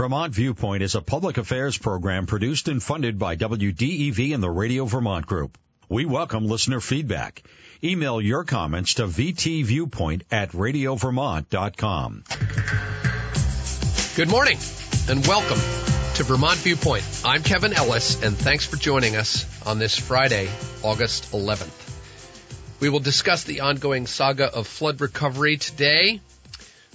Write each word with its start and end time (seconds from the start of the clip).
Vermont 0.00 0.34
Viewpoint 0.34 0.82
is 0.82 0.94
a 0.94 1.02
public 1.02 1.36
affairs 1.36 1.76
program 1.76 2.24
produced 2.24 2.68
and 2.68 2.82
funded 2.82 3.18
by 3.18 3.36
WDEV 3.36 4.32
and 4.32 4.42
the 4.42 4.48
Radio 4.48 4.86
Vermont 4.86 5.26
Group. 5.26 5.58
We 5.90 6.06
welcome 6.06 6.46
listener 6.46 6.80
feedback. 6.80 7.42
Email 7.84 8.18
your 8.18 8.44
comments 8.44 8.94
to 8.94 9.02
vtviewpoint 9.02 10.22
at 10.30 10.52
radiovermont.com. 10.52 12.24
Good 14.16 14.30
morning 14.30 14.56
and 15.10 15.26
welcome 15.26 15.58
to 16.14 16.22
Vermont 16.22 16.60
Viewpoint. 16.60 17.04
I'm 17.22 17.42
Kevin 17.42 17.74
Ellis 17.74 18.22
and 18.22 18.34
thanks 18.34 18.64
for 18.64 18.76
joining 18.76 19.16
us 19.16 19.44
on 19.66 19.78
this 19.78 19.98
Friday, 19.98 20.48
August 20.82 21.30
11th. 21.32 22.80
We 22.80 22.88
will 22.88 23.00
discuss 23.00 23.44
the 23.44 23.60
ongoing 23.60 24.06
saga 24.06 24.46
of 24.46 24.66
flood 24.66 25.02
recovery 25.02 25.58
today, 25.58 26.22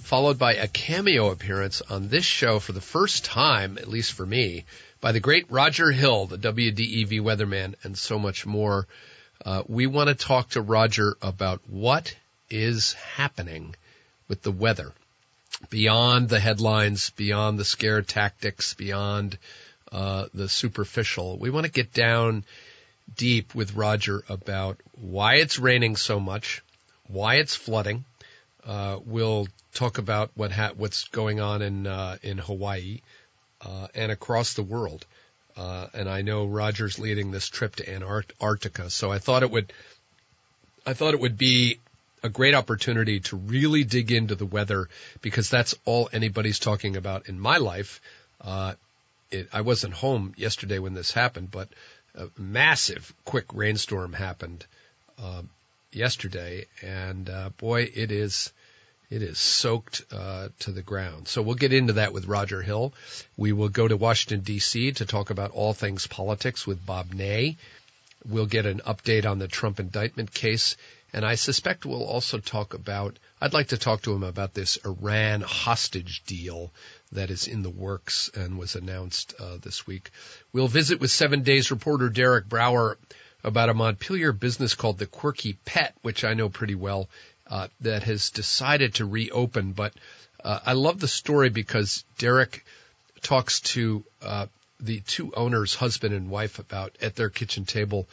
followed 0.06 0.38
by 0.38 0.54
a 0.54 0.68
cameo 0.68 1.32
appearance 1.32 1.82
on 1.82 2.08
this 2.08 2.24
show 2.24 2.60
for 2.60 2.70
the 2.70 2.80
first 2.80 3.24
time, 3.24 3.76
at 3.76 3.88
least 3.88 4.12
for 4.12 4.24
me, 4.24 4.64
by 5.00 5.10
the 5.10 5.18
great 5.18 5.50
Roger 5.50 5.90
Hill, 5.90 6.26
the 6.26 6.38
WDEV 6.38 7.20
weatherman, 7.20 7.74
and 7.82 7.98
so 7.98 8.16
much 8.16 8.46
more. 8.46 8.86
Uh, 9.44 9.64
we 9.66 9.88
want 9.88 10.08
to 10.08 10.14
talk 10.14 10.50
to 10.50 10.60
Roger 10.60 11.16
about 11.20 11.60
what 11.68 12.14
is 12.48 12.92
happening 12.92 13.74
with 14.28 14.42
the 14.42 14.52
weather 14.52 14.92
beyond 15.70 16.28
the 16.28 16.38
headlines, 16.38 17.10
beyond 17.10 17.58
the 17.58 17.64
scare 17.64 18.02
tactics, 18.02 18.74
beyond 18.74 19.36
uh, 19.90 20.26
the 20.32 20.48
superficial. 20.48 21.36
We 21.36 21.50
want 21.50 21.66
to 21.66 21.72
get 21.72 21.92
down 21.92 22.44
deep 23.16 23.56
with 23.56 23.74
Roger 23.74 24.22
about 24.28 24.78
why 24.92 25.34
it's 25.38 25.58
raining 25.58 25.96
so 25.96 26.20
much, 26.20 26.62
why 27.08 27.36
it's 27.36 27.56
flooding. 27.56 28.04
Uh, 28.66 28.98
we'll 29.04 29.46
talk 29.74 29.98
about 29.98 30.30
what 30.34 30.50
ha- 30.50 30.72
what's 30.76 31.04
going 31.08 31.40
on 31.40 31.62
in 31.62 31.86
uh, 31.86 32.16
in 32.22 32.38
Hawaii 32.38 33.00
uh, 33.60 33.86
and 33.94 34.10
across 34.10 34.54
the 34.54 34.62
world. 34.62 35.06
Uh, 35.56 35.86
and 35.94 36.08
I 36.08 36.22
know 36.22 36.46
Roger's 36.46 36.98
leading 36.98 37.30
this 37.30 37.48
trip 37.48 37.76
to 37.76 37.90
Antarctica, 37.90 38.90
so 38.90 39.10
I 39.10 39.18
thought 39.18 39.42
it 39.42 39.50
would 39.50 39.72
I 40.84 40.94
thought 40.94 41.14
it 41.14 41.20
would 41.20 41.38
be 41.38 41.78
a 42.22 42.28
great 42.28 42.54
opportunity 42.54 43.20
to 43.20 43.36
really 43.36 43.84
dig 43.84 44.10
into 44.10 44.34
the 44.34 44.46
weather 44.46 44.88
because 45.22 45.48
that's 45.48 45.74
all 45.84 46.08
anybody's 46.12 46.58
talking 46.58 46.96
about 46.96 47.28
in 47.28 47.38
my 47.38 47.58
life. 47.58 48.00
Uh, 48.40 48.74
it, 49.30 49.48
I 49.52 49.60
wasn't 49.60 49.94
home 49.94 50.34
yesterday 50.36 50.78
when 50.78 50.94
this 50.94 51.12
happened, 51.12 51.50
but 51.50 51.68
a 52.14 52.28
massive 52.36 53.14
quick 53.24 53.46
rainstorm 53.52 54.12
happened 54.12 54.66
uh, 55.22 55.42
yesterday, 55.92 56.66
and 56.82 57.28
uh, 57.28 57.50
boy, 57.50 57.90
it 57.94 58.12
is 58.12 58.52
it 59.10 59.22
is 59.22 59.38
soaked 59.38 60.02
uh, 60.12 60.48
to 60.60 60.72
the 60.72 60.82
ground. 60.82 61.28
So 61.28 61.42
we'll 61.42 61.54
get 61.54 61.72
into 61.72 61.94
that 61.94 62.12
with 62.12 62.26
Roger 62.26 62.62
Hill. 62.62 62.92
We 63.36 63.52
will 63.52 63.68
go 63.68 63.86
to 63.86 63.96
Washington 63.96 64.40
D.C. 64.40 64.92
to 64.92 65.06
talk 65.06 65.30
about 65.30 65.52
all 65.52 65.72
things 65.72 66.06
politics 66.06 66.66
with 66.66 66.84
Bob 66.84 67.12
Ney. 67.12 67.56
We'll 68.28 68.46
get 68.46 68.66
an 68.66 68.80
update 68.86 69.24
on 69.24 69.38
the 69.38 69.48
Trump 69.48 69.78
indictment 69.78 70.32
case 70.32 70.76
and 71.16 71.24
I 71.24 71.36
suspect 71.36 71.86
we'll 71.86 72.04
also 72.04 72.38
talk 72.38 72.74
about, 72.74 73.18
I'd 73.40 73.54
like 73.54 73.68
to 73.68 73.78
talk 73.78 74.02
to 74.02 74.12
him 74.12 74.22
about 74.22 74.52
this 74.52 74.76
Iran 74.84 75.40
hostage 75.40 76.24
deal 76.26 76.72
that 77.12 77.30
is 77.30 77.46
in 77.46 77.62
the 77.62 77.70
works 77.70 78.28
and 78.34 78.58
was 78.58 78.74
announced 78.74 79.34
uh, 79.38 79.56
this 79.56 79.86
week. 79.86 80.10
We'll 80.52 80.68
visit 80.68 81.00
with 81.00 81.10
Seven 81.10 81.42
Days 81.42 81.70
reporter 81.70 82.10
Derek 82.10 82.48
Brouwer 82.48 82.98
about 83.44 83.70
a 83.70 83.74
Montpelier 83.74 84.32
business 84.32 84.74
called 84.74 84.98
the 84.98 85.06
Quirky 85.06 85.54
Pet, 85.64 85.94
which 86.02 86.22
I 86.22 86.34
know 86.34 86.48
pretty 86.48 86.74
well, 86.74 87.08
uh, 87.50 87.68
that 87.80 88.02
has 88.04 88.30
decided 88.30 88.94
to 88.94 89.06
reopen. 89.06 89.72
But 89.72 89.92
uh, 90.42 90.60
I 90.64 90.72
love 90.72 91.00
the 91.00 91.08
story 91.08 91.48
because 91.48 92.04
Derek 92.18 92.64
talks 93.22 93.60
to 93.60 94.04
uh, 94.22 94.46
the 94.80 95.00
two 95.00 95.32
owners, 95.34 95.74
husband 95.74 96.14
and 96.14 96.30
wife, 96.30 96.58
about 96.58 96.96
at 97.00 97.16
their 97.16 97.30
kitchen 97.30 97.64
table 97.64 98.08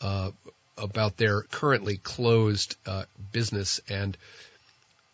uh, 0.00 0.30
about 0.76 1.16
their 1.16 1.42
currently 1.42 1.96
closed 1.96 2.76
uh, 2.86 3.04
business, 3.32 3.80
and 3.88 4.16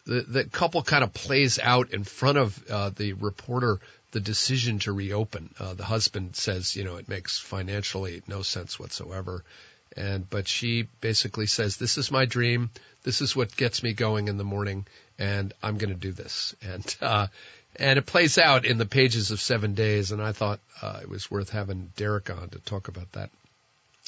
the 0.07 0.21
the 0.23 0.45
couple 0.45 0.83
kind 0.83 1.03
of 1.03 1.13
plays 1.13 1.59
out 1.59 1.93
in 1.93 2.05
front 2.05 2.39
of 2.39 2.95
the 2.97 3.15
reporter 3.15 3.81
the 4.15 4.21
decision 4.21 4.79
to 4.79 4.93
reopen. 4.93 5.53
Uh, 5.59 5.75
the 5.75 5.85
husband 5.85 6.37
says, 6.37 6.77
you 6.77 6.85
know, 6.85 6.97
it 6.97 7.09
makes 7.09 7.39
financially 7.39 8.23
no 8.29 8.43
sense 8.43 8.79
whatsoever, 8.79 9.45
and 9.97 10.29
but 10.29 10.49
she 10.49 10.89
basically 11.01 11.47
says, 11.47 11.77
this 11.77 11.99
is 11.99 12.11
my 12.11 12.25
dream. 12.25 12.71
This 13.03 13.21
is 13.21 13.37
what 13.37 13.57
gets 13.57 13.83
me 13.83 13.93
going 13.93 14.29
in 14.29 14.39
the 14.39 14.45
morning, 14.45 14.87
and 15.19 15.53
I'm 15.63 15.79
going 15.79 15.91
to 15.91 16.01
do 16.01 16.13
this. 16.13 16.55
And 16.63 16.97
uh, 17.01 17.27
and 17.77 17.99
it 17.99 18.07
plays 18.07 18.39
out 18.39 18.65
in 18.65 18.79
the 18.79 18.87
pages 18.87 19.31
of 19.31 19.41
Seven 19.41 19.75
Days, 19.75 20.13
and 20.13 20.23
I 20.23 20.33
thought 20.33 20.61
uh, 20.81 21.01
it 21.03 21.09
was 21.09 21.31
worth 21.31 21.51
having 21.51 21.93
Derek 21.97 22.31
on 22.31 22.49
to 22.51 22.59
talk 22.61 22.89
about 22.89 23.11
that. 23.13 23.31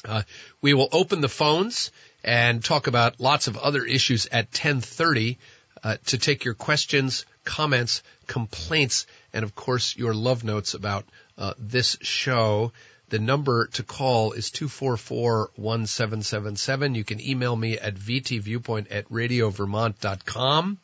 Uh, 0.05 0.23
we 0.61 0.73
will 0.73 0.89
open 0.91 1.21
the 1.21 1.29
phones 1.29 1.91
and 2.23 2.63
talk 2.63 2.87
about 2.87 3.19
lots 3.19 3.47
of 3.47 3.57
other 3.57 3.83
issues 3.83 4.25
at 4.27 4.45
1030 4.45 5.37
uh, 5.83 5.97
to 6.05 6.17
take 6.17 6.45
your 6.45 6.53
questions, 6.53 7.25
comments, 7.43 8.03
complaints, 8.27 9.05
and 9.33 9.43
of 9.43 9.55
course 9.55 9.95
your 9.95 10.13
love 10.13 10.43
notes 10.43 10.73
about 10.73 11.05
uh, 11.37 11.53
this 11.57 11.97
show. 12.01 12.71
The 13.09 13.19
number 13.19 13.67
to 13.67 13.83
call 13.83 14.33
is 14.33 14.51
244-1777. 14.51 16.95
You 16.95 17.05
can 17.05 17.21
email 17.21 17.55
me 17.55 17.77
at 17.77 17.95
vtviewpoint 17.95 18.87
at 18.91 19.07
radiovermont.com. 19.09 20.79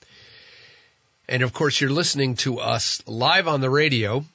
And 1.27 1.43
of 1.43 1.51
course, 1.53 1.81
you're 1.81 1.89
listening 1.89 2.35
to 2.37 2.59
us 2.59 3.03
live 3.07 3.47
on 3.47 3.61
the 3.61 3.69
radio 3.69 4.25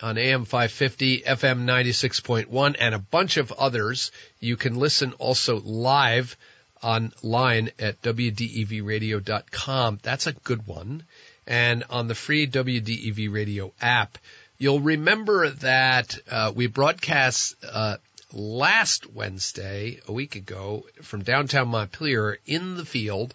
on 0.00 0.18
AM 0.18 0.44
550, 0.44 1.22
FM 1.22 1.64
96.1, 1.64 2.76
and 2.78 2.94
a 2.94 2.98
bunch 2.98 3.36
of 3.36 3.52
others. 3.52 4.10
You 4.40 4.56
can 4.56 4.76
listen 4.76 5.12
also 5.14 5.60
live 5.60 6.36
online 6.82 7.70
at 7.78 8.02
WDEVradio.com. 8.02 10.00
That's 10.02 10.26
a 10.26 10.32
good 10.32 10.66
one. 10.66 11.04
And 11.46 11.84
on 11.90 12.08
the 12.08 12.14
free 12.14 12.46
WDEV 12.46 13.32
radio 13.32 13.72
app. 13.80 14.18
You'll 14.62 14.78
remember 14.78 15.50
that 15.50 16.16
uh, 16.30 16.52
we 16.54 16.68
broadcast 16.68 17.56
uh, 17.68 17.96
last 18.32 19.12
Wednesday, 19.12 19.98
a 20.06 20.12
week 20.12 20.36
ago, 20.36 20.86
from 21.02 21.24
downtown 21.24 21.66
Montpelier 21.66 22.38
in 22.46 22.76
the 22.76 22.84
field. 22.84 23.34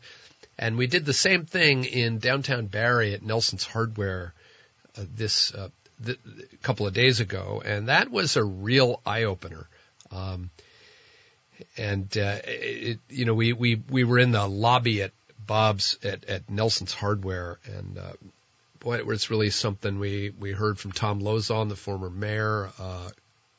And 0.57 0.77
we 0.77 0.87
did 0.87 1.03
the 1.03 1.11
same 1.11 1.43
thing 1.43 1.83
in 1.83 2.19
downtown 2.19 2.67
Barre 2.67 3.11
at 3.11 3.23
Nelson's 3.23 3.65
Hardware 3.65 4.33
uh, 4.97 5.01
this 5.17 5.53
uh, 5.53 5.67
a 6.07 6.15
couple 6.63 6.87
of 6.87 6.93
days 6.93 7.19
ago, 7.19 7.61
and 7.65 7.89
that 7.89 8.09
was 8.09 8.37
a 8.37 8.43
real 8.45 9.01
eye 9.05 9.23
opener. 9.23 9.67
Um, 10.09 10.49
and 11.75 12.07
uh, 12.17 12.37
it, 12.45 12.99
you 13.09 13.25
know, 13.25 13.33
we, 13.33 13.51
we 13.51 13.83
we 13.89 14.05
were 14.05 14.19
in 14.19 14.31
the 14.31 14.47
lobby 14.47 15.01
at 15.01 15.11
Bob's 15.45 15.97
at, 16.05 16.23
at 16.23 16.49
Nelson's 16.49 16.93
Hardware, 16.93 17.59
and 17.65 17.97
uh, 17.97 18.13
boy, 18.87 18.95
it 18.95 19.05
was 19.05 19.29
really 19.29 19.49
something. 19.49 19.99
We 19.99 20.29
we 20.39 20.53
heard 20.53 20.79
from 20.79 20.93
Thom 20.93 21.19
Lauzon, 21.19 21.67
the 21.67 21.75
former 21.75 22.09
mayor, 22.09 22.69
uh, 22.79 23.09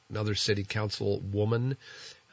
another 0.08 0.34
city 0.34 0.64
council 0.64 1.20
woman. 1.20 1.76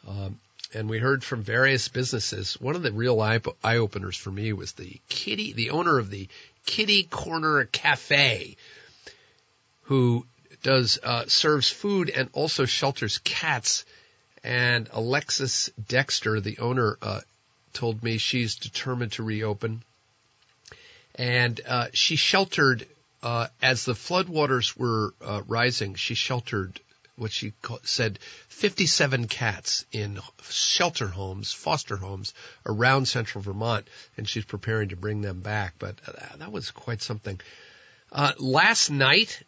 Um, 0.07 0.39
and 0.73 0.87
we 0.89 0.99
heard 0.99 1.21
from 1.21 1.43
various 1.43 1.89
businesses. 1.89 2.53
One 2.53 2.77
of 2.77 2.83
the 2.83 2.93
real 2.93 3.19
eye, 3.19 3.41
eye 3.61 3.77
openers 3.77 4.15
for 4.15 4.31
me 4.31 4.53
was 4.53 4.71
the 4.71 5.01
kitty, 5.09 5.51
the 5.51 5.71
owner 5.71 5.99
of 5.99 6.09
the 6.09 6.29
Kitty 6.65 7.03
Corner 7.03 7.65
Cafe, 7.65 8.55
who 9.81 10.25
does 10.63 10.97
uh, 11.03 11.25
serves 11.27 11.69
food 11.69 12.09
and 12.09 12.29
also 12.31 12.63
shelters 12.63 13.17
cats. 13.17 13.83
And 14.41 14.87
Alexis 14.93 15.69
Dexter, 15.85 16.39
the 16.39 16.59
owner, 16.59 16.97
uh, 17.01 17.19
told 17.73 18.01
me 18.03 18.19
she's 18.19 18.55
determined 18.55 19.11
to 19.13 19.23
reopen. 19.23 19.83
And 21.17 21.59
uh, 21.67 21.87
she 21.93 22.15
sheltered 22.15 22.85
uh, 23.23 23.47
as 23.61 23.85
the 23.85 23.93
floodwaters 23.93 24.77
were 24.77 25.13
uh, 25.21 25.41
rising. 25.47 25.95
She 25.95 26.13
sheltered 26.13 26.79
what 27.17 27.31
she 27.31 27.53
said 27.83 28.19
57 28.49 29.27
cats 29.27 29.85
in 29.91 30.19
shelter 30.43 31.07
homes, 31.07 31.53
foster 31.53 31.95
homes 31.95 32.33
around 32.65 33.07
central 33.07 33.41
Vermont, 33.41 33.87
and 34.17 34.27
she's 34.27 34.45
preparing 34.45 34.89
to 34.89 34.95
bring 34.95 35.21
them 35.21 35.39
back. 35.39 35.75
But 35.79 35.95
uh, 36.07 36.35
that 36.37 36.51
was 36.51 36.71
quite 36.71 37.01
something. 37.01 37.39
Uh, 38.11 38.33
last 38.37 38.89
night, 38.89 39.41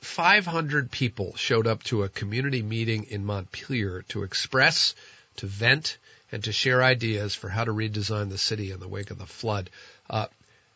500 0.00 0.90
people 0.90 1.34
showed 1.36 1.66
up 1.66 1.82
to 1.84 2.02
a 2.02 2.08
community 2.08 2.62
meeting 2.62 3.04
in 3.04 3.24
Montpelier 3.24 4.04
to 4.08 4.22
express, 4.22 4.94
to 5.36 5.46
vent, 5.46 5.98
and 6.32 6.42
to 6.44 6.52
share 6.52 6.82
ideas 6.82 7.34
for 7.34 7.48
how 7.48 7.64
to 7.64 7.72
redesign 7.72 8.28
the 8.28 8.38
city 8.38 8.70
in 8.70 8.80
the 8.80 8.88
wake 8.88 9.10
of 9.10 9.18
the 9.18 9.26
flood. 9.26 9.70
Uh, 10.10 10.26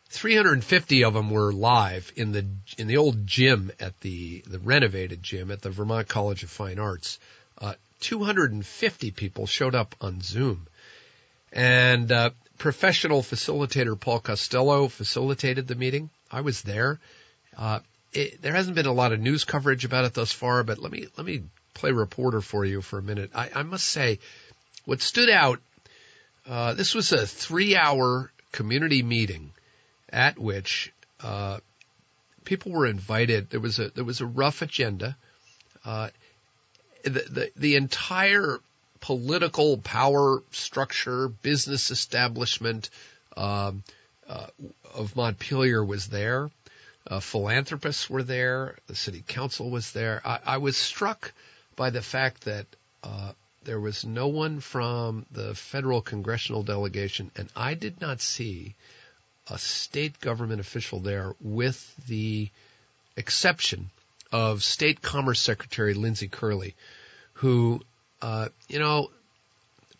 350 0.09 1.03
of 1.03 1.13
them 1.13 1.29
were 1.29 1.53
live 1.53 2.11
in 2.15 2.31
the 2.31 2.45
in 2.77 2.87
the 2.87 2.97
old 2.97 3.27
gym 3.27 3.71
at 3.79 3.99
the 4.01 4.43
the 4.47 4.59
renovated 4.59 5.21
gym 5.21 5.51
at 5.51 5.61
the 5.61 5.69
Vermont 5.69 6.07
College 6.07 6.43
of 6.43 6.49
Fine 6.49 6.79
Arts. 6.79 7.19
Uh, 7.59 7.75
250 7.99 9.11
people 9.11 9.45
showed 9.45 9.75
up 9.75 9.95
on 10.01 10.21
Zoom, 10.21 10.67
and 11.53 12.11
uh, 12.11 12.31
professional 12.57 13.21
facilitator 13.21 13.99
Paul 13.99 14.19
Costello 14.19 14.87
facilitated 14.87 15.67
the 15.67 15.75
meeting. 15.75 16.09
I 16.31 16.41
was 16.41 16.63
there. 16.63 16.99
Uh, 17.55 17.79
it, 18.11 18.41
there 18.41 18.53
hasn't 18.53 18.75
been 18.75 18.87
a 18.87 18.93
lot 18.93 19.13
of 19.13 19.19
news 19.19 19.43
coverage 19.43 19.85
about 19.85 20.05
it 20.05 20.15
thus 20.15 20.31
far, 20.31 20.63
but 20.63 20.79
let 20.79 20.91
me 20.91 21.07
let 21.17 21.25
me 21.25 21.43
play 21.75 21.91
reporter 21.91 22.41
for 22.41 22.65
you 22.65 22.81
for 22.81 22.97
a 22.97 23.03
minute. 23.03 23.29
I, 23.35 23.51
I 23.53 23.63
must 23.63 23.85
say, 23.85 24.17
what 24.85 25.01
stood 25.01 25.29
out. 25.29 25.59
Uh, 26.47 26.73
this 26.73 26.95
was 26.95 27.11
a 27.11 27.27
three-hour 27.27 28.31
community 28.51 29.03
meeting 29.03 29.51
at 30.11 30.37
which 30.37 30.93
uh, 31.21 31.59
people 32.43 32.71
were 32.71 32.85
invited. 32.85 33.49
There 33.49 33.59
was 33.59 33.79
a 33.79 33.89
there 33.89 34.03
was 34.03 34.21
a 34.21 34.25
rough 34.25 34.61
agenda. 34.61 35.15
Uh, 35.85 36.09
the, 37.03 37.09
the 37.09 37.51
the 37.55 37.75
entire 37.75 38.59
political 39.01 39.77
power 39.77 40.43
structure, 40.51 41.29
business 41.29 41.91
establishment 41.91 42.89
um, 43.37 43.83
uh, 44.27 44.47
of 44.93 45.15
Montpelier 45.15 45.83
was 45.83 46.07
there. 46.07 46.49
Uh, 47.07 47.19
philanthropists 47.19 48.09
were 48.09 48.23
there. 48.23 48.75
The 48.87 48.95
city 48.95 49.23
council 49.25 49.69
was 49.69 49.93
there. 49.93 50.21
I, 50.25 50.39
I 50.45 50.57
was 50.57 50.77
struck 50.77 51.31
by 51.75 51.89
the 51.89 52.01
fact 52.01 52.43
that 52.43 52.65
uh, 53.03 53.31
there 53.63 53.79
was 53.79 54.05
no 54.05 54.27
one 54.27 54.59
from 54.59 55.25
the 55.31 55.55
federal 55.55 56.01
congressional 56.01 56.63
delegation, 56.63 57.31
and 57.35 57.49
I 57.55 57.73
did 57.73 58.01
not 58.01 58.21
see 58.21 58.75
a 59.49 59.57
state 59.57 60.19
government 60.19 60.59
official 60.59 60.99
there, 60.99 61.33
with 61.41 61.95
the 62.07 62.49
exception 63.15 63.89
of 64.31 64.63
State 64.63 65.01
Commerce 65.01 65.39
Secretary 65.39 65.93
Lindsay 65.93 66.27
Kurrle, 66.27 66.73
who, 67.33 67.81
uh, 68.21 68.49
you 68.67 68.79
know, 68.79 69.09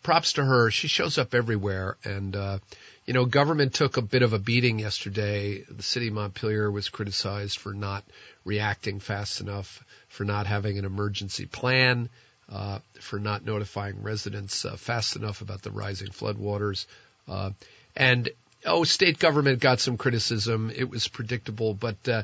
props 0.02 0.34
to 0.34 0.44
her. 0.44 0.70
She 0.70 0.88
shows 0.88 1.18
up 1.18 1.34
everywhere, 1.34 1.96
and 2.04 2.34
uh, 2.34 2.58
you 3.06 3.14
know, 3.14 3.24
government 3.24 3.74
took 3.74 3.96
a 3.96 4.02
bit 4.02 4.22
of 4.22 4.32
a 4.32 4.38
beating 4.38 4.78
yesterday. 4.78 5.62
The 5.68 5.82
city 5.82 6.08
of 6.08 6.14
Montpelier 6.14 6.70
was 6.70 6.88
criticized 6.88 7.58
for 7.58 7.72
not 7.72 8.04
reacting 8.44 9.00
fast 9.00 9.40
enough, 9.40 9.84
for 10.08 10.24
not 10.24 10.46
having 10.46 10.78
an 10.78 10.84
emergency 10.84 11.46
plan, 11.46 12.08
uh, 12.50 12.78
for 13.00 13.18
not 13.18 13.44
notifying 13.44 14.02
residents 14.02 14.64
uh, 14.64 14.76
fast 14.76 15.16
enough 15.16 15.40
about 15.40 15.62
the 15.62 15.70
rising 15.70 16.08
floodwaters. 16.08 16.86
Uh, 17.28 17.50
and 17.96 18.30
oh, 18.66 18.84
state 18.84 19.18
government 19.18 19.60
got 19.60 19.80
some 19.80 19.96
criticism. 19.96 20.72
It 20.74 20.88
was 20.88 21.08
predictable, 21.08 21.74
but 21.74 22.08
uh, 22.08 22.22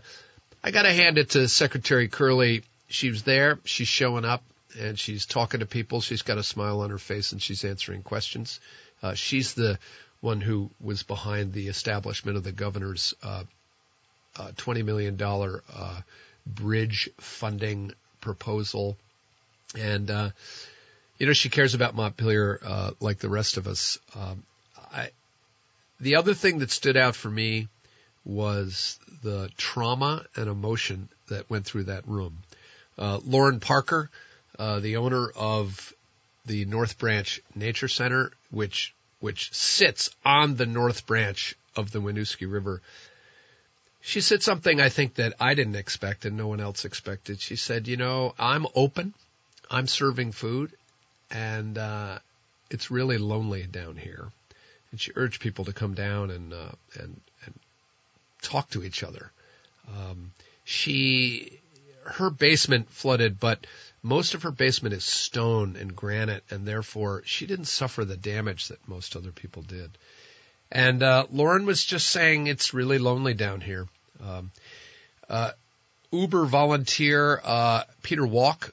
I 0.62 0.70
got 0.70 0.82
to 0.82 0.92
hand 0.92 1.18
it 1.18 1.30
to 1.30 1.48
Secretary 1.48 2.08
Kurrle. 2.08 2.62
She 2.88 3.10
was 3.10 3.22
there. 3.22 3.58
She's 3.64 3.88
showing 3.88 4.24
up 4.24 4.42
and 4.78 4.98
she's 4.98 5.26
talking 5.26 5.60
to 5.60 5.66
people. 5.66 6.00
She's 6.00 6.22
got 6.22 6.38
a 6.38 6.42
smile 6.42 6.80
on 6.80 6.90
her 6.90 6.98
face 6.98 7.32
and 7.32 7.42
she's 7.42 7.64
answering 7.64 8.02
questions. 8.02 8.60
Uh, 9.02 9.14
she's 9.14 9.54
the 9.54 9.78
one 10.20 10.40
who 10.40 10.70
was 10.80 11.02
behind 11.02 11.52
the 11.52 11.68
establishment 11.68 12.36
of 12.36 12.44
the 12.44 12.52
governor's 12.52 13.14
uh, 13.22 13.44
uh, 14.38 14.48
$20 14.56 14.84
million 14.84 15.20
uh, 15.20 16.00
bridge 16.46 17.10
funding 17.18 17.92
proposal. 18.20 18.96
And, 19.78 20.10
uh, 20.10 20.30
you 21.18 21.26
know, 21.26 21.32
she 21.32 21.48
cares 21.48 21.74
about 21.74 21.94
Montpelier 21.94 22.60
uh, 22.64 22.90
like 23.00 23.18
the 23.18 23.28
rest 23.28 23.56
of 23.56 23.66
us. 23.66 23.98
Um, 24.14 24.42
I, 24.92 25.10
the 26.00 26.16
other 26.16 26.34
thing 26.34 26.58
that 26.58 26.70
stood 26.70 26.96
out 26.96 27.16
for 27.16 27.30
me 27.30 27.68
was 28.24 28.98
the 29.22 29.50
trauma 29.56 30.24
and 30.34 30.48
emotion 30.48 31.08
that 31.28 31.48
went 31.48 31.64
through 31.64 31.84
that 31.84 32.06
room. 32.08 32.38
Uh, 32.98 33.20
Lauren 33.24 33.60
Parker, 33.60 34.10
uh, 34.58 34.80
the 34.80 34.96
owner 34.96 35.28
of 35.28 35.92
the 36.44 36.64
North 36.64 36.98
Branch 36.98 37.40
Nature 37.54 37.88
Center, 37.88 38.32
which 38.50 38.94
which 39.20 39.52
sits 39.52 40.10
on 40.24 40.56
the 40.56 40.66
North 40.66 41.06
Branch 41.06 41.56
of 41.74 41.90
the 41.90 42.00
Winooski 42.00 42.50
River. 42.50 42.82
She 44.00 44.20
said 44.20 44.42
something 44.42 44.80
I 44.80 44.88
think 44.88 45.14
that 45.14 45.34
I 45.40 45.54
didn't 45.54 45.76
expect 45.76 46.24
and 46.24 46.36
no 46.36 46.46
one 46.46 46.60
else 46.60 46.84
expected. 46.84 47.40
She 47.40 47.56
said, 47.56 47.88
"You 47.88 47.96
know, 47.96 48.34
I'm 48.38 48.66
open, 48.74 49.14
I'm 49.70 49.86
serving 49.86 50.32
food, 50.32 50.72
and 51.30 51.76
uh, 51.76 52.18
it's 52.70 52.90
really 52.90 53.18
lonely 53.18 53.64
down 53.64 53.96
here." 53.96 54.30
And 54.90 55.00
she 55.00 55.12
urged 55.14 55.40
people 55.40 55.64
to 55.66 55.72
come 55.72 55.94
down 55.94 56.30
and 56.30 56.52
uh, 56.52 56.72
and 56.94 57.20
and 57.44 57.54
talk 58.42 58.70
to 58.70 58.84
each 58.84 59.02
other. 59.02 59.30
Um, 59.88 60.32
she 60.64 61.60
her 62.04 62.30
basement 62.30 62.90
flooded, 62.90 63.40
but 63.40 63.66
most 64.02 64.34
of 64.34 64.44
her 64.44 64.50
basement 64.52 64.94
is 64.94 65.04
stone 65.04 65.76
and 65.76 65.94
granite, 65.94 66.44
and 66.50 66.66
therefore 66.66 67.22
she 67.26 67.46
didn't 67.46 67.66
suffer 67.66 68.04
the 68.04 68.16
damage 68.16 68.68
that 68.68 68.88
most 68.88 69.16
other 69.16 69.32
people 69.32 69.62
did. 69.62 69.90
And 70.70 71.02
uh, 71.02 71.26
Lauren 71.32 71.66
was 71.66 71.84
just 71.84 72.08
saying 72.08 72.46
it's 72.46 72.74
really 72.74 72.98
lonely 72.98 73.34
down 73.34 73.60
here. 73.60 73.88
Um, 74.24 74.50
uh, 75.28 75.52
Uber 76.12 76.46
volunteer 76.46 77.40
uh, 77.42 77.82
Peter 78.02 78.22
Walke, 78.22 78.72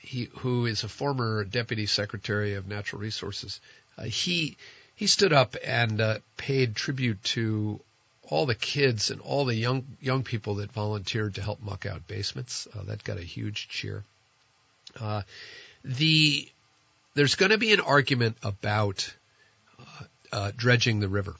he, 0.00 0.28
who 0.38 0.66
is 0.66 0.84
a 0.84 0.88
former 0.88 1.44
deputy 1.44 1.86
secretary 1.86 2.54
of 2.54 2.66
natural 2.66 3.00
resources, 3.00 3.60
uh, 3.96 4.04
he 4.04 4.56
he 4.98 5.06
stood 5.06 5.32
up 5.32 5.54
and 5.64 6.00
uh, 6.00 6.18
paid 6.36 6.74
tribute 6.74 7.22
to 7.22 7.78
all 8.24 8.46
the 8.46 8.54
kids 8.56 9.12
and 9.12 9.20
all 9.20 9.44
the 9.44 9.54
young 9.54 9.86
young 10.00 10.24
people 10.24 10.56
that 10.56 10.72
volunteered 10.72 11.36
to 11.36 11.40
help 11.40 11.62
muck 11.62 11.86
out 11.86 12.08
basements. 12.08 12.66
Uh, 12.74 12.82
that 12.82 13.04
got 13.04 13.16
a 13.16 13.22
huge 13.22 13.68
cheer. 13.68 14.02
Uh, 15.00 15.22
the 15.84 16.48
there's 17.14 17.36
going 17.36 17.52
to 17.52 17.58
be 17.58 17.72
an 17.72 17.78
argument 17.78 18.38
about 18.42 19.14
uh, 19.78 20.04
uh, 20.32 20.50
dredging 20.56 20.98
the 20.98 21.08
river, 21.08 21.36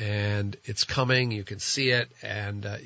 and 0.00 0.56
it's 0.64 0.84
coming. 0.84 1.32
You 1.32 1.44
can 1.44 1.58
see 1.58 1.90
it, 1.90 2.08
and 2.22 2.64
uh, 2.64 2.78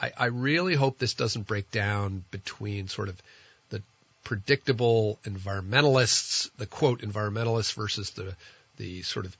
I, 0.00 0.12
I 0.16 0.26
really 0.26 0.76
hope 0.76 0.98
this 0.98 1.12
doesn't 1.12 1.46
break 1.46 1.70
down 1.70 2.24
between 2.30 2.88
sort 2.88 3.10
of 3.10 3.20
the 3.68 3.82
predictable 4.24 5.18
environmentalists, 5.24 6.48
the 6.56 6.66
quote 6.66 7.02
environmentalists 7.02 7.74
versus 7.74 8.12
the 8.12 8.34
the 8.80 9.02
sort 9.02 9.26
of 9.26 9.36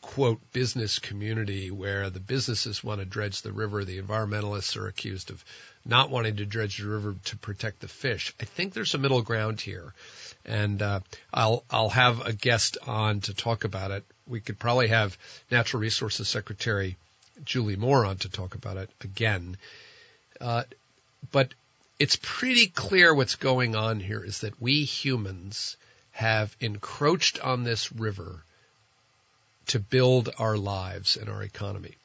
quote 0.00 0.40
business 0.52 0.98
community 0.98 1.70
where 1.70 2.08
the 2.08 2.20
businesses 2.20 2.82
want 2.82 3.00
to 3.00 3.04
dredge 3.04 3.42
the 3.42 3.52
river, 3.52 3.84
the 3.84 4.00
environmentalists 4.00 4.76
are 4.76 4.88
accused 4.88 5.30
of 5.30 5.44
not 5.84 6.10
wanting 6.10 6.36
to 6.36 6.46
dredge 6.46 6.78
the 6.78 6.86
river 6.86 7.14
to 7.24 7.36
protect 7.36 7.80
the 7.80 7.88
fish. 7.88 8.32
I 8.40 8.44
think 8.44 8.72
there's 8.72 8.94
a 8.94 8.98
middle 8.98 9.20
ground 9.20 9.60
here, 9.60 9.92
and 10.46 10.80
uh, 10.80 11.00
I'll 11.34 11.64
I'll 11.70 11.90
have 11.90 12.26
a 12.26 12.32
guest 12.32 12.78
on 12.86 13.20
to 13.22 13.34
talk 13.34 13.64
about 13.64 13.90
it. 13.90 14.04
We 14.26 14.40
could 14.40 14.58
probably 14.58 14.88
have 14.88 15.18
Natural 15.50 15.82
Resources 15.82 16.28
Secretary 16.28 16.96
Julie 17.44 17.76
Moore 17.76 18.06
on 18.06 18.16
to 18.18 18.28
talk 18.30 18.54
about 18.54 18.78
it 18.78 18.90
again. 19.02 19.56
Uh, 20.40 20.62
but 21.30 21.52
it's 21.98 22.18
pretty 22.22 22.68
clear 22.68 23.14
what's 23.14 23.36
going 23.36 23.76
on 23.76 24.00
here 24.00 24.24
is 24.24 24.40
that 24.40 24.60
we 24.62 24.84
humans 24.84 25.76
have 26.20 26.54
encroached 26.60 27.40
on 27.40 27.64
this 27.64 27.90
river 27.92 28.44
to 29.68 29.78
build 29.78 30.28
our 30.38 30.58
lives 30.58 31.16
and 31.16 31.30
our 31.30 31.42
economy. 31.42 31.96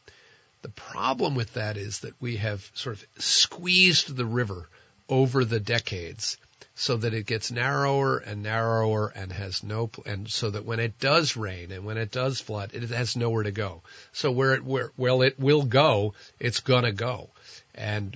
The 0.62 0.70
problem 0.70 1.36
with 1.36 1.56
that 1.56 1.76
is 1.76 2.00
that 2.00 2.14
we 2.22 2.38
have 2.38 2.72
sort 2.76 2.96
of 2.96 3.06
squeezed 3.22 4.16
the 4.16 4.26
river 4.26 4.70
over 5.10 5.44
the 5.44 5.60
decades 5.60 6.38
so 6.76 6.96
that 6.96 7.14
it 7.14 7.26
gets 7.26 7.52
narrower 7.52 8.18
and 8.18 8.42
narrower 8.42 9.10
and 9.10 9.34
has 9.34 9.64
no 9.64 9.90
and 10.06 10.30
so 10.30 10.50
that 10.50 10.64
when 10.64 10.80
it 10.80 10.98
does 10.98 11.36
rain 11.36 11.74
and 11.74 11.84
when 11.84 11.98
it 11.98 12.10
does 12.10 12.40
flood 12.40 12.72
it 12.74 12.90
has 12.90 13.18
nowhere 13.18 13.44
to 13.44 13.52
go 13.52 13.82
so 14.14 14.32
where 14.32 14.54
it 14.54 14.64
where 14.64 14.92
well 14.96 15.24
it 15.24 15.38
will 15.38 15.64
go 15.64 16.14
it's 16.40 16.62
going 16.62 16.86
to 16.86 16.94
go 16.94 17.30
and 17.76 18.16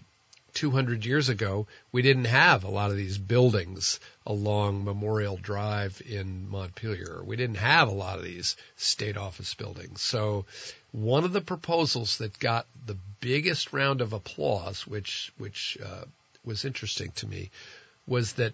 200 0.60 1.06
years 1.06 1.30
ago, 1.30 1.68
we 1.94 2.02
didn't 2.02 2.26
have 2.26 2.66
a 2.66 2.70
lot 2.70 2.92
of 2.92 2.98
these 2.98 3.18
buildings 3.18 3.98
along 4.26 4.84
Memorial 4.84 5.38
Drive 5.38 6.02
in 6.06 6.50
Montpelier. 6.50 7.24
We 7.24 7.38
didn't 7.38 7.56
have 7.56 7.88
a 7.88 7.94
lot 7.94 8.18
of 8.18 8.26
these 8.26 8.58
state 8.76 9.16
office 9.16 9.54
buildings. 9.54 10.02
So 10.02 10.44
one 10.92 11.24
of 11.24 11.32
the 11.32 11.40
proposals 11.40 12.18
that 12.18 12.38
got 12.40 12.66
the 12.86 12.98
biggest 13.22 13.72
round 13.72 14.02
of 14.02 14.12
applause, 14.12 14.86
which, 14.86 15.32
which, 15.38 15.78
uh, 15.82 16.04
was 16.44 16.66
interesting 16.66 17.12
to 17.12 17.26
me, 17.26 17.52
was 18.06 18.34
that 18.34 18.52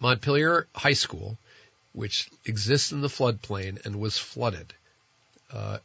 Montpelier 0.00 0.66
High 0.74 0.94
School, 0.94 1.36
which 1.92 2.30
exists 2.46 2.92
in 2.92 3.02
the 3.02 3.08
floodplain 3.08 3.84
and 3.84 4.00
was 4.00 4.16
flooded, 4.16 4.72
uh, 5.52 5.80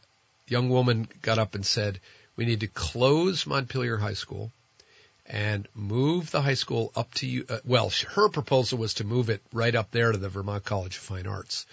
young 0.48 0.70
woman 0.70 1.10
got 1.22 1.40
up 1.40 1.56
and 1.56 1.66
said, 1.66 2.00
we 2.38 2.46
need 2.46 2.62
to 2.62 2.68
close 2.68 3.46
Montpelier 3.46 3.98
High 3.98 4.14
School 4.14 4.50
and 5.26 5.68
move 5.74 6.32
the 6.32 6.42
high 6.42 6.54
school 6.54 6.92
up 6.96 7.14
to 7.16 7.28
you. 7.28 7.46
Uh, 7.50 7.60
well, 7.66 7.92
her 8.16 8.30
proposal 8.30 8.78
was 8.78 8.96
to 8.96 9.04
move 9.04 9.30
it 9.30 9.42
right 9.54 9.74
up 9.74 9.92
there 9.92 10.12
to 10.12 10.18
the 10.18 10.30
Vermont 10.30 10.64
College 10.64 10.98
of 10.98 11.04
Fine 11.04 11.28
Arts. 11.28 11.66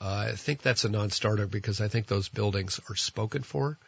Uh, 0.00 0.26
I 0.30 0.32
think 0.36 0.62
that's 0.62 0.84
a 0.84 0.88
non-starter 0.88 1.46
because 1.46 1.80
I 1.80 1.88
think 1.88 2.06
those 2.06 2.28
buildings 2.28 2.80
are 2.90 2.96
spoken 2.96 3.42
for. 3.42 3.78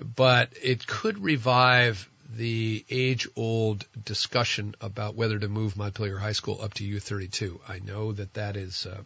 But 0.00 0.52
it 0.62 0.86
could 0.86 1.22
revive 1.22 2.08
the 2.34 2.84
age-old 2.90 3.86
discussion 4.04 4.74
about 4.80 5.14
whether 5.14 5.38
to 5.38 5.48
move 5.48 5.76
Montpelier 5.76 6.18
High 6.18 6.32
School 6.32 6.60
up 6.62 6.74
to 6.74 6.84
U32. 6.84 7.60
I 7.68 7.78
know 7.78 8.12
that 8.12 8.34
that 8.34 8.56
is 8.56 8.86
uh, 8.86 9.02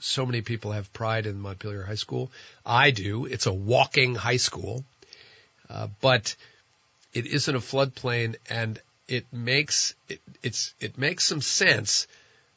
so 0.00 0.26
many 0.26 0.40
people 0.40 0.72
have 0.72 0.92
pride 0.92 1.26
in 1.26 1.40
Montpelier 1.40 1.84
High 1.84 1.96
School. 1.96 2.32
I 2.64 2.90
do. 2.90 3.26
It's 3.26 3.46
a 3.46 3.52
walking 3.52 4.14
high 4.14 4.38
school, 4.38 4.84
uh, 5.68 5.88
but 6.00 6.34
it 7.12 7.26
isn't 7.26 7.54
a 7.54 7.60
floodplain, 7.60 8.36
and 8.48 8.80
it 9.08 9.26
makes 9.32 9.94
it, 10.08 10.20
it's 10.42 10.74
it 10.80 10.98
makes 10.98 11.24
some 11.24 11.40
sense 11.40 12.06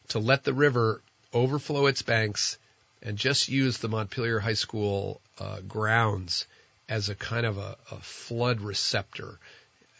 to 0.09 0.19
let 0.19 0.43
the 0.43 0.53
river 0.53 1.01
overflow 1.33 1.87
its 1.87 2.01
banks 2.01 2.57
and 3.01 3.17
just 3.17 3.49
use 3.49 3.77
the 3.77 3.89
Montpelier 3.89 4.39
High 4.39 4.53
School 4.53 5.21
uh, 5.39 5.59
grounds 5.67 6.45
as 6.87 7.09
a 7.09 7.15
kind 7.15 7.45
of 7.45 7.57
a, 7.57 7.77
a 7.91 7.99
flood 7.99 8.61
receptor. 8.61 9.39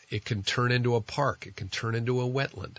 It 0.10 0.24
can 0.24 0.44
turn 0.44 0.72
into 0.72 0.96
a 0.96 1.02
park. 1.02 1.48
It 1.48 1.56
can 1.56 1.68
turn 1.68 1.96
into 1.96 2.22
a 2.22 2.28
wetland. 2.28 2.78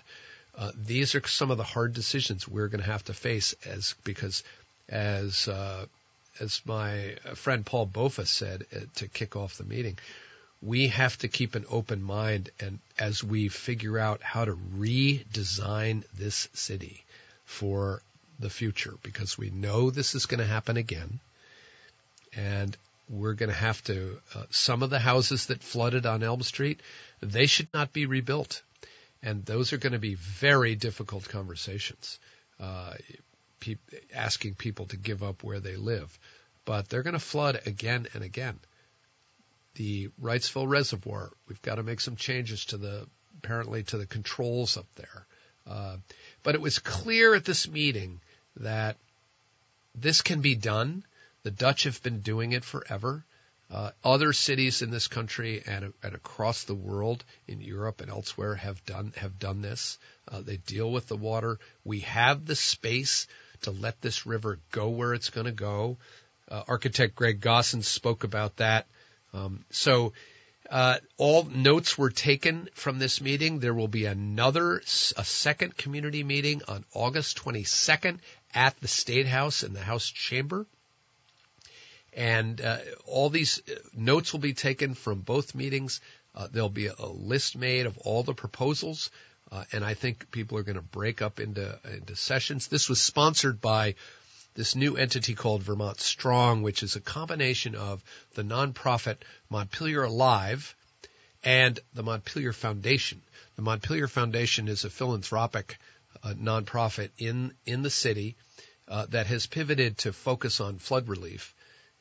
Uh, 0.57 0.73
these 0.75 1.15
are 1.15 1.27
some 1.27 1.51
of 1.51 1.59
the 1.59 1.65
hard 1.65 1.93
decisions 1.93 2.49
we're 2.49 2.69
going 2.69 2.83
to 2.83 2.91
have 2.91 3.05
to 3.05 3.13
face 3.13 3.55
as 3.67 3.95
because 4.05 4.43
as 4.89 5.49
uh, 5.49 5.85
as 6.41 6.63
my 6.65 7.17
friend 7.35 7.67
Paul 7.67 7.87
Bofa 7.87 8.27
said 8.27 8.65
uh, 8.75 8.81
to 8.97 9.09
kick 9.09 9.37
off 9.37 9.59
the 9.59 9.65
meeting, 9.65 9.99
we 10.63 10.89
have 10.89 11.17
to 11.19 11.29
keep 11.29 11.55
an 11.55 11.65
open 11.69 12.03
mind 12.03 12.51
and 12.61 12.79
as 12.99 13.23
we 13.23 13.49
figure 13.49 13.99
out 13.99 14.23
how 14.23 14.45
to 14.45 14.57
redesign 14.79 16.05
this 16.17 16.49
city 16.55 17.05
for 17.45 18.03
the 18.39 18.51
future 18.51 18.95
because 19.03 19.39
we 19.39 19.51
know 19.51 19.91
this 19.91 20.15
is 20.15 20.27
going 20.27 20.41
to 20.41 20.47
happen 20.47 20.77
again. 20.77 21.21
And 22.35 22.77
we're 23.09 23.35
going 23.35 23.51
to 23.51 23.57
have 23.57 23.83
to 23.85 24.19
uh, 24.35 24.45
some 24.51 24.83
of 24.83 24.91
the 24.91 24.99
houses 24.99 25.47
that 25.47 25.63
flooded 25.63 26.07
on 26.07 26.23
Elm 26.23 26.43
Street 26.43 26.81
they 27.21 27.47
should 27.47 27.69
not 27.73 27.93
be 27.93 28.07
rebuilt. 28.07 28.63
And 29.23 29.45
those 29.45 29.73
are 29.73 29.79
going 29.79 29.95
to 29.95 29.99
be 29.99 30.15
very 30.15 30.75
difficult 30.75 31.29
conversations 31.29 32.19
uh, 32.61 32.95
pe- 33.61 33.77
asking 34.15 34.55
people 34.55 34.87
to 34.87 34.97
give 34.97 35.23
up 35.23 35.43
where 35.43 35.61
they 35.61 35.77
live. 35.77 36.19
But 36.65 36.89
they're 36.89 37.03
going 37.03 37.15
to 37.15 37.21
flood 37.21 37.61
again 37.67 38.07
and 38.15 38.23
again 38.23 38.59
the 39.77 40.09
Wrightsville 40.21 40.69
Reservoir. 40.69 41.31
We've 41.49 41.63
got 41.63 41.77
to 41.77 41.83
make 41.83 42.01
some 42.01 42.17
changes 42.17 42.65
to 42.67 42.77
the 42.77 43.07
apparently 43.39 43.83
to 43.85 43.99
the 43.99 44.07
controls 44.07 44.77
up 44.77 44.87
there. 44.97 45.27
Uh, 45.67 45.97
but 46.43 46.55
it 46.55 46.61
was 46.61 46.79
clear 46.79 47.35
at 47.35 47.45
this 47.45 47.69
meeting 47.69 48.21
that 48.57 48.97
this 49.95 50.23
can 50.23 50.41
be 50.41 50.55
done. 50.55 51.05
The 51.43 51.51
Dutch 51.51 51.85
have 51.85 52.03
been 52.03 52.21
doing 52.21 52.53
it 52.53 52.65
forever. 52.65 53.25
Uh, 53.69 53.91
other 54.05 54.33
cities 54.33 54.81
in 54.81 54.91
this 54.91 55.09
country 55.09 55.63
and, 55.67 55.93
and, 56.03 56.15
across 56.15 56.65
the 56.65 56.75
world, 56.75 57.25
in 57.49 57.61
Europe 57.61 58.01
and 58.01 58.11
elsewhere, 58.11 58.55
have 58.55 58.85
done 58.85 59.13
have 59.17 59.41
done 59.41 59.61
this. 59.61 59.99
Uh, 60.29 60.41
they 60.41 60.57
deal 60.57 60.91
with 60.91 61.09
the 61.09 61.17
water. 61.17 61.59
We 61.85 62.01
have 62.01 62.47
the 62.47 62.55
space 62.55 63.27
to 63.63 63.73
let 63.73 64.01
this 64.01 64.25
river 64.25 64.61
go 64.71 64.91
where 64.91 65.15
it's 65.15 65.31
going 65.31 65.47
to 65.47 65.53
go. 65.53 65.99
Uh, 66.49 66.63
architect 66.69 67.17
Greg 67.17 67.41
Gossen 67.41 67.83
spoke 67.83 68.23
about 68.23 68.59
that 68.59 68.87
um, 69.37 69.65
so 69.71 70.13
uh, 70.71 70.97
all 71.17 71.45
notes 71.45 71.97
were 71.97 72.11
taken 72.11 72.69
from 72.75 72.99
this 72.99 73.21
meeting. 73.21 73.61
There 73.61 73.75
will 73.75 73.89
be 73.89 74.07
another, 74.07 74.79
a 74.79 75.25
second 75.25 75.77
community 75.77 76.25
meeting 76.25 76.63
on 76.67 76.85
August 76.93 77.39
22nd 77.39 78.19
at 78.55 78.79
the 78.81 78.89
State 78.89 79.27
House 79.27 79.63
in 79.63 79.75
the 79.75 79.81
House 79.81 80.09
Chamber. 80.09 80.67
And 82.15 82.61
uh, 82.61 82.79
all 83.05 83.29
these 83.29 83.61
uh, 83.69 83.75
notes 83.95 84.33
will 84.33 84.41
be 84.41 84.55
taken 84.55 84.95
from 84.95 85.21
both 85.21 85.55
meetings. 85.55 86.01
Uh, 86.35 86.49
there'll 86.51 86.69
be 86.71 86.87
a, 86.87 86.95
a, 86.99 87.07
list 87.07 87.57
made 87.57 87.85
of 87.85 87.99
all 87.99 88.23
the 88.23 88.33
proposals, 88.33 89.11
uh, 89.53 89.65
and 89.73 89.85
I 89.85 89.93
think 89.95 90.31
people 90.31 90.57
are 90.57 90.63
going 90.63 90.77
to 90.77 90.83
break 90.83 91.21
up 91.21 91.41
into 91.41 91.79
into 91.85 92.17
sessions. 92.17 92.69
This 92.69 92.89
was 92.89 93.03
sponsored 93.03 93.61
by 93.61 93.97
this 94.57 94.75
new 94.75 94.97
entity 94.97 95.35
called 95.35 95.63
Vermont 95.63 96.01
Strong, 96.01 96.63
which 96.63 96.83
is 96.83 96.97
a 96.97 97.01
combination 97.01 97.75
of 97.75 98.03
the 98.35 98.43
nonprofit 98.43 99.19
Montpelier 99.51 100.05
Alive 100.05 100.75
and 101.45 101.79
the 101.93 102.03
Montpelier 102.03 102.55
Foundation. 102.55 103.23
The 103.57 103.63
Montpelier 103.63 104.09
Foundation 104.09 104.67
is 104.67 104.85
a 104.85 104.91
philanthropic 104.91 105.79
uh, 106.23 106.33
nonprofit 106.33 107.11
in 107.19 107.55
in 107.67 107.83
the 107.83 107.91
city 107.91 108.37
uh, 108.89 109.05
that 109.11 109.27
has 109.27 109.47
pivoted 109.47 109.99
to 109.99 110.13
focus 110.13 110.59
on 110.59 110.79
flood 110.79 111.09
relief. 111.09 111.55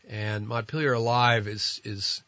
And 0.08 0.48
Montpelier 0.48 0.94
Alive 0.94 1.50
is 1.50 1.82
is 1.84 2.24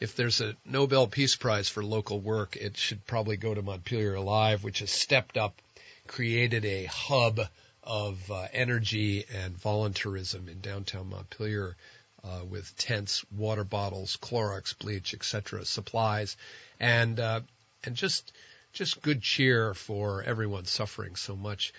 if 0.00 0.16
there's 0.16 0.40
a 0.40 0.56
Nobel 0.64 1.06
Peace 1.06 1.36
Prize 1.36 1.68
for 1.68 1.84
local 1.84 2.18
work, 2.18 2.56
it 2.56 2.76
should 2.76 3.06
probably 3.06 3.36
go 3.36 3.54
to 3.54 3.62
Montpelier 3.62 4.16
Alive, 4.16 4.64
which 4.64 4.80
has 4.80 4.90
stepped 4.90 5.36
up, 5.36 5.62
created 6.08 6.64
a 6.64 6.86
hub 6.86 7.40
of 7.82 8.30
uh, 8.30 8.46
energy 8.52 9.24
and 9.32 9.58
volunteerism 9.58 10.48
in 10.48 10.60
downtown 10.60 11.08
Montpelier 11.08 11.76
uh, 12.24 12.44
with 12.48 12.76
tents, 12.76 13.24
water 13.36 13.64
bottles, 13.64 14.16
Clorox, 14.20 14.78
bleach, 14.78 15.14
etc., 15.14 15.64
supplies, 15.64 16.36
and 16.78 17.18
uh, 17.18 17.40
and 17.84 17.96
just 17.96 18.32
just 18.72 19.02
good 19.02 19.20
cheer 19.20 19.74
for 19.74 20.22
everyone 20.22 20.64
suffering 20.64 21.16
so 21.16 21.36
much. 21.36 21.72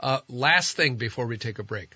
Uh, 0.00 0.20
last 0.28 0.76
thing 0.76 0.96
before 0.96 1.26
we 1.26 1.36
take 1.36 1.58
a 1.58 1.64
break. 1.64 1.94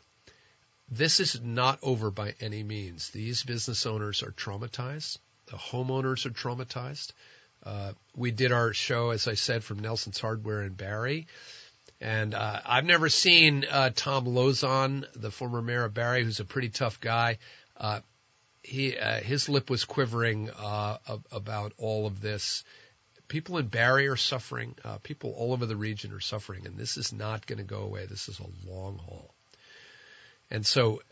This 0.91 1.21
is 1.21 1.41
not 1.41 1.79
over 1.83 2.11
by 2.11 2.35
any 2.41 2.63
means. 2.63 3.11
These 3.11 3.45
business 3.45 3.87
owners 3.87 4.23
are 4.23 4.33
traumatized. 4.33 5.19
The 5.47 5.57
homeowners 5.57 6.27
are 6.27 6.31
traumatized. 6.31 7.13
Uh, 7.65 7.93
we 8.15 8.31
did 8.31 8.53
our 8.53 8.73
show, 8.73 9.11
as 9.11 9.29
I 9.29 9.35
said, 9.35 9.63
from 9.63 9.79
Nelson's 9.79 10.21
Hardware 10.21 10.63
in 10.65 10.75
Barre. 10.75 11.27
And 12.03 12.35
uh, 12.35 12.61
I've 12.67 12.85
never 12.85 13.09
seen 13.09 13.65
uh, 13.71 13.91
Thom 13.95 14.27
Lauzon, 14.27 15.05
the 15.15 15.31
former 15.31 15.63
mayor 15.63 15.85
of 15.85 15.95
Barre, 15.95 16.25
who's 16.25 16.41
a 16.41 16.45
pretty 16.45 16.69
tough 16.69 17.01
guy. 17.01 17.39
Uh, 17.77 18.01
he 18.65 18.99
uh, 18.99 19.21
his 19.21 19.49
lip 19.49 19.71
was 19.71 19.85
quivering 19.85 20.51
uh, 20.51 20.99
about 21.31 21.73
all 21.79 22.07
of 22.07 22.21
this. 22.21 22.65
People 23.29 23.59
in 23.59 23.69
Barre 23.69 24.09
are 24.09 24.17
suffering. 24.17 24.75
Uh, 24.85 24.99
people 24.99 25.33
all 25.37 25.53
over 25.53 25.65
the 25.65 25.77
region 25.77 26.13
are 26.13 26.21
suffering, 26.21 26.67
and 26.67 26.77
this 26.77 26.97
is 26.97 27.13
not 27.13 27.47
going 27.47 27.59
to 27.59 27.65
go 27.65 27.83
away. 27.83 28.07
This 28.07 28.29
is 28.29 28.41
a 28.41 28.69
long 28.69 28.99
haul. 28.99 29.33
And 30.51 30.67
so 30.67 31.03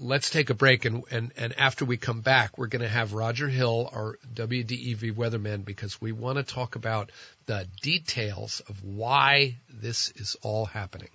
let's 0.00 0.30
take 0.30 0.50
a 0.50 0.54
break 0.54 0.84
and, 0.84 1.02
and, 1.10 1.32
and 1.36 1.58
after 1.58 1.84
we 1.84 1.96
come 1.96 2.20
back, 2.20 2.56
we're 2.56 2.68
going 2.68 2.82
to 2.82 2.88
have 2.88 3.12
Roger 3.12 3.48
Hill, 3.48 3.90
our 3.92 4.18
WDEV 4.34 5.14
weatherman, 5.14 5.64
because 5.64 6.00
we 6.00 6.12
want 6.12 6.38
to 6.38 6.44
talk 6.44 6.76
about 6.76 7.10
the 7.46 7.66
details 7.82 8.60
of 8.68 8.84
why 8.84 9.56
this 9.68 10.10
is 10.12 10.36
all 10.42 10.66
happening. 10.66 11.10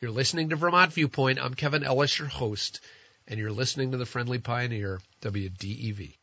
You're 0.00 0.10
listening 0.10 0.50
to 0.50 0.56
Vermont 0.56 0.92
Viewpoint. 0.92 1.38
I'm 1.40 1.54
Kevin 1.54 1.84
Ellis, 1.84 2.18
your 2.18 2.28
host, 2.28 2.80
and 3.28 3.38
you're 3.38 3.52
listening 3.52 3.92
to 3.92 3.98
the 3.98 4.06
Friendly 4.06 4.38
Pioneer, 4.38 5.00
WDEV. 5.22 6.14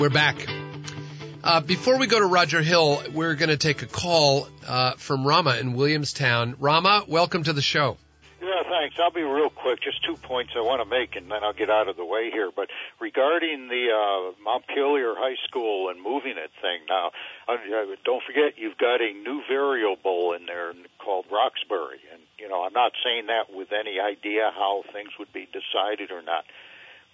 We're 0.00 0.10
back. 0.10 0.46
Uh, 1.42 1.60
before 1.60 1.98
we 1.98 2.06
go 2.06 2.18
to 2.18 2.26
Roger 2.26 2.62
Hill, 2.62 3.02
we're 3.14 3.34
going 3.34 3.48
to 3.48 3.56
take 3.56 3.82
a 3.82 3.86
call 3.86 4.48
uh, 4.66 4.92
from 4.92 5.26
Rama 5.26 5.56
in 5.56 5.74
Williamstown. 5.74 6.56
Rama, 6.58 7.04
welcome 7.06 7.42
to 7.44 7.52
the 7.52 7.62
show. 7.62 7.96
Thanks. 8.68 8.96
I'll 9.00 9.10
be 9.10 9.22
real 9.22 9.48
quick. 9.48 9.80
Just 9.80 10.04
two 10.04 10.16
points 10.16 10.52
I 10.54 10.60
want 10.60 10.82
to 10.82 10.88
make, 10.88 11.16
and 11.16 11.30
then 11.30 11.42
I'll 11.42 11.56
get 11.56 11.70
out 11.70 11.88
of 11.88 11.96
the 11.96 12.04
way 12.04 12.30
here. 12.30 12.50
But 12.54 12.68
regarding 13.00 13.68
the 13.68 13.88
uh, 13.88 14.42
Montpelier 14.42 15.14
High 15.16 15.36
School 15.48 15.88
and 15.88 16.02
moving 16.02 16.36
it 16.36 16.50
thing, 16.60 16.84
now 16.88 17.10
uh, 17.48 17.56
don't 18.04 18.22
forget 18.26 18.58
you've 18.58 18.76
got 18.76 19.00
a 19.00 19.12
new 19.12 19.40
variable 19.48 20.34
in 20.34 20.44
there 20.44 20.72
called 20.98 21.24
Roxbury, 21.32 22.00
and 22.12 22.20
you 22.38 22.48
know 22.48 22.62
I'm 22.62 22.74
not 22.74 22.92
saying 23.02 23.26
that 23.26 23.48
with 23.54 23.72
any 23.72 23.98
idea 24.00 24.50
how 24.54 24.84
things 24.92 25.10
would 25.18 25.32
be 25.32 25.48
decided 25.48 26.12
or 26.12 26.20
not. 26.22 26.44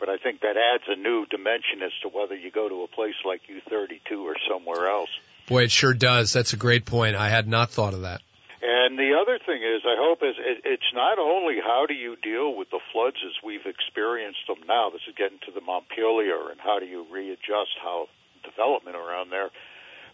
But 0.00 0.08
I 0.08 0.16
think 0.18 0.40
that 0.40 0.56
adds 0.58 0.84
a 0.88 0.96
new 0.96 1.24
dimension 1.26 1.82
as 1.84 1.92
to 2.02 2.08
whether 2.08 2.34
you 2.34 2.50
go 2.50 2.68
to 2.68 2.82
a 2.82 2.88
place 2.88 3.14
like 3.24 3.42
U32 3.46 4.18
or 4.18 4.34
somewhere 4.50 4.88
else. 4.90 5.10
Boy, 5.46 5.62
it 5.62 5.70
sure 5.70 5.94
does. 5.94 6.32
That's 6.32 6.52
a 6.52 6.56
great 6.56 6.84
point. 6.84 7.14
I 7.14 7.28
had 7.28 7.46
not 7.46 7.70
thought 7.70 7.94
of 7.94 8.02
that. 8.02 8.22
And 8.64 8.96
the 8.96 9.12
other 9.12 9.36
thing 9.44 9.60
is, 9.60 9.84
I 9.84 9.92
hope 10.00 10.24
is 10.24 10.40
it, 10.40 10.64
it's 10.64 10.88
not 10.94 11.18
only 11.18 11.60
how 11.60 11.84
do 11.84 11.92
you 11.92 12.16
deal 12.16 12.56
with 12.56 12.70
the 12.70 12.80
floods 12.92 13.20
as 13.20 13.36
we've 13.44 13.68
experienced 13.68 14.48
them 14.48 14.64
now. 14.66 14.88
This 14.88 15.04
is 15.04 15.12
getting 15.12 15.36
to 15.44 15.52
the 15.52 15.60
Montpelier 15.60 16.48
and 16.48 16.56
how 16.56 16.80
do 16.80 16.86
you 16.86 17.04
readjust 17.12 17.76
how 17.84 18.08
development 18.40 18.96
around 18.96 19.28
there. 19.28 19.52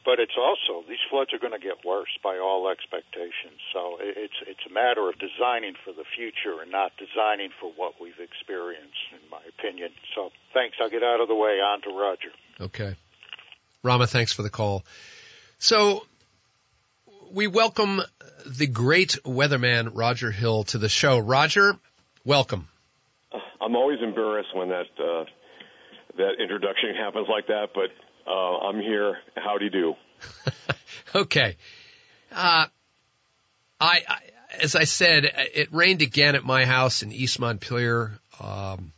But 0.04 0.18
it's 0.18 0.34
also 0.34 0.82
these 0.88 1.02
floods 1.10 1.30
are 1.30 1.38
going 1.38 1.54
to 1.54 1.62
get 1.62 1.84
worse 1.86 2.10
by 2.24 2.42
all 2.42 2.66
expectations. 2.66 3.62
So 3.70 4.02
it's 4.02 4.34
it's 4.42 4.66
a 4.66 4.72
matter 4.72 5.06
of 5.06 5.14
designing 5.22 5.78
for 5.84 5.92
the 5.94 6.08
future 6.16 6.58
and 6.58 6.72
not 6.72 6.90
designing 6.98 7.50
for 7.60 7.70
what 7.70 8.00
we've 8.02 8.18
experienced, 8.18 9.14
in 9.14 9.22
my 9.30 9.46
opinion. 9.46 9.94
So 10.16 10.34
thanks. 10.54 10.74
I'll 10.82 10.90
get 10.90 11.04
out 11.04 11.20
of 11.20 11.28
the 11.28 11.38
way. 11.38 11.62
On 11.62 11.82
to 11.82 11.90
Roger. 11.94 12.32
Okay, 12.58 12.96
Rama. 13.84 14.08
Thanks 14.08 14.32
for 14.32 14.42
the 14.42 14.50
call. 14.50 14.82
So 15.58 16.02
we 17.32 17.46
welcome 17.46 18.00
the 18.46 18.66
great 18.66 19.18
weatherman 19.24 19.90
Roger 19.94 20.30
Hill 20.30 20.64
to 20.64 20.78
the 20.78 20.88
show. 20.88 21.18
Roger, 21.18 21.76
welcome. 22.24 22.68
I'm 23.60 23.76
always 23.76 23.98
embarrassed 24.02 24.48
when 24.54 24.68
that 24.70 24.86
uh, 24.98 25.24
that 26.16 26.32
introduction 26.40 26.94
happens 26.96 27.28
like 27.28 27.46
that, 27.46 27.68
but 27.74 27.90
uh, 28.26 28.58
I'm 28.68 28.80
here. 28.80 29.18
How 29.36 29.58
do 29.58 29.64
you 29.64 29.70
do? 29.70 29.94
okay. 31.14 31.56
Uh, 32.32 32.66
I, 33.80 34.02
I, 34.08 34.18
as 34.60 34.74
I 34.74 34.84
said, 34.84 35.24
it 35.54 35.72
rained 35.72 36.02
again 36.02 36.34
at 36.34 36.44
my 36.44 36.64
house 36.64 37.02
in 37.02 37.12
East 37.12 37.38
Montpelier. 37.38 38.18
Um, 38.40 38.92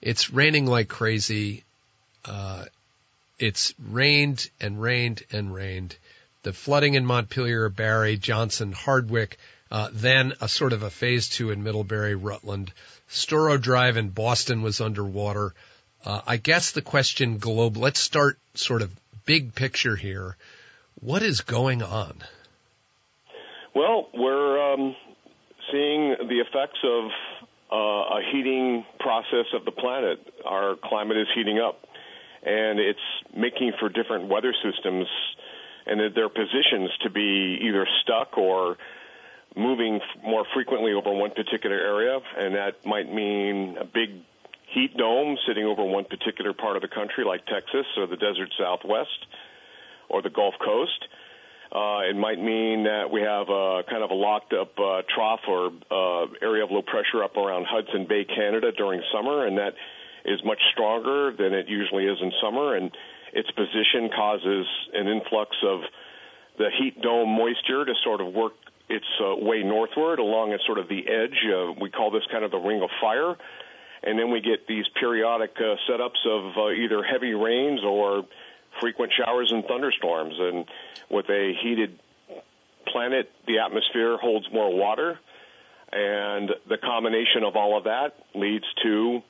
it's 0.00 0.30
raining 0.30 0.66
like 0.66 0.88
crazy. 0.88 1.64
Uh, 2.24 2.64
it's 3.38 3.74
rained 3.78 4.50
and 4.60 4.80
rained 4.80 5.22
and 5.32 5.54
rained. 5.54 5.96
The 6.42 6.52
flooding 6.52 6.94
in 6.94 7.04
Montpelier, 7.04 7.68
Barre, 7.68 8.16
Johnson, 8.16 8.72
Hardwick, 8.72 9.38
uh, 9.70 9.88
then 9.92 10.34
a 10.40 10.48
sort 10.48 10.72
of 10.72 10.82
a 10.82 10.90
phase 10.90 11.28
two 11.28 11.50
in 11.50 11.62
Middlebury, 11.62 12.14
Rutland. 12.14 12.72
Storrow 13.08 13.60
Drive 13.60 13.96
in 13.96 14.10
Boston 14.10 14.62
was 14.62 14.80
underwater. 14.80 15.54
Uh, 16.04 16.20
I 16.26 16.36
guess 16.36 16.72
the 16.72 16.82
question 16.82 17.38
global, 17.38 17.82
let's 17.82 18.00
start 18.00 18.38
sort 18.54 18.82
of 18.82 18.92
big 19.24 19.54
picture 19.54 19.96
here. 19.96 20.36
What 21.00 21.22
is 21.22 21.42
going 21.42 21.82
on? 21.82 22.22
Well, 23.74 24.08
we're 24.14 24.72
um, 24.72 24.96
seeing 25.70 26.16
the 26.28 26.40
effects 26.40 26.78
of 26.84 27.10
uh, 27.70 27.76
a 27.76 28.20
heating 28.32 28.84
process 28.98 29.46
of 29.54 29.64
the 29.64 29.70
planet. 29.70 30.18
Our 30.44 30.76
climate 30.76 31.18
is 31.18 31.26
heating 31.34 31.58
up, 31.58 31.84
and 32.42 32.78
it's 32.78 32.98
making 33.36 33.72
for 33.78 33.88
different 33.88 34.28
weather 34.28 34.54
systems, 34.64 35.06
and 35.88 36.00
that 36.00 36.14
their 36.14 36.28
positions 36.28 36.90
to 37.02 37.10
be 37.10 37.58
either 37.62 37.86
stuck 38.02 38.36
or 38.36 38.76
moving 39.56 40.00
more 40.22 40.44
frequently 40.54 40.92
over 40.92 41.12
one 41.12 41.30
particular 41.30 41.76
area, 41.76 42.18
and 42.36 42.54
that 42.54 42.84
might 42.86 43.12
mean 43.12 43.76
a 43.80 43.84
big 43.84 44.10
heat 44.72 44.96
dome 44.96 45.36
sitting 45.46 45.64
over 45.64 45.82
one 45.82 46.04
particular 46.04 46.52
part 46.52 46.76
of 46.76 46.82
the 46.82 46.88
country, 46.88 47.24
like 47.24 47.44
Texas 47.46 47.86
or 47.96 48.06
the 48.06 48.16
desert 48.16 48.52
Southwest 48.58 49.26
or 50.08 50.22
the 50.22 50.30
Gulf 50.30 50.54
Coast. 50.62 51.04
Uh, 51.70 52.00
it 52.08 52.16
might 52.16 52.38
mean 52.38 52.84
that 52.84 53.10
we 53.12 53.20
have 53.20 53.48
a 53.50 53.82
kind 53.90 54.02
of 54.02 54.10
a 54.10 54.14
locked 54.14 54.54
up 54.54 54.72
uh, 54.78 55.02
trough 55.14 55.40
or 55.46 55.70
uh, 55.90 56.26
area 56.40 56.64
of 56.64 56.70
low 56.70 56.80
pressure 56.80 57.22
up 57.22 57.36
around 57.36 57.66
Hudson 57.68 58.06
Bay, 58.08 58.24
Canada 58.24 58.72
during 58.72 59.02
summer, 59.12 59.46
and 59.46 59.58
that 59.58 59.74
is 60.24 60.40
much 60.44 60.60
stronger 60.72 61.32
than 61.36 61.52
it 61.52 61.68
usually 61.68 62.04
is 62.04 62.18
in 62.22 62.32
summer, 62.42 62.74
and 62.74 62.90
its 63.32 63.50
position 63.50 64.10
causes 64.14 64.66
an 64.94 65.08
influx 65.08 65.56
of 65.64 65.80
the 66.58 66.70
heat 66.78 67.00
dome 67.00 67.28
moisture 67.28 67.84
to 67.84 67.94
sort 68.04 68.20
of 68.20 68.32
work 68.32 68.52
its 68.88 69.06
uh, 69.20 69.36
way 69.36 69.62
northward 69.62 70.18
along 70.18 70.52
at 70.52 70.60
sort 70.66 70.78
of 70.78 70.88
the 70.88 71.06
edge. 71.08 71.44
Uh, 71.46 71.72
we 71.80 71.90
call 71.90 72.10
this 72.10 72.24
kind 72.30 72.44
of 72.44 72.50
the 72.50 72.58
ring 72.58 72.82
of 72.82 72.90
fire. 73.00 73.36
And 74.02 74.18
then 74.18 74.30
we 74.30 74.40
get 74.40 74.66
these 74.66 74.86
periodic 74.98 75.56
uh, 75.56 75.74
setups 75.88 76.24
of 76.26 76.56
uh, 76.56 76.70
either 76.70 77.02
heavy 77.02 77.34
rains 77.34 77.80
or 77.84 78.24
frequent 78.80 79.12
showers 79.12 79.50
and 79.52 79.64
thunderstorms. 79.64 80.34
And 80.38 80.64
with 81.10 81.28
a 81.28 81.52
heated 81.62 81.98
planet, 82.86 83.30
the 83.46 83.58
atmosphere 83.58 84.16
holds 84.16 84.46
more 84.52 84.74
water. 84.74 85.18
And 85.92 86.50
the 86.68 86.78
combination 86.78 87.44
of 87.44 87.56
all 87.56 87.76
of 87.76 87.84
that 87.84 88.14
leads 88.34 88.64
to 88.82 89.20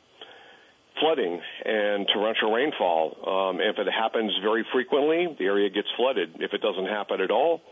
flooding 1.00 1.40
and 1.64 2.06
torrential 2.12 2.52
rainfall. 2.52 3.16
Um, 3.26 3.60
if 3.60 3.78
it 3.78 3.86
happens 3.90 4.32
very 4.42 4.64
frequently, 4.72 5.34
the 5.38 5.44
area 5.44 5.70
gets 5.70 5.88
flooded. 5.96 6.36
If 6.40 6.52
it 6.52 6.60
doesn't 6.60 6.86
happen 6.86 7.20
at 7.20 7.30
all, 7.30 7.62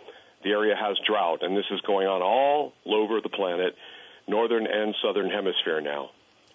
the 0.45 0.51
area 0.51 0.75
has 0.77 0.97
drought, 1.07 1.43
and 1.43 1.57
this 1.57 1.65
is 1.71 1.81
going 1.87 2.07
on 2.07 2.23
all 2.23 2.73
over 2.87 3.21
the 3.21 3.29
planet, 3.29 3.75
northern 4.29 4.67
and 4.67 4.95
southern 5.03 5.31
hemisphere 5.31 5.81
now. 5.81 6.11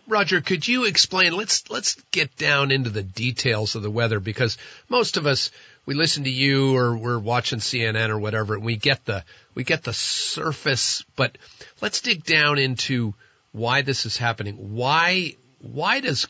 Roger, 0.08 0.42
could 0.42 0.68
you 0.68 0.86
explain? 0.86 1.34
Let's 1.34 1.70
let's 1.70 1.96
get 2.12 2.36
down 2.36 2.72
into 2.72 2.90
the 2.90 3.04
details 3.04 3.76
of 3.76 3.84
the 3.84 3.92
weather 3.92 4.20
because 4.20 4.58
most 4.90 5.16
of 5.16 5.28
us 5.28 5.52
we 5.86 5.94
listen 5.94 6.24
to 6.24 6.30
you 6.30 6.76
or 6.76 6.98
we're 6.98 7.20
watching 7.20 7.60
CNN 7.60 8.10
or 8.10 8.20
whatever, 8.20 8.56
and 8.56 8.64
we 8.64 8.76
get 8.76 9.06
the 9.06 9.24
we 9.54 9.64
get 9.64 9.84
the 9.84 9.94
surface. 9.94 11.04
But 11.16 11.38
let's 11.82 12.02
dig 12.02 12.24
down 12.24 12.58
into 12.58 13.14
why 13.52 13.84
this 13.84 14.06
is 14.06 14.18
happening. 14.18 14.76
Why 14.76 15.36
why 15.60 16.00
does 16.00 16.28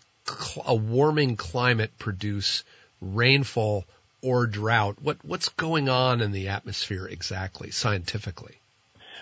a 0.66 0.76
warming 0.76 1.36
climate 1.36 1.92
produce 1.98 2.64
rainfall 3.02 3.86
or 4.22 4.48
drought? 4.48 4.98
What 5.02 5.18
what's 5.24 5.50
going 5.50 5.90
on 5.90 6.22
in 6.22 6.32
the 6.32 6.50
atmosphere 6.50 7.08
exactly 7.08 7.72
scientifically? 7.72 8.60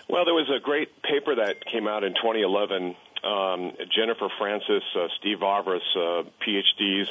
Well, 0.08 0.24
there 0.24 0.34
was 0.34 0.50
a 0.50 0.60
great 0.60 1.02
paper 1.02 1.36
that 1.36 1.64
came 1.64 1.86
out 1.86 2.02
in 2.02 2.14
2011. 2.14 2.96
Um, 3.22 3.72
Jennifer 3.94 4.28
Francis, 4.38 4.82
uh, 4.96 5.06
Steve 5.18 5.38
Vavrus, 5.38 5.80
uh, 5.94 6.24
PhDs, 6.44 7.06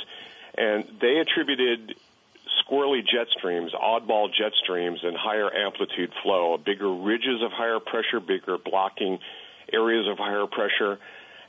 and 0.57 0.83
they 0.99 1.17
attributed 1.17 1.95
squirrely 2.61 3.01
jet 3.01 3.27
streams, 3.37 3.71
oddball 3.73 4.33
jet 4.33 4.51
streams, 4.61 4.99
and 5.03 5.15
higher 5.15 5.53
amplitude 5.53 6.11
flow, 6.23 6.57
bigger 6.57 6.91
ridges 6.91 7.41
of 7.41 7.51
higher 7.51 7.79
pressure, 7.79 8.19
bigger 8.19 8.57
blocking 8.57 9.19
areas 9.71 10.07
of 10.07 10.17
higher 10.17 10.47
pressure, 10.47 10.99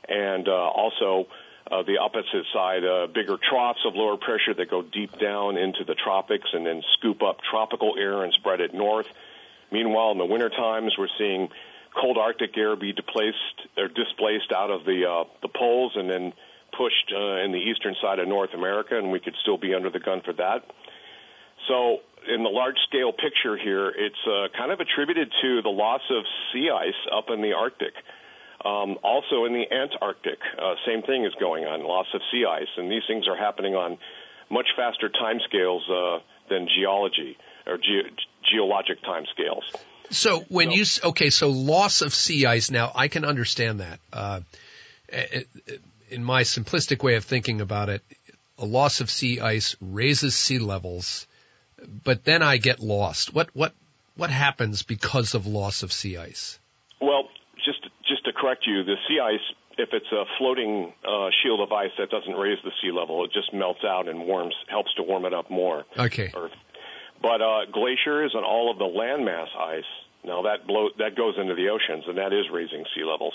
and 0.07 0.47
uh, 0.47 0.51
also 0.51 1.27
uh, 1.71 1.83
the 1.83 1.97
opposite 1.97 2.45
side, 2.53 2.83
uh, 2.83 3.07
bigger 3.07 3.37
troughs 3.37 3.79
of 3.85 3.95
lower 3.95 4.17
pressure 4.17 4.53
that 4.53 4.69
go 4.69 4.81
deep 4.81 5.17
down 5.17 5.57
into 5.57 5.85
the 5.85 5.95
tropics 5.95 6.49
and 6.53 6.65
then 6.65 6.83
scoop 6.93 7.23
up 7.23 7.37
tropical 7.49 7.95
air 7.97 8.23
and 8.23 8.33
spread 8.33 8.59
it 8.59 8.73
north. 8.73 9.07
Meanwhile, 9.71 10.11
in 10.11 10.17
the 10.17 10.25
winter 10.25 10.49
times, 10.49 10.93
we're 10.97 11.07
seeing 11.17 11.49
cold 11.99 12.17
Arctic 12.17 12.57
air 12.57 12.75
be 12.75 12.91
displaced 12.91 13.67
or 13.77 13.87
displaced 13.87 14.51
out 14.51 14.69
of 14.69 14.83
the 14.85 15.05
uh, 15.09 15.23
the 15.41 15.47
poles 15.47 15.93
and 15.95 16.09
then 16.09 16.33
pushed 16.77 17.13
uh, 17.15 17.43
in 17.43 17.51
the 17.51 17.59
eastern 17.59 17.95
side 18.01 18.19
of 18.19 18.27
North 18.27 18.53
America, 18.53 18.97
and 18.97 19.11
we 19.11 19.19
could 19.19 19.35
still 19.41 19.57
be 19.57 19.73
under 19.73 19.89
the 19.89 19.99
gun 19.99 20.21
for 20.21 20.33
that. 20.33 20.63
So, 21.67 21.99
in 22.27 22.43
the 22.43 22.49
large 22.49 22.77
scale 22.87 23.11
picture 23.11 23.55
here, 23.57 23.89
it's 23.89 24.27
uh, 24.27 24.47
kind 24.57 24.71
of 24.71 24.79
attributed 24.79 25.31
to 25.41 25.61
the 25.61 25.69
loss 25.69 26.01
of 26.09 26.23
sea 26.51 26.69
ice 26.69 26.99
up 27.15 27.29
in 27.29 27.41
the 27.41 27.53
Arctic. 27.53 27.93
Um, 28.63 28.97
also 29.03 29.45
in 29.45 29.53
the 29.53 29.65
Antarctic, 29.71 30.39
uh, 30.57 30.75
same 30.85 31.01
thing 31.01 31.25
is 31.25 31.33
going 31.39 31.65
on, 31.65 31.83
loss 31.83 32.07
of 32.13 32.21
sea 32.31 32.45
ice, 32.45 32.69
and 32.77 32.91
these 32.91 33.03
things 33.07 33.27
are 33.27 33.37
happening 33.37 33.73
on 33.73 33.97
much 34.49 34.67
faster 34.75 35.09
timescales 35.09 35.81
uh, 35.89 36.19
than 36.49 36.67
geology 36.77 37.37
or 37.65 37.77
ge- 37.77 38.11
geologic 38.51 39.01
timescales. 39.03 39.63
So 40.11 40.41
when 40.49 40.69
so, 40.69 40.75
you 40.75 40.85
okay, 41.11 41.29
so 41.29 41.49
loss 41.49 42.01
of 42.01 42.13
sea 42.13 42.45
ice. 42.45 42.69
Now 42.69 42.91
I 42.93 43.07
can 43.07 43.25
understand 43.25 43.79
that. 43.79 43.99
Uh, 44.11 44.41
in 46.09 46.23
my 46.23 46.43
simplistic 46.43 47.03
way 47.03 47.15
of 47.15 47.23
thinking 47.23 47.61
about 47.61 47.89
it, 47.89 48.03
a 48.57 48.65
loss 48.65 49.01
of 49.01 49.09
sea 49.09 49.39
ice 49.39 49.75
raises 49.81 50.35
sea 50.35 50.59
levels, 50.59 51.25
but 52.03 52.23
then 52.25 52.43
I 52.43 52.57
get 52.57 52.79
lost. 52.79 53.33
What 53.33 53.49
what 53.53 53.73
what 54.15 54.29
happens 54.29 54.83
because 54.83 55.33
of 55.33 55.47
loss 55.47 55.83
of 55.83 55.91
sea 55.91 56.17
ice? 56.17 56.59
Well, 56.99 57.29
correct 58.41 58.65
you, 58.65 58.83
the 58.83 58.95
sea 59.07 59.19
ice, 59.19 59.39
if 59.77 59.89
it's 59.93 60.11
a 60.11 60.25
floating 60.37 60.93
uh, 61.07 61.29
shield 61.41 61.61
of 61.61 61.71
ice 61.71 61.91
that 61.97 62.09
doesn't 62.09 62.33
raise 62.33 62.57
the 62.63 62.71
sea 62.81 62.91
level, 62.91 63.23
it 63.23 63.31
just 63.31 63.53
melts 63.53 63.83
out 63.85 64.09
and 64.09 64.25
warms, 64.25 64.55
helps 64.67 64.93
to 64.95 65.03
warm 65.03 65.25
it 65.25 65.33
up 65.33 65.49
more. 65.49 65.85
Okay. 65.97 66.31
Earth. 66.35 66.51
But 67.21 67.41
uh, 67.41 67.65
glaciers 67.71 68.31
and 68.33 68.43
all 68.43 68.71
of 68.71 68.79
the 68.79 68.85
landmass 68.85 69.55
ice, 69.55 69.83
now 70.25 70.41
that 70.43 70.65
blow, 70.67 70.89
that 70.97 71.15
goes 71.15 71.35
into 71.37 71.55
the 71.55 71.69
oceans, 71.69 72.05
and 72.07 72.17
that 72.17 72.33
is 72.33 72.45
raising 72.51 72.83
sea 72.95 73.03
levels. 73.03 73.33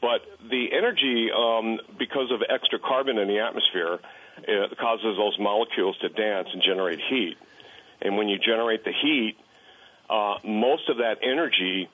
But 0.00 0.22
the 0.48 0.68
energy, 0.72 1.28
um, 1.34 1.80
because 1.98 2.30
of 2.30 2.42
extra 2.48 2.78
carbon 2.78 3.18
in 3.18 3.28
the 3.28 3.40
atmosphere, 3.40 3.98
it 4.38 4.78
causes 4.78 5.16
those 5.16 5.36
molecules 5.40 5.96
to 5.98 6.08
dance 6.08 6.48
and 6.52 6.62
generate 6.62 7.00
heat. 7.08 7.36
And 8.02 8.16
when 8.16 8.28
you 8.28 8.38
generate 8.38 8.84
the 8.84 8.92
heat, 8.92 9.36
uh, 10.10 10.36
most 10.44 10.88
of 10.88 10.98
that 10.98 11.18
energy 11.22 11.88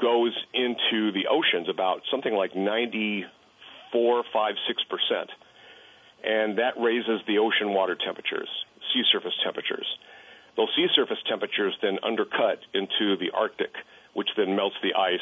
goes 0.00 0.32
into 0.52 1.12
the 1.12 1.26
oceans, 1.30 1.68
about 1.68 2.02
something 2.10 2.34
like 2.34 2.54
94, 2.54 4.24
5, 4.32 4.54
6%. 4.54 5.26
And 6.24 6.58
that 6.58 6.74
raises 6.78 7.20
the 7.26 7.38
ocean 7.38 7.72
water 7.72 7.96
temperatures, 7.96 8.48
sea 8.92 9.02
surface 9.12 9.34
temperatures. 9.44 9.86
Those 10.56 10.68
sea 10.74 10.86
surface 10.94 11.18
temperatures 11.28 11.74
then 11.82 11.98
undercut 12.02 12.60
into 12.72 13.16
the 13.16 13.30
Arctic, 13.34 13.72
which 14.14 14.28
then 14.36 14.56
melts 14.56 14.76
the 14.82 14.94
ice. 14.94 15.20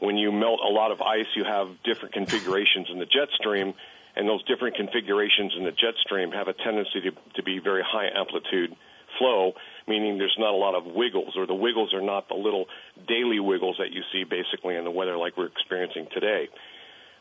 When 0.00 0.16
you 0.16 0.32
melt 0.32 0.60
a 0.64 0.72
lot 0.72 0.92
of 0.92 1.00
ice, 1.00 1.26
you 1.34 1.44
have 1.44 1.68
different 1.82 2.14
configurations 2.14 2.88
in 2.90 2.98
the 2.98 3.06
jet 3.06 3.28
stream, 3.34 3.74
and 4.16 4.28
those 4.28 4.44
different 4.44 4.76
configurations 4.76 5.54
in 5.56 5.64
the 5.64 5.72
jet 5.72 5.94
stream 6.00 6.30
have 6.32 6.48
a 6.48 6.52
tendency 6.52 7.00
to, 7.00 7.12
to 7.34 7.42
be 7.42 7.58
very 7.58 7.82
high 7.82 8.08
amplitude 8.14 8.76
flow, 9.18 9.52
meaning 9.86 10.18
there's 10.18 10.36
not 10.38 10.52
a 10.52 10.56
lot 10.56 10.74
of 10.74 10.86
wiggles, 10.86 11.36
or 11.36 11.46
the 11.46 11.54
wiggles 11.54 11.94
are 11.94 12.02
not 12.02 12.28
the 12.28 12.34
little 12.34 12.66
daily 13.08 13.40
wiggles 13.40 13.76
that 13.78 13.92
you 13.92 14.02
see 14.12 14.24
basically 14.24 14.76
in 14.76 14.84
the 14.84 14.90
weather 14.90 15.16
like 15.16 15.36
we're 15.36 15.46
experiencing 15.46 16.06
today. 16.12 16.48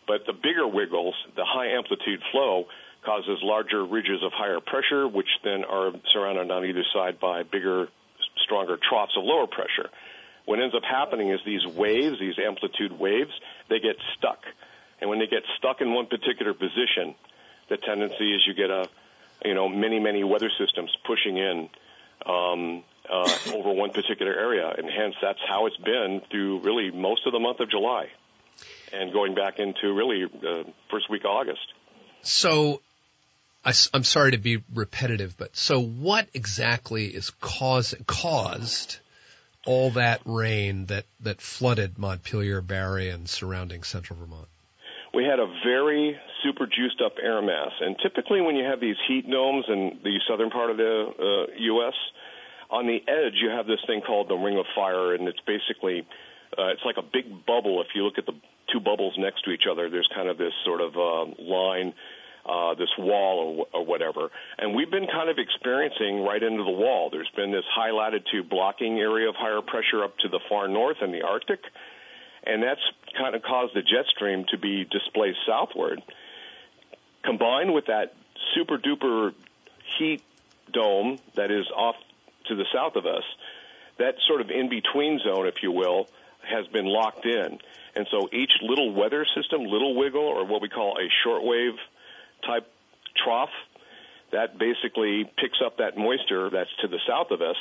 But 0.07 0.25
the 0.25 0.33
bigger 0.33 0.67
wiggles, 0.67 1.15
the 1.35 1.45
high 1.45 1.77
amplitude 1.77 2.21
flow, 2.31 2.65
causes 3.05 3.39
larger 3.41 3.85
ridges 3.85 4.21
of 4.23 4.31
higher 4.33 4.59
pressure, 4.59 5.07
which 5.07 5.29
then 5.43 5.63
are 5.63 5.91
surrounded 6.13 6.51
on 6.51 6.65
either 6.65 6.83
side 6.93 7.19
by 7.19 7.43
bigger, 7.43 7.87
stronger 8.43 8.77
troughs 8.77 9.15
of 9.17 9.23
lower 9.23 9.47
pressure. 9.47 9.89
What 10.45 10.59
ends 10.59 10.75
up 10.75 10.83
happening 10.83 11.29
is 11.29 11.39
these 11.45 11.65
waves, 11.65 12.19
these 12.19 12.39
amplitude 12.39 12.91
waves, 12.91 13.31
they 13.69 13.79
get 13.79 13.95
stuck. 14.17 14.39
And 14.99 15.09
when 15.09 15.19
they 15.19 15.27
get 15.27 15.43
stuck 15.57 15.79
in 15.79 15.93
one 15.93 16.07
particular 16.07 16.53
position, 16.53 17.15
the 17.69 17.77
tendency 17.77 18.33
is 18.33 18.41
you 18.47 18.53
get 18.53 18.69
a, 18.69 18.89
you 19.43 19.53
know, 19.53 19.69
many, 19.69 19.99
many 19.99 20.23
weather 20.23 20.49
systems 20.57 20.95
pushing 21.05 21.37
in 21.37 21.69
um, 22.25 22.83
uh, 23.09 23.37
over 23.53 23.71
one 23.71 23.91
particular 23.91 24.33
area, 24.33 24.73
and 24.77 24.89
hence 24.89 25.15
that's 25.21 25.39
how 25.47 25.65
it's 25.65 25.77
been 25.77 26.21
through 26.29 26.61
really 26.61 26.91
most 26.91 27.25
of 27.25 27.33
the 27.33 27.39
month 27.39 27.59
of 27.59 27.69
July, 27.69 28.07
and 28.93 29.13
going 29.13 29.35
back 29.35 29.59
into 29.59 29.93
really 29.93 30.25
the 30.41 30.59
uh, 30.61 30.63
first 30.91 31.09
week 31.09 31.23
of 31.23 31.31
August. 31.31 31.73
So, 32.21 32.81
I, 33.63 33.73
am 33.93 34.03
sorry 34.03 34.31
to 34.31 34.37
be 34.37 34.63
repetitive, 34.73 35.37
but 35.37 35.55
so 35.55 35.81
what 35.81 36.27
exactly 36.33 37.07
is 37.07 37.29
cause, 37.29 37.95
caused 38.05 38.97
all 39.65 39.91
that 39.91 40.21
rain 40.25 40.85
that, 40.87 41.05
that 41.21 41.41
flooded 41.41 41.97
Montpelier, 41.97 42.61
Barre, 42.61 43.09
and 43.09 43.27
surrounding 43.27 43.83
central 43.83 44.19
Vermont? 44.19 44.47
We 45.13 45.23
had 45.25 45.39
a 45.39 45.47
very 45.65 46.15
super 46.43 46.67
juiced 46.67 47.01
up 47.03 47.13
air 47.21 47.41
mass, 47.41 47.71
and 47.81 47.95
typically 48.01 48.41
when 48.41 48.55
you 48.55 48.65
have 48.65 48.79
these 48.79 48.97
heat 49.07 49.29
domes 49.29 49.65
in 49.67 49.99
the 50.03 50.19
southern 50.29 50.49
part 50.49 50.69
of 50.69 50.77
the 50.77 51.05
uh, 51.17 51.51
U.S., 51.57 51.93
on 52.69 52.85
the 52.85 52.99
edge 53.07 53.33
you 53.41 53.49
have 53.49 53.65
this 53.65 53.79
thing 53.87 54.01
called 54.05 54.29
the 54.29 54.35
ring 54.35 54.57
of 54.57 54.65
fire, 54.75 55.15
and 55.15 55.27
it's 55.27 55.39
basically 55.47 56.05
uh, 56.57 56.69
it's 56.69 56.85
like 56.85 56.97
a 56.97 57.03
big 57.05 57.45
bubble. 57.45 57.81
If 57.81 57.87
you 57.95 58.03
look 58.03 58.17
at 58.17 58.25
the 58.25 58.33
two 58.71 58.79
bubbles 58.79 59.15
next 59.17 59.43
to 59.45 59.51
each 59.51 59.65
other, 59.69 59.89
there's 59.89 60.09
kind 60.13 60.29
of 60.29 60.37
this 60.37 60.53
sort 60.65 60.81
of 60.81 60.95
uh, 60.95 61.41
line 61.41 61.93
uh, 62.45 62.73
this 62.75 62.89
wall 62.97 63.67
or, 63.73 63.81
or 63.81 63.85
whatever. 63.85 64.29
And 64.57 64.75
we've 64.75 64.89
been 64.89 65.07
kind 65.07 65.29
of 65.29 65.37
experiencing 65.37 66.23
right 66.23 66.41
into 66.41 66.63
the 66.63 66.71
wall. 66.71 67.09
There's 67.11 67.29
been 67.35 67.51
this 67.51 67.65
high 67.69 67.91
latitude 67.91 68.49
blocking 68.49 68.99
area 68.99 69.29
of 69.29 69.35
higher 69.35 69.61
pressure 69.61 70.03
up 70.03 70.17
to 70.19 70.29
the 70.29 70.39
far 70.49 70.67
north 70.67 70.97
in 71.01 71.11
the 71.11 71.21
Arctic, 71.21 71.59
and 72.43 72.63
that's 72.63 72.81
kind 73.17 73.35
of 73.35 73.41
caused 73.41 73.73
the 73.73 73.81
jet 73.81 74.05
stream 74.15 74.45
to 74.49 74.57
be 74.57 74.85
displaced 74.85 75.39
southward. 75.45 76.01
Combined 77.23 77.73
with 77.73 77.87
that 77.87 78.15
super 78.55 78.77
duper 78.77 79.33
heat 79.97 80.21
dome 80.71 81.19
that 81.35 81.51
is 81.51 81.65
off 81.75 81.95
to 82.47 82.55
the 82.55 82.65
south 82.73 82.95
of 82.95 83.05
us, 83.05 83.23
that 83.97 84.15
sort 84.27 84.41
of 84.41 84.49
in 84.49 84.69
between 84.69 85.19
zone, 85.19 85.47
if 85.47 85.61
you 85.61 85.71
will, 85.71 86.07
has 86.41 86.65
been 86.67 86.85
locked 86.85 87.25
in. 87.25 87.59
And 87.95 88.07
so 88.11 88.29
each 88.31 88.51
little 88.61 88.93
weather 88.93 89.25
system, 89.35 89.65
little 89.65 89.95
wiggle, 89.95 90.21
or 90.21 90.45
what 90.45 90.61
we 90.61 90.69
call 90.69 90.97
a 90.97 91.09
shortwave 91.27 91.75
type 92.45 92.71
trough 93.21 93.49
that 94.31 94.57
basically 94.57 95.25
picks 95.37 95.57
up 95.65 95.77
that 95.77 95.97
moisture 95.97 96.49
that's 96.49 96.69
to 96.81 96.87
the 96.87 96.99
south 97.07 97.31
of 97.31 97.41
us, 97.41 97.57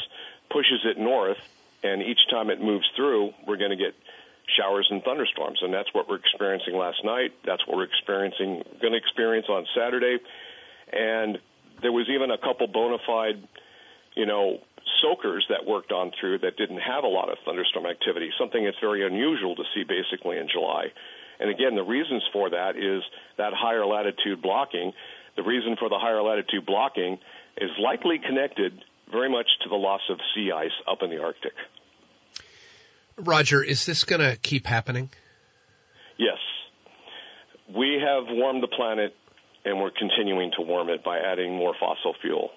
pushes 0.50 0.80
it 0.84 0.98
north, 0.98 1.38
and 1.82 2.02
each 2.02 2.20
time 2.30 2.50
it 2.50 2.60
moves 2.60 2.86
through, 2.94 3.32
we're 3.46 3.56
going 3.56 3.70
to 3.70 3.76
get 3.76 3.94
showers 4.56 4.88
and 4.90 5.02
thunderstorms, 5.02 5.58
and 5.62 5.72
that's 5.72 5.92
what 5.92 6.08
we're 6.08 6.16
experiencing 6.16 6.76
last 6.76 7.04
night. 7.04 7.32
That's 7.44 7.66
what 7.66 7.76
we're 7.76 7.84
experiencing, 7.84 8.62
going 8.80 8.92
to 8.92 8.98
experience 8.98 9.46
on 9.48 9.66
Saturday, 9.76 10.18
and 10.92 11.38
there 11.82 11.92
was 11.92 12.08
even 12.08 12.30
a 12.30 12.38
couple 12.38 12.66
bona 12.66 12.98
fide, 13.06 13.46
you 14.14 14.26
know, 14.26 14.58
soakers 15.02 15.46
that 15.50 15.66
worked 15.66 15.92
on 15.92 16.12
through 16.18 16.38
that 16.38 16.56
didn't 16.56 16.78
have 16.80 17.04
a 17.04 17.08
lot 17.08 17.30
of 17.30 17.38
thunderstorm 17.44 17.86
activity. 17.86 18.30
Something 18.38 18.64
that's 18.64 18.80
very 18.80 19.06
unusual 19.06 19.54
to 19.56 19.64
see 19.74 19.84
basically 19.84 20.38
in 20.38 20.48
July. 20.50 20.86
And 21.40 21.50
again, 21.50 21.76
the 21.76 21.84
reasons 21.84 22.22
for 22.32 22.50
that 22.50 22.76
is 22.76 23.02
that 23.36 23.52
higher 23.54 23.86
latitude 23.86 24.42
blocking. 24.42 24.92
The 25.36 25.42
reason 25.42 25.76
for 25.78 25.88
the 25.88 25.98
higher 25.98 26.22
latitude 26.22 26.66
blocking 26.66 27.18
is 27.56 27.70
likely 27.78 28.18
connected 28.18 28.84
very 29.10 29.30
much 29.30 29.46
to 29.62 29.68
the 29.68 29.76
loss 29.76 30.02
of 30.10 30.18
sea 30.34 30.50
ice 30.52 30.74
up 30.90 30.98
in 31.02 31.10
the 31.10 31.22
Arctic. 31.22 31.52
Roger, 33.18 33.62
is 33.62 33.84
this 33.86 34.04
going 34.04 34.20
to 34.20 34.36
keep 34.36 34.66
happening? 34.66 35.10
Yes. 36.18 36.38
We 37.76 38.00
have 38.04 38.24
warmed 38.28 38.62
the 38.62 38.68
planet 38.68 39.14
and 39.64 39.80
we're 39.80 39.90
continuing 39.90 40.52
to 40.56 40.62
warm 40.62 40.88
it 40.88 41.04
by 41.04 41.18
adding 41.18 41.54
more 41.54 41.74
fossil 41.78 42.14
fuel. 42.22 42.50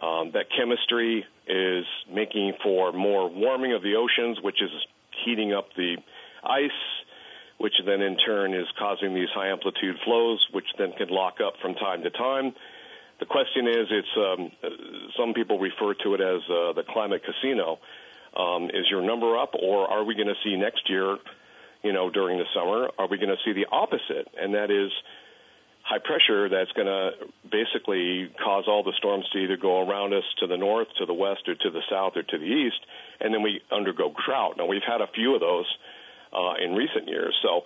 Um, 0.00 0.30
that 0.32 0.46
chemistry 0.56 1.26
is 1.46 1.84
making 2.10 2.54
for 2.62 2.92
more 2.92 3.28
warming 3.28 3.74
of 3.74 3.82
the 3.82 3.96
oceans, 3.96 4.38
which 4.42 4.62
is 4.62 4.70
heating 5.24 5.52
up 5.52 5.68
the 5.76 5.96
ice, 6.42 6.80
which 7.58 7.74
then 7.84 8.00
in 8.00 8.16
turn 8.16 8.54
is 8.54 8.66
causing 8.78 9.14
these 9.14 9.28
high 9.34 9.48
amplitude 9.48 9.96
flows, 10.04 10.46
which 10.52 10.64
then 10.78 10.92
can 10.96 11.08
lock 11.08 11.38
up 11.44 11.54
from 11.60 11.74
time 11.74 12.02
to 12.02 12.10
time. 12.10 12.54
The 13.18 13.26
question 13.26 13.68
is, 13.68 13.86
it's 13.90 14.16
um, 14.16 14.50
some 15.18 15.34
people 15.34 15.58
refer 15.58 15.92
to 15.92 16.14
it 16.14 16.22
as 16.22 16.40
uh, 16.48 16.72
the 16.72 16.84
climate 16.88 17.20
casino. 17.22 17.78
Um, 18.36 18.66
is 18.66 18.86
your 18.90 19.02
number 19.02 19.36
up, 19.36 19.54
or 19.54 19.88
are 19.88 20.04
we 20.04 20.14
going 20.14 20.28
to 20.28 20.38
see 20.44 20.56
next 20.56 20.88
year, 20.88 21.16
you 21.82 21.92
know, 21.92 22.10
during 22.10 22.38
the 22.38 22.44
summer, 22.54 22.90
are 22.98 23.08
we 23.08 23.16
going 23.16 23.30
to 23.30 23.40
see 23.44 23.52
the 23.52 23.66
opposite? 23.70 24.28
And 24.40 24.54
that 24.54 24.70
is 24.70 24.90
high 25.82 25.98
pressure 25.98 26.48
that's 26.48 26.70
going 26.72 26.86
to 26.86 27.10
basically 27.50 28.30
cause 28.42 28.64
all 28.68 28.84
the 28.84 28.92
storms 28.98 29.26
to 29.32 29.38
either 29.38 29.56
go 29.56 29.82
around 29.88 30.14
us 30.14 30.24
to 30.38 30.46
the 30.46 30.56
north, 30.56 30.88
to 30.98 31.06
the 31.06 31.14
west, 31.14 31.48
or 31.48 31.54
to 31.54 31.70
the 31.70 31.82
south, 31.90 32.12
or 32.16 32.22
to 32.22 32.38
the 32.38 32.44
east, 32.44 32.78
and 33.20 33.34
then 33.34 33.42
we 33.42 33.60
undergo 33.72 34.14
drought. 34.24 34.54
Now 34.56 34.66
we've 34.66 34.86
had 34.86 35.00
a 35.00 35.08
few 35.14 35.34
of 35.34 35.40
those 35.40 35.66
uh, 36.32 36.54
in 36.62 36.74
recent 36.74 37.08
years. 37.08 37.34
So 37.42 37.62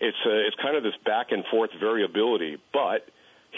it's 0.00 0.16
a, 0.26 0.30
uh, 0.30 0.46
it's 0.46 0.56
kind 0.62 0.76
of 0.76 0.82
this 0.82 0.94
back 1.04 1.28
and 1.30 1.44
forth 1.50 1.70
variability. 1.78 2.58
But 2.72 3.08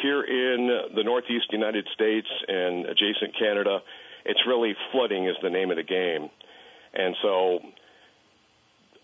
here 0.03 0.23
in 0.23 0.69
the 0.95 1.03
Northeast 1.03 1.53
United 1.53 1.87
States 1.95 2.29
and 2.49 2.87
adjacent 2.87 3.37
Canada, 3.39 3.81
it's 4.25 4.41
really 4.47 4.75
flooding 4.93 5.27
is 5.27 5.37
the 5.43 5.51
name 5.51 5.71
of 5.71 5.77
the 5.77 5.85
game. 5.85 6.31
And 6.97 7.15
so 7.23 7.59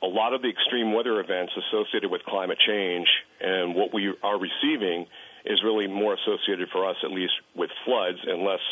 a 0.02 0.06
lot 0.06 0.34
of 0.34 0.42
the 0.42 0.48
extreme 0.48 0.92
weather 0.92 1.20
events 1.20 1.52
associated 1.56 2.10
with 2.10 2.22
climate 2.24 2.58
change 2.66 3.06
and 3.40 3.74
what 3.74 3.94
we 3.94 4.12
are 4.22 4.38
receiving 4.38 5.06
is 5.44 5.62
really 5.64 5.86
more 5.86 6.14
associated 6.14 6.68
for 6.70 6.88
us, 6.88 6.96
at 7.04 7.10
least, 7.10 7.32
with 7.54 7.70
floods 7.84 8.18
and 8.26 8.42
less 8.42 8.62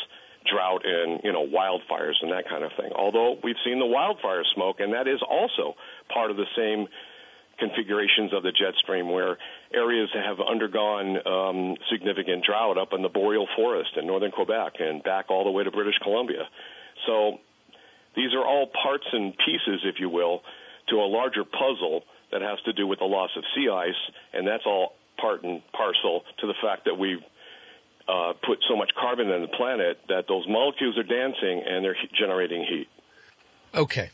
drought 0.51 0.83
and 0.85 1.21
you 1.23 1.33
know 1.33 1.47
wildfires 1.47 2.17
and 2.23 2.33
that 2.33 2.49
kind 2.49 2.65
of 2.65 2.71
thing. 2.77 2.91
Although 2.97 3.37
we've 3.45 3.61
seen 3.65 3.79
the 3.79 3.87
wildfire 3.87 4.43
smoke, 4.55 4.81
and 4.81 4.95
that 4.95 5.07
is 5.07 5.21
also 5.29 5.75
part 6.13 6.31
of 6.31 6.37
the 6.37 6.47
same 6.57 6.89
configurations 7.59 8.33
of 8.33 8.43
the 8.43 8.53
jet 8.53 8.73
stream, 8.83 9.11
where 9.11 9.37
areas 9.75 10.09
have 10.15 10.39
undergone 10.41 11.19
um, 11.27 11.77
significant 11.93 12.43
drought 12.45 12.79
up 12.79 12.89
in 12.93 13.03
the 13.03 13.09
boreal 13.09 13.47
forest 13.55 13.91
in 13.97 14.07
northern 14.07 14.31
Quebec 14.31 14.75
and 14.79 15.03
back 15.03 15.27
all 15.29 15.45
the 15.45 15.51
way 15.51 15.63
to 15.63 15.71
British 15.71 15.99
Columbia. 16.03 16.49
So 17.07 17.39
these 18.17 18.35
are 18.35 18.45
all 18.45 18.67
parts 18.67 19.07
and 19.13 19.35
pieces, 19.39 19.83
if 19.85 19.97
you 20.01 20.09
will, 20.09 20.43
to 20.89 20.97
a 20.97 21.07
larger 21.07 21.45
puzzle 21.45 22.03
that 22.33 22.43
has 22.43 22.59
to 22.65 22.73
do 22.73 22.87
with 22.87 22.99
the 22.99 23.05
loss 23.05 23.31
of 23.37 23.45
sea 23.55 23.69
ice, 23.69 24.01
and 24.33 24.47
that's 24.47 24.65
all 24.67 24.95
part 25.21 25.43
and 25.43 25.63
parcel 25.73 26.23
to 26.41 26.47
the 26.47 26.55
fact 26.63 26.85
that 26.87 26.99
we've 26.99 27.23
uh, 28.09 28.33
put 28.45 28.59
so 28.69 28.77
much 28.77 28.91
carbon 28.99 29.31
in 29.31 29.43
the 29.43 29.49
planet 29.49 29.99
that 30.09 30.25
those 30.29 30.45
molecules 30.49 30.97
are 30.99 31.03
dancing 31.03 31.63
and 31.67 31.85
they're 31.85 31.97
generating 32.19 32.65
heat. 32.69 32.89
Okay. 33.75 34.11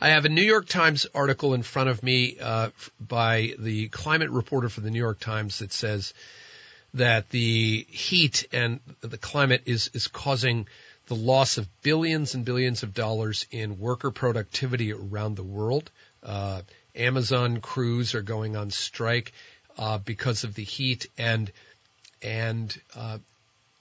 I 0.00 0.10
have 0.10 0.24
a 0.24 0.28
New 0.28 0.42
York 0.42 0.66
Times 0.66 1.06
article 1.14 1.54
in 1.54 1.62
front 1.62 1.90
of 1.90 2.02
me 2.02 2.36
uh, 2.40 2.70
by 3.00 3.54
the 3.58 3.88
climate 3.88 4.30
reporter 4.30 4.68
for 4.68 4.80
the 4.80 4.90
New 4.90 4.98
York 4.98 5.18
Times 5.18 5.58
that 5.58 5.72
says 5.72 6.14
that 6.94 7.28
the 7.30 7.84
heat 7.90 8.46
and 8.52 8.80
the 9.00 9.18
climate 9.18 9.62
is 9.66 9.90
is 9.92 10.08
causing 10.08 10.66
the 11.08 11.16
loss 11.16 11.56
of 11.56 11.66
billions 11.82 12.34
and 12.34 12.44
billions 12.44 12.82
of 12.82 12.94
dollars 12.94 13.46
in 13.50 13.78
worker 13.78 14.10
productivity 14.10 14.92
around 14.92 15.36
the 15.36 15.42
world. 15.42 15.90
Uh, 16.22 16.62
Amazon 16.94 17.60
crews 17.60 18.14
are 18.14 18.22
going 18.22 18.56
on 18.56 18.70
strike 18.70 19.32
uh, 19.78 19.98
because 19.98 20.44
of 20.44 20.54
the 20.54 20.64
heat, 20.64 21.08
and 21.16 21.50
and 22.22 22.78
uh, 22.94 23.18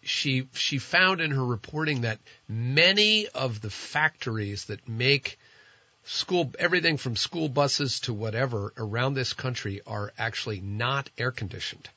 she 0.03 0.47
she 0.53 0.77
found 0.77 1.19
in 1.19 1.31
her 1.31 1.45
reporting 1.45 2.01
that 2.01 2.19
many 2.47 3.27
of 3.27 3.61
the 3.61 3.69
factories 3.69 4.65
that 4.65 4.87
make 4.87 5.37
school 6.05 6.49
everything 6.57 6.95
from 6.95 7.17
school 7.17 7.49
buses 7.49 7.99
to 8.01 8.13
whatever 8.13 8.71
around 8.77 9.15
this 9.15 9.33
country 9.33 9.81
are 9.85 10.13
actually 10.17 10.61
not 10.61 11.09
air 11.17 11.31
conditioned 11.31 11.89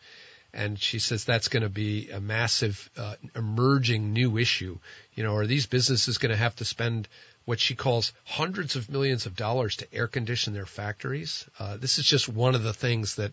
and 0.53 0.79
she 0.79 0.99
says 0.99 1.25
that's 1.25 1.49
going 1.49 1.63
to 1.63 1.69
be 1.69 2.11
a 2.11 2.21
massive 2.21 2.91
uh, 2.97 3.15
emerging 3.35 4.13
new 4.13 4.39
issue 4.39 4.79
you 5.15 5.23
know 5.23 5.35
are 5.35 5.47
these 5.47 5.67
businesses 5.67 6.19
going 6.19 6.31
to 6.31 6.37
have 6.37 6.57
to 6.57 6.65
spend 6.65 7.09
what 7.45 7.59
she 7.59 7.75
calls 7.75 8.13
hundreds 8.25 8.77
of 8.77 8.91
millions 8.91 9.27
of 9.27 9.35
dollars 9.37 9.77
to 9.77 9.95
air 9.95 10.07
condition 10.07 10.53
their 10.53 10.67
factories 10.67 11.47
uh, 11.59 11.77
this 11.77 11.99
is 11.99 12.05
just 12.05 12.29
one 12.29 12.55
of 12.55 12.63
the 12.63 12.75
things 12.75 13.17
that 13.17 13.33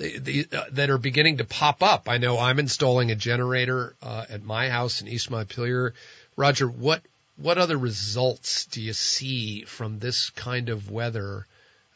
uh, 0.00 0.64
that 0.72 0.88
are 0.88 0.96
beginning 0.96 1.38
to 1.38 1.44
pop 1.44 1.82
up. 1.82 2.08
I 2.08 2.16
know 2.16 2.38
I'm 2.38 2.58
installing 2.58 3.10
a 3.10 3.14
generator 3.14 3.94
uh, 4.02 4.24
at 4.30 4.42
my 4.42 4.70
house 4.70 5.02
in 5.02 5.08
East 5.08 5.30
Montpelier. 5.30 5.92
Roger, 6.36 6.66
what 6.66 7.02
what 7.36 7.58
other 7.58 7.76
results 7.76 8.66
do 8.66 8.80
you 8.80 8.94
see 8.94 9.64
from 9.64 9.98
this 9.98 10.30
kind 10.30 10.70
of 10.70 10.90
weather 10.90 11.46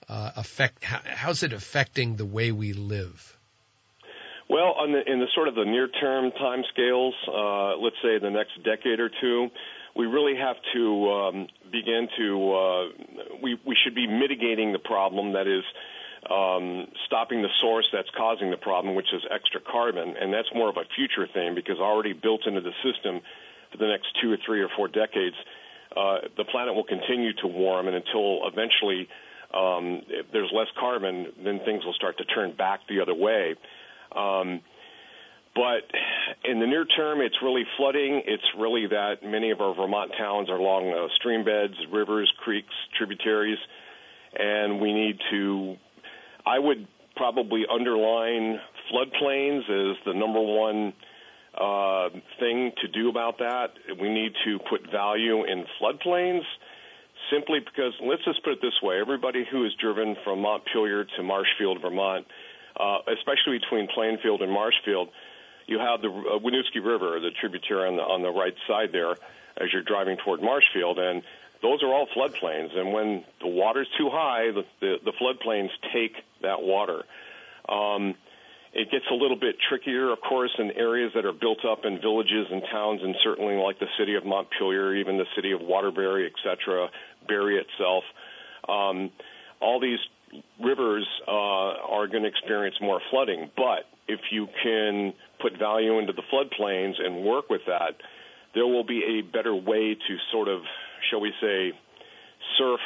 uh, 0.08 0.32
affect? 0.36 0.84
How, 0.84 1.00
how's 1.04 1.42
it 1.42 1.54
affecting 1.54 2.16
the 2.16 2.26
way 2.26 2.52
we 2.52 2.74
live? 2.74 3.36
Well, 4.54 4.78
the, 4.86 5.02
in 5.10 5.18
the 5.18 5.26
sort 5.34 5.48
of 5.48 5.56
the 5.56 5.64
near 5.64 5.88
term 5.88 6.30
time 6.30 6.62
scales, 6.70 7.12
uh, 7.26 7.74
let's 7.74 7.98
say 8.06 8.22
the 8.22 8.30
next 8.30 8.54
decade 8.62 9.00
or 9.00 9.10
two, 9.10 9.48
we 9.96 10.06
really 10.06 10.38
have 10.38 10.54
to 10.74 11.10
um, 11.10 11.48
begin 11.72 12.06
to 12.16 12.54
uh, 12.54 12.84
we 13.42 13.58
we 13.66 13.74
should 13.82 13.96
be 13.96 14.06
mitigating 14.06 14.70
the 14.70 14.78
problem 14.78 15.32
that 15.32 15.50
is 15.50 15.66
um, 16.30 16.86
stopping 17.06 17.42
the 17.42 17.50
source 17.60 17.88
that's 17.92 18.06
causing 18.16 18.52
the 18.52 18.56
problem, 18.56 18.94
which 18.94 19.10
is 19.12 19.22
extra 19.26 19.58
carbon, 19.58 20.14
and 20.14 20.32
that's 20.32 20.54
more 20.54 20.68
of 20.68 20.76
a 20.76 20.86
future 20.94 21.26
thing 21.26 21.56
because 21.56 21.80
already 21.80 22.12
built 22.12 22.46
into 22.46 22.60
the 22.60 22.74
system 22.86 23.22
for 23.72 23.78
the 23.78 23.88
next 23.90 24.06
two 24.22 24.30
or 24.30 24.38
three 24.46 24.62
or 24.62 24.68
four 24.76 24.86
decades, 24.86 25.34
uh, 25.96 26.30
the 26.36 26.44
planet 26.44 26.76
will 26.76 26.86
continue 26.86 27.32
to 27.42 27.48
warm, 27.48 27.88
and 27.88 27.96
until 27.96 28.46
eventually 28.46 29.08
um, 29.50 30.02
if 30.06 30.30
there's 30.32 30.50
less 30.54 30.70
carbon, 30.78 31.34
then 31.42 31.58
things 31.64 31.84
will 31.84 31.94
start 31.94 32.18
to 32.18 32.24
turn 32.24 32.54
back 32.54 32.86
the 32.88 33.00
other 33.00 33.14
way. 33.14 33.56
Um, 34.12 34.60
but 35.54 35.86
in 36.44 36.58
the 36.58 36.66
near 36.66 36.84
term, 36.84 37.20
it's 37.20 37.36
really 37.42 37.62
flooding. 37.76 38.22
It's 38.26 38.42
really 38.58 38.88
that 38.88 39.22
many 39.22 39.52
of 39.52 39.60
our 39.60 39.74
Vermont 39.74 40.10
towns 40.18 40.50
are 40.50 40.56
along 40.56 40.92
uh, 40.92 41.06
stream 41.16 41.44
beds, 41.44 41.74
rivers, 41.92 42.32
creeks, 42.42 42.74
tributaries, 42.98 43.58
and 44.36 44.80
we 44.80 44.92
need 44.92 45.18
to. 45.30 45.76
I 46.44 46.58
would 46.58 46.88
probably 47.16 47.64
underline 47.72 48.58
floodplains 48.92 49.60
as 49.60 49.96
the 50.04 50.12
number 50.14 50.40
one 50.40 50.92
uh, 51.56 52.08
thing 52.40 52.72
to 52.82 52.88
do 52.88 53.08
about 53.08 53.38
that. 53.38 53.68
We 54.00 54.08
need 54.08 54.32
to 54.44 54.58
put 54.68 54.90
value 54.90 55.44
in 55.44 55.64
floodplains 55.80 56.42
simply 57.32 57.60
because, 57.60 57.92
let's 58.04 58.24
just 58.24 58.42
put 58.42 58.54
it 58.54 58.58
this 58.60 58.74
way 58.82 59.00
everybody 59.00 59.46
who 59.50 59.62
has 59.62 59.72
driven 59.80 60.16
from 60.24 60.40
Montpelier 60.40 61.06
to 61.16 61.22
Marshfield, 61.22 61.80
Vermont, 61.80 62.26
uh, 62.78 62.98
especially 63.08 63.58
between 63.58 63.88
Plainfield 63.88 64.42
and 64.42 64.50
Marshfield, 64.50 65.08
you 65.66 65.78
have 65.78 66.02
the 66.02 66.08
uh, 66.08 66.38
Winooski 66.38 66.84
River, 66.84 67.20
the 67.20 67.30
tributary 67.40 67.88
on 67.88 67.96
the, 67.96 68.02
on 68.02 68.22
the 68.22 68.30
right 68.30 68.54
side 68.68 68.90
there 68.92 69.12
as 69.56 69.72
you're 69.72 69.82
driving 69.82 70.16
toward 70.16 70.42
Marshfield. 70.42 70.98
And 70.98 71.22
those 71.62 71.82
are 71.82 71.92
all 71.92 72.06
floodplains. 72.14 72.76
And 72.76 72.92
when 72.92 73.24
the 73.40 73.48
water's 73.48 73.88
too 73.96 74.10
high, 74.10 74.50
the, 74.50 74.64
the, 74.80 74.96
the 75.04 75.12
floodplains 75.12 75.70
take 75.92 76.16
that 76.42 76.62
water. 76.62 77.04
Um, 77.68 78.14
it 78.74 78.90
gets 78.90 79.04
a 79.08 79.14
little 79.14 79.38
bit 79.38 79.56
trickier, 79.68 80.10
of 80.10 80.20
course, 80.20 80.50
in 80.58 80.72
areas 80.72 81.12
that 81.14 81.24
are 81.24 81.32
built 81.32 81.64
up 81.64 81.84
in 81.84 82.00
villages 82.00 82.48
and 82.50 82.60
towns, 82.72 83.02
and 83.04 83.14
certainly 83.22 83.54
like 83.54 83.78
the 83.78 83.86
city 83.96 84.16
of 84.16 84.26
Montpelier, 84.26 84.96
even 84.96 85.16
the 85.16 85.26
city 85.36 85.52
of 85.52 85.60
Waterbury, 85.60 86.26
etc., 86.26 86.90
Barre 87.26 87.56
itself. 87.56 88.02
Um, 88.68 89.10
all 89.60 89.78
these 89.78 90.00
rivers 90.62 91.06
uh, 91.26 91.30
are 91.30 92.06
going 92.06 92.22
to 92.22 92.28
experience 92.28 92.76
more 92.80 93.00
flooding, 93.10 93.50
but 93.56 93.86
if 94.08 94.20
you 94.30 94.48
can 94.62 95.12
put 95.40 95.58
value 95.58 95.98
into 95.98 96.12
the 96.12 96.22
floodplains 96.32 96.94
and 97.00 97.24
work 97.24 97.48
with 97.48 97.62
that, 97.66 97.96
there 98.54 98.66
will 98.66 98.84
be 98.84 99.18
a 99.18 99.32
better 99.32 99.54
way 99.54 99.94
to 99.94 100.16
sort 100.30 100.48
of, 100.48 100.60
shall 101.10 101.20
we 101.20 101.32
say, 101.40 101.72
surf 102.58 102.80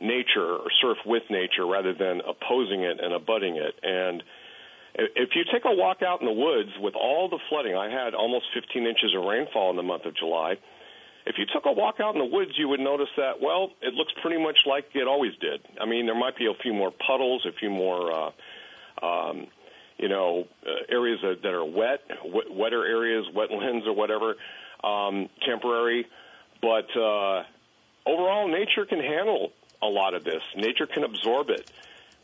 nature 0.00 0.56
or 0.56 0.66
surf 0.80 0.98
with 1.06 1.22
nature 1.30 1.66
rather 1.66 1.94
than 1.94 2.20
opposing 2.20 2.82
it 2.82 2.98
and 3.02 3.14
abutting 3.14 3.56
it. 3.56 3.74
And 3.82 4.22
if 4.94 5.30
you 5.34 5.44
take 5.50 5.64
a 5.64 5.74
walk 5.74 6.02
out 6.02 6.20
in 6.20 6.26
the 6.26 6.32
woods 6.32 6.70
with 6.80 6.94
all 6.94 7.28
the 7.28 7.38
flooding, 7.48 7.74
I 7.74 7.88
had 7.88 8.14
almost 8.14 8.46
15 8.54 8.86
inches 8.86 9.14
of 9.16 9.24
rainfall 9.24 9.70
in 9.70 9.76
the 9.76 9.82
month 9.82 10.04
of 10.04 10.14
July. 10.16 10.56
If 11.24 11.36
you 11.38 11.46
took 11.52 11.66
a 11.66 11.72
walk 11.72 11.96
out 12.00 12.14
in 12.14 12.18
the 12.18 12.26
woods, 12.26 12.52
you 12.56 12.68
would 12.68 12.80
notice 12.80 13.08
that, 13.16 13.40
well, 13.40 13.70
it 13.80 13.94
looks 13.94 14.12
pretty 14.22 14.42
much 14.42 14.58
like 14.66 14.86
it 14.94 15.06
always 15.06 15.32
did. 15.40 15.60
I 15.80 15.86
mean, 15.86 16.06
there 16.06 16.18
might 16.18 16.36
be 16.36 16.46
a 16.46 16.54
few 16.62 16.72
more 16.72 16.90
puddles, 16.90 17.46
a 17.46 17.52
few 17.52 17.70
more, 17.70 18.12
uh, 18.12 19.06
um, 19.06 19.46
you 19.98 20.08
know, 20.08 20.48
uh, 20.66 20.70
areas 20.92 21.20
that, 21.22 21.42
that 21.42 21.52
are 21.52 21.64
wet, 21.64 22.00
wetter 22.50 22.84
areas, 22.84 23.26
wetlands 23.34 23.86
or 23.86 23.92
whatever, 23.92 24.34
um, 24.82 25.28
temporary. 25.46 26.06
But 26.60 26.88
uh, 26.96 27.44
overall, 28.04 28.48
nature 28.48 28.84
can 28.84 29.00
handle 29.00 29.52
a 29.80 29.86
lot 29.86 30.14
of 30.14 30.24
this. 30.24 30.42
Nature 30.56 30.86
can 30.86 31.04
absorb 31.04 31.50
it. 31.50 31.70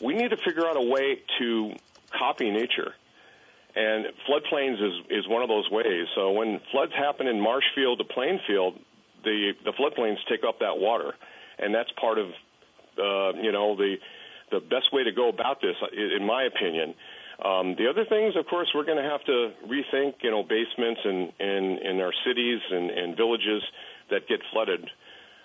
We 0.00 0.14
need 0.14 0.30
to 0.30 0.36
figure 0.36 0.66
out 0.66 0.76
a 0.76 0.82
way 0.82 1.20
to 1.38 1.74
copy 2.10 2.50
nature. 2.50 2.94
And 3.76 4.06
floodplains 4.28 4.74
is, 4.74 5.06
is 5.10 5.28
one 5.28 5.42
of 5.42 5.48
those 5.48 5.70
ways. 5.70 6.06
So 6.14 6.32
when 6.32 6.60
floods 6.72 6.92
happen 6.92 7.28
in 7.28 7.40
Marshfield 7.40 7.98
to 7.98 8.04
Plainfield, 8.04 8.78
the, 9.24 9.52
the 9.64 9.72
floodplains 9.72 10.16
take 10.28 10.44
up 10.46 10.60
that 10.60 10.78
water. 10.78 11.14
And 11.58 11.74
that's 11.74 11.90
part 12.00 12.18
of, 12.18 12.28
uh, 12.98 13.38
you 13.40 13.52
know, 13.52 13.76
the, 13.76 13.96
the 14.50 14.60
best 14.60 14.92
way 14.92 15.04
to 15.04 15.12
go 15.12 15.28
about 15.28 15.60
this, 15.60 15.76
in 15.92 16.24
my 16.24 16.44
opinion. 16.44 16.94
Um, 17.44 17.76
the 17.76 17.88
other 17.88 18.04
things, 18.04 18.34
of 18.36 18.46
course, 18.46 18.68
we're 18.74 18.84
going 18.84 19.02
to 19.02 19.08
have 19.08 19.24
to 19.24 19.52
rethink, 19.66 20.14
you 20.22 20.30
know, 20.30 20.42
basements 20.42 21.00
in, 21.04 21.32
in, 21.38 21.78
in 21.84 22.00
our 22.00 22.12
cities 22.26 22.60
and, 22.70 22.90
and 22.90 23.16
villages 23.16 23.62
that 24.10 24.26
get 24.26 24.40
flooded, 24.52 24.90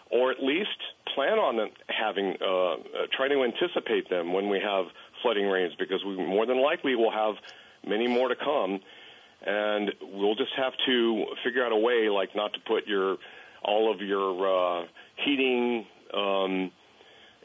or 0.10 0.32
at 0.32 0.42
least 0.42 0.70
plan 1.14 1.38
on 1.38 1.70
having, 1.90 2.36
uh, 2.42 2.74
uh, 2.74 2.78
try 3.16 3.28
to 3.28 3.44
anticipate 3.44 4.10
them 4.10 4.34
when 4.34 4.50
we 4.50 4.60
have 4.60 4.86
flooding 5.22 5.46
rains, 5.46 5.74
because 5.78 6.04
we 6.04 6.16
more 6.16 6.46
than 6.46 6.62
likely 6.62 6.96
will 6.96 7.12
have 7.12 7.36
many 7.86 8.08
more 8.08 8.28
to 8.30 8.36
come, 8.36 8.80
and 9.46 9.92
we'll 10.02 10.36
just 10.36 10.54
have 10.58 10.74
to 10.86 11.26
figure 11.44 11.64
out 11.64 11.72
a 11.72 11.78
way, 11.78 12.10
like 12.10 12.36
not 12.36 12.54
to 12.54 12.60
put 12.62 12.88
your 12.88 13.18
all 13.64 13.94
of 13.94 14.02
your 14.02 14.82
uh, 14.82 14.86
heating. 15.26 15.86
Um, 16.14 16.72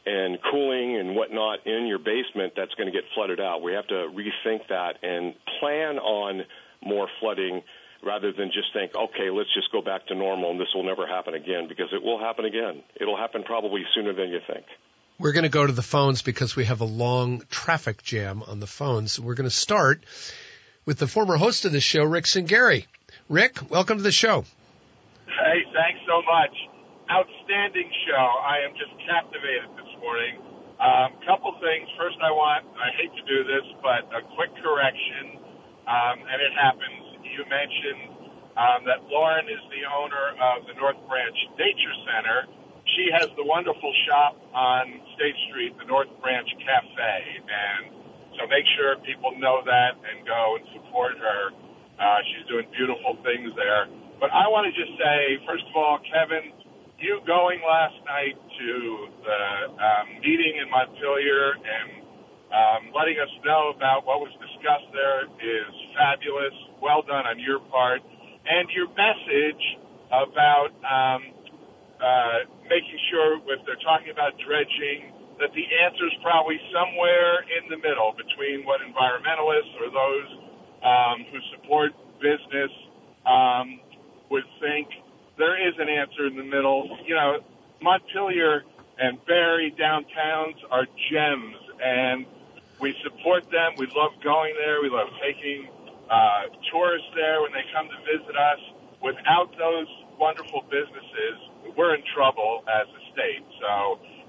and 0.05 0.39
cooling 0.49 0.97
and 0.97 1.15
whatnot 1.15 1.67
in 1.67 1.85
your 1.85 1.99
basement 1.99 2.53
that's 2.55 2.73
going 2.75 2.87
to 2.87 2.91
get 2.91 3.03
flooded 3.13 3.39
out. 3.39 3.61
We 3.61 3.73
have 3.73 3.85
to 3.87 4.09
rethink 4.09 4.67
that 4.69 5.03
and 5.03 5.35
plan 5.59 5.99
on 5.99 6.45
more 6.81 7.07
flooding 7.19 7.61
rather 8.03 8.31
than 8.31 8.47
just 8.47 8.73
think, 8.73 8.91
okay, 8.95 9.29
let's 9.29 9.53
just 9.53 9.71
go 9.71 9.81
back 9.81 10.07
to 10.07 10.15
normal 10.15 10.51
and 10.51 10.59
this 10.59 10.69
will 10.73 10.85
never 10.85 11.05
happen 11.05 11.33
again 11.33 11.67
because 11.67 11.87
it 11.91 12.01
will 12.01 12.19
happen 12.19 12.45
again. 12.45 12.81
It'll 12.99 13.17
happen 13.17 13.43
probably 13.43 13.83
sooner 13.93 14.13
than 14.13 14.29
you 14.29 14.39
think. 14.47 14.65
We're 15.19 15.33
going 15.33 15.43
to 15.43 15.49
go 15.49 15.67
to 15.67 15.73
the 15.73 15.81
phones 15.81 16.21
because 16.21 16.55
we 16.55 16.65
have 16.65 16.79
a 16.79 16.85
long 16.85 17.43
traffic 17.49 18.01
jam 18.03 18.41
on 18.41 18.61
the 18.61 18.67
phones. 18.67 19.19
We're 19.19 19.33
going 19.33 19.49
to 19.49 19.55
start 19.55 20.05
with 20.85 20.97
the 20.97 21.07
former 21.07 21.35
host 21.35 21.65
of 21.65 21.73
the 21.73 21.81
show, 21.81 22.03
Rick 22.03 22.23
Cingari. 22.23 22.85
Rick, 23.27 23.69
welcome 23.69 23.97
to 23.97 24.03
the 24.03 24.13
show. 24.13 24.45
Hey, 25.27 25.63
thanks 25.68 25.68
so 25.68 25.68
much. 26.29 26.55
Outstanding 27.09 27.89
show. 28.05 28.25
I 28.45 28.61
am 28.61 28.77
just 28.77 28.93
captivated 29.09 29.73
this 29.73 29.91
morning. 29.97 30.37
Um, 30.77 31.17
couple 31.25 31.51
things. 31.59 31.89
First, 31.97 32.21
I 32.21 32.29
want, 32.31 32.69
I 32.77 32.93
hate 33.01 33.11
to 33.17 33.25
do 33.25 33.43
this, 33.49 33.65
but 33.81 34.05
a 34.13 34.21
quick 34.37 34.53
correction, 34.61 35.41
um, 35.89 36.21
and 36.29 36.37
it 36.39 36.53
happens. 36.53 37.17
You 37.25 37.43
mentioned 37.49 38.13
um, 38.55 38.79
that 38.85 39.09
Lauren 39.09 39.49
is 39.49 39.61
the 39.73 39.83
owner 39.89 40.37
of 40.37 40.69
the 40.69 40.77
North 40.77 41.01
Branch 41.09 41.37
Nature 41.57 41.95
Center 42.05 42.39
she 42.97 43.09
has 43.13 43.29
the 43.37 43.45
wonderful 43.45 43.93
shop 44.07 44.37
on 44.53 45.01
State 45.15 45.37
Street, 45.49 45.77
the 45.77 45.85
North 45.85 46.09
Branch 46.21 46.47
Cafe, 46.63 47.13
and 47.45 47.93
so 48.39 48.47
make 48.47 48.65
sure 48.77 48.97
people 49.05 49.35
know 49.37 49.61
that 49.65 49.99
and 49.99 50.25
go 50.25 50.57
and 50.57 50.65
support 50.73 51.17
her. 51.19 51.41
Uh, 51.99 52.19
she's 52.31 52.47
doing 52.47 52.65
beautiful 52.71 53.19
things 53.23 53.51
there. 53.59 53.91
But 54.19 54.35
I 54.35 54.51
want 54.51 54.67
to 54.67 54.75
just 54.75 54.91
say, 54.99 55.39
first 55.47 55.63
of 55.71 55.73
all, 55.79 55.95
Kevin, 56.11 56.51
you 56.99 57.23
going 57.23 57.63
last 57.63 57.95
night 58.03 58.35
to 58.35 58.71
the 59.23 59.41
um, 59.79 60.07
meeting 60.19 60.59
in 60.59 60.67
Montpelier 60.67 61.55
and 61.55 61.87
um, 62.51 62.81
letting 62.91 63.15
us 63.15 63.31
know 63.47 63.71
about 63.71 64.03
what 64.03 64.19
was 64.19 64.35
discussed 64.43 64.91
there 64.91 65.23
is 65.39 65.71
fabulous. 65.95 66.51
Well 66.83 66.99
done 67.07 67.23
on 67.31 67.39
your 67.39 67.63
part. 67.71 68.03
And 68.43 68.67
your 68.75 68.91
message 68.91 69.63
about 70.11 70.75
um, 70.83 71.21
uh, 72.03 72.39
making 72.67 72.99
sure 73.15 73.39
if 73.39 73.63
they're 73.63 73.79
talking 73.87 74.11
about 74.11 74.35
dredging 74.43 75.15
that 75.39 75.55
the 75.55 75.63
answer 75.87 76.11
is 76.11 76.15
probably 76.19 76.59
somewhere 76.75 77.47
in 77.47 77.71
the 77.71 77.79
middle 77.79 78.11
between 78.19 78.67
what 78.67 78.83
environmentalists 78.83 79.71
or 79.79 79.87
those 79.87 80.29
um, 80.83 81.17
who 81.31 81.39
support 81.55 81.95
business 82.19 82.71
um, 83.23 83.79
would 84.29 84.45
think. 84.61 84.87
There 85.37 85.55
is 85.55 85.73
an 85.79 85.87
answer 85.87 86.27
in 86.27 86.35
the 86.35 86.43
middle. 86.43 86.97
You 87.07 87.15
know, 87.15 87.39
Montpelier 87.81 88.63
and 88.99 89.17
Barre 89.25 89.71
downtowns 89.79 90.59
are 90.69 90.85
gems, 91.11 91.55
and 91.79 92.25
we 92.79 92.93
support 93.03 93.43
them. 93.51 93.79
We 93.79 93.87
love 93.95 94.11
going 94.23 94.53
there. 94.59 94.81
We 94.83 94.89
love 94.91 95.07
taking 95.23 95.67
uh, 96.11 96.51
tourists 96.71 97.07
there 97.15 97.41
when 97.41 97.51
they 97.55 97.63
come 97.71 97.87
to 97.87 97.99
visit 98.03 98.35
us. 98.35 98.61
Without 98.99 99.47
those 99.55 99.87
wonderful 100.19 100.67
businesses, 100.67 101.35
we're 101.77 101.95
in 101.95 102.03
trouble 102.11 102.67
as 102.67 102.87
a 102.91 103.01
state. 103.15 103.45
So 103.63 103.71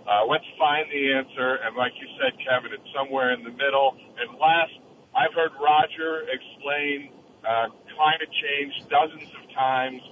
uh, 0.07 0.23
let's 0.31 0.47
find 0.55 0.87
the 0.87 1.03
answer. 1.11 1.59
And 1.67 1.75
like 1.75 1.93
you 1.99 2.07
said, 2.23 2.39
Kevin, 2.47 2.71
it's 2.71 2.87
somewhere 2.95 3.35
in 3.35 3.43
the 3.43 3.51
middle. 3.51 3.99
And 4.19 4.39
last, 4.39 4.75
I've 5.19 5.35
heard 5.35 5.51
Roger 5.59 6.31
explain 6.31 7.11
uh, 7.43 7.75
climate 7.97 8.31
change 8.31 8.73
dozens 8.91 9.31
of 9.35 9.45
times, 9.55 10.03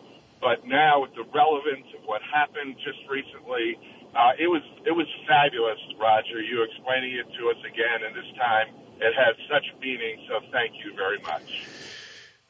but 0.41 0.67
now 0.67 1.03
with 1.03 1.14
the 1.14 1.27
relevance 1.35 1.87
of 1.99 2.05
what 2.07 2.23
happened 2.23 2.77
just 2.85 2.99
recently, 3.11 3.79
uh, 4.14 4.33
it 4.38 4.49
was 4.49 4.62
it 4.87 4.93
was 4.93 5.07
fabulous, 5.27 5.79
Roger. 6.01 6.41
You 6.41 6.62
explaining 6.64 7.12
it 7.19 7.29
to 7.38 7.51
us 7.51 7.61
again, 7.67 8.07
and 8.07 8.14
this 8.17 8.31
time 8.38 8.73
it 9.01 9.12
had 9.14 9.35
such 9.51 9.67
meaning. 9.81 10.25
So 10.29 10.41
thank 10.51 10.75
you 10.85 10.95
very 10.97 11.21
much. 11.21 11.47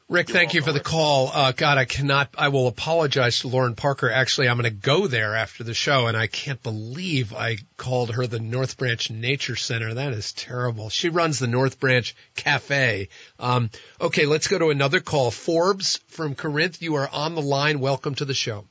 Rick, 0.09 0.31
thank 0.31 0.55
you 0.55 0.63
for 0.63 0.71
the 0.71 0.79
call. 0.79 1.29
Uh, 1.31 1.51
God, 1.51 1.77
I 1.77 1.85
cannot, 1.85 2.29
I 2.35 2.47
will 2.47 2.65
apologize 2.65 3.41
to 3.41 3.47
Lauren 3.47 3.75
Parker. 3.75 4.09
Actually, 4.09 4.49
I'm 4.49 4.57
going 4.57 4.63
to 4.63 4.71
go 4.71 5.05
there 5.05 5.35
after 5.35 5.63
the 5.63 5.75
show 5.75 6.07
and 6.07 6.17
I 6.17 6.25
can't 6.25 6.63
believe 6.63 7.31
I 7.31 7.57
called 7.77 8.15
her 8.15 8.25
the 8.25 8.39
North 8.39 8.75
Branch 8.79 9.11
Nature 9.11 9.55
Center. 9.55 9.93
That 9.93 10.13
is 10.13 10.33
terrible. 10.33 10.89
She 10.89 11.09
runs 11.09 11.37
the 11.37 11.45
North 11.45 11.79
Branch 11.79 12.15
Cafe. 12.35 13.09
Um, 13.37 13.69
okay, 14.01 14.25
let's 14.25 14.47
go 14.47 14.57
to 14.57 14.71
another 14.71 14.99
call. 14.99 15.29
Forbes 15.29 15.97
from 16.07 16.33
Corinth, 16.33 16.81
you 16.81 16.95
are 16.95 17.07
on 17.13 17.35
the 17.35 17.43
line. 17.43 17.79
Welcome 17.79 18.15
to 18.15 18.25
the 18.25 18.33
show. 18.33 18.65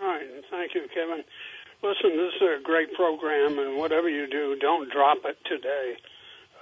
All 0.00 0.06
right. 0.06 0.22
Thank 0.52 0.76
you, 0.76 0.86
Kevin. 0.94 1.24
Listen, 1.82 2.16
this 2.16 2.34
is 2.36 2.42
a 2.42 2.62
great 2.62 2.94
program 2.94 3.58
and 3.58 3.76
whatever 3.76 4.08
you 4.08 4.28
do, 4.28 4.56
don't 4.60 4.88
drop 4.92 5.18
it 5.24 5.36
today. 5.46 5.96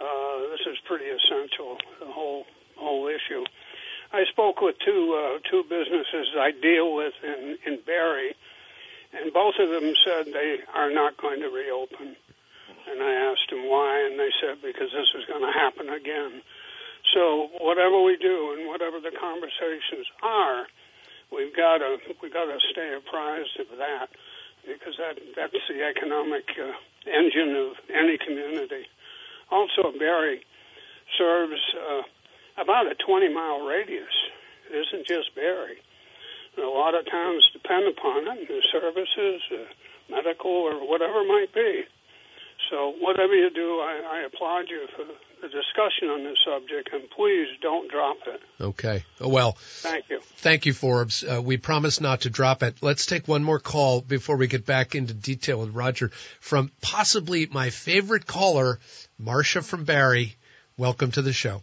Uh, 0.00 0.48
this 0.48 0.60
is 0.60 0.78
pretty 0.86 1.04
essential, 1.04 1.76
the 2.00 2.06
whole, 2.06 2.46
whole 2.78 3.06
issue. 3.08 3.44
I 4.12 4.24
spoke 4.30 4.60
with 4.60 4.76
two 4.84 5.12
uh, 5.12 5.38
two 5.50 5.64
businesses 5.68 6.32
I 6.38 6.52
deal 6.52 6.94
with 6.94 7.12
in 7.22 7.58
in 7.66 7.80
Barre, 7.84 8.32
and 9.12 9.32
both 9.32 9.54
of 9.60 9.68
them 9.68 9.94
said 10.04 10.26
they 10.32 10.60
are 10.74 10.90
not 10.90 11.16
going 11.16 11.40
to 11.40 11.48
reopen. 11.48 12.16
And 12.90 13.02
I 13.02 13.12
asked 13.12 13.50
them 13.50 13.68
why, 13.68 14.00
and 14.08 14.18
they 14.18 14.30
said 14.40 14.62
because 14.62 14.90
this 14.92 15.12
is 15.14 15.26
going 15.26 15.44
to 15.44 15.52
happen 15.52 15.90
again. 15.90 16.40
So 17.12 17.48
whatever 17.60 18.00
we 18.00 18.16
do 18.16 18.56
and 18.56 18.68
whatever 18.68 18.98
the 19.00 19.12
conversations 19.12 20.06
are, 20.22 20.66
we've 21.30 21.54
got 21.54 21.78
to 21.78 21.98
we've 22.22 22.32
got 22.32 22.46
to 22.46 22.58
stay 22.72 22.94
apprised 22.96 23.60
of 23.60 23.76
that 23.76 24.08
because 24.66 24.96
that 24.96 25.20
that's 25.36 25.68
the 25.68 25.84
economic 25.84 26.48
uh, 26.56 26.72
engine 27.06 27.56
of 27.56 27.76
any 27.92 28.16
community. 28.16 28.88
Also, 29.50 29.92
Barre 29.98 30.40
serves 31.16 31.60
uh, 31.76 32.02
about 32.60 32.90
a 32.90 32.94
20 32.94 33.32
mile 33.32 33.66
radius. 33.66 34.12
It 34.70 34.76
isn't 34.76 35.06
just 35.06 35.34
Barre. 35.34 35.76
A 36.58 36.66
lot 36.66 36.94
of 36.94 37.08
towns 37.08 37.46
depend 37.52 37.86
upon 37.86 38.26
it, 38.26 38.48
the 38.48 38.60
services, 38.72 39.40
uh, 39.52 39.64
medical, 40.10 40.50
or 40.50 40.88
whatever 40.88 41.20
it 41.22 41.28
might 41.28 41.54
be. 41.54 41.84
So, 42.70 42.94
whatever 42.98 43.34
you 43.34 43.48
do, 43.50 43.78
I, 43.78 44.18
I 44.18 44.26
applaud 44.26 44.68
you 44.68 44.86
for 44.94 45.04
the 45.40 45.48
discussion 45.48 46.08
on 46.08 46.24
this 46.24 46.36
subject, 46.44 46.90
and 46.92 47.08
please 47.10 47.46
don't 47.62 47.90
drop 47.90 48.16
it. 48.26 48.40
Okay. 48.60 49.04
Oh, 49.20 49.28
well, 49.28 49.52
thank 49.52 50.10
you. 50.10 50.20
Thank 50.38 50.66
you, 50.66 50.72
Forbes. 50.72 51.22
Uh, 51.22 51.40
we 51.40 51.56
promise 51.56 52.00
not 52.00 52.22
to 52.22 52.30
drop 52.30 52.64
it. 52.64 52.76
Let's 52.82 53.06
take 53.06 53.28
one 53.28 53.44
more 53.44 53.60
call 53.60 54.00
before 54.00 54.36
we 54.36 54.48
get 54.48 54.66
back 54.66 54.96
into 54.96 55.14
detail 55.14 55.60
with 55.60 55.70
Roger 55.70 56.10
from 56.40 56.72
possibly 56.82 57.46
my 57.46 57.70
favorite 57.70 58.26
caller, 58.26 58.80
Marcia 59.18 59.62
from 59.62 59.84
Barre. 59.84 60.34
Welcome 60.76 61.12
to 61.12 61.22
the 61.22 61.32
show. 61.32 61.62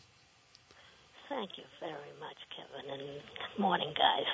Thank 1.30 1.58
you 1.58 1.64
very 1.80 1.92
much, 2.20 2.38
Kevin, 2.56 2.92
and 2.92 3.02
good 3.02 3.45
morning, 3.60 3.94
guys. 3.96 4.26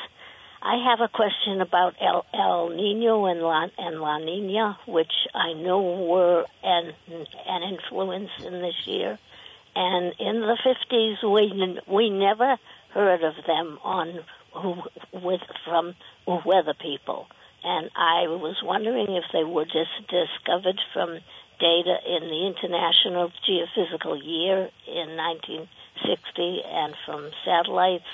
I 0.61 0.89
have 0.89 0.99
a 1.01 1.07
question 1.07 1.61
about 1.61 1.95
El, 2.01 2.25
El 2.33 2.69
Nino 2.69 3.25
and 3.25 3.41
La, 3.41 3.67
and 3.77 3.99
La 3.99 4.19
Nina, 4.19 4.77
which 4.87 5.11
I 5.33 5.53
know 5.53 5.81
were 5.81 6.45
an, 6.63 6.93
an 7.47 7.63
influence 7.63 8.29
in 8.45 8.53
this 8.53 8.75
year. 8.85 9.17
And 9.75 10.13
in 10.19 10.41
the 10.41 10.57
50s, 10.65 11.23
we, 11.23 11.79
we 11.87 12.09
never 12.09 12.57
heard 12.93 13.23
of 13.23 13.35
them 13.47 13.79
on 13.83 14.19
with 15.13 15.41
from 15.65 15.95
weather 16.45 16.73
people. 16.79 17.27
And 17.63 17.89
I 17.95 18.27
was 18.27 18.57
wondering 18.63 19.15
if 19.15 19.25
they 19.33 19.43
were 19.43 19.65
just 19.65 20.07
discovered 20.09 20.79
from 20.93 21.19
data 21.59 21.97
in 22.07 22.23
the 22.27 22.47
International 22.47 23.31
Geophysical 23.47 24.19
Year 24.21 24.69
in 24.87 25.15
1960 25.15 26.61
and 26.65 26.95
from 27.05 27.29
satellites, 27.45 28.09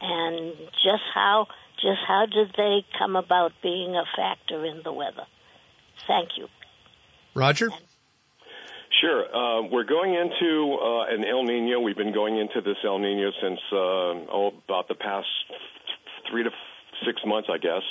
and 0.00 0.54
just 0.82 1.02
how 1.14 1.46
just 1.76 2.00
how 2.06 2.26
did 2.26 2.52
they 2.56 2.84
come 2.98 3.16
about 3.16 3.52
being 3.62 3.96
a 3.96 4.04
factor 4.16 4.64
in 4.64 4.82
the 4.84 4.92
weather? 4.92 5.26
Thank 6.06 6.30
you. 6.36 6.48
Roger. 7.34 7.66
And 7.66 7.74
Sure. 9.00 9.24
Uh, 9.24 9.62
we're 9.70 9.84
going 9.84 10.12
into 10.12 10.76
uh, 10.76 11.14
an 11.14 11.24
El 11.24 11.44
Nino. 11.44 11.80
We've 11.80 11.96
been 11.96 12.12
going 12.12 12.36
into 12.36 12.60
this 12.60 12.76
El 12.84 12.98
Nino 12.98 13.30
since 13.40 13.60
uh, 13.72 13.76
oh 13.76 14.52
about 14.68 14.88
the 14.88 14.94
past 14.94 15.28
three 16.30 16.42
to 16.42 16.50
six 17.06 17.20
months, 17.24 17.48
I 17.50 17.56
guess 17.56 17.82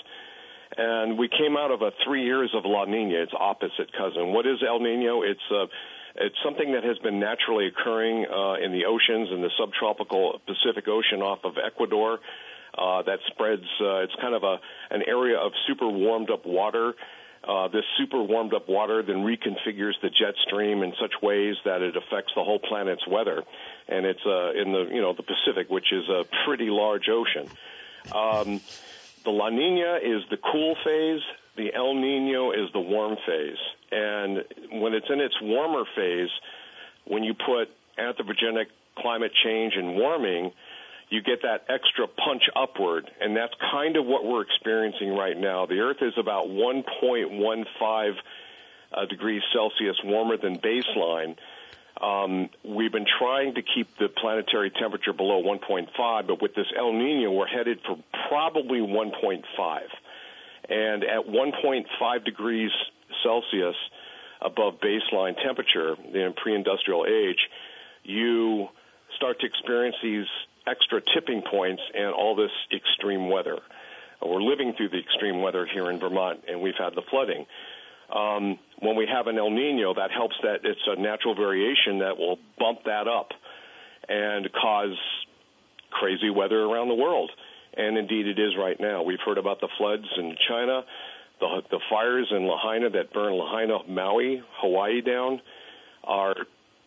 and 0.78 1.18
we 1.18 1.28
came 1.28 1.58
out 1.58 1.72
of 1.72 1.82
a 1.82 1.92
three 2.06 2.24
years 2.24 2.52
of 2.56 2.64
La 2.66 2.86
Nina. 2.86 3.24
Its 3.24 3.34
opposite 3.38 3.92
cousin. 3.98 4.34
What 4.34 4.46
is 4.46 4.64
El 4.66 4.80
Nino? 4.80 5.24
It's 5.24 5.42
uh, 5.52 5.66
it's 6.16 6.36
something 6.44 6.74
that 6.74 6.84
has 6.84 6.98
been 7.00 7.20
naturally 7.20 7.68
occurring 7.68 8.26
uh, 8.26 8.54
in 8.56 8.72
the 8.72 8.86
oceans 8.86 9.30
in 9.32 9.42
the 9.42 9.52
subtropical 9.58 10.42
Pacific 10.46 10.88
Ocean 10.88 11.22
off 11.22 11.40
of 11.44 11.58
Ecuador. 11.58 12.20
Uh, 12.78 13.02
that 13.04 13.20
spreads. 13.28 13.66
Uh, 13.82 14.06
it's 14.06 14.16
kind 14.22 14.36
of 14.36 14.44
a 14.44 14.60
an 14.92 15.04
area 15.08 15.38
of 15.38 15.52
super 15.68 15.88
warmed 15.88 16.30
up 16.30 16.46
water. 16.46 16.94
Uh, 17.44 17.68
this 17.70 17.84
super 17.98 18.22
warmed 18.22 18.54
up 18.54 18.68
water 18.68 19.02
then 19.02 19.18
reconfigures 19.18 19.94
the 20.02 20.10
jet 20.10 20.36
stream 20.46 20.84
in 20.84 20.94
such 21.02 21.14
ways 21.22 21.56
that 21.66 21.82
it 21.82 21.96
affects 21.96 22.32
the 22.36 22.44
whole 22.44 22.60
planet's 22.60 23.08
weather, 23.08 23.44
and 23.88 24.06
it's 24.06 24.26
uh, 24.26 24.52
in 24.52 24.72
the 24.72 24.88
you 24.92 25.02
know 25.02 25.14
the 25.14 25.24
Pacific, 25.24 25.70
which 25.70 25.92
is 25.92 26.08
a 26.10 26.26
pretty 26.46 26.70
large 26.70 27.10
ocean. 27.10 27.50
Um, 28.14 28.62
the 29.24 29.32
La 29.32 29.50
Nina 29.50 30.00
is 30.04 30.24
the 30.30 30.38
cool 30.38 30.76
phase. 30.84 31.22
The 31.58 31.74
El 31.74 31.96
Nino 31.96 32.52
is 32.52 32.72
the 32.74 32.80
warm 32.80 33.18
phase. 33.26 33.58
And 33.92 34.44
when 34.82 34.94
it's 34.94 35.08
in 35.10 35.20
its 35.20 35.36
warmer 35.42 35.84
phase, 35.96 36.30
when 37.06 37.24
you 37.24 37.34
put 37.34 37.70
anthropogenic 37.98 38.68
climate 38.98 39.32
change 39.44 39.74
and 39.76 39.96
warming, 39.96 40.52
you 41.10 41.22
get 41.22 41.42
that 41.42 41.66
extra 41.70 42.08
punch 42.08 42.44
upward. 42.56 43.10
And 43.20 43.36
that's 43.36 43.54
kind 43.72 43.98
of 43.98 44.06
what 44.06 44.26
we're 44.26 44.42
experiencing 44.42 45.16
right 45.16 45.38
now. 45.38 45.66
The 45.66 45.80
Earth 45.80 46.02
is 46.02 46.14
about 46.18 46.48
1.15 46.48 48.16
uh, 48.92 49.06
degrees 49.06 49.42
Celsius 49.54 49.98
warmer 50.04 50.38
than 50.38 50.60
baseline. 50.60 51.36
Um, 52.02 52.50
we've 52.64 52.92
been 52.92 53.08
trying 53.20 53.56
to 53.56 53.62
keep 53.62 53.98
the 53.98 54.08
planetary 54.08 54.70
temperature 54.70 55.12
below 55.12 55.44
1.5, 55.44 56.28
but 56.28 56.42
with 56.42 56.56
this 56.56 56.68
El 56.78 56.94
Nino, 56.94 57.32
we're 57.32 57.48
headed 57.48 57.80
for 57.86 57.98
probably 58.30 58.80
1.5. 58.80 59.44
And 60.70 61.04
at 61.04 61.26
1.5 61.28 62.26
degrees 62.26 62.72
Celsius 63.24 63.76
above 64.42 64.76
baseline 64.80 65.36
temperature 65.44 65.96
in 66.14 66.34
pre-industrial 66.42 67.06
age, 67.06 67.40
you 68.04 68.68
start 69.18 69.40
to 69.42 69.46
experience 69.46 69.96
these 70.02 70.28
extra 70.68 71.02
tipping 71.14 71.42
points 71.50 71.82
and 71.94 72.14
all 72.14 72.36
this 72.36 72.52
extreme 72.74 73.30
weather. 73.30 73.60
We're 74.22 74.42
living 74.42 74.74
through 74.78 74.90
the 74.90 75.00
extreme 75.00 75.42
weather 75.42 75.66
here 75.66 75.90
in 75.90 76.00
Vermont, 76.00 76.42
and 76.48 76.62
we've 76.62 76.78
had 76.78 76.94
the 76.96 77.02
flooding 77.10 77.46
um, 78.14 78.58
when 78.80 78.96
we 78.96 79.08
have 79.12 79.28
an 79.28 79.38
El 79.38 79.52
Nino, 79.52 79.94
that 79.94 80.12
helps 80.12 80.36
that 80.42 80.62
it's 80.64 80.82
a 80.88 81.00
natural 81.00 81.36
variation 81.36 82.00
that 82.00 82.18
will 82.18 82.40
bump 82.58 82.84
that 82.86 83.08
up 83.08 83.30
and 84.08 84.50
cause 84.54 84.98
crazy 85.92 86.30
weather 86.30 86.62
around 86.62 86.88
the 86.88 86.96
world. 86.96 87.32
And 87.76 87.98
indeed, 87.98 88.28
it 88.28 88.40
is 88.40 88.58
right 88.58 88.80
now. 88.80 89.04
We've 89.04 89.20
heard 89.26 89.38
about 89.38 89.62
the 89.62 89.70
floods 89.78 90.08
in 90.18 90.36
China, 90.48 90.84
the, 91.40 91.62
the 91.70 91.80
fires 91.90 92.28
in 92.32 92.46
Lahaina 92.48 92.90
that 92.92 93.14
burn 93.14 93.34
Lahaina, 93.34 93.80
Maui, 93.88 94.42
Hawaii 94.58 95.02
down, 95.02 95.42
are 96.04 96.36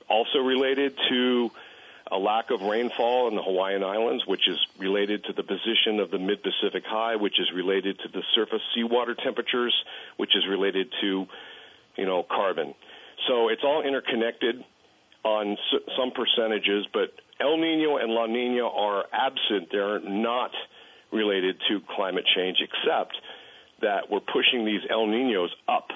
also 0.09 0.39
related 0.39 0.99
to 1.09 1.51
a 2.11 2.19
lack 2.19 2.51
of 2.51 2.61
rainfall 2.61 3.29
in 3.29 3.37
the 3.37 3.43
Hawaiian 3.43 3.83
Islands, 3.83 4.27
which 4.27 4.47
is 4.47 4.59
related 4.79 5.25
to 5.25 5.33
the 5.33 5.43
position 5.43 6.01
of 6.01 6.11
the 6.11 6.19
mid 6.19 6.43
Pacific 6.43 6.85
high, 6.87 7.17
which 7.17 7.41
is 7.41 7.51
related 7.55 7.99
to 8.01 8.09
the 8.09 8.23
surface 8.35 8.61
seawater 8.75 9.15
temperatures, 9.15 9.75
which 10.19 10.37
is 10.37 10.47
related 10.47 10.93
to, 11.01 11.27
you 11.97 12.05
know, 12.05 12.23
carbon. 12.23 12.75
So 13.29 13.49
it's 13.49 13.63
all 13.65 13.83
interconnected 13.83 14.63
on 15.25 15.57
some 15.97 16.11
percentages, 16.11 16.87
but 16.93 17.13
El 17.41 17.57
Nino 17.57 17.97
and 17.97 18.13
La 18.13 18.27
Nina 18.27 18.67
are 18.67 19.05
absent. 19.13 19.69
They're 19.71 20.01
not 20.01 20.51
related 21.13 21.57
to 21.69 21.81
climate 21.95 22.25
change, 22.35 22.59
except 22.61 23.15
that 23.81 24.11
we're 24.11 24.21
pushing 24.21 24.65
these 24.65 24.81
El 24.89 25.07
Ninos 25.07 25.51
up 25.69 25.91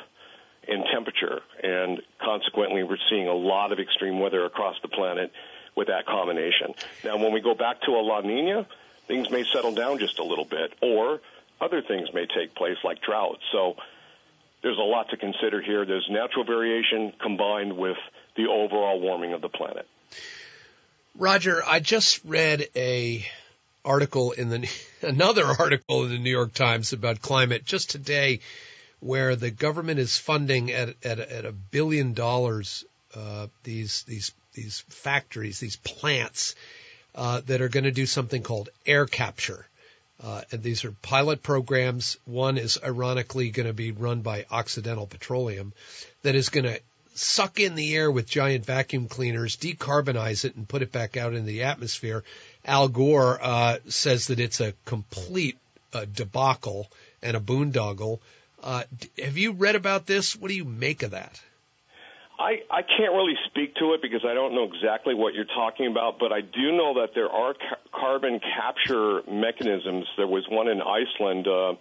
in 0.69 0.83
temperature, 0.93 1.41
and 1.63 2.03
consequently, 2.21 2.83
we're 2.83 2.99
seeing 3.09 3.29
a 3.29 3.35
lot 3.35 3.73
of 3.73 3.79
extreme 3.79 4.19
weather 4.19 4.45
across 4.45 4.77
the 4.83 4.89
planet 4.89 5.33
with 5.77 5.87
that 5.89 6.07
combination. 6.07 6.75
Now, 7.05 7.19
when 7.19 7.33
we 7.33 7.41
go 7.41 7.55
back 7.55 7.83
to 7.83 7.93
a 7.93 8.03
La 8.03 8.21
Nina, 8.21 8.67
things 9.07 9.31
may 9.31 9.45
settle 9.53 9.73
down 9.73 9.99
just 9.99 10.19
a 10.19 10.25
little 10.25 10.45
bit, 10.45 10.73
or 10.83 11.21
other 11.61 11.83
things 11.83 12.13
may 12.13 12.27
take 12.27 12.55
place 12.55 12.79
like 12.83 13.01
drought. 13.01 13.39
So 13.53 13.77
there's 14.63 14.79
a 14.79 14.83
lot 14.83 15.11
to 15.11 15.17
consider 15.17 15.63
here. 15.63 15.85
There's 15.87 16.09
natural 16.11 16.45
variation 16.45 17.13
combined 17.23 17.77
with 17.77 17.99
the 18.37 18.49
overall 18.49 19.01
warming 19.01 19.33
of 19.33 19.41
the 19.41 19.49
planet. 19.49 19.87
Roger, 21.17 21.63
I 21.65 21.81
just 21.81 22.21
read 22.25 22.69
a 22.75 23.25
article 23.87 24.33
in 24.33 24.51
the 24.51 24.69
another 25.03 25.47
article 25.47 26.05
in 26.05 26.11
the 26.11 26.19
New 26.19 26.31
York 26.31 26.53
Times 26.53 26.93
about 26.93 27.23
climate 27.23 27.65
just 27.65 27.91
today, 27.91 28.41
where 29.01 29.37
the 29.37 29.51
government 29.51 30.01
is 30.01 30.19
funding 30.19 30.73
at 30.73 30.91
at, 31.05 31.21
at 31.21 31.45
a 31.45 31.53
billion 31.53 32.13
dollars 32.13 32.85
uh, 33.15 33.47
these 33.63 34.03
these 34.03 34.33
these 34.53 34.81
factories, 34.89 35.61
these 35.61 35.77
plants 35.77 36.55
uh, 37.15 37.41
that 37.47 37.63
are 37.63 37.69
going 37.69 37.85
to 37.85 37.93
do 37.93 38.07
something 38.07 38.43
called 38.43 38.69
air 38.85 39.07
capture. 39.07 39.67
Uh, 40.23 40.41
and 40.51 40.63
these 40.63 40.85
are 40.85 40.93
pilot 41.03 41.43
programs. 41.43 42.17
One 42.25 42.57
is 42.57 42.79
ironically 42.83 43.51
going 43.51 43.67
to 43.67 43.75
be 43.75 43.93
run 43.93 44.23
by 44.23 44.47
Occidental 44.51 45.07
Petroleum 45.07 45.75
that 46.23 46.35
is 46.35 46.49
going 46.49 46.65
to 46.65 46.81
suck 47.15 47.61
in 47.61 47.75
the 47.75 47.95
air 47.95 48.11
with 48.11 48.29
giant 48.29 48.65
vacuum 48.65 49.09
cleaners, 49.09 49.57
decarbonize 49.57 50.45
it, 50.45 50.57
and 50.57 50.69
put 50.69 50.83
it 50.83 50.93
back 50.93 51.17
out 51.17 51.35
in 51.35 51.47
the 51.47 51.65
atmosphere. 51.65 52.25
Al 52.67 52.89
Gore 52.89 53.39
uh, 53.41 53.79
says 53.89 54.27
that 54.27 54.41
it's 54.41 54.61
a 54.61 54.75
complete 54.85 55.57
uh, 55.93 56.05
debacle 56.05 56.91
and 57.23 57.37
a 57.37 57.41
boondoggle. 57.41 58.19
Uh, 58.63 58.83
have 59.23 59.39
you 59.39 59.53
read 59.53 59.77
about 59.77 60.07
this? 60.07 60.35
What 60.35 60.49
do 60.49 60.55
you 60.55 60.65
make 60.65 61.05
of 61.05 61.13
that? 61.13 61.41
I, 62.39 62.61
I 62.71 62.83
can't 62.83 63.13
really 63.15 63.37
speak 63.47 63.77
to 63.77 63.95
it 63.95 64.03
because 64.03 64.23
I 64.27 64.35
don't 64.35 64.55
know 64.55 64.65
exactly 64.65 65.15
what 65.15 65.33
you're 65.33 65.47
talking 65.47 65.87
about, 65.87 66.19
but 66.19 66.33
I 66.33 66.43
do 66.43 66.73
know 66.73 67.01
that 67.01 67.15
there 67.15 67.31
are 67.31 67.55
ca- 67.55 67.99
carbon 67.99 68.41
capture 68.41 69.23
mechanisms. 69.31 70.05
There 70.19 70.27
was 70.27 70.45
one 70.51 70.69
in 70.69 70.83
Iceland. 70.83 71.47
Uh, 71.47 71.75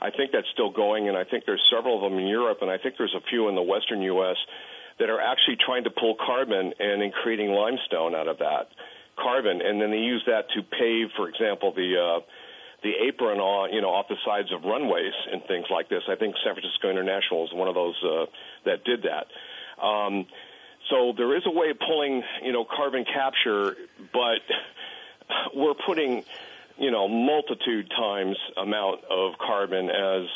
I 0.00 0.10
think 0.10 0.30
that's 0.30 0.46
still 0.52 0.70
going, 0.70 1.08
and 1.08 1.16
I 1.16 1.24
think 1.24 1.44
there's 1.44 1.64
several 1.74 1.96
of 1.96 2.08
them 2.08 2.20
in 2.20 2.28
Europe, 2.28 2.58
and 2.60 2.70
I 2.70 2.78
think 2.78 2.96
there's 2.98 3.16
a 3.16 3.24
few 3.28 3.48
in 3.48 3.56
the 3.56 3.62
western 3.62 4.02
U.S. 4.02 4.36
that 5.00 5.10
are 5.10 5.20
actually 5.20 5.56
trying 5.64 5.84
to 5.84 5.90
pull 5.90 6.14
carbon 6.14 6.72
and 6.78 7.02
in 7.02 7.10
creating 7.10 7.50
limestone 7.50 8.14
out 8.14 8.28
of 8.28 8.38
that 8.38 8.68
carbon, 9.18 9.60
and 9.62 9.80
then 9.80 9.90
they 9.90 9.98
use 9.98 10.22
that 10.26 10.48
to 10.54 10.62
pave, 10.62 11.08
for 11.16 11.28
example, 11.28 11.72
the 11.72 11.96
uh, 11.96 12.20
the 12.82 12.92
apron 13.08 13.38
on 13.38 13.72
you 13.72 13.80
know 13.80 13.88
off 13.88 14.06
the 14.08 14.16
sides 14.24 14.52
of 14.52 14.64
runways 14.64 15.14
and 15.32 15.42
things 15.48 15.66
like 15.70 15.88
this. 15.88 16.02
I 16.08 16.16
think 16.16 16.34
San 16.44 16.54
Francisco 16.54 16.90
International 16.90 17.44
is 17.44 17.52
one 17.52 17.68
of 17.68 17.74
those 17.74 17.96
uh, 18.04 18.26
that 18.64 18.84
did 18.84 19.04
that. 19.04 19.26
Um, 19.82 20.26
so 20.90 21.12
there 21.16 21.36
is 21.36 21.42
a 21.46 21.50
way 21.50 21.70
of 21.70 21.78
pulling, 21.78 22.22
you 22.42 22.52
know, 22.52 22.64
carbon 22.64 23.04
capture, 23.04 23.76
but 24.12 24.42
we're 25.54 25.74
putting, 25.74 26.24
you 26.78 26.90
know, 26.90 27.08
multitude 27.08 27.90
times 27.90 28.36
amount 28.56 29.00
of 29.10 29.38
carbon 29.38 29.90
as, 29.90 30.28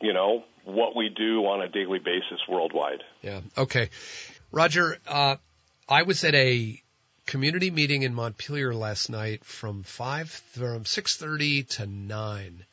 you 0.00 0.12
know, 0.12 0.44
what 0.64 0.94
we 0.94 1.08
do 1.08 1.40
on 1.46 1.62
a 1.62 1.68
daily 1.68 1.98
basis 1.98 2.40
worldwide. 2.48 3.02
Yeah. 3.22 3.40
Okay. 3.56 3.90
Roger, 4.52 4.98
uh, 5.06 5.36
I 5.88 6.02
was 6.02 6.22
at 6.24 6.34
a 6.34 6.80
community 7.30 7.70
meeting 7.70 8.02
in 8.02 8.12
Montpelier 8.12 8.74
last 8.74 9.08
night 9.08 9.44
from 9.44 9.84
five 9.84 10.28
from 10.28 10.84
six 10.84 11.16
thirty 11.16 11.62
to 11.62 11.86
nine, 11.86 12.64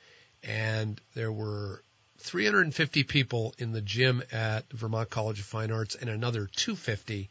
and 0.41 0.99
there 1.14 1.32
were 1.32 1.84
350 2.18 3.03
people 3.03 3.53
in 3.60 3.72
the 3.72 3.82
gym 3.82 4.24
at 4.32 4.68
Vermont 4.74 5.12
College 5.12 5.39
of 5.39 5.45
Fine 5.45 5.72
Arts 5.72 5.93
and 5.93 6.10
another 6.10 6.49
250 6.55 7.30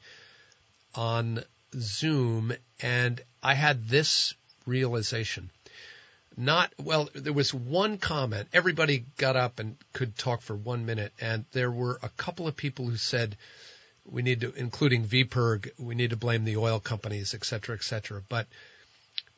on 0.95 1.43
Zoom. 1.75 2.53
And 2.81 3.21
I 3.43 3.55
had 3.55 3.89
this 3.89 4.35
realization. 4.65 5.51
Not, 6.37 6.73
well, 6.79 7.09
there 7.13 7.33
was 7.33 7.53
one 7.53 7.99
comment. 7.99 8.49
Everybody 8.53 9.05
got 9.17 9.35
up 9.35 9.59
and 9.59 9.77
could 9.93 10.17
talk 10.17 10.43
for 10.43 10.55
one 10.55 10.87
minute. 10.87 11.13
And 11.21 11.45
there 11.51 11.73
were 11.73 11.99
a 12.05 12.09
couple 12.11 12.47
of 12.47 12.57
people 12.57 12.87
who 12.87 12.97
said, 12.97 13.37
we 14.11 14.23
need 14.23 14.41
to, 14.41 14.53
including 14.55 15.05
VPIRG, 15.05 15.71
we 15.79 15.95
need 15.95 16.11
to 16.11 16.17
blame 16.17 16.45
the 16.45 16.57
oil 16.57 16.81
companies, 16.81 17.35
et 17.35 17.45
cetera, 17.45 17.75
et 17.75 17.83
cetera. 17.83 18.23
But, 18.29 18.47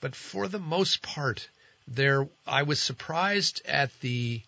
but 0.01 0.15
for 0.15 0.49
the 0.49 0.59
most 0.59 1.03
part, 1.03 1.49
there, 1.87 2.29
I 2.47 2.63
was 2.65 2.81
surprised 2.81 3.63
at 3.67 3.91
the 4.01 4.43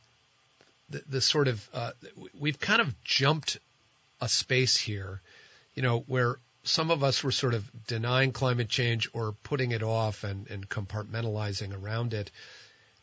the, 0.91 1.03
the 1.09 1.21
sort 1.21 1.49
of 1.49 1.69
uh, 1.73 1.93
we've 2.39 2.59
kind 2.59 2.81
of 2.81 3.05
jumped 3.05 3.59
a 4.21 4.29
space 4.29 4.77
here, 4.77 5.21
you 5.75 5.83
know, 5.83 6.01
where 6.01 6.37
some 6.65 6.91
of 6.91 7.03
us 7.03 7.25
were 7.25 7.33
sort 7.33 7.55
of 7.55 7.69
denying 7.87 8.33
climate 8.33 8.69
change 8.69 9.09
or 9.13 9.33
putting 9.45 9.71
it 9.73 9.83
off 9.83 10.25
and, 10.25 10.51
and 10.51 10.69
compartmentalizing 10.69 11.81
around 11.81 12.13
it. 12.13 12.31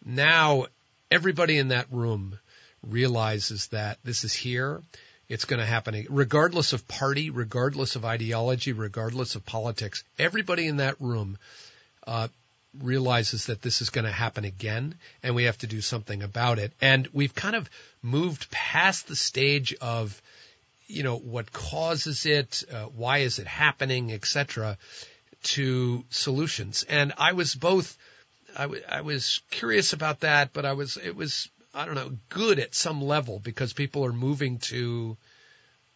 Now 0.06 0.68
everybody 1.10 1.58
in 1.58 1.70
that 1.70 1.88
room 1.92 2.38
realizes 2.84 3.68
that 3.68 3.98
this 4.04 4.24
is 4.24 4.34
here. 4.34 4.82
It's 5.30 5.46
going 5.46 5.60
to 5.60 5.66
happen 5.66 6.06
regardless 6.10 6.74
of 6.74 6.88
party, 6.88 7.30
regardless 7.30 7.96
of 7.96 8.06
ideology, 8.06 8.72
regardless 8.72 9.36
of 9.36 9.46
politics. 9.46 10.04
Everybody 10.18 10.68
in 10.68 10.78
that 10.78 11.00
room 11.02 11.38
uh, 12.06 12.30
realizes 12.80 13.48
that 13.48 13.62
this 13.62 13.82
is 13.82 13.90
going 13.90 14.06
to 14.06 14.12
happen 14.12 14.46
again 14.46 14.96
and 15.24 15.36
we 15.36 15.44
have 15.44 15.58
to 15.60 15.68
do 15.68 15.82
something 15.82 16.24
about 16.24 16.60
it. 16.60 16.72
And 16.82 17.08
we've 17.12 17.36
kind 17.36 17.56
of 17.56 17.70
moved 18.02 18.50
past 18.52 19.08
the 19.08 19.16
stage 19.16 19.74
of, 19.82 20.22
you 20.88 21.04
know, 21.04 21.18
what 21.18 21.52
causes 21.52 22.26
it, 22.26 22.64
uh, 22.72 22.86
why 22.86 23.20
is 23.20 23.40
it 23.40 23.48
happening, 23.48 24.14
etc., 24.14 24.78
to 25.44 26.04
solutions. 26.10 26.84
And 26.88 27.14
I 27.18 27.34
was 27.34 27.54
both, 27.54 27.98
I, 28.56 28.64
w- 28.64 28.84
I 28.88 29.02
was 29.02 29.42
curious 29.52 29.94
about 29.94 30.22
that, 30.22 30.54
but 30.54 30.66
I 30.66 30.74
was, 30.74 30.98
it 30.98 31.16
was, 31.16 31.50
I 31.74 31.86
don't 31.86 31.96
know, 31.96 32.12
good 32.30 32.60
at 32.60 32.74
some 32.74 33.02
level 33.02 33.40
because 33.40 33.74
people 33.74 34.06
are 34.06 34.14
moving 34.14 34.60
to, 34.60 35.18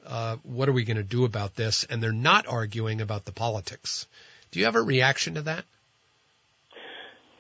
uh, 0.06 0.38
what 0.44 0.70
are 0.70 0.74
we 0.74 0.84
going 0.84 0.98
to 0.98 1.04
do 1.04 1.26
about 1.26 1.56
this? 1.56 1.86
And 1.90 2.02
they're 2.02 2.12
not 2.12 2.48
arguing 2.48 3.02
about 3.02 3.26
the 3.26 3.32
politics. 3.32 4.08
Do 4.52 4.60
you 4.60 4.66
have 4.66 4.76
a 4.76 4.82
reaction 4.82 5.36
to 5.36 5.42
that? 5.44 5.66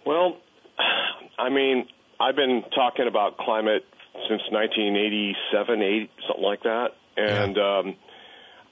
Well, 0.06 0.38
I 1.38 1.50
mean, 1.50 1.88
I've 2.20 2.36
been 2.36 2.64
talking 2.74 3.08
about 3.08 3.38
climate 3.38 3.84
since 4.30 4.42
1987, 4.52 5.82
8, 5.82 6.10
something 6.28 6.44
like 6.44 6.64
that, 6.64 6.90
and 7.18 7.56
yeah. 7.56 7.80
um, 7.80 7.96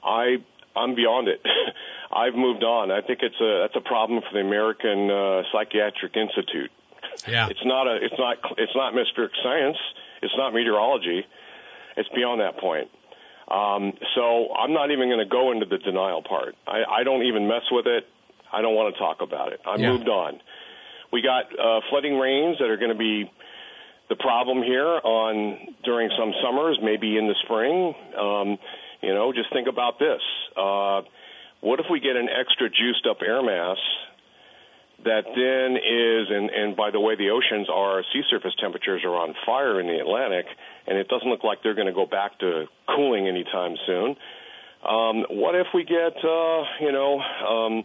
I 0.04 0.36
I'm 0.76 0.94
beyond 0.94 1.28
it. 1.28 1.40
I've 2.12 2.34
moved 2.34 2.62
on. 2.62 2.90
I 2.90 3.00
think 3.00 3.20
it's 3.22 3.40
a 3.40 3.66
that's 3.66 3.76
a 3.76 3.86
problem 3.86 4.20
for 4.22 4.32
the 4.32 4.46
American 4.46 5.10
uh, 5.10 5.42
Psychiatric 5.52 6.16
Institute. 6.16 6.70
Yeah, 7.28 7.48
it's 7.48 7.64
not 7.64 7.86
a 7.86 7.96
it's 7.96 8.14
not 8.18 8.36
it's 8.58 8.72
not 8.74 8.88
atmospheric 8.88 9.32
science. 9.42 9.76
It's 10.22 10.34
not 10.36 10.52
meteorology. 10.52 11.26
It's 11.96 12.08
beyond 12.14 12.40
that 12.40 12.58
point. 12.58 12.88
Um, 13.48 13.92
so 14.14 14.54
I'm 14.54 14.72
not 14.72 14.90
even 14.92 15.08
going 15.08 15.18
to 15.18 15.30
go 15.30 15.50
into 15.50 15.66
the 15.66 15.78
denial 15.78 16.22
part. 16.22 16.54
I, 16.66 17.00
I 17.00 17.04
don't 17.04 17.22
even 17.24 17.48
mess 17.48 17.62
with 17.70 17.86
it. 17.86 18.06
I 18.52 18.62
don't 18.62 18.74
want 18.74 18.94
to 18.94 18.98
talk 18.98 19.22
about 19.22 19.52
it. 19.52 19.60
I 19.66 19.76
yeah. 19.76 19.92
moved 19.92 20.08
on. 20.08 20.40
We 21.12 21.22
got 21.22 21.46
uh, 21.58 21.80
flooding 21.90 22.16
rains 22.16 22.58
that 22.58 22.70
are 22.70 22.76
going 22.76 22.92
to 22.92 22.98
be 22.98 23.30
the 24.08 24.16
problem 24.16 24.62
here 24.62 24.86
on 24.86 25.74
during 25.84 26.10
some 26.16 26.32
summers, 26.42 26.78
maybe 26.82 27.16
in 27.16 27.26
the 27.26 27.34
spring. 27.42 27.94
Um, 28.16 28.58
you 29.02 29.14
know, 29.14 29.32
just 29.32 29.52
think 29.52 29.66
about 29.66 29.98
this. 29.98 30.20
Uh, 30.56 31.02
what 31.60 31.80
if 31.80 31.86
we 31.90 32.00
get 32.00 32.16
an 32.16 32.28
extra 32.28 32.68
juiced 32.70 33.06
up 33.08 33.18
air 33.22 33.42
mass 33.42 33.78
that 35.04 35.24
then 35.24 35.76
is, 35.76 36.28
and, 36.28 36.50
and 36.50 36.76
by 36.76 36.90
the 36.90 37.00
way, 37.00 37.16
the 37.16 37.30
oceans 37.30 37.68
are, 37.72 38.02
sea 38.12 38.22
surface 38.30 38.52
temperatures 38.60 39.02
are 39.04 39.16
on 39.16 39.34
fire 39.46 39.80
in 39.80 39.86
the 39.86 39.98
Atlantic, 39.98 40.46
and 40.86 40.98
it 40.98 41.08
doesn't 41.08 41.28
look 41.28 41.44
like 41.44 41.62
they're 41.62 41.74
going 41.74 41.86
to 41.86 41.94
go 41.94 42.06
back 42.06 42.38
to 42.40 42.66
cooling 42.88 43.26
anytime 43.26 43.76
soon. 43.86 44.16
Um, 44.84 45.24
what 45.30 45.54
if 45.54 45.68
we 45.74 45.84
get, 45.84 46.16
uh, 46.24 46.62
you 46.80 46.92
know, 46.92 47.20
um, 47.20 47.84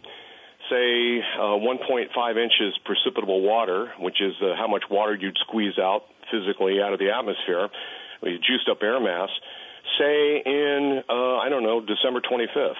say 0.70 1.20
uh, 1.38 1.60
1.5 1.60 2.36
inches 2.36 2.78
precipitable 2.84 3.42
water, 3.42 3.92
which 4.00 4.20
is 4.20 4.34
uh, 4.42 4.56
how 4.56 4.66
much 4.66 4.84
water 4.90 5.14
you'd 5.14 5.36
squeeze 5.46 5.78
out 5.78 6.02
physically 6.30 6.80
out 6.82 6.92
of 6.92 6.98
the 6.98 7.10
atmosphere, 7.10 7.68
juiced 8.22 8.68
up 8.70 8.82
air 8.82 9.00
mass, 9.00 9.28
say 9.98 10.42
in, 10.44 11.02
uh, 11.08 11.36
I 11.36 11.48
don't 11.48 11.62
know, 11.62 11.80
December 11.80 12.20
25th. 12.20 12.74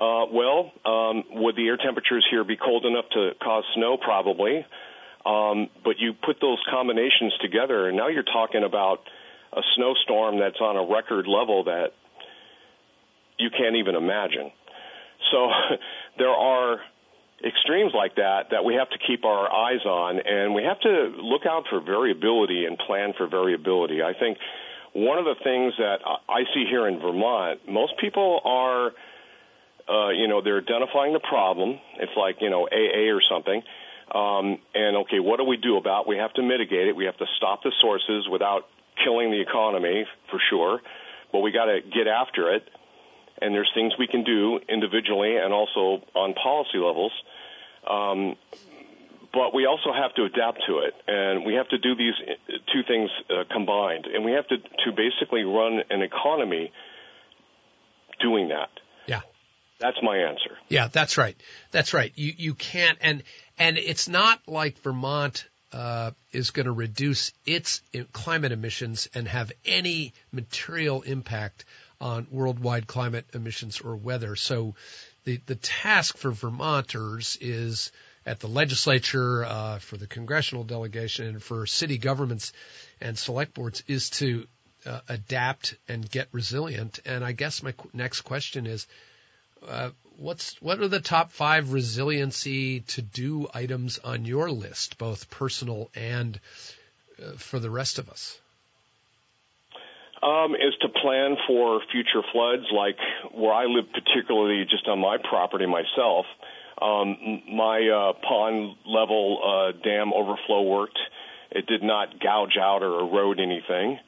Uh, 0.00 0.24
well, 0.32 0.72
um, 0.86 1.24
would 1.42 1.56
the 1.56 1.66
air 1.68 1.76
temperatures 1.76 2.26
here 2.30 2.42
be 2.42 2.56
cold 2.56 2.86
enough 2.86 3.04
to 3.12 3.32
cause 3.42 3.64
snow? 3.74 3.98
Probably. 3.98 4.64
Um, 5.26 5.68
but 5.84 5.98
you 5.98 6.14
put 6.14 6.40
those 6.40 6.58
combinations 6.70 7.34
together, 7.42 7.86
and 7.88 7.96
now 7.96 8.08
you're 8.08 8.22
talking 8.22 8.64
about 8.64 9.00
a 9.52 9.60
snowstorm 9.76 10.38
that's 10.38 10.60
on 10.60 10.76
a 10.76 10.90
record 10.90 11.26
level 11.26 11.64
that 11.64 11.92
you 13.38 13.50
can't 13.50 13.76
even 13.76 13.94
imagine. 13.94 14.50
So 15.30 15.50
there 16.18 16.30
are 16.30 16.80
extremes 17.44 17.92
like 17.94 18.16
that 18.16 18.50
that 18.50 18.64
we 18.64 18.74
have 18.74 18.88
to 18.90 18.98
keep 19.06 19.24
our 19.24 19.52
eyes 19.52 19.84
on, 19.84 20.20
and 20.24 20.54
we 20.54 20.62
have 20.62 20.80
to 20.80 21.12
look 21.20 21.46
out 21.46 21.64
for 21.68 21.80
variability 21.80 22.64
and 22.64 22.78
plan 22.78 23.12
for 23.16 23.26
variability. 23.26 24.02
I 24.02 24.12
think 24.18 24.38
one 24.92 25.18
of 25.18 25.24
the 25.24 25.36
things 25.42 25.74
that 25.78 25.98
I 26.28 26.44
see 26.54 26.64
here 26.68 26.86
in 26.88 27.00
Vermont, 27.00 27.68
most 27.68 27.94
people 28.00 28.40
are, 28.44 28.92
uh, 29.90 30.10
you 30.10 30.28
know, 30.28 30.40
they're 30.42 30.58
identifying 30.58 31.12
the 31.12 31.20
problem. 31.20 31.78
It's 31.98 32.12
like 32.16 32.36
you 32.40 32.50
know 32.50 32.68
AA 32.68 33.12
or 33.12 33.20
something. 33.28 33.62
Um, 34.14 34.58
and 34.74 34.96
okay, 35.04 35.20
what 35.20 35.38
do 35.38 35.44
we 35.44 35.56
do 35.56 35.76
about? 35.76 36.06
We 36.08 36.16
have 36.16 36.32
to 36.34 36.42
mitigate 36.42 36.88
it. 36.88 36.96
We 36.96 37.04
have 37.04 37.16
to 37.18 37.26
stop 37.36 37.62
the 37.62 37.72
sources 37.80 38.28
without 38.30 38.66
killing 39.04 39.30
the 39.30 39.40
economy 39.40 40.04
for 40.30 40.40
sure, 40.50 40.80
but 41.32 41.40
we 41.40 41.52
got 41.52 41.66
to 41.66 41.80
get 41.80 42.06
after 42.06 42.54
it 42.54 42.68
and 43.40 43.54
there's 43.54 43.70
things 43.74 43.92
we 43.98 44.06
can 44.06 44.24
do 44.24 44.60
individually 44.68 45.36
and 45.36 45.52
also 45.52 46.02
on 46.14 46.34
policy 46.34 46.78
levels. 46.78 47.12
Um, 47.88 48.36
but 49.32 49.54
we 49.54 49.64
also 49.64 49.92
have 49.92 50.12
to 50.14 50.24
adapt 50.24 50.60
to 50.66 50.78
it, 50.78 50.94
and 51.06 51.46
we 51.46 51.54
have 51.54 51.68
to 51.68 51.78
do 51.78 51.94
these 51.94 52.14
two 52.72 52.82
things 52.86 53.10
uh, 53.30 53.44
combined, 53.50 54.06
and 54.06 54.24
we 54.24 54.32
have 54.32 54.46
to 54.48 54.58
to 54.58 54.92
basically 54.92 55.44
run 55.44 55.80
an 55.88 56.02
economy 56.02 56.72
doing 58.20 58.48
that. 58.48 58.70
That's 59.80 59.96
my 60.02 60.18
answer. 60.18 60.58
Yeah, 60.68 60.88
that's 60.88 61.16
right. 61.16 61.36
That's 61.70 61.94
right. 61.94 62.12
You 62.14 62.32
you 62.36 62.54
can't, 62.54 62.98
and 63.00 63.22
and 63.58 63.78
it's 63.78 64.08
not 64.08 64.40
like 64.46 64.78
Vermont 64.78 65.48
uh, 65.72 66.10
is 66.32 66.50
going 66.50 66.66
to 66.66 66.72
reduce 66.72 67.32
its 67.46 67.80
climate 68.12 68.52
emissions 68.52 69.08
and 69.14 69.26
have 69.26 69.52
any 69.64 70.12
material 70.32 71.02
impact 71.02 71.64
on 72.00 72.26
worldwide 72.30 72.86
climate 72.86 73.26
emissions 73.34 73.80
or 73.80 73.94
weather. 73.96 74.36
So 74.36 74.74
the, 75.24 75.38
the 75.46 75.54
task 75.54 76.16
for 76.16 76.30
Vermonters 76.30 77.36
is 77.40 77.92
at 78.26 78.40
the 78.40 78.48
legislature, 78.48 79.44
uh, 79.44 79.78
for 79.78 79.96
the 79.96 80.06
congressional 80.06 80.64
delegation, 80.64 81.26
and 81.26 81.42
for 81.42 81.66
city 81.66 81.98
governments 81.98 82.52
and 83.00 83.18
select 83.18 83.54
boards 83.54 83.82
is 83.86 84.10
to 84.10 84.46
uh, 84.86 85.00
adapt 85.08 85.76
and 85.88 86.08
get 86.08 86.28
resilient. 86.32 87.00
And 87.04 87.24
I 87.24 87.32
guess 87.32 87.62
my 87.62 87.74
next 87.92 88.22
question 88.22 88.66
is, 88.66 88.86
uh, 89.66 89.90
what's 90.16 90.60
what 90.60 90.80
are 90.80 90.88
the 90.88 91.00
top 91.00 91.32
five 91.32 91.72
resiliency 91.72 92.80
to 92.80 93.02
do 93.02 93.48
items 93.52 93.98
on 93.98 94.24
your 94.24 94.50
list, 94.50 94.98
both 94.98 95.30
personal 95.30 95.90
and 95.94 96.38
uh, 97.22 97.32
for 97.32 97.58
the 97.58 97.70
rest 97.70 97.98
of 97.98 98.08
us? 98.08 98.38
Um, 100.22 100.54
is 100.54 100.74
to 100.82 100.88
plan 100.88 101.36
for 101.46 101.80
future 101.90 102.22
floods, 102.32 102.66
like 102.72 102.98
where 103.32 103.54
I 103.54 103.64
live, 103.64 103.86
particularly 103.92 104.66
just 104.68 104.86
on 104.86 104.98
my 104.98 105.16
property 105.16 105.64
myself. 105.64 106.26
Um, 106.80 107.42
my 107.50 107.88
uh, 107.88 108.12
pond 108.26 108.76
level 108.86 109.40
uh, 109.42 109.72
dam 109.82 110.12
overflow 110.12 110.62
worked. 110.62 110.98
It 111.50 111.66
did 111.66 111.82
not 111.82 112.20
gouge 112.20 112.56
out 112.60 112.82
or 112.82 113.00
erode 113.00 113.40
anything. 113.40 113.98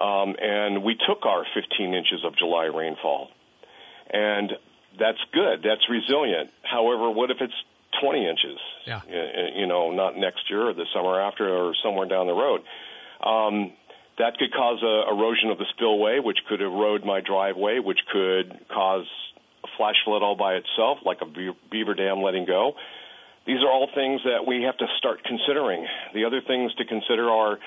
Um, 0.00 0.34
and 0.40 0.82
we 0.82 0.96
took 0.96 1.24
our 1.24 1.44
15 1.54 1.94
inches 1.94 2.24
of 2.24 2.36
July 2.36 2.64
rainfall. 2.64 3.28
And 4.10 4.52
that's 4.98 5.18
good. 5.32 5.62
That's 5.62 5.82
resilient. 5.88 6.50
However, 6.62 7.10
what 7.10 7.30
if 7.30 7.38
it's 7.40 7.54
20 8.00 8.28
inches? 8.28 8.58
Yeah. 8.86 9.00
You 9.54 9.66
know, 9.66 9.90
not 9.90 10.16
next 10.16 10.50
year 10.50 10.68
or 10.70 10.74
the 10.74 10.86
summer 10.94 11.20
after 11.20 11.48
or 11.48 11.74
somewhere 11.82 12.08
down 12.08 12.26
the 12.26 12.34
road. 12.34 12.60
Um, 13.22 13.72
that 14.18 14.38
could 14.38 14.52
cause 14.52 14.82
a 14.82 15.10
erosion 15.10 15.50
of 15.50 15.58
the 15.58 15.66
spillway, 15.74 16.20
which 16.20 16.38
could 16.48 16.60
erode 16.60 17.04
my 17.04 17.20
driveway, 17.20 17.80
which 17.80 17.98
could 18.12 18.60
cause 18.72 19.06
a 19.64 19.68
flash 19.76 19.96
flood 20.04 20.22
all 20.22 20.36
by 20.36 20.54
itself, 20.54 20.98
like 21.04 21.18
a 21.20 21.26
beaver 21.70 21.94
dam 21.94 22.22
letting 22.22 22.46
go. 22.46 22.74
These 23.46 23.60
are 23.60 23.70
all 23.70 23.88
things 23.94 24.20
that 24.24 24.46
we 24.46 24.62
have 24.62 24.76
to 24.78 24.86
start 24.98 25.24
considering. 25.24 25.86
The 26.14 26.24
other 26.24 26.40
things 26.40 26.72
to 26.74 26.84
consider 26.84 27.28
are 27.28 27.58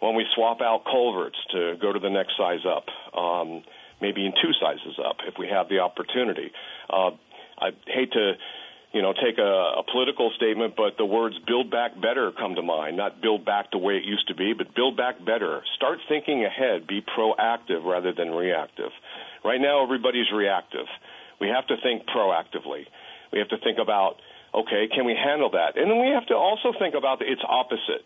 when 0.00 0.14
we 0.14 0.26
swap 0.34 0.60
out 0.60 0.84
culverts 0.84 1.38
to 1.52 1.76
go 1.80 1.92
to 1.92 1.98
the 1.98 2.10
next 2.10 2.36
size 2.36 2.64
up. 2.66 2.86
Um, 3.16 3.64
maybe 4.04 4.22
in 4.28 4.32
two 4.42 4.52
sizes 4.60 4.96
up 5.00 5.16
if 5.30 5.34
we 5.38 5.46
have 5.48 5.66
the 5.72 5.78
opportunity. 5.88 6.52
Uh, 6.92 7.12
I 7.66 7.68
hate 7.86 8.12
to, 8.12 8.26
you 8.92 9.00
know, 9.04 9.14
take 9.14 9.38
a, 9.38 9.52
a 9.80 9.84
political 9.90 10.28
statement, 10.36 10.74
but 10.76 10.98
the 11.02 11.08
words 11.18 11.36
"build 11.46 11.70
back 11.70 11.92
better" 11.96 12.32
come 12.36 12.54
to 12.60 12.64
mind. 12.76 12.92
Not 13.04 13.22
build 13.24 13.42
back 13.52 13.70
the 13.72 13.82
way 13.86 13.94
it 14.00 14.04
used 14.04 14.28
to 14.28 14.36
be, 14.42 14.52
but 14.52 14.74
build 14.74 14.94
back 14.96 15.16
better. 15.24 15.62
Start 15.80 15.98
thinking 16.12 16.44
ahead. 16.44 16.86
Be 16.86 17.00
proactive 17.00 17.82
rather 17.84 18.12
than 18.12 18.28
reactive. 18.30 18.92
Right 19.44 19.60
now, 19.60 19.82
everybody's 19.82 20.30
reactive. 20.32 20.88
We 21.40 21.48
have 21.48 21.66
to 21.72 21.76
think 21.82 22.06
proactively. 22.14 22.82
We 23.32 23.38
have 23.42 23.48
to 23.48 23.58
think 23.58 23.78
about, 23.82 24.12
okay, 24.54 24.82
can 24.94 25.04
we 25.04 25.14
handle 25.16 25.50
that? 25.58 25.76
And 25.76 25.90
then 25.90 25.98
we 26.00 26.10
have 26.14 26.26
to 26.32 26.36
also 26.46 26.72
think 26.78 26.94
about 26.94 27.20
its 27.22 27.42
opposite. 27.46 28.04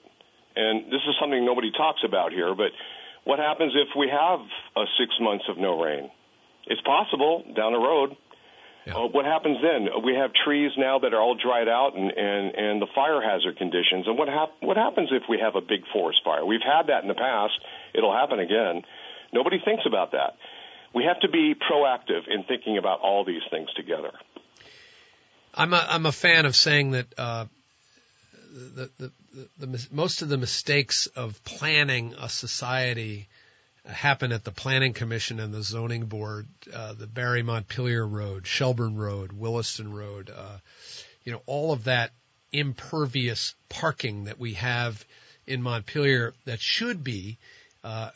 And 0.57 0.87
this 0.87 1.03
is 1.09 1.15
something 1.21 1.45
nobody 1.45 1.71
talks 1.71 2.03
about 2.11 2.33
here, 2.33 2.55
but 2.55 2.73
what 3.29 3.39
happens 3.39 3.75
if 3.77 3.89
we 3.95 4.09
have 4.09 4.41
uh, 4.75 4.89
six 4.99 5.13
months 5.21 5.45
of 5.51 5.59
no 5.59 5.79
rain? 5.79 6.09
It's 6.67 6.81
possible 6.81 7.45
down 7.55 7.73
the 7.73 7.79
road. 7.79 8.17
Yeah. 8.87 8.95
Uh, 8.97 9.09
what 9.09 9.27
happens 9.27 9.59
then? 9.61 10.03
We 10.03 10.15
have 10.15 10.31
trees 10.33 10.73
now 10.79 11.01
that 11.01 11.13
are 11.13 11.21
all 11.21 11.37
dried 11.37 11.69
out 11.69 11.93
and, 11.95 12.11
and, 12.11 12.55
and 12.57 12.81
the 12.81 12.87
fire 12.95 13.21
hazard 13.21 13.59
conditions. 13.59 14.07
And 14.07 14.17
what, 14.17 14.29
hap- 14.29 14.57
what 14.61 14.79
happens 14.79 15.11
if 15.13 15.25
we 15.29 15.39
have 15.45 15.57
a 15.57 15.61
big 15.61 15.85
forest 15.93 16.21
fire? 16.25 16.47
We've 16.47 16.65
had 16.65 16.87
that 16.87 17.03
in 17.03 17.09
the 17.09 17.21
past. 17.21 17.53
It'll 17.93 18.17
happen 18.17 18.39
again. 18.39 18.81
Nobody 19.31 19.59
thinks 19.63 19.85
about 19.87 20.13
that. 20.13 20.41
We 20.95 21.05
have 21.05 21.21
to 21.21 21.29
be 21.29 21.55
proactive 21.55 22.33
in 22.33 22.45
thinking 22.45 22.79
about 22.79 23.01
all 23.01 23.27
these 23.27 23.45
things 23.51 23.69
together. 23.77 24.13
I'm 25.53 25.75
a, 25.75 25.87
I'm 25.87 26.07
a 26.07 26.13
fan 26.13 26.47
of 26.47 26.57
saying 26.57 26.93
that 26.93 27.13
uh, 27.19 27.45
the, 28.53 28.91
the, 28.99 29.13
the, 29.35 29.67
the, 29.67 29.89
most 29.91 30.23
of 30.23 30.29
the 30.29 30.39
mistakes 30.39 31.07
of 31.07 31.43
planning 31.45 32.15
a 32.19 32.29
society 32.29 33.29
happen 33.85 34.33
at 34.33 34.45
the 34.45 34.53
planning 34.53 34.93
commission 34.93 35.41
and 35.41 35.53
the 35.53 35.63
zoning 35.63 36.07
board, 36.07 36.47
uh, 36.73 36.93
the 36.93 37.07
Barre 37.07 37.43
Montpelier 37.43 38.07
Road, 38.07 38.47
Shelburne 38.47 38.97
Road, 38.97 39.33
Williston 39.33 39.93
Road, 39.93 40.31
uh, 40.35 40.59
you 41.25 41.33
know, 41.33 41.43
all 41.47 41.73
of 41.73 41.85
that 41.85 42.11
impervious 42.53 43.55
parking 43.69 44.25
that 44.25 44.39
we 44.39 44.55
have 44.55 45.05
in 45.47 45.63
Montpelier 45.63 46.35
that 46.45 46.61
should 46.61 47.03
be 47.03 47.39
uh, 47.85 48.11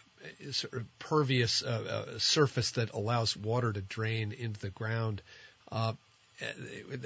sort 0.51 0.75
of 0.75 0.99
pervious 0.99 1.63
uh, 1.63 2.07
uh, 2.15 2.19
surface 2.19 2.73
that 2.73 2.93
allows 2.93 3.37
water 3.37 3.73
to 3.73 3.81
drain 3.81 4.33
into 4.33 4.61
the 4.61 4.71
ground. 4.71 5.23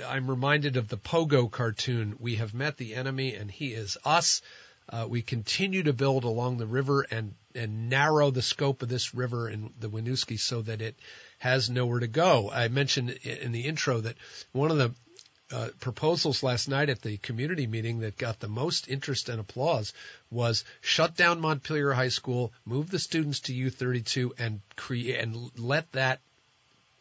I'm 0.06 0.28
reminded 0.28 0.76
of 0.76 0.88
the 0.88 0.96
Pogo 0.96 1.50
cartoon. 1.50 2.16
We 2.18 2.36
have 2.36 2.54
met 2.54 2.76
the 2.76 2.94
enemy 2.94 3.34
and 3.34 3.50
he 3.50 3.72
is 3.72 3.98
us. 4.04 4.42
Uh, 4.88 5.06
we 5.08 5.22
continue 5.22 5.82
to 5.82 5.92
build 5.92 6.24
along 6.24 6.58
the 6.58 6.66
river 6.66 7.04
and, 7.10 7.34
and 7.54 7.88
narrow 7.88 8.30
the 8.30 8.42
scope 8.42 8.82
of 8.82 8.88
this 8.88 9.14
river 9.14 9.48
in 9.48 9.72
the 9.80 9.88
Winooski 9.88 10.38
so 10.38 10.62
that 10.62 10.80
it 10.80 10.96
has 11.38 11.68
nowhere 11.68 12.00
to 12.00 12.06
go. 12.06 12.50
I 12.50 12.68
mentioned 12.68 13.10
in 13.10 13.50
the 13.52 13.62
intro 13.62 14.00
that 14.00 14.16
one 14.52 14.70
of 14.70 14.78
the 14.78 14.94
uh, 15.52 15.68
proposals 15.80 16.42
last 16.42 16.68
night 16.68 16.88
at 16.88 17.02
the 17.02 17.18
community 17.18 17.66
meeting 17.66 18.00
that 18.00 18.16
got 18.16 18.40
the 18.40 18.48
most 18.48 18.88
interest 18.88 19.28
and 19.28 19.40
applause 19.40 19.92
was 20.30 20.64
shut 20.80 21.16
down 21.16 21.40
Montpelier 21.40 21.92
High 21.92 22.08
School, 22.08 22.52
move 22.64 22.90
the 22.90 22.98
students 22.98 23.40
to 23.40 23.54
U32, 23.54 24.32
and 24.38 24.60
create 24.74 25.20
and 25.20 25.50
let 25.56 25.90
that 25.92 26.20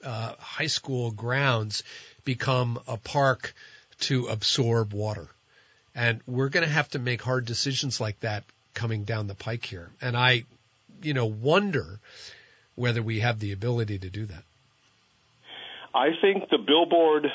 uh, 0.04 0.36
high 0.38 0.68
school 0.68 1.10
grounds 1.12 1.84
become 2.26 2.80
a 2.88 2.98
park 2.98 3.54
to 4.02 4.28
absorb 4.28 4.94
water. 4.94 5.30
And 5.96 6.20
we're 6.28 6.50
going 6.50 6.66
to 6.66 6.72
have 6.72 6.90
to 6.90 7.00
make 7.00 7.22
hard 7.22 7.46
decisions 7.46 8.02
like 8.02 8.20
that 8.20 8.44
coming 8.74 9.06
down 9.06 9.28
the 9.28 9.36
pike 9.36 9.64
here. 9.64 9.90
And 10.02 10.18
I, 10.18 10.44
you 11.02 11.14
know, 11.14 11.26
wonder 11.26 12.00
whether 12.76 13.02
we 13.02 13.22
have 13.22 13.40
the 13.40 13.54
ability 13.54 14.00
to 14.00 14.10
do 14.10 14.26
that. 14.26 14.44
I 15.94 16.10
think 16.22 16.50
the 16.50 16.58
billboard 16.58 17.26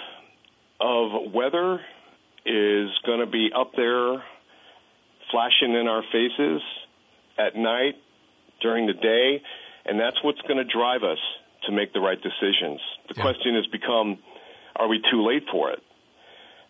of 0.80 1.32
weather 1.32 1.80
is 2.44 2.90
going 3.06 3.20
to 3.20 3.26
be 3.26 3.50
up 3.56 3.72
there 3.74 4.22
flashing 5.30 5.74
in 5.74 5.88
our 5.88 6.02
faces 6.12 6.60
at 7.38 7.56
night, 7.56 7.94
during 8.60 8.86
the 8.86 8.92
day, 8.92 9.42
and 9.86 9.98
that's 9.98 10.22
what's 10.22 10.40
going 10.42 10.58
to 10.58 10.64
drive 10.64 11.02
us 11.02 11.18
to 11.66 11.72
make 11.72 11.92
the 11.94 12.00
right 12.00 12.18
decisions. 12.20 12.80
The 13.08 13.14
yeah. 13.16 13.22
question 13.22 13.54
has 13.54 13.66
become 13.68 14.18
are 14.76 14.88
we 14.88 15.02
too 15.10 15.26
late 15.26 15.44
for 15.50 15.70
it? 15.70 15.82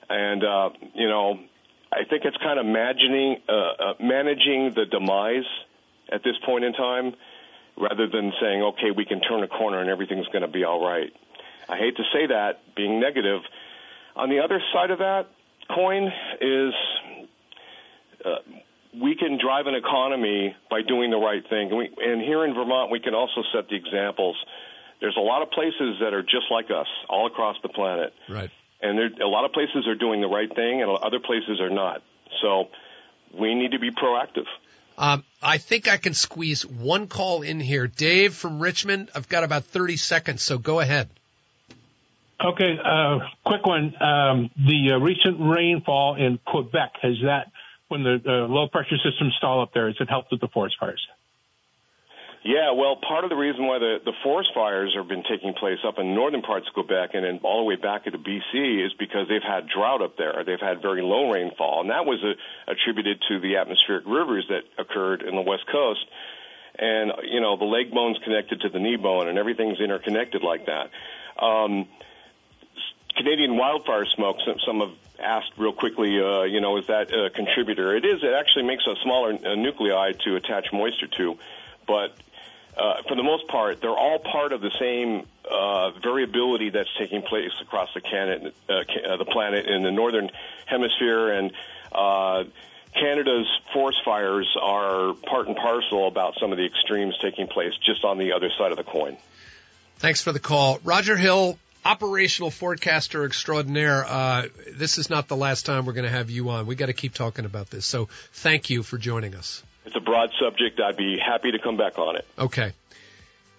And 0.09 0.43
uh, 0.45 0.71
you 0.95 1.09
know, 1.09 1.39
I 1.93 2.05
think 2.05 2.25
it's 2.25 2.37
kind 2.39 2.59
of 2.59 2.67
imagining 2.67 3.37
uh, 3.49 3.53
uh, 3.53 3.95
managing 4.01 4.73
the 4.75 4.87
demise 4.87 5.49
at 6.13 6.23
this 6.25 6.35
point 6.45 6.65
in 6.65 6.73
time, 6.73 7.15
rather 7.77 8.09
than 8.09 8.33
saying, 8.41 8.63
okay, 8.63 8.91
we 8.91 9.05
can 9.05 9.21
turn 9.21 9.43
a 9.43 9.49
corner 9.49 9.81
and 9.81 9.89
everything's 9.89 10.27
going 10.29 10.43
to 10.43 10.49
be 10.49 10.65
all 10.65 10.85
right. 10.85 11.13
I 11.69 11.77
hate 11.77 11.97
to 11.97 12.03
say 12.13 12.27
that, 12.27 12.75
being 12.75 13.01
negative. 13.01 13.43
On 14.17 14.29
the 14.29 14.41
other 14.41 14.61
side 14.73 14.91
of 14.91 14.99
that 14.99 15.29
coin 15.73 16.13
is 16.41 16.75
uh, 18.25 18.39
we 19.01 19.15
can 19.15 19.39
drive 19.39 19.67
an 19.67 19.75
economy 19.75 20.55
by 20.69 20.83
doing 20.83 21.11
the 21.11 21.17
right 21.17 21.49
thing. 21.49 21.69
And, 21.69 21.79
we, 21.79 21.91
and 21.97 22.21
here 22.21 22.45
in 22.45 22.55
Vermont, 22.55 22.91
we 22.91 22.99
can 22.99 23.15
also 23.15 23.43
set 23.55 23.69
the 23.69 23.77
examples 23.77 24.37
there's 25.01 25.17
a 25.17 25.21
lot 25.21 25.43
of 25.43 25.51
places 25.51 25.97
that 26.01 26.13
are 26.13 26.23
just 26.23 26.51
like 26.51 26.67
us 26.71 26.87
all 27.09 27.27
across 27.27 27.57
the 27.63 27.69
planet. 27.69 28.13
Right. 28.29 28.51
And 28.83 28.99
there, 28.99 29.11
a 29.23 29.29
lot 29.29 29.45
of 29.45 29.53
places 29.53 29.87
are 29.87 29.95
doing 29.95 30.21
the 30.21 30.29
right 30.29 30.49
thing, 30.55 30.83
and 30.83 30.91
other 30.91 31.21
places 31.21 31.61
are 31.61 31.71
not. 31.71 32.03
So 32.41 32.69
we 33.39 33.55
need 33.55 33.73
to 33.73 33.79
be 33.79 33.91
proactive. 33.91 34.47
Um, 34.97 35.25
I 35.43 35.59
think 35.59 35.89
I 35.89 35.97
can 35.97 36.15
squeeze 36.15 36.67
one 36.67 37.07
call 37.07 37.43
in 37.43 37.61
here. 37.61 37.87
Dave 37.87 38.35
from 38.35 38.61
Richmond, 38.61 39.11
I've 39.15 39.29
got 39.29 39.45
about 39.45 39.65
30 39.65 39.97
seconds, 39.97 40.43
so 40.43 40.59
go 40.59 40.81
ahead. 40.81 41.09
Okay, 42.43 42.79
uh, 42.83 43.19
quick 43.45 43.67
one. 43.67 43.95
Um, 44.03 44.51
the 44.57 44.93
uh, 44.93 44.99
recent 44.99 45.39
rainfall 45.41 46.17
in 46.17 46.39
Quebec, 46.47 46.93
has 47.03 47.17
that, 47.25 47.53
when 47.89 48.03
the 48.03 48.21
uh, 48.27 48.49
low 48.49 48.69
pressure 48.69 48.97
system 48.97 49.31
stall 49.37 49.63
up 49.63 49.73
there, 49.75 49.87
has 49.89 49.97
it 50.01 50.09
helped 50.09 50.31
with 50.31 50.41
the 50.41 50.49
forest 50.49 50.77
fires? 50.81 51.07
Yeah, 52.43 52.73
well, 52.73 52.97
part 52.97 53.25
of 53.25 53.31
the 53.31 53.37
reason 53.37 53.67
why 53.67 53.79
the, 53.79 53.99
the 54.03 54.15
forest 54.23 54.51
fires 54.55 54.95
have 54.97 55.07
been 55.07 55.25
taking 55.29 55.53
place 55.53 55.79
up 55.87 55.99
in 55.99 56.15
northern 56.15 56.41
parts 56.41 56.67
of 56.69 56.73
Quebec 56.73 57.11
and 57.13 57.23
then 57.23 57.41
all 57.43 57.59
the 57.59 57.65
way 57.65 57.77
back 57.77 58.07
into 58.07 58.19
BC 58.19 58.87
is 58.87 58.95
because 58.99 59.29
they've 59.29 59.43
had 59.43 59.69
drought 59.69 60.01
up 60.01 60.17
there. 60.17 60.43
They've 60.47 60.61
had 60.61 60.81
very 60.81 61.03
low 61.03 61.31
rainfall, 61.31 61.83
and 61.83 61.91
that 61.91 62.07
was 62.07 62.25
a, 62.25 62.71
attributed 62.71 63.23
to 63.29 63.41
the 63.41 63.57
atmospheric 63.57 64.05
rivers 64.07 64.47
that 64.49 64.63
occurred 64.79 65.21
in 65.21 65.35
the 65.35 65.43
west 65.43 65.67
coast. 65.71 66.07
And 66.79 67.13
you 67.25 67.43
know, 67.43 67.59
the 67.59 67.67
leg 67.67 67.91
bone's 67.91 68.17
connected 68.25 68.63
to 68.63 68.71
the 68.71 68.79
knee 68.79 68.97
bone, 68.97 69.29
and 69.29 69.39
everything's 69.39 69.79
interconnected 69.79 70.43
like 70.43 70.65
that. 70.65 70.91
Um, 71.39 71.89
Canadian 73.17 73.59
wildfire 73.59 74.07
smoke. 74.07 74.39
Some, 74.47 74.57
some 74.65 74.81
have 74.81 74.97
asked 75.19 75.53
real 75.59 75.75
quickly, 75.75 76.19
uh, 76.19 76.45
you 76.45 76.63
know, 76.63 76.79
is 76.79 76.87
that 76.87 77.13
a 77.13 77.29
contributor? 77.29 77.95
It 77.95 78.07
is. 78.07 78.23
It 78.23 78.33
actually 78.33 78.63
makes 78.63 78.87
a 78.87 78.95
smaller 79.03 79.35
uh, 79.35 79.57
nuclei 79.57 80.13
to 80.25 80.37
attach 80.37 80.73
moisture 80.73 81.09
to, 81.19 81.37
but 81.87 82.17
uh, 82.77 83.03
for 83.09 83.17
the 83.17 83.23
most 83.23 83.49
part, 83.49 83.81
they're 83.81 83.91
all 83.91 84.19
part 84.19 84.53
of 84.53 84.61
the 84.61 84.71
same 84.79 85.27
uh, 85.51 85.91
variability 86.03 86.71
that's 86.71 86.89
taking 86.99 87.23
place 87.23 87.51
across 87.61 87.89
the, 87.95 88.01
planet, 88.01 88.55
uh, 88.69 88.73
uh, 88.73 89.17
the 89.17 89.25
planet 89.25 89.67
in 89.67 89.83
the 89.83 89.91
northern 89.91 90.31
hemisphere, 90.67 91.33
and 91.33 91.53
uh, 91.93 92.45
Canada's 92.95 93.49
forest 93.73 93.99
fires 94.05 94.49
are 94.61 95.15
part 95.15 95.49
and 95.49 95.57
parcel 95.57 96.09
about 96.09 96.35
some 96.41 96.53
of 96.53 96.59
the 96.59 96.67
extremes 96.67 97.17
taking 97.21 97.47
place 97.47 97.73
just 97.85 98.05
on 98.05 98.19
the 98.19 98.33
other 98.33 98.51
side 98.59 98.71
of 98.71 98.79
the 98.79 98.85
coin. 98.85 99.17
Thanks 99.99 100.23
for 100.23 100.33
the 100.33 100.41
call. 100.41 100.79
Roger 100.83 101.17
Hill, 101.17 101.59
operational 101.85 102.51
forecaster 102.51 103.25
extraordinaire. 103.25 104.05
Uh, 104.07 104.47
this 104.73 104.99
is 104.99 105.11
not 105.11 105.29
the 105.29 105.37
last 105.37 105.67
time 105.67 105.87
we're 105.87 105.93
going 105.93 106.05
to 106.05 106.11
have 106.11 106.31
you 106.31 106.49
on. 106.51 106.67
We 106.67 106.75
got 106.75 106.87
to 106.87 106.93
keep 106.93 107.15
talking 107.15 107.45
about 107.45 107.71
this. 107.71 107.87
So 107.87 108.09
thank 108.33 108.71
you 108.71 108.83
for 108.83 108.99
joining 108.99 109.35
us. 109.35 109.63
It's 109.87 109.97
a 109.97 110.01
broad 110.01 110.31
subject. 110.41 110.81
I'd 110.81 110.97
be 110.97 111.19
happy 111.19 111.53
to 111.53 111.59
come 111.59 111.77
back 111.77 111.99
on 111.99 112.17
it. 112.17 112.27
Okay. 112.39 112.73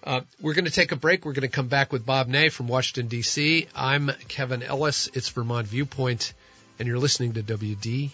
Uh, 0.04 0.22
we're 0.40 0.54
going 0.54 0.64
to 0.64 0.70
take 0.70 0.92
a 0.92 0.96
break. 0.96 1.24
We're 1.24 1.32
going 1.32 1.42
to 1.42 1.48
come 1.48 1.68
back 1.68 1.92
with 1.92 2.04
Bob 2.04 2.26
Ney 2.26 2.48
from 2.48 2.66
Washington, 2.68 3.08
D.C. 3.08 3.68
I'm 3.74 4.10
Kevin 4.28 4.62
Ellis. 4.62 5.08
It's 5.14 5.28
Vermont 5.28 5.66
Viewpoint, 5.66 6.32
and 6.78 6.88
you're 6.88 6.98
listening 6.98 7.34
to 7.34 7.42
WDEV. 7.42 8.10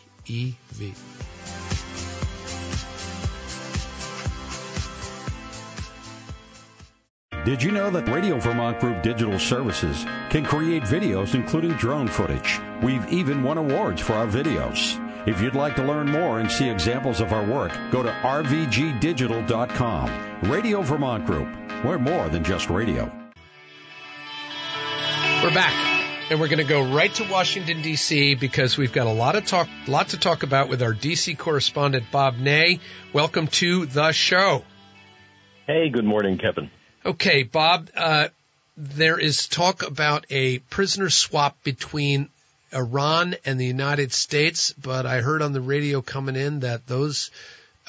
Did 7.44 7.62
you 7.62 7.70
know 7.70 7.88
that 7.88 8.06
Radio 8.08 8.38
Vermont 8.38 8.78
Group 8.78 9.02
Digital 9.02 9.38
Services 9.38 10.04
can 10.28 10.44
create 10.44 10.82
videos 10.82 11.34
including 11.34 11.70
drone 11.72 12.06
footage? 12.06 12.60
We've 12.82 13.10
even 13.10 13.42
won 13.42 13.56
awards 13.56 14.02
for 14.02 14.12
our 14.12 14.26
videos. 14.26 15.02
If 15.26 15.42
you'd 15.42 15.54
like 15.54 15.76
to 15.76 15.84
learn 15.84 16.10
more 16.10 16.40
and 16.40 16.50
see 16.50 16.68
examples 16.68 17.20
of 17.20 17.32
our 17.32 17.44
work, 17.44 17.72
go 17.90 18.02
to 18.02 18.10
rvgdigital.com. 18.10 20.50
Radio 20.50 20.82
Vermont 20.82 21.26
Group. 21.26 21.48
We're 21.84 21.98
more 21.98 22.28
than 22.28 22.44
just 22.44 22.70
radio. 22.70 23.10
We're 25.42 25.54
back. 25.54 25.72
And 26.30 26.40
we're 26.40 26.48
going 26.48 26.58
to 26.58 26.64
go 26.64 26.92
right 26.92 27.12
to 27.14 27.24
Washington 27.24 27.80
D.C. 27.80 28.34
because 28.34 28.76
we've 28.76 28.92
got 28.92 29.06
a 29.06 29.12
lot 29.12 29.34
of 29.34 29.46
talk, 29.46 29.68
lot 29.86 30.08
to 30.08 30.18
talk 30.18 30.42
about 30.42 30.68
with 30.68 30.82
our 30.82 30.92
D.C. 30.92 31.34
correspondent 31.36 32.04
Bob 32.12 32.36
Ney. 32.36 32.80
Welcome 33.12 33.46
to 33.46 33.86
the 33.86 34.12
show. 34.12 34.64
Hey, 35.66 35.88
good 35.88 36.04
morning, 36.04 36.38
Kevin. 36.38 36.70
Okay, 37.04 37.44
Bob, 37.44 37.88
uh, 37.96 38.28
there 38.76 39.18
is 39.18 39.48
talk 39.48 39.82
about 39.82 40.26
a 40.30 40.58
prisoner 40.58 41.10
swap 41.10 41.62
between 41.62 42.28
Iran 42.72 43.34
and 43.44 43.58
the 43.58 43.66
United 43.66 44.12
States, 44.12 44.72
but 44.72 45.06
I 45.06 45.20
heard 45.20 45.42
on 45.42 45.52
the 45.52 45.60
radio 45.60 46.02
coming 46.02 46.36
in 46.36 46.60
that 46.60 46.86
those 46.86 47.30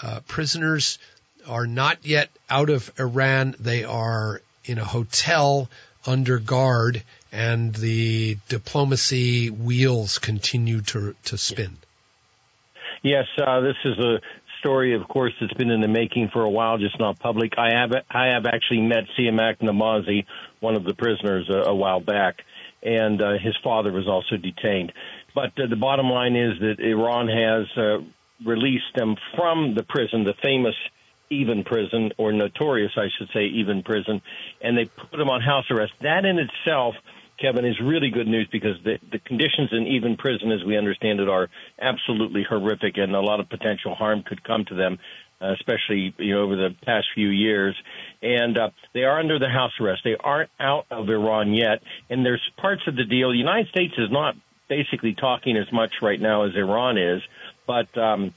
uh, 0.01 0.21
prisoners 0.27 0.99
are 1.47 1.67
not 1.67 2.05
yet 2.05 2.29
out 2.49 2.69
of 2.69 2.91
Iran. 2.99 3.55
They 3.59 3.83
are 3.83 4.41
in 4.65 4.77
a 4.77 4.85
hotel 4.85 5.69
under 6.05 6.39
guard, 6.39 7.03
and 7.31 7.73
the 7.75 8.37
diplomacy 8.47 9.49
wheels 9.49 10.17
continue 10.17 10.81
to, 10.81 11.15
to 11.25 11.37
spin. 11.37 11.77
Yes, 13.01 13.25
uh, 13.37 13.61
this 13.61 13.77
is 13.85 13.97
a 13.97 14.19
story, 14.59 14.93
of 14.93 15.07
course, 15.07 15.33
that's 15.39 15.53
been 15.53 15.71
in 15.71 15.81
the 15.81 15.87
making 15.87 16.29
for 16.29 16.41
a 16.41 16.49
while, 16.49 16.77
just 16.77 16.99
not 16.99 17.19
public. 17.19 17.53
I 17.57 17.73
have 17.73 17.91
I 18.09 18.27
have 18.27 18.45
actually 18.45 18.81
met 18.81 19.05
Siamak 19.17 19.59
Namazi, 19.59 20.25
one 20.59 20.75
of 20.75 20.83
the 20.83 20.93
prisoners, 20.93 21.49
a, 21.49 21.69
a 21.69 21.75
while 21.75 22.01
back, 22.01 22.43
and 22.83 23.21
uh, 23.21 23.33
his 23.33 23.55
father 23.63 23.91
was 23.91 24.07
also 24.07 24.37
detained. 24.37 24.93
But 25.35 25.51
uh, 25.59 25.67
the 25.69 25.75
bottom 25.75 26.09
line 26.09 26.35
is 26.35 26.59
that 26.59 26.79
Iran 26.79 27.27
has 27.27 27.67
uh, 27.77 28.03
released 28.45 28.95
them 28.95 29.15
from 29.35 29.75
the 29.75 29.83
prison, 29.83 30.23
the 30.23 30.33
famous 30.41 30.75
Evin 31.31 31.63
prison, 31.63 32.11
or 32.17 32.31
notorious, 32.31 32.91
I 32.97 33.07
should 33.17 33.27
say, 33.33 33.49
Evin 33.49 33.85
prison, 33.85 34.21
and 34.61 34.77
they 34.77 34.85
put 34.85 35.11
them 35.17 35.29
on 35.29 35.41
house 35.41 35.65
arrest. 35.69 35.93
That 36.01 36.25
in 36.25 36.39
itself 36.39 36.95
Kevin, 37.39 37.65
is 37.65 37.79
really 37.81 38.09
good 38.09 38.27
news 38.27 38.47
because 38.51 38.75
the, 38.83 38.97
the 39.11 39.19
conditions 39.19 39.69
in 39.71 39.85
Evin 39.85 40.17
prison, 40.17 40.51
as 40.51 40.63
we 40.65 40.77
understand 40.77 41.19
it, 41.19 41.29
are 41.29 41.49
absolutely 41.81 42.43
horrific, 42.47 42.97
and 42.97 43.15
a 43.15 43.21
lot 43.21 43.39
of 43.39 43.49
potential 43.49 43.95
harm 43.95 44.23
could 44.23 44.43
come 44.43 44.65
to 44.65 44.75
them, 44.75 44.99
uh, 45.41 45.53
especially 45.53 46.13
you 46.17 46.35
know 46.35 46.41
over 46.41 46.55
the 46.55 46.75
past 46.85 47.07
few 47.15 47.29
years. 47.29 47.75
And 48.21 48.57
uh, 48.57 48.69
they 48.93 49.03
are 49.03 49.19
under 49.19 49.39
the 49.39 49.47
house 49.47 49.71
arrest. 49.79 50.01
They 50.03 50.15
aren't 50.15 50.49
out 50.59 50.85
of 50.91 51.09
Iran 51.09 51.53
yet, 51.53 51.81
and 52.09 52.25
there's 52.25 52.41
parts 52.57 52.81
of 52.87 52.95
the 52.95 53.05
deal. 53.05 53.31
The 53.31 53.37
United 53.37 53.69
States 53.69 53.93
is 53.97 54.11
not 54.11 54.35
basically 54.67 55.13
talking 55.13 55.55
as 55.55 55.71
much 55.71 56.01
right 56.01 56.19
now 56.19 56.43
as 56.43 56.55
Iran 56.55 56.97
is, 56.97 57.21
but 57.65 57.97
um, 57.97 58.33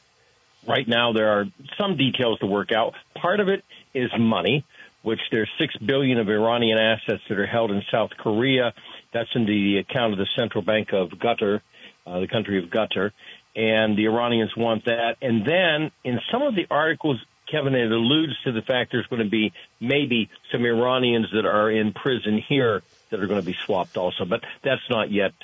right 0.67 0.87
now 0.87 1.13
there 1.13 1.31
are 1.31 1.47
some 1.77 1.97
details 1.97 2.39
to 2.41 2.47
work 2.47 2.71
out. 2.71 2.95
Part 3.15 3.41
of 3.41 3.49
it 3.49 3.65
is 3.93 4.11
money 4.17 4.65
which 5.03 5.21
there's 5.31 5.51
six 5.59 5.77
billion 5.77 6.19
of 6.19 6.29
Iranian 6.29 6.79
assets 6.79 7.23
that 7.29 7.39
are 7.39 7.47
held 7.47 7.71
in 7.71 7.83
South 7.91 8.11
Korea. 8.17 8.73
That's 9.13 9.29
in 9.35 9.47
the 9.47 9.79
account 9.79 10.13
of 10.13 10.19
the 10.19 10.29
central 10.37 10.63
bank 10.63 10.93
of 10.93 11.11
Qatar, 11.11 11.61
uh, 12.07 12.21
the 12.21 12.29
country 12.29 12.63
of 12.63 12.71
Qatar, 12.71 13.11
and 13.55 13.97
the 13.99 14.07
Iranians 14.07 14.57
want 14.57 14.87
that. 14.87 15.17
And 15.21 15.45
then 15.45 15.91
in 16.05 16.21
some 16.31 16.43
of 16.43 16.55
the 16.55 16.67
articles, 16.71 17.19
Kevin, 17.53 17.75
it 17.75 17.93
alludes 17.93 18.33
to 18.45 18.53
the 18.53 18.63
fact 18.63 18.93
there's 18.93 19.07
going 19.09 19.23
to 19.23 19.29
be 19.29 19.53
maybe 19.79 20.31
some 20.51 20.65
Iranians 20.65 21.27
that 21.35 21.45
are 21.45 21.71
in 21.71 21.93
prison 21.93 22.39
here 22.49 22.83
that 23.11 23.21
are 23.21 23.27
going 23.27 23.41
to 23.41 23.47
be 23.47 23.57
swapped 23.67 23.99
also, 23.99 24.25
but 24.25 24.41
that's 24.65 24.89
not 24.89 25.11
yet 25.11 25.35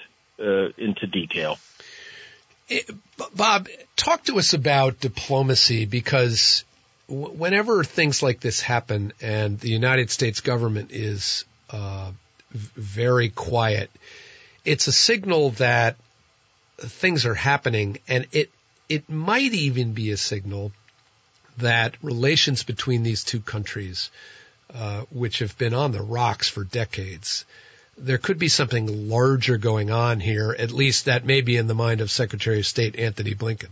uh, 0.40 0.70
into 0.78 1.06
detail. 1.06 1.58
Eh, 2.70 2.80
Bob, 3.34 3.68
talk 3.94 4.24
to 4.24 4.38
us 4.38 4.54
about 4.54 5.00
diplomacy 5.00 5.84
because 5.84 6.64
whenever 7.08 7.84
things 7.84 8.22
like 8.22 8.40
this 8.40 8.62
happen 8.62 9.12
and 9.20 9.60
the 9.60 9.68
United 9.68 10.10
States 10.10 10.40
government 10.40 10.90
is 10.92 11.44
uh, 11.68 12.10
very 12.50 13.28
quiet, 13.28 13.90
it's 14.64 14.86
a 14.86 14.92
signal 14.92 15.50
that 15.50 15.96
things 16.78 17.26
are 17.26 17.34
happening, 17.34 17.98
and 18.08 18.26
it 18.32 18.50
it 18.88 19.10
might 19.10 19.52
even 19.52 19.92
be 19.92 20.10
a 20.10 20.16
signal 20.16 20.72
that 21.58 21.94
relations 22.02 22.62
between 22.62 23.02
these 23.02 23.24
two 23.24 23.40
countries, 23.40 24.10
uh, 24.74 25.02
which 25.10 25.40
have 25.40 25.56
been 25.58 25.74
on 25.74 25.92
the 25.92 26.02
rocks 26.02 26.48
for 26.48 26.64
decades, 26.64 27.44
there 27.96 28.18
could 28.18 28.38
be 28.38 28.48
something 28.48 29.08
larger 29.08 29.58
going 29.58 29.90
on 29.90 30.20
here. 30.20 30.54
At 30.58 30.70
least 30.70 31.06
that 31.06 31.24
may 31.24 31.40
be 31.40 31.56
in 31.56 31.66
the 31.66 31.74
mind 31.74 32.00
of 32.00 32.10
Secretary 32.10 32.60
of 32.60 32.66
State 32.66 32.96
Antony 32.96 33.34
Blinken. 33.34 33.70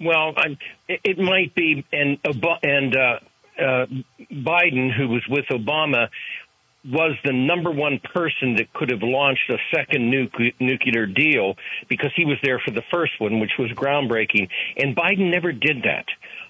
Well, 0.00 0.34
I, 0.36 0.58
it 0.88 1.18
might 1.18 1.54
be, 1.54 1.84
and 1.92 2.18
and 2.24 2.96
uh, 2.96 3.18
uh, 3.58 3.86
Biden, 4.30 4.92
who 4.92 5.08
was 5.08 5.22
with 5.28 5.46
Obama, 5.46 6.08
was 6.84 7.16
the 7.24 7.32
number 7.32 7.70
one 7.70 7.98
person 8.12 8.56
that 8.56 8.72
could 8.74 8.90
have 8.90 9.02
launched 9.02 9.48
a 9.50 9.56
second 9.74 10.12
nucle- 10.12 10.54
nuclear 10.60 11.06
deal 11.06 11.54
because 11.88 12.10
he 12.14 12.24
was 12.24 12.36
there 12.42 12.60
for 12.64 12.70
the 12.70 12.82
first 12.92 13.12
one, 13.18 13.40
which 13.40 13.52
was 13.58 13.70
groundbreaking. 13.72 14.48
And 14.76 14.94
Biden 14.94 15.30
never 15.30 15.52
did 15.52 15.82
that. 15.84 16.06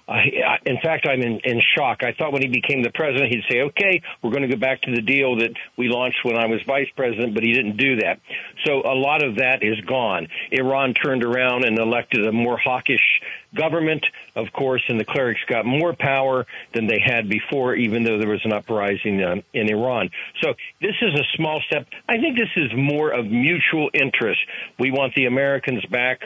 Uh, 0.07 0.11
I, 0.11 0.57
in 0.65 0.77
fact, 0.83 1.07
I'm 1.07 1.21
in, 1.21 1.39
in 1.43 1.61
shock. 1.75 2.03
I 2.03 2.13
thought 2.13 2.31
when 2.31 2.41
he 2.41 2.47
became 2.47 2.83
the 2.83 2.91
president, 2.91 3.33
he'd 3.33 3.43
say, 3.49 3.61
okay, 3.61 4.01
we're 4.21 4.31
going 4.31 4.47
to 4.47 4.53
go 4.53 4.59
back 4.59 4.81
to 4.83 4.93
the 4.93 5.01
deal 5.01 5.37
that 5.37 5.51
we 5.77 5.87
launched 5.87 6.19
when 6.23 6.37
I 6.37 6.45
was 6.45 6.61
vice 6.67 6.89
president, 6.95 7.33
but 7.33 7.43
he 7.43 7.53
didn't 7.53 7.77
do 7.77 7.95
that. 7.97 8.19
So 8.65 8.81
a 8.81 8.93
lot 8.93 9.23
of 9.23 9.37
that 9.37 9.63
is 9.63 9.79
gone. 9.81 10.27
Iran 10.51 10.93
turned 10.93 11.23
around 11.23 11.65
and 11.65 11.79
elected 11.79 12.27
a 12.27 12.31
more 12.31 12.57
hawkish 12.57 13.21
government, 13.55 14.05
of 14.35 14.51
course, 14.53 14.83
and 14.87 14.99
the 14.99 15.05
clerics 15.05 15.41
got 15.47 15.65
more 15.65 15.93
power 15.93 16.45
than 16.73 16.87
they 16.87 16.99
had 17.03 17.29
before, 17.29 17.75
even 17.75 18.03
though 18.03 18.17
there 18.17 18.29
was 18.29 18.43
an 18.45 18.53
uprising 18.53 19.21
uh, 19.21 19.35
in 19.53 19.69
Iran. 19.69 20.09
So 20.41 20.53
this 20.81 20.95
is 21.01 21.13
a 21.13 21.23
small 21.35 21.61
step. 21.67 21.87
I 22.07 22.17
think 22.17 22.37
this 22.37 22.49
is 22.55 22.71
more 22.75 23.11
of 23.11 23.25
mutual 23.25 23.89
interest. 23.93 24.41
We 24.79 24.91
want 24.91 25.15
the 25.15 25.25
Americans 25.25 25.85
back 25.85 26.21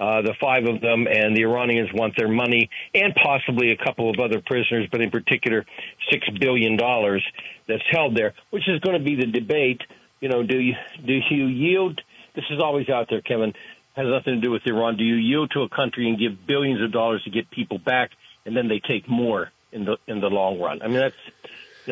uh, 0.00 0.22
the 0.22 0.34
five 0.40 0.66
of 0.66 0.80
them, 0.80 1.06
and 1.06 1.36
the 1.36 1.42
Iranians 1.42 1.90
want 1.92 2.16
their 2.16 2.28
money 2.28 2.68
and 2.94 3.14
possibly 3.14 3.70
a 3.70 3.76
couple 3.76 4.10
of 4.10 4.18
other 4.18 4.40
prisoners, 4.40 4.88
but 4.90 5.00
in 5.00 5.10
particular, 5.10 5.64
six 6.10 6.28
billion 6.40 6.76
dollars 6.76 7.24
that's 7.66 7.82
held 7.90 8.16
there, 8.16 8.34
which 8.50 8.68
is 8.68 8.80
going 8.80 8.98
to 8.98 9.04
be 9.04 9.14
the 9.14 9.26
debate. 9.26 9.82
You 10.20 10.28
know, 10.28 10.42
do 10.42 10.58
you 10.58 10.74
do 11.04 11.20
you 11.30 11.46
yield? 11.46 12.00
This 12.34 12.44
is 12.50 12.60
always 12.60 12.88
out 12.88 13.08
there, 13.08 13.20
Kevin. 13.20 13.54
Has 13.94 14.06
nothing 14.06 14.34
to 14.34 14.40
do 14.40 14.50
with 14.50 14.62
Iran. 14.66 14.96
Do 14.96 15.04
you 15.04 15.14
yield 15.14 15.52
to 15.52 15.62
a 15.62 15.68
country 15.68 16.08
and 16.08 16.18
give 16.18 16.46
billions 16.46 16.82
of 16.82 16.92
dollars 16.92 17.22
to 17.24 17.30
get 17.30 17.50
people 17.50 17.78
back, 17.78 18.10
and 18.44 18.56
then 18.56 18.68
they 18.68 18.80
take 18.80 19.08
more 19.08 19.50
in 19.72 19.84
the 19.84 19.96
in 20.06 20.20
the 20.20 20.28
long 20.28 20.58
run? 20.58 20.82
I 20.82 20.88
mean, 20.88 20.98
that's 20.98 21.16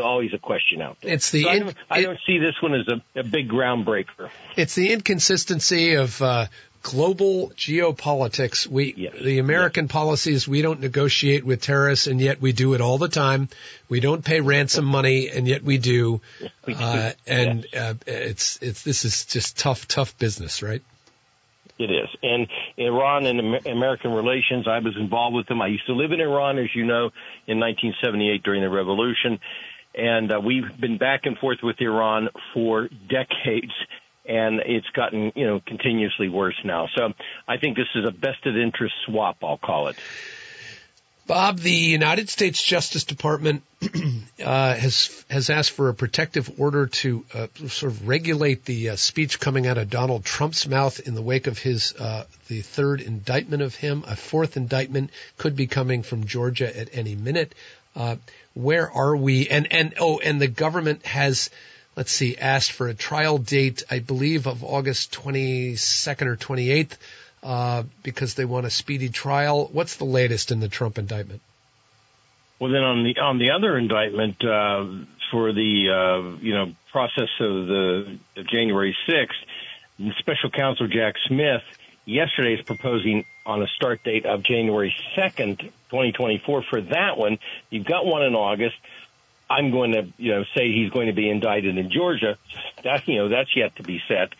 always 0.00 0.32
a 0.32 0.38
question 0.38 0.80
out 0.80 0.98
there. 1.00 1.12
It's 1.12 1.30
the 1.30 1.44
so 1.44 1.48
I, 1.48 1.58
don't, 1.58 1.76
I, 1.90 2.02
don't, 2.02 2.18
see 2.26 2.38
this 2.38 2.54
one 2.60 2.74
as 2.74 2.88
a, 2.88 3.20
a 3.20 3.22
big 3.22 3.48
groundbreaker. 3.48 4.30
It's 4.56 4.74
the 4.74 4.92
inconsistency 4.92 5.94
of 5.94 6.20
uh, 6.22 6.46
global 6.82 7.50
geopolitics. 7.50 8.66
We, 8.66 8.94
yes. 8.96 9.14
the 9.20 9.38
American 9.38 9.84
yes. 9.84 9.92
policies, 9.92 10.48
we 10.48 10.62
don't 10.62 10.80
negotiate 10.80 11.44
with 11.44 11.62
terrorists 11.62 12.06
and 12.06 12.20
yet 12.20 12.40
we 12.40 12.52
do 12.52 12.74
it 12.74 12.80
all 12.80 12.98
the 12.98 13.08
time. 13.08 13.48
We 13.88 14.00
don't 14.00 14.24
pay 14.24 14.40
ransom 14.40 14.84
money 14.84 15.28
and 15.28 15.46
yet 15.46 15.62
we 15.62 15.78
do. 15.78 16.20
We 16.64 16.74
do. 16.74 16.80
Uh, 16.80 17.12
and 17.26 17.66
yes. 17.72 17.82
uh, 17.82 17.94
it's, 18.06 18.58
it's, 18.62 18.82
this 18.84 19.04
is 19.04 19.24
just 19.24 19.58
tough, 19.58 19.88
tough 19.88 20.16
business, 20.16 20.62
right? 20.62 20.80
It 21.78 21.90
is. 21.90 22.08
And 22.22 22.46
Iran 22.76 23.26
and 23.26 23.66
American 23.66 24.12
relations, 24.12 24.68
I 24.68 24.78
was 24.78 24.96
involved 24.96 25.34
with 25.34 25.46
them. 25.46 25.60
I 25.62 25.68
used 25.68 25.86
to 25.86 25.94
live 25.94 26.12
in 26.12 26.20
Iran, 26.20 26.58
as 26.58 26.68
you 26.74 26.84
know, 26.84 27.10
in 27.46 27.58
1978 27.58 28.42
during 28.42 28.62
the 28.62 28.70
revolution. 28.70 29.40
And 29.94 30.32
uh, 30.32 30.40
we've 30.40 30.78
been 30.78 30.98
back 30.98 31.22
and 31.24 31.36
forth 31.38 31.58
with 31.62 31.80
Iran 31.80 32.28
for 32.54 32.88
decades 33.08 33.72
and 34.24 34.60
it's 34.60 34.86
gotten 34.94 35.32
you 35.34 35.46
know 35.46 35.60
continuously 35.66 36.28
worse 36.28 36.58
now. 36.64 36.88
So 36.94 37.12
I 37.48 37.56
think 37.56 37.76
this 37.76 37.88
is 37.94 38.04
a 38.04 38.10
vested 38.10 38.56
interest 38.56 38.94
swap. 39.06 39.38
I'll 39.42 39.58
call 39.58 39.88
it. 39.88 39.96
Bob, 41.32 41.60
the 41.60 41.72
United 41.72 42.28
States 42.28 42.62
Justice 42.62 43.04
Department 43.04 43.62
uh, 44.44 44.74
has 44.74 45.24
has 45.30 45.48
asked 45.48 45.70
for 45.70 45.88
a 45.88 45.94
protective 45.94 46.60
order 46.60 46.88
to 46.88 47.24
uh, 47.32 47.46
sort 47.68 47.90
of 47.90 48.06
regulate 48.06 48.66
the 48.66 48.90
uh, 48.90 48.96
speech 48.96 49.40
coming 49.40 49.66
out 49.66 49.78
of 49.78 49.88
Donald 49.88 50.26
Trump's 50.26 50.68
mouth 50.68 51.00
in 51.00 51.14
the 51.14 51.22
wake 51.22 51.46
of 51.46 51.56
his 51.56 51.94
uh, 51.98 52.26
the 52.48 52.60
third 52.60 53.00
indictment 53.00 53.62
of 53.62 53.74
him. 53.74 54.04
A 54.06 54.14
fourth 54.14 54.58
indictment 54.58 55.08
could 55.38 55.56
be 55.56 55.66
coming 55.66 56.02
from 56.02 56.26
Georgia 56.26 56.78
at 56.78 56.90
any 56.92 57.14
minute. 57.14 57.54
Uh, 57.96 58.16
where 58.52 58.90
are 58.90 59.16
we? 59.16 59.48
And 59.48 59.72
and 59.72 59.94
oh, 59.98 60.18
and 60.18 60.38
the 60.38 60.48
government 60.48 61.06
has 61.06 61.48
let's 61.96 62.12
see 62.12 62.36
asked 62.36 62.72
for 62.72 62.88
a 62.88 62.94
trial 62.94 63.38
date, 63.38 63.84
I 63.90 64.00
believe, 64.00 64.46
of 64.46 64.62
August 64.62 65.12
twenty 65.12 65.76
second 65.76 66.28
or 66.28 66.36
twenty 66.36 66.70
eighth 66.70 66.98
uh, 67.42 67.82
because 68.02 68.34
they 68.34 68.44
want 68.44 68.66
a 68.66 68.70
speedy 68.70 69.08
trial. 69.08 69.68
What's 69.72 69.96
the 69.96 70.04
latest 70.04 70.52
in 70.52 70.60
the 70.60 70.68
Trump 70.68 70.98
indictment? 70.98 71.40
Well, 72.58 72.70
then 72.70 72.82
on 72.82 73.02
the 73.02 73.18
on 73.18 73.38
the 73.38 73.50
other 73.50 73.76
indictment 73.76 74.44
uh, 74.44 74.86
for 75.32 75.52
the 75.52 75.88
uh, 75.90 76.36
you 76.40 76.54
know 76.54 76.72
process 76.92 77.28
of 77.40 77.66
the 77.66 78.18
of 78.36 78.46
January 78.46 78.96
sixth, 79.06 79.38
Special 80.18 80.50
Counsel 80.50 80.86
Jack 80.86 81.14
Smith 81.26 81.62
yesterday 82.04 82.54
is 82.54 82.62
proposing 82.62 83.24
on 83.44 83.62
a 83.62 83.66
start 83.66 84.04
date 84.04 84.26
of 84.26 84.44
January 84.44 84.94
second, 85.16 85.72
twenty 85.88 86.12
twenty 86.12 86.38
four. 86.38 86.62
For 86.62 86.80
that 86.80 87.18
one, 87.18 87.38
you've 87.70 87.86
got 87.86 88.06
one 88.06 88.22
in 88.22 88.34
August. 88.34 88.76
I'm 89.50 89.70
going 89.70 89.92
to 89.92 90.06
you 90.16 90.32
know 90.32 90.44
say 90.54 90.72
he's 90.72 90.90
going 90.90 91.08
to 91.08 91.12
be 91.12 91.28
indicted 91.28 91.76
in 91.76 91.90
Georgia. 91.90 92.38
That 92.84 93.08
you 93.08 93.16
know 93.16 93.28
that's 93.28 93.56
yet 93.56 93.74
to 93.76 93.82
be 93.82 94.00
set. 94.06 94.32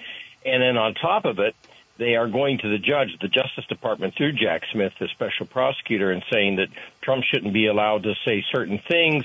And 0.45 0.63
then 0.63 0.77
on 0.77 0.95
top 0.95 1.25
of 1.25 1.39
it, 1.39 1.55
they 2.03 2.17
are 2.17 2.29
going 2.29 2.59
to 2.59 2.69
the 2.69 2.79
judge, 2.79 3.17
the 3.21 3.29
Justice 3.29 3.65
Department, 3.69 4.15
through 4.17 4.33
Jack 4.33 4.63
Smith, 4.73 4.93
the 4.99 5.09
special 5.09 5.47
prosecutor, 5.47 6.11
and 6.11 6.25
saying 6.33 6.57
that 6.57 6.69
Trump 7.01 7.25
shouldn't 7.25 7.53
be 7.53 7.67
allowed 7.67 8.03
to 8.03 8.15
say 8.25 8.45
certain 8.51 8.81
things. 8.89 9.25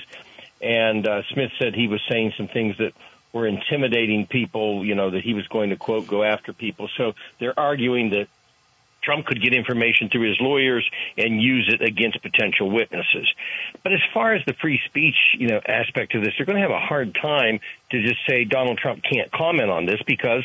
And 0.62 1.06
uh, 1.06 1.22
Smith 1.32 1.50
said 1.58 1.74
he 1.74 1.88
was 1.88 2.00
saying 2.08 2.34
some 2.36 2.48
things 2.48 2.76
that 2.78 2.92
were 3.32 3.46
intimidating 3.46 4.26
people, 4.26 4.84
you 4.84 4.94
know, 4.94 5.10
that 5.10 5.22
he 5.22 5.34
was 5.34 5.46
going 5.48 5.70
to, 5.70 5.76
quote, 5.76 6.06
go 6.06 6.22
after 6.22 6.52
people. 6.52 6.88
So 6.96 7.14
they're 7.38 7.58
arguing 7.58 8.10
that 8.10 8.28
Trump 9.02 9.26
could 9.26 9.40
get 9.42 9.54
information 9.54 10.08
through 10.08 10.28
his 10.28 10.40
lawyers 10.40 10.88
and 11.16 11.40
use 11.40 11.72
it 11.72 11.82
against 11.82 12.20
potential 12.22 12.70
witnesses. 12.70 13.28
But 13.82 13.92
as 13.92 14.00
far 14.12 14.34
as 14.34 14.44
the 14.44 14.54
free 14.54 14.80
speech, 14.86 15.16
you 15.34 15.48
know, 15.48 15.60
aspect 15.66 16.14
of 16.14 16.22
this, 16.22 16.34
they're 16.36 16.46
going 16.46 16.56
to 16.56 16.62
have 16.62 16.70
a 16.70 16.78
hard 16.78 17.14
time 17.14 17.60
to 17.90 18.02
just 18.02 18.20
say 18.28 18.44
Donald 18.44 18.78
Trump 18.78 19.02
can't 19.02 19.30
comment 19.30 19.70
on 19.70 19.86
this 19.86 20.00
because 20.06 20.44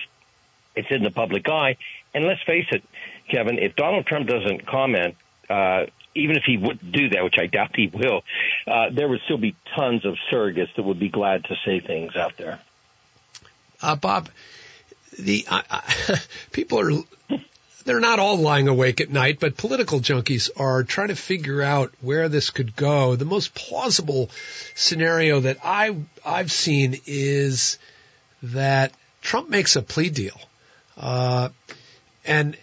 it's 0.75 0.89
in 0.91 1.03
the 1.03 1.11
public 1.11 1.47
eye. 1.49 1.77
And 2.13 2.25
let's 2.25 2.41
face 2.43 2.67
it, 2.71 2.83
Kevin, 3.29 3.57
if 3.57 3.75
Donald 3.75 4.05
Trump 4.05 4.27
doesn't 4.27 4.65
comment, 4.67 5.15
uh, 5.49 5.85
even 6.15 6.35
if 6.37 6.43
he 6.45 6.57
would 6.57 6.91
do 6.91 7.09
that, 7.09 7.23
which 7.23 7.35
I 7.39 7.47
doubt 7.47 7.75
he 7.75 7.87
will, 7.87 8.23
uh, 8.67 8.89
there 8.91 9.07
would 9.07 9.21
still 9.25 9.37
be 9.37 9.55
tons 9.75 10.05
of 10.05 10.15
surrogates 10.31 10.75
that 10.75 10.83
would 10.83 10.99
be 10.99 11.09
glad 11.09 11.45
to 11.45 11.55
say 11.65 11.79
things 11.79 12.15
out 12.15 12.37
there. 12.37 12.59
Uh, 13.81 13.95
Bob, 13.95 14.29
the 15.17 15.45
people 16.51 16.79
are 16.79 17.03
they're 17.85 17.99
not 17.99 18.19
all 18.19 18.37
lying 18.37 18.67
awake 18.69 19.01
at 19.01 19.09
night, 19.09 19.39
but 19.39 19.57
political 19.57 19.99
junkies 19.99 20.49
are 20.55 20.83
trying 20.83 21.09
to 21.09 21.15
figure 21.15 21.61
out 21.61 21.93
where 21.99 22.29
this 22.29 22.49
could 22.49 22.75
go. 22.75 23.15
The 23.15 23.25
most 23.25 23.53
plausible 23.53 24.29
scenario 24.73 25.41
that 25.41 25.57
I 25.63 25.95
I've 26.25 26.51
seen 26.51 27.01
is 27.05 27.77
that 28.41 28.93
Trump 29.21 29.49
makes 29.49 29.75
a 29.75 29.81
plea 29.81 30.09
deal 30.09 30.39
uh, 30.97 31.49
and 32.25 32.57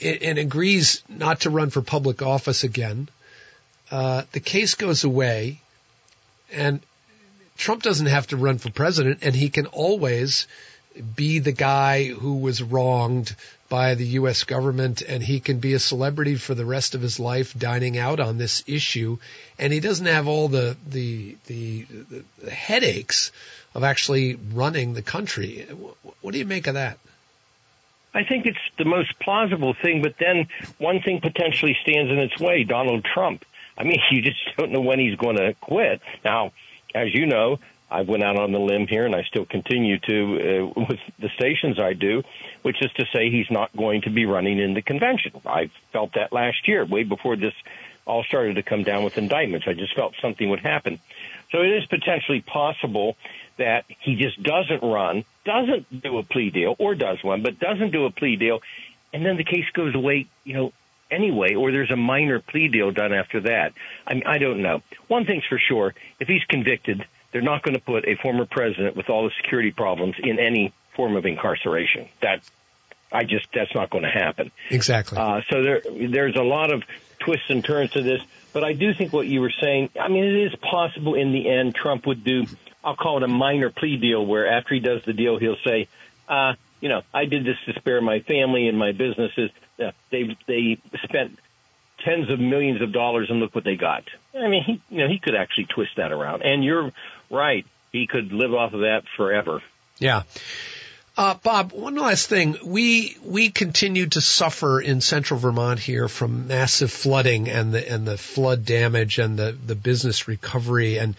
and 0.00 0.38
agrees 0.38 1.02
not 1.08 1.40
to 1.40 1.50
run 1.50 1.70
for 1.70 1.82
public 1.82 2.22
office 2.22 2.62
again. 2.62 3.08
Uh, 3.90 4.22
the 4.32 4.40
case 4.40 4.74
goes 4.74 5.02
away, 5.02 5.60
and 6.52 6.80
Trump 7.56 7.82
doesn't 7.82 8.06
have 8.06 8.28
to 8.28 8.36
run 8.36 8.58
for 8.58 8.70
president, 8.70 9.18
and 9.22 9.34
he 9.34 9.48
can 9.48 9.66
always 9.66 10.46
be 11.16 11.38
the 11.38 11.52
guy 11.52 12.04
who 12.04 12.36
was 12.36 12.62
wronged 12.62 13.34
by 13.68 13.94
the 13.94 14.06
U.S. 14.06 14.44
government, 14.44 15.02
and 15.02 15.22
he 15.22 15.40
can 15.40 15.58
be 15.58 15.74
a 15.74 15.78
celebrity 15.78 16.36
for 16.36 16.54
the 16.54 16.64
rest 16.64 16.94
of 16.94 17.02
his 17.02 17.20
life, 17.20 17.56
dining 17.58 17.98
out 17.98 18.20
on 18.20 18.38
this 18.38 18.64
issue, 18.66 19.18
and 19.58 19.72
he 19.72 19.80
doesn't 19.80 20.06
have 20.06 20.28
all 20.28 20.48
the 20.48 20.76
the 20.88 21.36
the, 21.46 21.86
the 22.42 22.50
headaches 22.50 23.32
of 23.74 23.84
actually 23.84 24.36
running 24.54 24.94
the 24.94 25.02
country. 25.02 25.66
What 26.20 26.32
do 26.32 26.38
you 26.38 26.46
make 26.46 26.66
of 26.66 26.74
that? 26.74 26.98
I 28.14 28.24
think 28.24 28.46
it's 28.46 28.58
the 28.78 28.84
most 28.84 29.18
plausible 29.20 29.74
thing, 29.74 30.02
but 30.02 30.14
then 30.18 30.48
one 30.78 31.00
thing 31.00 31.20
potentially 31.20 31.76
stands 31.82 32.10
in 32.10 32.18
its 32.18 32.38
way 32.40 32.64
Donald 32.64 33.04
Trump. 33.04 33.44
I 33.76 33.84
mean, 33.84 34.00
you 34.10 34.22
just 34.22 34.38
don't 34.56 34.72
know 34.72 34.80
when 34.80 34.98
he's 34.98 35.16
going 35.16 35.36
to 35.36 35.54
quit. 35.54 36.00
Now, 36.24 36.52
as 36.94 37.14
you 37.14 37.26
know, 37.26 37.58
I 37.90 38.02
went 38.02 38.22
out 38.22 38.36
on 38.36 38.52
the 38.52 38.58
limb 38.58 38.86
here, 38.86 39.06
and 39.06 39.14
I 39.14 39.22
still 39.22 39.46
continue 39.46 39.98
to 40.00 40.70
uh, 40.76 40.80
with 40.88 41.00
the 41.18 41.28
stations 41.30 41.78
I 41.78 41.94
do, 41.94 42.22
which 42.62 42.82
is 42.82 42.92
to 42.94 43.06
say 43.12 43.30
he's 43.30 43.50
not 43.50 43.74
going 43.76 44.02
to 44.02 44.10
be 44.10 44.26
running 44.26 44.58
in 44.58 44.74
the 44.74 44.82
convention. 44.82 45.32
I 45.46 45.70
felt 45.92 46.14
that 46.14 46.32
last 46.32 46.68
year, 46.68 46.84
way 46.84 47.04
before 47.04 47.36
this 47.36 47.54
all 48.04 48.24
started 48.24 48.56
to 48.56 48.62
come 48.62 48.82
down 48.82 49.04
with 49.04 49.18
indictments. 49.18 49.66
I 49.68 49.74
just 49.74 49.94
felt 49.94 50.14
something 50.20 50.48
would 50.48 50.60
happen. 50.60 50.98
So 51.52 51.60
it 51.60 51.70
is 51.70 51.86
potentially 51.86 52.40
possible 52.40 53.16
that 53.58 53.84
he 54.00 54.16
just 54.16 54.42
doesn't 54.42 54.82
run, 54.82 55.24
doesn't 55.44 56.02
do 56.02 56.18
a 56.18 56.22
plea 56.22 56.50
deal, 56.50 56.74
or 56.78 56.94
does 56.94 57.22
one, 57.22 57.42
but 57.42 57.58
doesn't 57.58 57.90
do 57.90 58.06
a 58.06 58.10
plea 58.10 58.36
deal, 58.36 58.60
and 59.12 59.24
then 59.24 59.36
the 59.36 59.44
case 59.44 59.64
goes 59.72 59.94
away, 59.94 60.26
you 60.44 60.54
know, 60.54 60.72
anyway, 61.10 61.54
or 61.54 61.70
there's 61.72 61.90
a 61.90 61.96
minor 61.96 62.40
plea 62.40 62.68
deal 62.68 62.90
done 62.90 63.12
after 63.12 63.40
that. 63.40 63.72
I 64.06 64.14
mean, 64.14 64.24
I 64.26 64.38
don't 64.38 64.62
know. 64.62 64.82
One 65.08 65.24
thing's 65.24 65.44
for 65.48 65.58
sure: 65.58 65.94
if 66.20 66.28
he's 66.28 66.44
convicted, 66.44 67.04
they're 67.32 67.42
not 67.42 67.62
going 67.62 67.74
to 67.74 67.80
put 67.80 68.06
a 68.06 68.16
former 68.16 68.46
president 68.46 68.96
with 68.96 69.10
all 69.10 69.24
the 69.24 69.32
security 69.42 69.70
problems 69.70 70.16
in 70.18 70.38
any 70.38 70.72
form 70.94 71.16
of 71.16 71.26
incarceration. 71.26 72.08
That 72.22 72.42
I 73.12 73.24
just 73.24 73.48
that's 73.54 73.74
not 73.74 73.90
going 73.90 74.04
to 74.04 74.10
happen. 74.10 74.50
Exactly. 74.70 75.18
Uh, 75.18 75.40
so 75.50 75.62
there 75.62 75.82
there's 76.08 76.36
a 76.36 76.42
lot 76.42 76.72
of 76.72 76.82
twists 77.20 77.50
and 77.50 77.64
turns 77.64 77.90
to 77.92 78.02
this, 78.02 78.22
but 78.52 78.64
I 78.64 78.72
do 78.74 78.94
think 78.94 79.12
what 79.12 79.26
you 79.26 79.40
were 79.40 79.52
saying. 79.60 79.90
I 80.00 80.08
mean, 80.08 80.24
it 80.24 80.52
is 80.52 80.54
possible 80.56 81.14
in 81.14 81.32
the 81.32 81.48
end 81.48 81.74
Trump 81.74 82.06
would 82.06 82.24
do 82.24 82.46
I'll 82.84 82.96
call 82.96 83.18
it 83.18 83.22
a 83.22 83.28
minor 83.28 83.70
plea 83.70 83.96
deal 83.96 84.24
where 84.24 84.46
after 84.46 84.74
he 84.74 84.80
does 84.80 85.02
the 85.04 85.12
deal, 85.12 85.38
he'll 85.38 85.56
say, 85.64 85.88
uh, 86.28 86.54
you 86.80 86.88
know, 86.88 87.02
I 87.12 87.24
did 87.24 87.44
this 87.44 87.56
to 87.66 87.72
spare 87.80 88.00
my 88.00 88.20
family 88.20 88.68
and 88.68 88.78
my 88.78 88.92
businesses. 88.92 89.50
Uh, 89.82 89.90
they 90.10 90.36
they 90.46 90.78
spent 91.04 91.38
tens 92.04 92.30
of 92.30 92.38
millions 92.38 92.80
of 92.82 92.92
dollars 92.92 93.28
and 93.30 93.40
look 93.40 93.54
what 93.54 93.64
they 93.64 93.76
got. 93.76 94.04
I 94.34 94.48
mean, 94.48 94.62
he 94.64 94.82
you 94.90 94.98
know 94.98 95.08
he 95.08 95.18
could 95.18 95.34
actually 95.34 95.66
twist 95.66 95.92
that 95.96 96.12
around. 96.12 96.42
And 96.42 96.64
you're 96.64 96.92
right, 97.30 97.66
he 97.92 98.06
could 98.06 98.32
live 98.32 98.54
off 98.54 98.72
of 98.72 98.80
that 98.80 99.02
forever. 99.16 99.62
Yeah. 99.98 100.22
Uh, 101.18 101.34
Bob, 101.42 101.72
one 101.72 101.96
last 101.96 102.28
thing. 102.28 102.56
We 102.64 103.16
we 103.24 103.50
continue 103.50 104.06
to 104.06 104.20
suffer 104.20 104.80
in 104.80 105.00
central 105.00 105.40
Vermont 105.40 105.80
here 105.80 106.06
from 106.06 106.46
massive 106.46 106.92
flooding 106.92 107.48
and 107.48 107.74
the 107.74 107.90
and 107.92 108.06
the 108.06 108.16
flood 108.16 108.64
damage 108.64 109.18
and 109.18 109.36
the 109.36 109.50
the 109.66 109.74
business 109.74 110.28
recovery. 110.28 110.96
And 110.96 111.16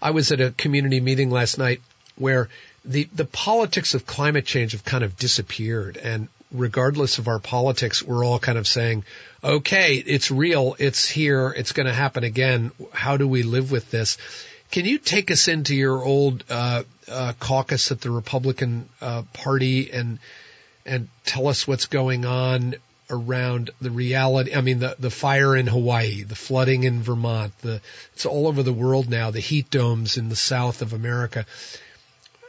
I 0.00 0.12
was 0.12 0.30
at 0.30 0.40
a 0.40 0.52
community 0.52 1.00
meeting 1.00 1.30
last 1.30 1.58
night 1.58 1.80
where 2.14 2.48
the 2.84 3.08
the 3.12 3.24
politics 3.24 3.94
of 3.94 4.06
climate 4.06 4.46
change 4.46 4.70
have 4.70 4.84
kind 4.84 5.02
of 5.02 5.16
disappeared. 5.16 5.96
And 5.96 6.28
regardless 6.52 7.18
of 7.18 7.26
our 7.26 7.40
politics, 7.40 8.04
we're 8.04 8.24
all 8.24 8.38
kind 8.38 8.56
of 8.56 8.68
saying, 8.68 9.02
okay, 9.42 9.96
it's 9.96 10.30
real, 10.30 10.76
it's 10.78 11.08
here, 11.08 11.52
it's 11.56 11.72
going 11.72 11.86
to 11.86 11.92
happen 11.92 12.22
again. 12.22 12.70
How 12.92 13.16
do 13.16 13.26
we 13.26 13.42
live 13.42 13.72
with 13.72 13.90
this? 13.90 14.16
Can 14.70 14.84
you 14.84 14.98
take 14.98 15.32
us 15.32 15.48
into 15.48 15.74
your 15.74 16.04
old 16.04 16.44
uh, 16.48 16.84
uh, 17.08 17.32
caucus 17.40 17.90
at 17.90 18.00
the 18.00 18.10
Republican 18.10 18.88
uh, 19.00 19.22
Party 19.32 19.90
and 19.90 20.18
and 20.86 21.08
tell 21.24 21.48
us 21.48 21.66
what's 21.66 21.86
going 21.86 22.24
on 22.24 22.76
around 23.10 23.70
the 23.80 23.90
reality? 23.90 24.54
I 24.54 24.60
mean, 24.60 24.78
the 24.78 24.94
the 24.96 25.10
fire 25.10 25.56
in 25.56 25.66
Hawaii, 25.66 26.22
the 26.22 26.36
flooding 26.36 26.84
in 26.84 27.02
Vermont, 27.02 27.52
the 27.62 27.80
it's 28.12 28.26
all 28.26 28.46
over 28.46 28.62
the 28.62 28.72
world 28.72 29.10
now. 29.10 29.32
The 29.32 29.40
heat 29.40 29.70
domes 29.70 30.16
in 30.16 30.28
the 30.28 30.36
south 30.36 30.82
of 30.82 30.92
America. 30.92 31.46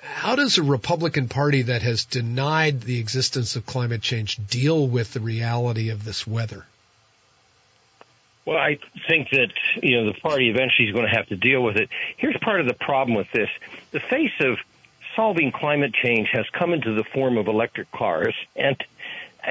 How 0.03 0.35
does 0.35 0.59
a 0.59 0.63
Republican 0.63 1.27
Party 1.27 1.63
that 1.63 1.81
has 1.81 2.05
denied 2.05 2.81
the 2.81 2.99
existence 2.99 3.55
of 3.55 3.65
climate 3.65 4.01
change 4.01 4.37
deal 4.47 4.87
with 4.87 5.13
the 5.13 5.21
reality 5.21 5.89
of 5.89 6.05
this 6.05 6.27
weather? 6.27 6.65
Well, 8.45 8.57
I 8.57 8.79
think 9.07 9.29
that 9.31 9.51
you 9.81 9.97
know 9.97 10.11
the 10.11 10.19
party 10.19 10.49
eventually 10.49 10.87
is 10.87 10.93
going 10.93 11.05
to 11.05 11.15
have 11.15 11.27
to 11.27 11.35
deal 11.35 11.61
with 11.61 11.77
it. 11.77 11.89
Here's 12.17 12.37
part 12.37 12.59
of 12.59 12.67
the 12.67 12.73
problem 12.73 13.15
with 13.15 13.31
this: 13.31 13.49
the 13.91 13.99
face 13.99 14.33
of 14.39 14.57
solving 15.15 15.51
climate 15.51 15.93
change 15.93 16.29
has 16.31 16.45
come 16.49 16.73
into 16.73 16.93
the 16.93 17.03
form 17.03 17.37
of 17.37 17.47
electric 17.47 17.91
cars, 17.91 18.35
and 18.55 18.81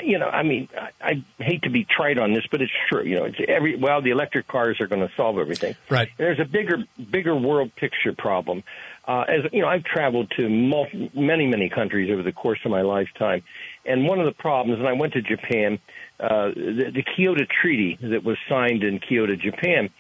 you 0.03 0.19
know, 0.19 0.29
I 0.29 0.43
mean, 0.43 0.69
I, 0.77 0.91
I 1.39 1.43
hate 1.43 1.63
to 1.63 1.71
be 1.71 1.85
trite 1.85 2.19
on 2.19 2.33
this, 2.33 2.45
but 2.51 2.63
it's 2.63 2.73
true. 2.89 3.03
You 3.03 3.17
know, 3.17 3.25
it's 3.25 3.39
every 3.49 3.77
well, 3.77 4.01
the 4.03 4.11
electric 4.11 4.47
cars 4.47 4.81
are 4.81 4.87
going 4.87 5.07
to 5.07 5.13
solve 5.17 5.39
everything. 5.39 5.75
Right. 5.89 6.09
And 6.19 6.27
there's 6.27 6.41
a 6.41 6.45
bigger, 6.45 6.85
bigger 7.11 7.35
world 7.35 7.75
picture 7.75 8.13
problem. 8.13 8.63
Uh, 9.07 9.25
as 9.29 9.53
you 9.53 9.63
know, 9.63 9.69
I've 9.69 9.85
traveled 9.85 10.31
to 10.37 10.49
multi, 10.49 11.11
many, 11.15 11.47
many 11.47 11.69
countries 11.69 12.11
over 12.13 12.23
the 12.23 12.33
course 12.33 12.61
of 12.65 12.71
my 12.71 12.83
lifetime, 12.83 13.43
and 13.85 14.07
one 14.07 14.21
of 14.21 14.27
the 14.27 14.33
problems, 14.33 14.79
and 14.79 14.89
I 14.89 14.93
went 14.93 15.15
to 15.15 15.23
Japan, 15.23 15.79
uh, 16.21 16.51
the, 16.55 16.91
the 16.95 17.03
Kyoto 17.03 17.45
Treaty 17.45 17.99
that 18.01 18.23
was 18.23 18.37
signed 18.49 18.85
in 18.85 19.01
Kyoto, 19.01 19.37
Japan. 19.37 19.91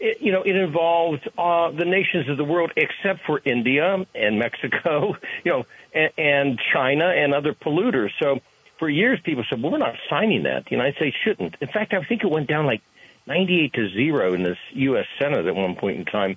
It, 0.00 0.20
you 0.20 0.32
know, 0.32 0.42
it 0.42 0.56
involved 0.56 1.28
uh, 1.38 1.70
the 1.70 1.84
nations 1.84 2.28
of 2.28 2.36
the 2.36 2.44
world 2.44 2.72
except 2.76 3.24
for 3.24 3.40
India 3.44 4.04
and 4.14 4.38
Mexico, 4.38 5.16
you 5.44 5.52
know, 5.52 5.66
and, 5.94 6.10
and 6.18 6.60
China 6.72 7.08
and 7.08 7.34
other 7.34 7.54
polluters. 7.54 8.10
So 8.20 8.40
for 8.78 8.88
years, 8.88 9.18
people 9.24 9.44
said, 9.48 9.62
well, 9.62 9.72
we're 9.72 9.78
not 9.78 9.94
signing 10.08 10.44
that. 10.44 10.64
The 10.64 10.72
United 10.72 10.96
States 10.96 11.16
shouldn't. 11.24 11.56
In 11.60 11.68
fact, 11.68 11.94
I 11.94 12.02
think 12.04 12.22
it 12.22 12.30
went 12.30 12.48
down 12.48 12.66
like 12.66 12.82
98 13.26 13.72
to 13.74 13.88
zero 13.90 14.34
in 14.34 14.42
the 14.42 14.56
U.S. 14.72 15.06
Senate 15.18 15.46
at 15.46 15.54
one 15.54 15.74
point 15.76 15.98
in 15.98 16.04
time. 16.04 16.36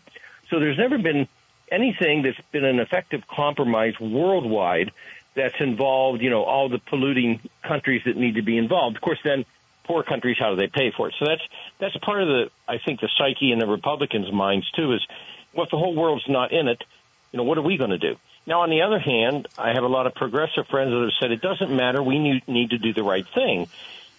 So 0.49 0.59
there's 0.59 0.77
never 0.77 0.97
been 0.97 1.27
anything 1.71 2.23
that's 2.23 2.39
been 2.51 2.65
an 2.65 2.79
effective 2.79 3.23
compromise 3.27 3.99
worldwide 3.99 4.91
that's 5.35 5.59
involved, 5.59 6.21
you 6.21 6.29
know, 6.29 6.43
all 6.43 6.69
the 6.69 6.79
polluting 6.79 7.39
countries 7.63 8.01
that 8.05 8.17
need 8.17 8.35
to 8.35 8.41
be 8.41 8.57
involved. 8.57 8.95
Of 8.95 9.01
course, 9.01 9.19
then 9.23 9.45
poor 9.83 10.03
countries, 10.03 10.37
how 10.39 10.51
do 10.51 10.55
they 10.55 10.67
pay 10.67 10.91
for 10.95 11.07
it? 11.09 11.15
So 11.19 11.25
that's 11.25 11.41
that's 11.79 11.97
part 11.97 12.21
of 12.21 12.27
the, 12.27 12.49
I 12.67 12.77
think, 12.79 13.01
the 13.01 13.09
psyche 13.17 13.51
in 13.51 13.59
the 13.59 13.67
Republicans' 13.67 14.31
minds 14.31 14.69
too. 14.71 14.93
Is 14.93 15.05
well, 15.53 15.65
if 15.65 15.71
the 15.71 15.77
whole 15.77 15.95
world's 15.95 16.27
not 16.27 16.51
in 16.51 16.67
it, 16.67 16.83
you 17.31 17.37
know, 17.37 17.43
what 17.43 17.57
are 17.57 17.63
we 17.63 17.77
going 17.77 17.91
to 17.91 17.97
do? 17.97 18.15
Now, 18.49 18.61
on 18.61 18.71
the 18.71 18.81
other 18.81 18.97
hand, 18.97 19.47
I 19.59 19.73
have 19.73 19.83
a 19.83 19.87
lot 19.87 20.07
of 20.07 20.15
progressive 20.15 20.65
friends 20.71 20.89
that 20.89 21.01
have 21.01 21.11
said 21.21 21.31
it 21.31 21.39
doesn't 21.39 21.69
matter. 21.69 22.01
We 22.01 22.41
need 22.47 22.71
to 22.71 22.79
do 22.79 22.93
the 22.93 23.03
right 23.03 23.25
thing. 23.35 23.67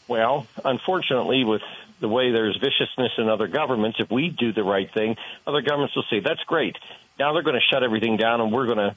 Well, 0.07 0.47
unfortunately, 0.65 1.43
with 1.43 1.63
the 1.99 2.09
way 2.09 2.31
there's 2.31 2.57
viciousness 2.57 3.11
in 3.19 3.29
other 3.29 3.49
governments, 3.49 3.99
if 3.99 4.09
we 4.09 4.29
do 4.29 4.53
the 4.53 4.63
right 4.63 4.89
thing, 4.95 5.17
other 5.49 5.63
governments 5.63 5.97
will 5.97 6.05
say, 6.09 6.21
that's 6.21 6.45
great. 6.45 6.77
Now 7.19 7.33
they're 7.33 7.43
going 7.43 7.57
to 7.57 7.75
shut 7.75 7.83
everything 7.83 8.19
down 8.19 8.41
and 8.41 8.53
we're 8.53 8.67
going 8.67 8.79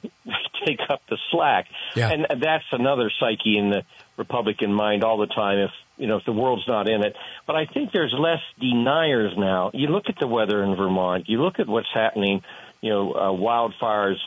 take 0.64 0.78
up 0.88 1.02
the 1.10 1.18
slack. 1.32 1.66
Yeah. 1.96 2.10
And 2.10 2.40
that's 2.40 2.64
another 2.70 3.10
psyche 3.18 3.58
in 3.58 3.70
the 3.70 3.82
Republican 4.16 4.72
mind 4.72 5.02
all 5.02 5.18
the 5.18 5.26
time 5.26 5.58
if, 5.58 5.70
you 5.96 6.06
know, 6.06 6.18
if 6.18 6.24
the 6.24 6.32
world's 6.32 6.68
not 6.68 6.88
in 6.88 7.02
it. 7.02 7.16
But 7.44 7.56
I 7.56 7.66
think 7.66 7.90
there's 7.90 8.14
less 8.16 8.40
deniers 8.60 9.36
now. 9.36 9.72
You 9.74 9.88
look 9.88 10.04
at 10.08 10.16
the 10.20 10.28
weather 10.28 10.62
in 10.62 10.76
Vermont, 10.76 11.28
you 11.28 11.42
look 11.42 11.58
at 11.58 11.66
what's 11.66 11.92
happening, 11.92 12.42
you 12.80 12.90
know, 12.90 13.12
uh, 13.12 13.30
wildfires 13.30 14.18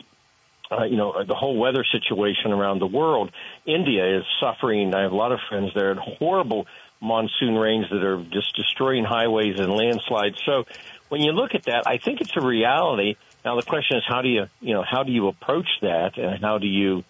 uh, 0.70 0.84
you 0.84 0.96
know, 0.96 1.24
the 1.24 1.34
whole 1.34 1.56
weather 1.56 1.84
situation 1.90 2.52
around 2.52 2.80
the 2.80 2.86
world. 2.86 3.30
India 3.66 4.18
is 4.18 4.24
suffering. 4.40 4.94
I 4.94 5.02
have 5.02 5.12
a 5.12 5.16
lot 5.16 5.32
of 5.32 5.40
friends 5.48 5.72
there. 5.74 5.94
Horrible 5.94 6.66
monsoon 7.00 7.54
rains 7.54 7.86
that 7.90 8.02
are 8.02 8.22
just 8.24 8.54
destroying 8.56 9.04
highways 9.04 9.58
and 9.58 9.72
landslides. 9.72 10.36
So 10.44 10.66
when 11.08 11.20
you 11.20 11.32
look 11.32 11.54
at 11.54 11.64
that, 11.64 11.84
I 11.86 11.98
think 11.98 12.20
it's 12.20 12.36
a 12.36 12.44
reality. 12.44 13.16
Now 13.44 13.56
the 13.56 13.62
question 13.62 13.98
is, 13.98 14.04
how 14.06 14.22
do 14.22 14.28
you, 14.28 14.46
you 14.60 14.74
know, 14.74 14.84
how 14.88 15.04
do 15.04 15.12
you 15.12 15.28
approach 15.28 15.68
that, 15.82 16.18
and 16.18 16.42
how 16.42 16.58
do 16.58 16.66
you, 16.66 17.04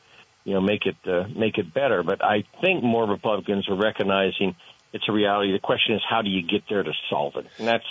you 0.44 0.54
know, 0.54 0.60
make 0.60 0.86
it 0.86 0.96
uh, 1.06 1.24
make 1.34 1.58
it 1.58 1.72
better? 1.72 2.02
But 2.02 2.22
I 2.22 2.44
think 2.60 2.84
more 2.84 3.06
Republicans 3.06 3.68
are 3.68 3.76
recognizing 3.76 4.54
it's 4.92 5.08
a 5.08 5.12
reality. 5.12 5.52
The 5.52 5.58
question 5.58 5.94
is, 5.94 6.02
how 6.08 6.22
do 6.22 6.30
you 6.30 6.42
get 6.42 6.64
there 6.68 6.82
to 6.82 6.92
solve 7.10 7.36
it? 7.36 7.46
And 7.58 7.66
that's 7.66 7.86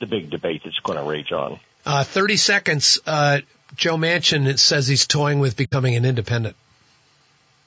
the 0.00 0.06
big 0.06 0.30
debate 0.30 0.62
that's 0.64 0.78
going 0.80 0.98
to 0.98 1.04
rage 1.04 1.32
on. 1.32 1.58
Uh, 1.84 2.02
30 2.02 2.36
seconds. 2.36 2.98
Uh, 3.06 3.40
Joe 3.74 3.96
Manchin 3.96 4.58
says 4.58 4.86
he's 4.86 5.06
toying 5.06 5.38
with 5.38 5.56
becoming 5.56 5.96
an 5.96 6.04
independent. 6.04 6.56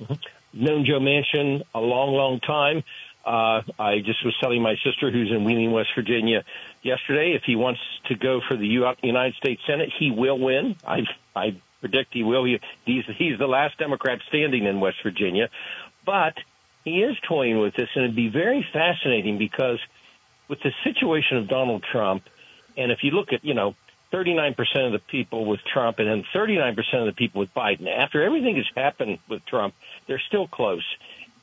Mm-hmm. 0.01 0.13
Known 0.53 0.85
Joe 0.85 0.99
Manchin 0.99 1.63
a 1.75 1.79
long, 1.79 2.13
long 2.13 2.39
time. 2.39 2.83
Uh, 3.25 3.61
I 3.77 3.99
just 3.99 4.23
was 4.25 4.35
telling 4.41 4.61
my 4.61 4.75
sister, 4.83 5.11
who's 5.11 5.29
in 5.29 5.43
Wheeling, 5.43 5.71
West 5.71 5.89
Virginia, 5.93 6.43
yesterday, 6.81 7.33
if 7.35 7.43
he 7.43 7.55
wants 7.55 7.81
to 8.05 8.15
go 8.15 8.41
for 8.47 8.55
the 8.57 8.65
United 8.65 9.35
States 9.35 9.61
Senate, 9.67 9.89
he 9.99 10.09
will 10.09 10.39
win. 10.39 10.75
I, 10.87 11.01
I 11.35 11.61
predict 11.81 12.13
he 12.13 12.23
will. 12.23 12.45
He, 12.45 12.59
he's, 12.85 13.03
he's 13.17 13.37
the 13.37 13.47
last 13.47 13.77
Democrat 13.77 14.19
standing 14.29 14.65
in 14.65 14.79
West 14.79 14.97
Virginia, 15.03 15.49
but 16.05 16.33
he 16.85 17.03
is 17.03 17.15
toying 17.27 17.59
with 17.59 17.75
this, 17.75 17.89
and 17.93 18.05
it'd 18.05 18.15
be 18.15 18.29
very 18.29 18.65
fascinating 18.73 19.37
because 19.37 19.79
with 20.47 20.59
the 20.61 20.71
situation 20.83 21.37
of 21.37 21.47
Donald 21.47 21.83
Trump, 21.91 22.23
and 22.77 22.91
if 22.91 22.99
you 23.03 23.11
look 23.11 23.33
at, 23.33 23.43
you 23.43 23.53
know, 23.53 23.75
39% 24.11 24.55
of 24.85 24.91
the 24.91 24.99
people 24.99 25.45
with 25.45 25.59
Trump 25.71 25.99
and 25.99 26.07
then 26.07 26.25
39% 26.33 26.77
of 26.93 27.05
the 27.05 27.13
people 27.13 27.39
with 27.39 27.53
Biden. 27.53 27.87
After 27.87 28.23
everything 28.23 28.55
has 28.55 28.65
happened 28.75 29.19
with 29.27 29.45
Trump, 29.45 29.75
they're 30.07 30.21
still 30.27 30.47
close. 30.47 30.83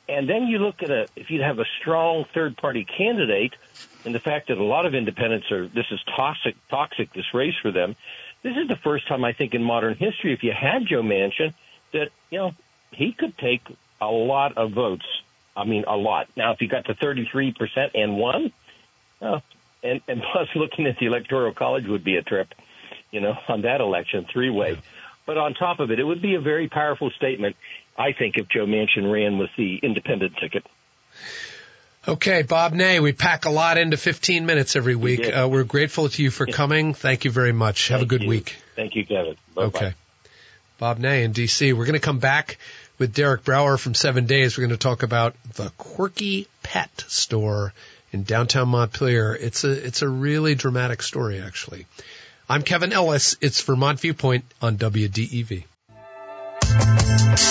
And 0.09 0.29
then 0.29 0.47
you 0.47 0.59
look 0.59 0.83
at 0.83 0.91
a, 0.91 1.07
if 1.17 1.31
you 1.31 1.43
have 1.43 1.59
a 1.59 1.65
strong 1.81 2.27
third 2.33 2.57
party 2.57 2.85
candidate 2.85 3.55
and 4.05 4.15
the 4.15 4.21
fact 4.21 4.49
that 4.49 4.59
a 4.59 4.65
lot 4.65 4.87
of 4.87 4.95
independents 4.95 5.51
are, 5.51 5.67
this 5.67 5.87
is 5.91 6.01
toxic, 6.15 6.57
toxic, 6.69 7.13
this 7.13 7.35
race 7.35 7.55
for 7.61 7.73
them. 7.73 7.97
This 8.43 8.57
is 8.57 8.69
the 8.69 8.77
first 8.77 9.09
time 9.09 9.25
I 9.25 9.33
think 9.33 9.55
in 9.55 9.63
modern 9.63 9.97
history, 9.97 10.33
if 10.33 10.43
you 10.43 10.53
had 10.53 10.87
Joe 10.87 11.03
Manchin, 11.03 11.55
that, 11.93 12.11
you 12.31 12.39
know, 12.39 12.53
he 12.93 13.13
could 13.13 13.37
take 13.39 13.63
a 14.01 14.07
lot 14.07 14.57
of 14.57 14.73
votes. 14.73 15.07
I 15.57 15.65
mean, 15.65 15.85
a 15.89 15.97
lot. 15.97 16.29
Now, 16.37 16.53
if 16.53 16.59
he 16.61 16.67
got 16.67 16.85
to 16.85 16.95
33% 16.95 17.91
and 17.95 18.17
won, 18.17 18.53
uh, 19.21 19.41
and, 19.87 20.01
and 20.09 20.23
plus 20.33 20.49
looking 20.57 20.87
at 20.87 20.99
the 20.99 21.07
electoral 21.07 21.53
college 21.55 21.87
would 21.87 22.05
be 22.05 22.17
a 22.17 22.23
trip, 22.23 22.49
you 23.11 23.21
know, 23.21 23.35
on 23.49 23.63
that 23.63 23.81
election, 23.81 24.27
three 24.33 24.51
way. 24.51 24.79
But 25.27 25.39
on 25.39 25.55
top 25.55 25.81
of 25.81 25.91
it, 25.91 25.99
it 25.99 26.05
would 26.05 26.23
be 26.23 26.35
a 26.35 26.41
very 26.41 26.69
powerful 26.69 27.11
statement, 27.11 27.57
I 27.99 28.13
think, 28.13 28.37
if 28.37 28.49
Joe 28.49 28.67
Manchin 28.67 29.11
ran 29.13 29.39
with 29.39 29.51
the 29.57 29.79
independent 29.83 30.37
ticket. 30.41 30.65
Okay, 32.09 32.43
Bob 32.43 32.73
Ney, 32.73 33.01
we 33.01 33.13
pack 33.13 33.47
a 33.47 33.51
lot 33.51 33.79
into 33.79 33.97
15 33.97 34.47
minutes 34.47 34.77
every 34.77 34.95
week. 34.95 35.21
We 35.21 35.33
uh, 35.33 35.49
we're 35.49 35.65
grateful 35.65 36.09
to 36.09 36.23
you 36.23 36.31
for 36.31 36.47
coming. 36.47 36.95
Thank 36.95 37.25
you 37.25 37.33
very 37.33 37.53
much. 37.53 37.89
Have 37.89 37.99
Thank 37.99 38.07
a 38.07 38.09
good 38.11 38.23
you. 38.23 38.29
week. 38.29 38.57
Thank 38.77 38.95
you, 38.95 39.05
Kevin. 39.05 39.35
Bye-bye. 39.57 39.67
Okay. 39.67 39.95
Bob 40.79 40.99
Ney 40.99 41.25
in 41.25 41.33
D.C. 41.33 41.73
We're 41.73 41.87
going 41.87 41.95
to 41.95 42.01
come 42.01 42.21
back 42.21 42.59
with 42.99 43.13
Derek 43.13 43.43
Brouwer 43.43 43.77
from 43.77 43.95
Seven 43.95 44.27
Days. 44.27 44.57
We're 44.57 44.67
going 44.67 44.79
to 44.79 44.83
talk 44.83 45.03
about 45.03 45.35
the 45.55 45.73
Quirky 45.79 46.47
Pet 46.63 46.91
Store 47.09 47.73
in 48.17 48.23
downtown 48.23 48.69
Montpelier. 48.69 49.35
It's 49.35 49.65
a 49.65 49.71
it's 49.71 50.01
a 50.01 50.09
really 50.09 50.55
dramatic 50.55 51.03
story, 51.03 51.39
actually. 51.41 51.87
I'm 52.49 52.63
Kevin 52.63 52.93
Ellis. 52.93 53.37
It's 53.43 53.61
Vermont 53.61 54.01
Viewpoint 54.01 54.45
on 54.63 54.79
WDEV. 54.79 55.65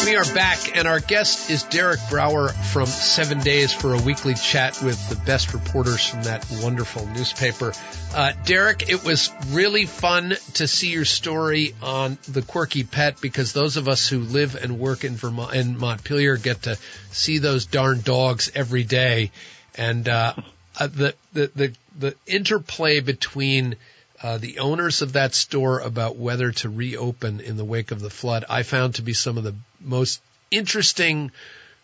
We 0.05 0.15
are 0.15 0.33
back, 0.33 0.75
and 0.75 0.87
our 0.87 0.99
guest 0.99 1.51
is 1.51 1.63
Derek 1.63 1.99
Brouwer 2.09 2.47
from 2.47 2.87
Seven 2.87 3.41
Days 3.41 3.71
for 3.71 3.93
a 3.93 4.01
weekly 4.01 4.33
chat 4.33 4.81
with 4.83 5.09
the 5.09 5.15
best 5.15 5.53
reporters 5.53 6.07
from 6.07 6.23
that 6.23 6.45
wonderful 6.63 7.05
newspaper. 7.07 7.73
Uh, 8.15 8.31
Derek, 8.45 8.89
it 8.89 9.03
was 9.03 9.31
really 9.51 9.85
fun 9.85 10.35
to 10.55 10.67
see 10.67 10.89
your 10.89 11.05
story 11.05 11.75
on 11.83 12.17
the 12.27 12.41
quirky 12.41 12.83
pet 12.83 13.21
because 13.21 13.53
those 13.53 13.77
of 13.77 13.87
us 13.87 14.07
who 14.07 14.19
live 14.19 14.55
and 14.55 14.79
work 14.79 15.03
in 15.03 15.15
Vermont 15.15 15.53
in 15.53 15.77
Montpelier 15.77 16.37
get 16.37 16.63
to 16.63 16.77
see 17.11 17.37
those 17.37 17.65
darn 17.65 18.01
dogs 18.01 18.51
every 18.55 18.83
day, 18.83 19.31
and 19.77 20.07
uh, 20.07 20.33
uh, 20.79 20.87
the, 20.87 21.15
the 21.33 21.51
the 21.55 21.73
the 21.97 22.15
interplay 22.27 22.99
between 22.99 23.75
uh, 24.21 24.37
the 24.37 24.59
owners 24.59 25.01
of 25.01 25.13
that 25.13 25.33
store 25.33 25.79
about 25.79 26.15
whether 26.15 26.51
to 26.51 26.69
reopen 26.69 27.39
in 27.39 27.57
the 27.57 27.65
wake 27.65 27.91
of 27.91 27.99
the 27.99 28.09
flood, 28.09 28.45
I 28.49 28.63
found 28.63 28.95
to 28.95 29.01
be 29.01 29.13
some 29.13 29.37
of 29.37 29.43
the 29.43 29.55
most 29.79 30.21
interesting 30.51 31.31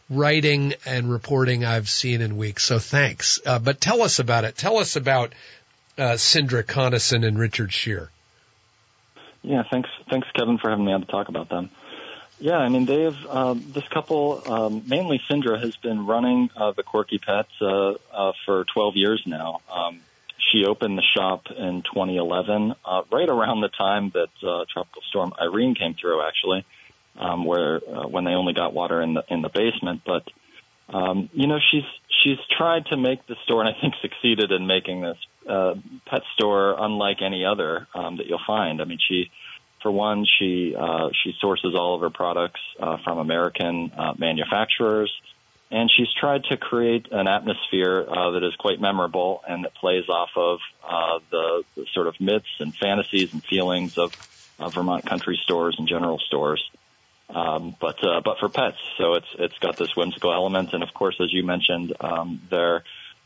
writing 0.10 0.74
and 0.86 1.12
reporting 1.12 1.66
I've 1.66 1.90
seen 1.90 2.22
in 2.22 2.38
weeks. 2.38 2.64
So 2.64 2.80
thanks. 2.80 3.40
Uh, 3.46 3.60
but 3.60 3.80
tell 3.80 4.02
us 4.02 4.20
about 4.20 4.44
it. 4.44 4.58
Tell 4.58 4.78
us 4.78 4.96
about 4.96 5.34
uh, 5.98 6.14
Sindra 6.14 6.64
Conason 6.64 7.26
and 7.26 7.38
Richard 7.38 7.72
Shear. 7.72 8.10
Yeah, 9.42 9.64
thanks. 9.70 9.90
Thanks, 10.10 10.28
Kevin, 10.38 10.58
for 10.58 10.70
having 10.70 10.86
me 10.86 10.94
on 10.94 11.02
to 11.02 11.08
talk 11.08 11.30
about 11.30 11.50
them. 11.50 11.70
Yeah, 12.42 12.58
I 12.58 12.70
mean, 12.70 12.88
they've 12.88 13.26
uh, 13.30 13.54
this 13.54 13.88
couple, 13.90 14.42
um, 14.48 14.84
mainly 14.88 15.22
Sindra, 15.30 15.62
has 15.62 15.76
been 15.78 16.08
running 16.08 16.50
uh, 16.58 16.72
the 16.72 16.82
Quirky 16.82 17.20
Pets 17.20 17.52
uh, 17.62 17.94
uh, 18.12 18.32
for 18.46 18.66
12 18.74 18.96
years 18.96 19.22
now. 19.28 19.62
Um, 19.72 20.02
she 20.52 20.66
opened 20.66 20.98
the 20.98 21.04
shop 21.04 21.44
in 21.56 21.84
2011, 21.84 22.74
uh, 22.84 23.04
right 23.12 23.30
around 23.30 23.62
the 23.62 23.70
time 23.70 24.12
that 24.16 24.30
uh, 24.42 24.66
Tropical 24.74 25.04
Storm 25.10 25.34
Irene 25.40 25.76
came 25.76 25.94
through, 25.94 26.24
actually, 26.24 26.66
um, 27.16 27.46
where 27.46 27.76
uh, 27.76 28.08
when 28.08 28.24
they 28.24 28.32
only 28.32 28.54
got 28.54 28.74
water 28.74 29.04
in 29.04 29.14
the 29.14 29.24
in 29.30 29.44
the 29.44 29.50
basement. 29.50 30.02
But 30.04 30.24
um, 30.90 31.30
you 31.34 31.46
know, 31.46 31.60
she's 31.72 31.86
she's 32.24 32.40
tried 32.58 32.88
to 32.88 32.98
make 32.98 33.28
the 33.28 33.36
store, 33.44 33.64
and 33.64 33.70
I 33.70 33.80
think 33.80 33.94
succeeded 34.02 34.52
in 34.52 34.66
making 34.66 35.02
this 35.02 35.18
uh, 35.48 35.76
pet 36.08 36.24
store 36.34 36.76
unlike 36.76 37.22
any 37.22 37.46
other 37.46 37.88
um, 37.94 38.18
that 38.18 38.26
you'll 38.26 38.42
find. 38.48 38.82
I 38.82 38.86
mean, 38.86 39.00
she 39.08 39.30
for 39.82 39.92
one, 39.92 40.26
she 40.26 40.76
uh, 40.78 41.10
she 41.24 41.34
sources 41.40 41.74
all 41.76 41.96
of 41.96 42.02
her 42.02 42.10
products 42.10 42.60
uh, 42.80 42.98
from 43.04 43.18
American 43.18 43.92
uh, 43.98 44.14
manufacturers, 44.18 45.12
and 45.72 45.90
she's 45.90 46.12
tried 46.14 46.44
to 46.46 46.58
create 46.58 47.08
an 47.12 47.28
atmosphere 47.28 48.06
uh, 48.08 48.32
that 48.32 48.44
is 48.44 48.56
quite 48.56 48.82
memorable 48.82 49.42
and 49.48 49.64
that 49.64 49.74
plays 49.76 50.08
off 50.10 50.30
of 50.36 50.60
uh, 50.84 51.20
the, 51.32 51.64
the 51.76 51.86
sort 51.94 52.08
of 52.08 52.20
myths 52.20 52.60
and 52.60 52.76
fantasies 52.76 53.34
and 53.34 53.44
feelings 53.44 53.98
of, 53.98 54.12
of 54.60 54.74
Vermont 54.74 55.06
country 55.06 55.40
stores 55.42 55.76
and 55.80 55.88
general 55.88 56.20
stores. 56.20 56.62
Um, 57.30 57.76
but 57.80 58.04
uh, 58.06 58.20
but 58.24 58.40
for 58.40 58.50
pets, 58.50 58.78
so 58.98 59.14
it's 59.14 59.28
it's 59.40 59.58
got 59.60 59.78
this 59.78 59.96
whimsical 59.96 60.34
element, 60.34 60.74
and 60.74 60.84
of 60.84 60.94
course, 60.94 61.16
as 61.22 61.32
you 61.32 61.44
mentioned, 61.44 61.94
um, 62.02 62.42
they're 62.50 62.84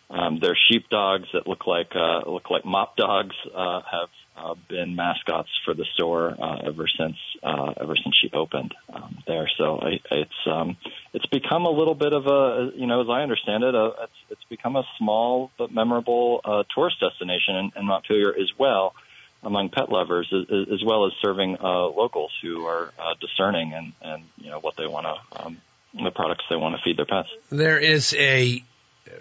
um, 0.09 0.39
they're 0.39 0.57
sheep 0.69 0.89
dogs 0.89 1.27
that 1.33 1.47
look 1.47 1.65
like 1.65 1.91
uh, 1.95 2.29
look 2.29 2.49
like 2.49 2.65
mop 2.65 2.95
dogs. 2.95 3.35
Uh, 3.53 3.81
have 3.91 4.09
uh, 4.37 4.55
been 4.69 4.95
mascots 4.95 5.49
for 5.63 5.73
the 5.73 5.85
store 5.93 6.35
uh, 6.39 6.57
ever 6.65 6.87
since 6.87 7.15
uh, 7.41 7.73
ever 7.79 7.95
since 7.95 8.15
she 8.21 8.29
opened 8.31 8.73
um, 8.93 9.17
there. 9.25 9.49
So 9.57 9.79
I, 9.79 9.99
it's 10.11 10.47
um, 10.47 10.77
it's 11.13 11.25
become 11.27 11.65
a 11.65 11.71
little 11.71 11.95
bit 11.95 12.13
of 12.13 12.27
a 12.27 12.71
you 12.75 12.85
know 12.85 13.01
as 13.01 13.07
I 13.09 13.21
understand 13.21 13.63
it, 13.63 13.73
uh, 13.73 13.91
it's 14.03 14.13
it's 14.29 14.43
become 14.49 14.75
a 14.75 14.83
small 14.97 15.51
but 15.57 15.71
memorable 15.71 16.41
uh, 16.43 16.63
tourist 16.73 16.99
destination 16.99 17.55
in, 17.55 17.71
in 17.75 17.85
Montpelier 17.85 18.35
as 18.39 18.51
well 18.57 18.93
among 19.41 19.69
pet 19.69 19.89
lovers, 19.89 20.31
as, 20.33 20.67
as 20.73 20.83
well 20.83 21.05
as 21.05 21.13
serving 21.21 21.57
uh, 21.61 21.87
locals 21.87 22.31
who 22.41 22.65
are 22.65 22.91
uh, 22.97 23.13
discerning 23.21 23.73
and, 23.73 23.93
and 24.01 24.23
you 24.37 24.49
know 24.49 24.59
what 24.59 24.75
they 24.75 24.87
want 24.87 25.05
to 25.05 25.45
um, 25.45 25.57
the 25.93 26.11
products 26.11 26.43
they 26.49 26.55
want 26.57 26.75
to 26.75 26.81
feed 26.83 26.97
their 26.97 27.05
pets. 27.05 27.29
There 27.49 27.79
is 27.79 28.13
a 28.15 28.63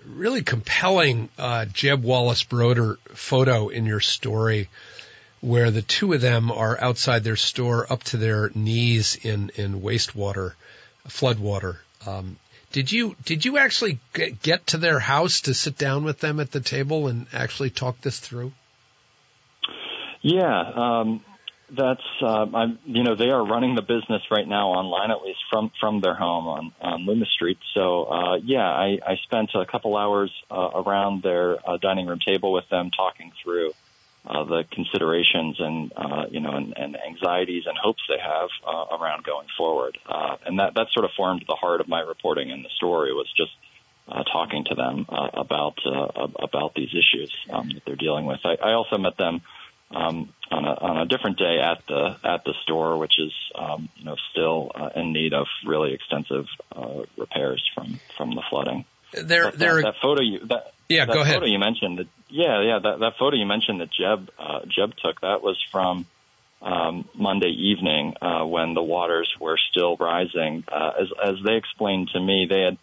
really 0.06 0.42
compelling 0.42 1.28
uh, 1.38 1.66
Jeb 1.66 2.02
Wallace 2.02 2.44
Brodeur 2.44 2.98
photo 3.14 3.68
in 3.68 3.86
your 3.86 4.00
story 4.00 4.68
where 5.40 5.70
the 5.70 5.82
two 5.82 6.12
of 6.14 6.22
them 6.22 6.50
are 6.50 6.80
outside 6.80 7.22
their 7.22 7.36
store 7.36 7.90
up 7.92 8.02
to 8.02 8.16
their 8.16 8.50
knees 8.54 9.16
in, 9.16 9.50
in 9.56 9.82
wastewater, 9.82 10.54
floodwater. 11.06 11.76
Um, 12.06 12.38
did 12.72 12.90
you 12.90 13.14
did 13.24 13.44
you 13.44 13.58
actually 13.58 14.00
get 14.42 14.66
to 14.68 14.78
their 14.78 14.98
house 14.98 15.42
to 15.42 15.54
sit 15.54 15.78
down 15.78 16.02
with 16.02 16.18
them 16.18 16.40
at 16.40 16.50
the 16.50 16.60
table 16.60 17.06
and 17.06 17.26
actually 17.32 17.70
talk 17.70 18.00
this 18.00 18.18
through? 18.18 18.52
Yeah, 20.22 20.72
um, 20.74 21.24
that's 21.70 22.02
uh, 22.20 22.46
I'm, 22.54 22.78
you 22.84 23.02
know 23.02 23.16
they 23.16 23.30
are 23.30 23.44
running 23.44 23.74
the 23.74 23.82
business 23.82 24.22
right 24.30 24.46
now 24.46 24.70
online 24.70 25.10
at 25.10 25.22
least 25.22 25.40
from 25.50 25.70
from 25.80 26.00
their 26.00 26.14
home 26.14 26.46
on 26.46 26.72
on 26.80 27.06
Loomis 27.06 27.30
Street. 27.30 27.58
So 27.74 28.04
uh, 28.04 28.36
yeah, 28.36 28.66
I, 28.66 28.98
I 29.06 29.16
spent 29.22 29.50
a 29.54 29.64
couple 29.64 29.96
hours 29.96 30.30
uh, 30.50 30.70
around 30.74 31.22
their 31.22 31.58
uh, 31.68 31.78
dining 31.78 32.06
room 32.06 32.20
table 32.24 32.52
with 32.52 32.68
them 32.68 32.90
talking 32.90 33.32
through 33.42 33.72
uh, 34.26 34.44
the 34.44 34.64
considerations 34.70 35.56
and 35.58 35.92
uh, 35.96 36.24
you 36.30 36.40
know 36.40 36.52
and, 36.52 36.74
and 36.76 36.96
anxieties 36.96 37.64
and 37.66 37.76
hopes 37.78 38.02
they 38.08 38.18
have 38.18 38.48
uh, 38.66 38.96
around 38.96 39.24
going 39.24 39.48
forward. 39.56 39.98
Uh, 40.06 40.36
and 40.46 40.58
that 40.58 40.74
that 40.74 40.88
sort 40.92 41.04
of 41.04 41.10
formed 41.16 41.44
the 41.48 41.56
heart 41.56 41.80
of 41.80 41.88
my 41.88 42.00
reporting 42.00 42.50
in 42.50 42.62
the 42.62 42.70
story 42.76 43.12
was 43.12 43.30
just 43.36 43.52
uh, 44.08 44.22
talking 44.24 44.64
to 44.64 44.74
them 44.74 45.06
uh, 45.08 45.28
about 45.32 45.78
uh, 45.86 46.28
about 46.38 46.74
these 46.74 46.90
issues 46.90 47.34
um, 47.50 47.70
that 47.72 47.82
they're 47.86 47.96
dealing 47.96 48.26
with. 48.26 48.40
I, 48.44 48.56
I 48.62 48.72
also 48.72 48.98
met 48.98 49.16
them 49.16 49.40
um, 49.90 50.32
on, 50.50 50.64
a, 50.64 50.68
on 50.68 50.96
a 50.98 51.06
different 51.06 51.38
day 51.38 51.58
at 51.60 51.86
the 51.86 52.16
at 52.24 52.44
the 52.44 52.54
store, 52.62 52.96
which 52.98 53.18
is 53.18 53.32
um, 53.54 53.88
you 53.96 54.04
know 54.04 54.16
still 54.30 54.70
uh, 54.74 54.90
in 54.96 55.12
need 55.12 55.32
of 55.32 55.46
really 55.66 55.92
extensive 55.92 56.46
uh, 56.74 57.02
repairs 57.16 57.62
from 57.74 57.98
from 58.16 58.34
the 58.34 58.42
flooding. 58.48 58.84
There, 59.12 59.50
but 59.50 59.58
there. 59.58 59.76
That, 59.76 59.82
that 59.82 59.94
photo 60.02 60.22
you 60.22 60.40
that, 60.46 60.72
yeah, 60.88 61.06
that 61.06 61.12
go 61.12 61.20
ahead. 61.20 61.34
Photo 61.34 61.46
you 61.46 61.58
mentioned 61.58 61.98
that 61.98 62.08
yeah 62.28 62.62
yeah 62.62 62.78
that 62.82 63.00
that 63.00 63.12
photo 63.18 63.36
you 63.36 63.46
mentioned 63.46 63.80
that 63.80 63.90
Jeb 63.92 64.30
uh, 64.38 64.60
Jeb 64.66 64.94
took 65.02 65.20
that 65.20 65.42
was 65.42 65.62
from. 65.70 66.06
Um, 66.62 67.06
Monday 67.14 67.50
evening, 67.50 68.14
uh, 68.22 68.42
when 68.46 68.72
the 68.72 68.82
waters 68.82 69.30
were 69.38 69.58
still 69.70 69.98
rising, 69.98 70.64
uh, 70.72 70.92
as 70.98 71.08
as 71.22 71.34
they 71.44 71.56
explained 71.56 72.08
to 72.14 72.20
me, 72.20 72.46
they 72.48 72.62
had 72.62 72.78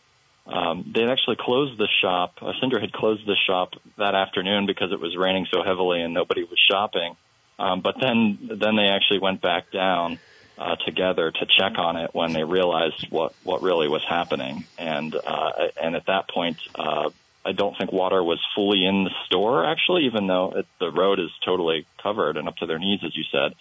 um, 0.48 0.92
they 0.94 1.02
had 1.02 1.10
actually 1.10 1.38
closed 1.39 1.78
the 1.78 1.88
shop. 2.02 2.36
Uh, 2.42 2.54
Cinder 2.60 2.80
had 2.80 2.92
closed 2.92 3.26
the 3.26 3.36
shop 3.48 3.74
that 3.98 4.16
afternoon 4.16 4.66
because 4.66 4.92
it 4.92 5.00
was 5.00 5.16
raining 5.16 5.48
so 5.54 5.64
heavily 5.64 6.02
and 6.02 6.14
nobody 6.14 6.44
was 6.44 6.60
shopping. 6.70 7.16
Um, 7.60 7.82
but 7.82 7.96
then, 8.02 8.50
then 8.60 8.76
they 8.76 8.88
actually 8.88 9.20
went 9.20 9.42
back 9.42 9.72
down 9.72 10.20
uh, 10.58 10.76
together 10.86 11.32
to 11.32 11.46
check 11.46 11.78
on 11.78 11.96
it 11.96 12.12
when 12.14 12.34
they 12.34 12.44
realized 12.44 13.08
what 13.10 13.34
what 13.44 13.62
really 13.62 13.88
was 13.88 14.04
happening. 14.08 14.66
And 14.78 15.16
uh, 15.16 15.52
and 15.82 15.96
at 15.96 16.06
that 16.06 16.30
point, 16.30 16.58
uh, 16.76 17.10
I 17.44 17.52
don't 17.54 17.76
think 17.78 17.92
water 17.92 18.24
was 18.24 18.39
fully 18.54 18.86
in 18.86 19.04
the 19.04 19.12
store 19.26 19.66
actually, 19.66 20.06
even 20.06 20.28
though 20.28 20.54
it, 20.58 20.68
the 20.80 20.92
road 20.92 21.20
is 21.20 21.32
totally 21.44 21.88
covered 22.02 22.38
and 22.38 22.48
up 22.48 22.58
to 22.58 22.68
their 22.68 22.78
knees, 22.78 23.00
as 23.04 23.16
you 23.16 23.24
said. 23.32 23.56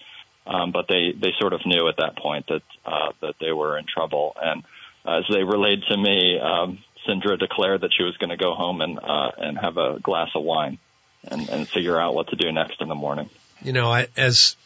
Um, 0.47 0.73
but 0.73 0.89
they 0.89 1.13
they 1.13 1.33
sort 1.39 1.53
of 1.53 1.65
knew 1.65 1.89
at 1.89 1.97
that 1.99 2.17
point 2.17 2.47
that 2.49 2.63
uh, 2.85 3.13
that 3.21 3.37
they 3.41 3.53
were 3.53 3.79
in 3.79 3.87
trouble 3.87 4.37
and 4.41 4.63
as 5.07 5.25
they 5.31 5.43
relayed 5.43 5.83
to 5.89 5.97
me, 5.97 6.39
um, 6.39 6.79
Sindra 7.07 7.39
declared 7.39 7.83
that 7.83 7.93
she 7.97 8.03
was 8.03 8.17
going 8.19 8.31
to 8.31 8.37
go 8.37 8.55
home 8.55 8.81
and 8.81 8.99
uh, 8.99 9.31
and 9.39 9.59
have 9.59 9.77
a 9.77 9.99
glass 10.01 10.31
of 10.35 10.43
wine 10.43 10.79
and, 11.25 11.49
and 11.49 11.69
figure 11.69 11.99
out 12.01 12.15
what 12.15 12.29
to 12.29 12.37
do 12.37 12.53
next 12.53 12.81
in 12.81 12.89
the 12.89 12.95
morning. 12.95 13.31
You 13.63 13.73
know, 13.73 13.91
I, 13.91 14.09
as 14.17 14.57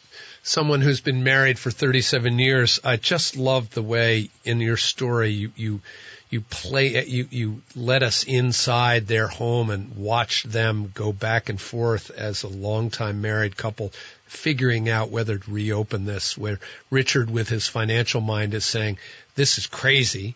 someone 0.43 0.81
who's 0.81 1.01
been 1.01 1.23
married 1.23 1.59
for 1.59 1.71
37 1.71 2.39
years, 2.39 2.79
I 2.83 2.97
just 2.97 3.35
love 3.35 3.71
the 3.71 3.81
way 3.81 4.29
in 4.43 4.61
your 4.61 4.77
story 4.77 5.31
you 5.31 5.51
you 5.55 5.81
you 6.29 6.41
play 6.41 7.05
you 7.05 7.27
you 7.29 7.61
let 7.75 8.03
us 8.03 8.23
inside 8.23 9.07
their 9.07 9.27
home 9.27 9.69
and 9.69 9.95
watch 9.95 10.43
them 10.43 10.91
go 10.93 11.13
back 11.13 11.49
and 11.49 11.59
forth 11.61 12.09
as 12.11 12.43
a 12.43 12.47
longtime 12.47 13.21
married 13.21 13.55
couple 13.55 13.91
figuring 14.35 14.89
out 14.89 15.09
whether 15.09 15.37
to 15.37 15.51
reopen 15.51 16.05
this 16.05 16.37
where 16.37 16.59
Richard 16.89 17.29
with 17.29 17.49
his 17.49 17.67
financial 17.67 18.21
mind 18.21 18.53
is 18.53 18.65
saying 18.65 18.97
this 19.35 19.57
is 19.57 19.67
crazy 19.67 20.35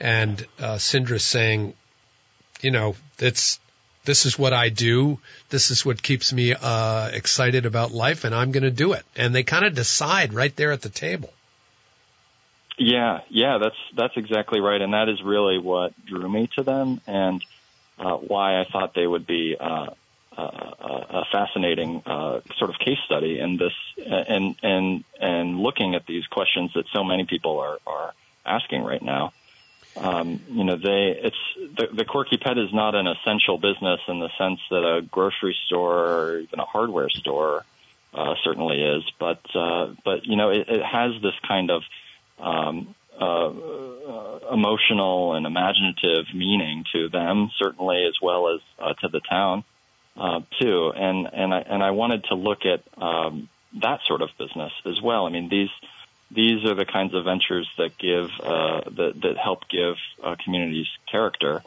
and 0.00 0.46
uh 0.58 0.78
saying 0.78 1.74
you 2.60 2.70
know 2.70 2.96
that's 3.18 3.60
this 4.04 4.24
is 4.24 4.38
what 4.38 4.52
I 4.52 4.68
do. 4.68 5.18
This 5.48 5.70
is 5.70 5.84
what 5.84 6.00
keeps 6.00 6.32
me 6.32 6.54
uh 6.54 7.08
excited 7.08 7.66
about 7.66 7.92
life 7.92 8.24
and 8.24 8.34
I'm 8.34 8.52
going 8.52 8.62
to 8.62 8.70
do 8.70 8.92
it. 8.92 9.04
And 9.16 9.34
they 9.34 9.42
kind 9.42 9.64
of 9.64 9.74
decide 9.74 10.32
right 10.32 10.54
there 10.54 10.72
at 10.72 10.82
the 10.82 10.88
table. 10.88 11.32
Yeah, 12.78 13.20
yeah, 13.30 13.58
that's 13.58 13.76
that's 13.94 14.16
exactly 14.16 14.60
right, 14.60 14.80
and 14.80 14.92
that 14.92 15.08
is 15.08 15.22
really 15.22 15.58
what 15.58 15.94
drew 16.04 16.28
me 16.28 16.48
to 16.56 16.62
them, 16.62 17.00
and 17.06 17.42
uh, 17.98 18.16
why 18.16 18.60
I 18.60 18.64
thought 18.64 18.92
they 18.94 19.06
would 19.06 19.26
be 19.26 19.56
uh, 19.58 19.86
a, 20.38 21.24
fascinating 21.32 22.02
uh, 22.06 22.40
sort 22.58 22.70
of 22.70 22.78
case 22.78 22.98
study 23.04 23.38
in 23.38 23.56
this, 23.56 23.72
and 24.06 24.56
and 24.62 25.04
and 25.20 25.58
looking 25.58 25.94
at 25.94 26.06
these 26.06 26.26
questions 26.26 26.72
that 26.74 26.84
so 26.92 27.04
many 27.04 27.24
people 27.24 27.58
are 27.58 27.78
are 27.86 28.14
asking 28.44 28.82
right 28.82 29.02
now. 29.02 29.32
Um, 29.96 30.40
you 30.50 30.64
know, 30.64 30.76
they 30.76 31.18
it's 31.22 31.36
the, 31.56 31.88
the 31.92 32.04
quirky 32.04 32.36
pet 32.36 32.58
is 32.58 32.72
not 32.72 32.94
an 32.94 33.06
essential 33.06 33.58
business 33.58 34.00
in 34.08 34.20
the 34.20 34.28
sense 34.38 34.60
that 34.70 34.84
a 34.84 35.02
grocery 35.02 35.56
store 35.66 36.06
or 36.06 36.38
even 36.40 36.60
a 36.60 36.64
hardware 36.64 37.08
store 37.08 37.64
uh, 38.12 38.34
certainly 38.44 38.82
is, 38.82 39.04
but 39.18 39.40
uh, 39.54 39.94
but 40.04 40.26
you 40.26 40.36
know, 40.36 40.50
it, 40.50 40.68
it 40.68 40.82
has 40.84 41.12
this 41.22 41.34
kind 41.46 41.70
of 41.70 41.82
um, 42.38 42.94
uh, 43.18 43.48
uh, 43.48 44.38
emotional 44.52 45.34
and 45.34 45.46
imaginative 45.46 46.26
meaning 46.34 46.84
to 46.92 47.08
them, 47.08 47.50
certainly 47.58 48.04
as 48.04 48.14
well 48.20 48.54
as 48.54 48.60
uh, 48.78 48.92
to 49.00 49.08
the 49.08 49.20
town 49.20 49.64
uh, 50.16 50.40
too. 50.60 50.92
And 50.94 51.28
and 51.32 51.54
I 51.54 51.60
and 51.60 51.82
I 51.82 51.90
wanted 51.90 52.24
to 52.24 52.34
look 52.34 52.60
at 52.64 52.82
um, 53.02 53.48
that 53.82 54.00
sort 54.06 54.22
of 54.22 54.30
business 54.38 54.72
as 54.84 55.00
well. 55.02 55.26
I 55.26 55.30
mean 55.30 55.48
these 55.48 55.70
these 56.30 56.64
are 56.64 56.74
the 56.74 56.84
kinds 56.84 57.14
of 57.14 57.24
ventures 57.24 57.68
that 57.78 57.96
give 57.98 58.30
uh, 58.42 58.80
that 58.96 59.20
that 59.22 59.36
help 59.42 59.68
give 59.68 59.96
uh, 60.22 60.36
communities 60.42 60.88
character. 61.10 61.62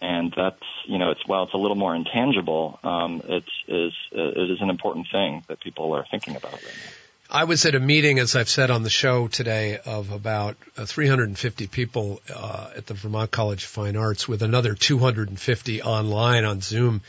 And 0.00 0.34
that's 0.36 0.62
you 0.86 0.98
know 0.98 1.10
it's 1.10 1.26
while 1.26 1.44
it's 1.44 1.54
a 1.54 1.58
little 1.58 1.76
more 1.76 1.94
intangible, 1.94 2.80
um, 2.82 3.22
it's 3.24 3.46
is 3.68 3.92
it 4.10 4.50
is 4.50 4.60
an 4.60 4.68
important 4.68 5.06
thing 5.12 5.44
that 5.46 5.60
people 5.60 5.92
are 5.92 6.04
thinking 6.10 6.34
about 6.34 6.54
right 6.54 6.62
now. 6.64 6.92
I 7.34 7.44
was 7.44 7.64
at 7.64 7.74
a 7.74 7.80
meeting, 7.80 8.18
as 8.18 8.36
I've 8.36 8.50
said 8.50 8.70
on 8.70 8.82
the 8.82 8.90
show 8.90 9.26
today, 9.26 9.78
of 9.86 10.12
about 10.12 10.58
uh, 10.76 10.84
350 10.84 11.66
people 11.68 12.20
uh, 12.28 12.72
at 12.76 12.84
the 12.84 12.92
Vermont 12.92 13.30
College 13.30 13.64
of 13.64 13.70
Fine 13.70 13.96
Arts, 13.96 14.28
with 14.28 14.42
another 14.42 14.74
250 14.74 15.80
online 15.80 16.44
on 16.44 16.60
Zoom, 16.60 17.00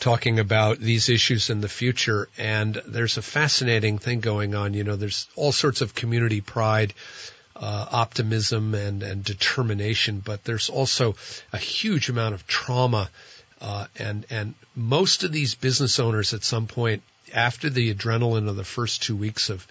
talking 0.00 0.38
about 0.38 0.78
these 0.78 1.08
issues 1.08 1.50
in 1.50 1.60
the 1.60 1.68
future. 1.68 2.28
And 2.38 2.74
there's 2.86 3.18
a 3.18 3.22
fascinating 3.22 3.98
thing 3.98 4.20
going 4.20 4.54
on. 4.54 4.74
You 4.74 4.84
know, 4.84 4.96
there's 4.96 5.28
all 5.36 5.52
sorts 5.52 5.80
of 5.80 5.94
community 5.94 6.40
pride. 6.40 6.94
Uh, 7.56 7.86
optimism 7.92 8.74
and, 8.74 9.02
and 9.02 9.22
determination, 9.22 10.22
but 10.24 10.44
there's 10.44 10.70
also 10.70 11.14
a 11.52 11.58
huge 11.58 12.08
amount 12.08 12.34
of 12.34 12.46
trauma, 12.46 13.10
uh, 13.60 13.86
and 13.98 14.24
and 14.30 14.54
most 14.74 15.24
of 15.24 15.32
these 15.32 15.56
business 15.56 15.98
owners 15.98 16.32
at 16.32 16.42
some 16.42 16.66
point 16.66 17.02
after 17.34 17.68
the 17.68 17.92
adrenaline 17.94 18.48
of 18.48 18.56
the 18.56 18.64
first 18.64 19.02
two 19.02 19.16
weeks 19.16 19.50
of 19.50 19.66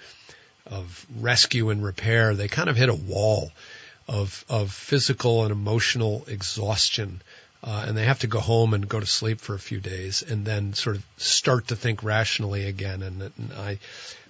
of 0.66 1.06
rescue 1.18 1.70
and 1.70 1.84
repair, 1.84 2.36
they 2.36 2.48
kind 2.48 2.70
of 2.70 2.76
hit 2.76 2.90
a 2.90 2.94
wall 2.94 3.52
of 4.08 4.46
of 4.50 4.72
physical 4.72 5.44
and 5.44 5.52
emotional 5.52 6.24
exhaustion, 6.28 7.22
uh, 7.64 7.86
and 7.88 7.98
they 7.98 8.06
have 8.06 8.20
to 8.20 8.28
go 8.28 8.40
home 8.40 8.74
and 8.74 8.88
go 8.88 9.00
to 9.00 9.06
sleep 9.06 9.42
for 9.42 9.54
a 9.54 9.60
few 9.60 9.80
days, 9.80 10.24
and 10.24 10.46
then 10.46 10.74
sort 10.74 10.96
of 10.96 11.06
start 11.18 11.68
to 11.68 11.76
think 11.76 12.04
rationally 12.04 12.66
again. 12.66 13.02
And, 13.02 13.22
and 13.22 13.54
I, 13.58 13.80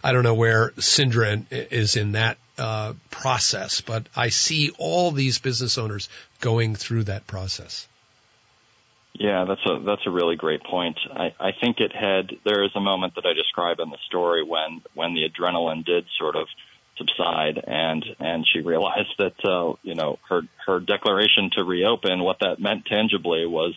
I 0.03 0.11
don't 0.11 0.23
know 0.23 0.33
where 0.33 0.71
Cindra 0.71 1.45
is 1.51 1.95
in 1.95 2.13
that 2.13 2.37
uh, 2.57 2.93
process, 3.11 3.81
but 3.81 4.07
I 4.15 4.29
see 4.29 4.71
all 4.77 5.11
these 5.11 5.39
business 5.39 5.77
owners 5.77 6.09
going 6.41 6.75
through 6.75 7.05
that 7.05 7.27
process. 7.27 7.87
Yeah, 9.13 9.45
that's 9.45 9.65
a 9.65 9.83
that's 9.83 10.05
a 10.05 10.11
really 10.11 10.35
great 10.35 10.63
point. 10.63 10.97
I, 11.11 11.33
I 11.39 11.51
think 11.59 11.79
it 11.79 11.91
had 11.93 12.31
there 12.45 12.63
is 12.63 12.71
a 12.75 12.79
moment 12.79 13.15
that 13.15 13.25
I 13.25 13.33
describe 13.33 13.79
in 13.79 13.89
the 13.89 13.97
story 14.05 14.43
when 14.43 14.81
when 14.93 15.13
the 15.13 15.27
adrenaline 15.27 15.83
did 15.83 16.05
sort 16.17 16.35
of 16.35 16.47
subside, 16.99 17.63
and 17.65 18.05
and 18.19 18.45
she 18.47 18.61
realized 18.61 19.15
that 19.17 19.43
uh, 19.43 19.73
you 19.81 19.95
know 19.95 20.19
her 20.29 20.43
her 20.67 20.79
declaration 20.79 21.49
to 21.55 21.63
reopen, 21.63 22.21
what 22.21 22.39
that 22.41 22.59
meant 22.59 22.85
tangibly 22.85 23.47
was 23.47 23.73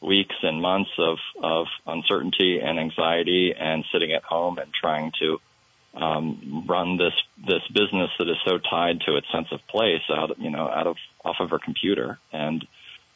weeks 0.00 0.36
and 0.42 0.62
months 0.62 0.90
of 0.98 1.18
of 1.42 1.66
uncertainty 1.86 2.60
and 2.60 2.78
anxiety, 2.78 3.54
and 3.58 3.84
sitting 3.92 4.12
at 4.12 4.22
home 4.22 4.56
and 4.58 4.72
trying 4.72 5.12
to 5.20 5.38
um, 5.94 6.64
run 6.68 6.96
this 6.96 7.14
this 7.46 7.66
business 7.68 8.10
that 8.18 8.28
is 8.28 8.36
so 8.44 8.58
tied 8.58 9.00
to 9.02 9.16
its 9.16 9.26
sense 9.32 9.48
of 9.52 9.60
place 9.66 10.02
out 10.10 10.38
you 10.38 10.50
know 10.50 10.68
out 10.68 10.86
of 10.86 10.96
off 11.24 11.36
of 11.40 11.50
her 11.50 11.58
computer, 11.58 12.18
and 12.32 12.66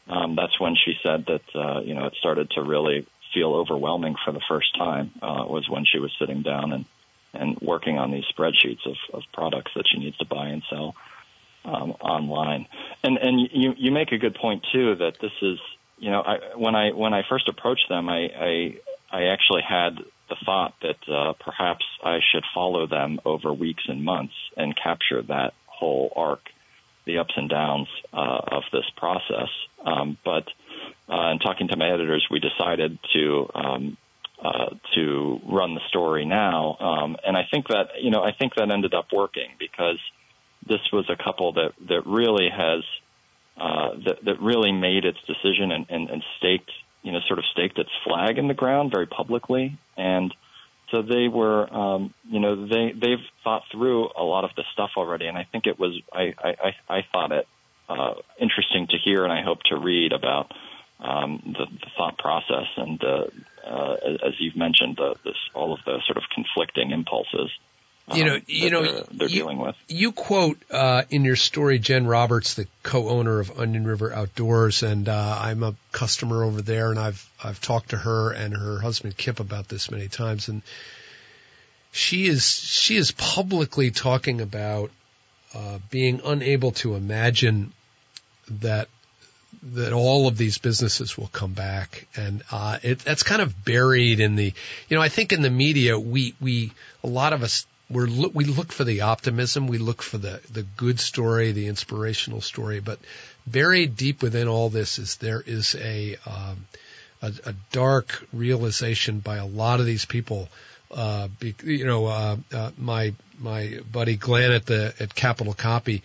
um, 0.09 0.37
that's 0.37 0.61
when 0.61 0.75
she 0.77 0.95
said 1.03 1.25
that 1.27 1.43
uh, 1.55 1.81
you 1.81 1.95
know 1.95 2.07
it 2.07 2.15
started 2.19 2.51
to 2.51 2.63
really 2.63 3.07
feel 3.33 3.55
overwhelming 3.55 4.15
for 4.25 4.33
the 4.33 4.43
first 4.49 4.77
time 4.77 5.11
uh, 5.23 5.45
was 5.47 5.69
when 5.69 5.85
she 5.85 5.99
was 5.99 6.13
sitting 6.19 6.43
down 6.43 6.73
and 6.73 6.85
and 7.35 7.59
working 7.61 7.99
on 7.99 8.11
these 8.11 8.25
spreadsheets 8.37 8.87
of, 8.87 8.97
of 9.13 9.23
products 9.33 9.73
that 9.77 9.85
she 9.91 9.99
needs 9.99 10.17
to 10.19 10.25
buy 10.25 10.49
and 10.49 10.63
sell 10.71 10.95
um, 11.65 11.93
online. 12.01 12.67
And 13.03 13.19
and 13.19 13.41
you 13.53 13.75
you 13.77 13.91
make 13.91 14.13
a 14.13 14.19
good 14.19 14.35
point 14.35 14.67
too 14.73 14.97
that 14.97 15.15
this 15.21 15.33
is 15.43 15.59
you 15.99 16.11
know 16.11 16.21
I, 16.21 16.57
when 16.57 16.75
I 16.75 16.91
when 16.93 17.15
I 17.15 17.23
first 17.29 17.49
approached 17.49 17.89
them 17.89 18.09
I 18.09 18.29
I, 18.39 18.79
I 19.11 19.23
actually 19.25 19.63
had 19.63 19.99
the 20.29 20.37
thought 20.45 20.75
that 20.83 21.13
uh, 21.13 21.35
perhaps 21.35 21.85
I 22.03 22.19
should 22.33 22.45
follow 22.55 22.87
them 22.87 23.21
over 23.25 23.53
weeks 23.53 23.85
and 23.89 24.05
months 24.05 24.35
and 24.57 24.75
capture 24.77 25.23
that 25.23 25.53
whole 25.67 26.13
arc, 26.17 26.41
the 27.05 27.19
ups 27.19 27.35
and 27.37 27.49
downs 27.51 27.89
uh, 28.13 28.41
of 28.49 28.63
this 28.73 28.89
process. 28.97 29.49
Um, 29.85 30.17
but 30.25 30.49
uh, 31.09 31.33
in 31.33 31.39
talking 31.41 31.69
to 31.69 31.77
my 31.77 31.93
editors, 31.93 32.27
we 32.31 32.41
decided 32.41 32.99
to 33.13 33.51
um, 33.55 33.97
uh, 34.43 34.75
to 34.95 35.41
run 35.49 35.75
the 35.75 35.81
story 35.89 36.25
now. 36.25 36.77
Um, 36.81 37.17
and 37.25 37.37
I 37.37 37.43
think 37.51 37.69
that 37.69 38.01
you 38.01 38.11
know 38.11 38.23
I 38.23 38.33
think 38.33 38.55
that 38.57 38.71
ended 38.71 38.95
up 38.95 39.07
working 39.13 39.51
because 39.59 39.99
this 40.67 40.81
was 40.93 41.09
a 41.09 41.23
couple 41.23 41.53
that 41.55 41.73
that 41.89 42.07
really 42.07 42.49
has 42.51 42.83
uh, 43.57 43.91
that 44.07 44.25
that 44.25 44.41
really 44.41 44.73
made 44.73 45.05
its 45.05 45.19
decision 45.27 45.71
and, 45.71 45.87
and, 45.89 46.11
and 46.11 46.23
staked 46.39 46.71
you 47.03 47.13
know 47.13 47.21
sort 47.27 47.39
of 47.39 47.45
staked 47.53 47.79
its 47.79 47.91
flag 48.05 48.39
in 48.39 48.49
the 48.49 48.55
ground 48.55 48.91
very 48.93 49.07
publicly 49.07 49.79
and 49.97 50.35
so 50.91 51.03
they 51.03 51.29
were 51.29 51.73
um, 51.73 52.13
you 52.29 52.41
know 52.41 52.67
they 52.67 52.93
they've 52.93 53.25
thought 53.45 53.63
through 53.71 54.09
a 54.19 54.23
lot 54.23 54.45
of 54.45 54.51
the 54.57 54.65
stuff 54.73 54.91
already 54.97 55.27
and 55.27 55.37
I 55.39 55.47
think 55.51 55.67
it 55.67 55.79
was 55.79 55.99
I 56.13 56.35
I, 56.39 56.75
I 56.89 57.01
thought 57.13 57.33
it 57.33 57.47
uh, 57.89 58.15
interesting 58.41 58.89
to 58.89 58.97
hear 58.99 59.25
and 59.25 59.33
I 59.33 59.43
hope 59.43 59.63
to 59.67 59.77
read 59.77 60.13
about 60.13 60.53
um, 61.01 61.43
the, 61.45 61.67
the 61.67 61.91
thought 61.97 62.19
process 62.19 62.67
and 62.77 63.03
uh, 63.03 63.25
uh, 63.67 63.97
as 64.27 64.35
you've 64.39 64.57
mentioned, 64.57 64.97
the, 64.97 65.15
this, 65.25 65.37
all 65.55 65.73
of 65.73 65.81
the 65.85 66.01
sort 66.07 66.17
of 66.17 66.25
conflicting 66.35 66.91
impulses. 66.91 67.51
Um, 68.07 68.19
you 68.19 68.25
know, 68.25 68.39
you 68.47 68.71
know, 68.71 68.83
they're, 68.83 69.05
they're 69.13 69.29
you, 69.29 69.41
dealing 69.41 69.59
with. 69.59 69.77
You 69.89 70.13
quote 70.13 70.63
uh, 70.71 71.05
in 71.09 71.25
your 71.25 71.37
story 71.37 71.79
Jen 71.79 72.07
Roberts, 72.07 72.55
the 72.55 72.67
co-owner 72.83 73.41
of 73.41 73.59
Onion 73.59 73.87
River 73.87 74.13
Outdoors, 74.13 74.83
and 74.83 75.09
uh, 75.09 75.39
I'm 75.41 75.63
a 75.63 75.75
customer 75.93 76.45
over 76.45 76.61
there, 76.61 76.91
and 76.91 76.99
I've 76.99 77.27
I've 77.43 77.61
talked 77.63 77.91
to 77.91 77.97
her 77.97 78.33
and 78.33 78.55
her 78.55 78.79
husband 78.79 79.17
Kip 79.17 79.41
about 79.41 79.69
this 79.69 79.91
many 79.91 80.09
times, 80.09 80.49
and 80.49 80.61
she 81.93 82.27
is 82.27 82.45
she 82.45 82.97
is 82.97 83.11
publicly 83.13 83.91
talking 83.91 84.43
about 84.43 84.91
uh, 85.55 85.79
being 85.91 86.21
unable 86.27 86.73
to 86.73 86.97
imagine 86.97 87.73
that 88.61 88.89
that 89.63 89.93
all 89.93 90.27
of 90.29 90.37
these 90.37 90.59
businesses 90.59 91.17
will 91.17 91.29
come 91.29 91.53
back, 91.53 92.07
and 92.17 92.43
uh, 92.51 92.79
it, 92.83 93.01
that's 93.01 93.23
kind 93.23 93.43
of 93.43 93.65
buried 93.65 94.21
in 94.21 94.37
the. 94.37 94.53
You 94.89 94.97
know, 94.97 95.03
I 95.03 95.09
think 95.09 95.33
in 95.33 95.43
the 95.43 95.51
media, 95.51 95.99
we 95.99 96.35
we 96.41 96.73
a 97.03 97.09
lot 97.09 97.33
of 97.33 97.43
us 97.43 97.67
we're 97.91 98.07
we 98.07 98.45
look 98.45 98.73
for 98.73 98.85
the 98.85 99.03
optimism, 99.03 99.67
we 99.67 99.79
look 99.79 100.03
for 100.03 100.19
the 100.19 100.41
the 100.53 100.63
good 100.63 100.99
story, 100.99 101.53
the 101.53 101.69
inspirational 101.69 102.41
story, 102.41 102.81
but 102.81 102.99
buried 103.47 103.97
deep 103.97 104.23
within 104.23 104.49
all 104.49 104.71
this 104.71 104.99
is 104.99 105.17
there 105.17 105.43
is 105.45 105.75
a 105.75 106.17
um, 106.27 106.67
a, 107.23 107.33
a 107.47 107.55
dark 107.73 108.27
realization 108.33 109.21
by 109.21 109.37
a 109.37 109.47
lot 109.47 109.81
of 109.81 109.87
these 109.87 110.05
people. 110.05 110.49
Uh, 110.91 111.29
be, 111.41 111.55
you 111.65 111.85
know, 111.85 112.07
uh, 112.07 112.37
uh, 112.53 112.71
my 112.79 113.15
my 113.39 113.81
buddy 113.91 114.17
Glenn 114.17 114.53
at 114.53 114.67
the 114.67 114.95
at 115.01 115.15
Capital 115.15 115.55
Copy 115.55 116.03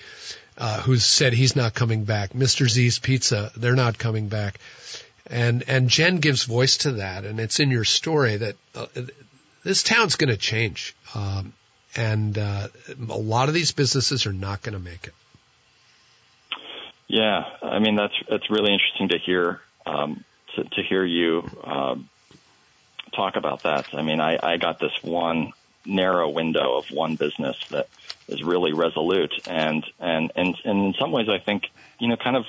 uh, 0.60 0.82
who's 0.82 1.06
said 1.06 1.34
he's 1.34 1.56
not 1.56 1.74
coming 1.74 2.04
back. 2.04 2.32
Mr. 2.34 2.68
Z's 2.68 3.00
Pizza, 3.00 3.52
they're 3.56 3.76
not 3.76 3.98
coming 3.98 4.28
back. 4.28 4.60
And 5.26 5.64
and 5.68 5.90
Jen 5.90 6.18
gives 6.18 6.44
voice 6.44 6.78
to 6.78 6.94
that, 6.94 7.24
and 7.24 7.40
it's 7.40 7.60
in 7.60 7.72
your 7.72 7.84
story 7.84 8.38
that 8.38 8.56
uh, 8.76 8.88
this 9.64 9.84
town's 9.84 10.16
going 10.16 10.32
to 10.32 10.38
change, 10.38 10.96
um, 11.14 11.54
and 11.96 12.36
uh, 12.38 12.68
a 13.10 13.18
lot 13.18 13.48
of 13.48 13.54
these 13.54 13.72
businesses 13.72 14.26
are 14.26 14.34
not 14.34 14.64
going 14.64 14.74
to 14.74 14.80
make 14.80 15.06
it. 15.06 15.14
Yeah, 17.08 17.44
I 17.62 17.78
mean 17.78 17.96
that's 17.96 18.16
that's 18.28 18.50
really 18.50 18.74
interesting 18.74 19.10
to 19.10 19.20
hear 19.20 19.62
um, 19.86 20.24
to, 20.56 20.64
to 20.64 20.84
hear 20.84 21.06
you 21.06 21.48
um, 21.64 22.10
talk 23.16 23.36
about 23.36 23.64
that. 23.64 23.94
I 23.94 24.02
mean, 24.02 24.20
I, 24.20 24.40
I 24.42 24.58
got 24.58 24.80
this 24.80 25.04
one 25.04 25.54
narrow 25.86 26.30
window 26.30 26.78
of 26.78 26.86
one 26.92 27.16
business 27.16 27.56
that 27.72 27.88
is 28.28 28.44
really 28.44 28.74
resolute 28.74 29.34
and 29.46 29.86
and 30.00 30.32
and, 30.36 30.56
and 30.64 30.86
in 30.86 30.94
some 31.00 31.12
ways 31.12 31.28
I 31.30 31.40
think 31.40 31.64
you 32.00 32.08
know 32.08 32.18
kind 32.18 32.36
of 32.36 32.46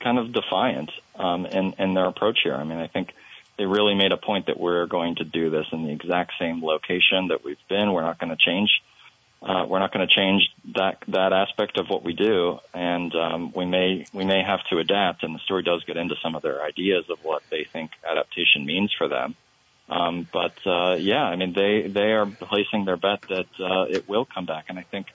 kind 0.00 0.18
of 0.18 0.32
defiant 0.32 0.90
um, 1.14 1.46
in 1.46 1.74
in 1.78 1.94
their 1.94 2.06
approach 2.06 2.40
here. 2.42 2.54
I 2.54 2.64
mean 2.64 2.78
I 2.78 2.86
think 2.86 3.12
they 3.58 3.66
really 3.66 3.94
made 3.94 4.12
a 4.12 4.16
point 4.16 4.46
that 4.46 4.58
we're 4.58 4.86
going 4.86 5.16
to 5.16 5.24
do 5.24 5.50
this 5.50 5.66
in 5.72 5.84
the 5.84 5.92
exact 5.92 6.32
same 6.38 6.62
location 6.62 7.28
that 7.28 7.44
we've 7.44 7.56
been. 7.68 7.92
We're 7.92 8.02
not 8.02 8.18
going 8.18 8.30
to 8.30 8.36
change. 8.36 8.70
Uh, 9.42 9.66
we're 9.68 9.80
not 9.80 9.92
going 9.92 10.06
to 10.06 10.14
change 10.14 10.48
that 10.76 10.98
that 11.08 11.32
aspect 11.32 11.76
of 11.76 11.88
what 11.88 12.04
we 12.04 12.12
do, 12.12 12.58
and 12.72 13.12
um, 13.16 13.52
we 13.52 13.64
may 13.64 14.06
we 14.12 14.24
may 14.24 14.40
have 14.42 14.60
to 14.70 14.78
adapt. 14.78 15.24
And 15.24 15.34
the 15.34 15.40
story 15.40 15.64
does 15.64 15.82
get 15.84 15.96
into 15.96 16.14
some 16.22 16.36
of 16.36 16.42
their 16.42 16.62
ideas 16.62 17.04
of 17.10 17.18
what 17.24 17.42
they 17.50 17.64
think 17.64 17.90
adaptation 18.08 18.64
means 18.64 18.94
for 18.96 19.08
them. 19.08 19.34
Um, 19.92 20.26
but 20.32 20.54
uh, 20.64 20.94
yeah, 20.94 21.22
I 21.22 21.36
mean 21.36 21.52
they 21.52 21.86
they 21.86 22.12
are 22.12 22.24
placing 22.26 22.86
their 22.86 22.96
bet 22.96 23.20
that 23.28 23.46
uh, 23.60 23.82
it 23.90 24.08
will 24.08 24.24
come 24.24 24.46
back, 24.46 24.66
and 24.68 24.78
I 24.78 24.82
think 24.82 25.08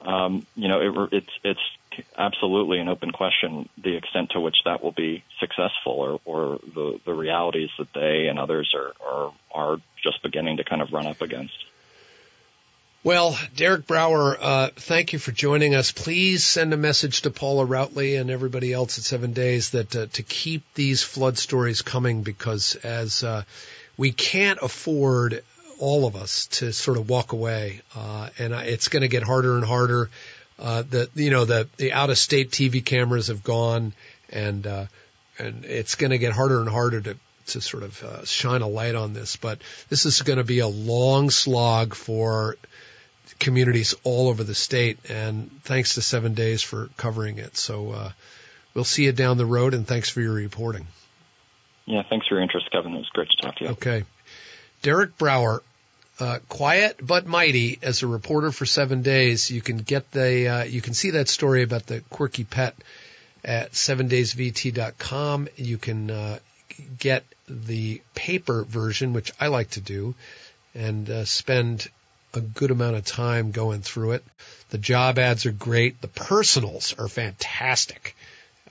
um, 0.00 0.44
you 0.56 0.66
know 0.66 0.80
it, 0.80 1.08
it's 1.12 1.32
it's 1.44 2.06
absolutely 2.16 2.80
an 2.80 2.88
open 2.88 3.12
question 3.12 3.68
the 3.82 3.96
extent 3.96 4.30
to 4.30 4.40
which 4.40 4.56
that 4.64 4.82
will 4.82 4.92
be 4.92 5.22
successful, 5.38 5.92
or, 5.92 6.20
or 6.24 6.58
the 6.74 7.00
the 7.04 7.14
realities 7.14 7.70
that 7.78 7.92
they 7.94 8.26
and 8.26 8.40
others 8.40 8.74
are 8.74 8.92
are 9.06 9.32
are 9.52 9.76
just 10.02 10.20
beginning 10.22 10.56
to 10.56 10.64
kind 10.64 10.82
of 10.82 10.92
run 10.92 11.06
up 11.06 11.22
against. 11.22 11.54
Well, 13.04 13.38
Derek 13.54 13.86
Brouwer, 13.86 14.36
uh, 14.40 14.68
thank 14.74 15.12
you 15.12 15.20
for 15.20 15.30
joining 15.30 15.76
us. 15.76 15.92
Please 15.92 16.44
send 16.44 16.74
a 16.74 16.76
message 16.76 17.22
to 17.22 17.30
Paula 17.30 17.64
Routly 17.64 18.20
and 18.20 18.28
everybody 18.28 18.72
else 18.72 18.98
at 18.98 19.04
Seven 19.04 19.32
Days 19.32 19.70
that 19.70 19.94
uh, 19.94 20.06
to 20.14 20.22
keep 20.24 20.64
these 20.74 21.04
flood 21.04 21.38
stories 21.38 21.80
coming 21.80 22.24
because 22.24 22.74
as 22.74 23.22
uh, 23.22 23.44
we 23.98 24.12
can't 24.12 24.60
afford 24.62 25.42
all 25.78 26.06
of 26.06 26.16
us 26.16 26.46
to 26.46 26.72
sort 26.72 26.96
of 26.96 27.10
walk 27.10 27.32
away, 27.32 27.82
uh, 27.94 28.30
and 28.38 28.54
it's 28.54 28.88
going 28.88 29.02
to 29.02 29.08
get 29.08 29.22
harder 29.22 29.56
and 29.56 29.64
harder. 29.64 30.08
Uh, 30.58 30.82
the 30.88 31.10
you 31.14 31.30
know 31.30 31.44
the 31.44 31.68
the 31.76 31.92
out 31.92 32.08
of 32.08 32.16
state 32.16 32.50
TV 32.50 32.82
cameras 32.82 33.26
have 33.26 33.44
gone, 33.44 33.92
and 34.30 34.66
uh, 34.66 34.86
and 35.38 35.64
it's 35.64 35.96
going 35.96 36.10
to 36.10 36.18
get 36.18 36.32
harder 36.32 36.60
and 36.60 36.68
harder 36.68 37.00
to 37.00 37.16
to 37.48 37.60
sort 37.60 37.82
of 37.82 38.02
uh, 38.02 38.24
shine 38.24 38.62
a 38.62 38.68
light 38.68 38.94
on 38.94 39.12
this. 39.12 39.36
But 39.36 39.60
this 39.88 40.06
is 40.06 40.22
going 40.22 40.38
to 40.38 40.44
be 40.44 40.60
a 40.60 40.68
long 40.68 41.30
slog 41.30 41.94
for 41.94 42.56
communities 43.38 43.94
all 44.04 44.28
over 44.28 44.42
the 44.42 44.54
state, 44.54 44.98
and 45.08 45.50
thanks 45.62 45.94
to 45.94 46.02
Seven 46.02 46.34
Days 46.34 46.62
for 46.62 46.88
covering 46.96 47.38
it. 47.38 47.56
So 47.56 47.92
uh, 47.92 48.10
we'll 48.74 48.84
see 48.84 49.04
you 49.04 49.12
down 49.12 49.38
the 49.38 49.46
road, 49.46 49.74
and 49.74 49.86
thanks 49.86 50.08
for 50.08 50.20
your 50.20 50.32
reporting. 50.32 50.86
Yeah, 51.88 52.02
thanks 52.02 52.26
for 52.26 52.34
your 52.34 52.42
interest, 52.42 52.70
Kevin. 52.70 52.94
It 52.94 52.98
was 52.98 53.08
great 53.08 53.30
to 53.30 53.36
talk 53.38 53.56
to 53.56 53.64
you. 53.64 53.70
Okay. 53.70 54.04
Derek 54.82 55.16
Brouwer, 55.16 55.62
uh, 56.20 56.38
quiet 56.48 56.98
but 57.00 57.26
mighty 57.26 57.78
as 57.82 58.02
a 58.02 58.06
reporter 58.06 58.52
for 58.52 58.66
seven 58.66 59.00
days. 59.00 59.50
You 59.50 59.62
can 59.62 59.78
get 59.78 60.10
the, 60.12 60.48
uh, 60.48 60.64
you 60.64 60.82
can 60.82 60.92
see 60.92 61.12
that 61.12 61.28
story 61.28 61.62
about 61.62 61.86
the 61.86 62.02
quirky 62.10 62.44
pet 62.44 62.74
at 63.42 63.72
sevendaysvt.com. 63.72 65.48
You 65.56 65.78
can, 65.78 66.10
uh, 66.10 66.38
get 66.98 67.24
the 67.48 68.02
paper 68.14 68.64
version, 68.64 69.14
which 69.14 69.32
I 69.40 69.46
like 69.46 69.70
to 69.70 69.80
do, 69.80 70.14
and 70.74 71.08
uh, 71.08 71.24
spend 71.24 71.88
a 72.34 72.40
good 72.40 72.70
amount 72.70 72.96
of 72.96 73.04
time 73.06 73.50
going 73.50 73.80
through 73.80 74.12
it. 74.12 74.24
The 74.68 74.78
job 74.78 75.18
ads 75.18 75.46
are 75.46 75.52
great. 75.52 76.02
The 76.02 76.08
personals 76.08 76.94
are 76.98 77.08
fantastic. 77.08 78.14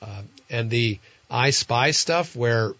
Uh, 0.01 0.21
and 0.51 0.69
the 0.69 0.99
I 1.29 1.49
Spy 1.49 1.91
stuff 1.91 2.35
where 2.35 2.73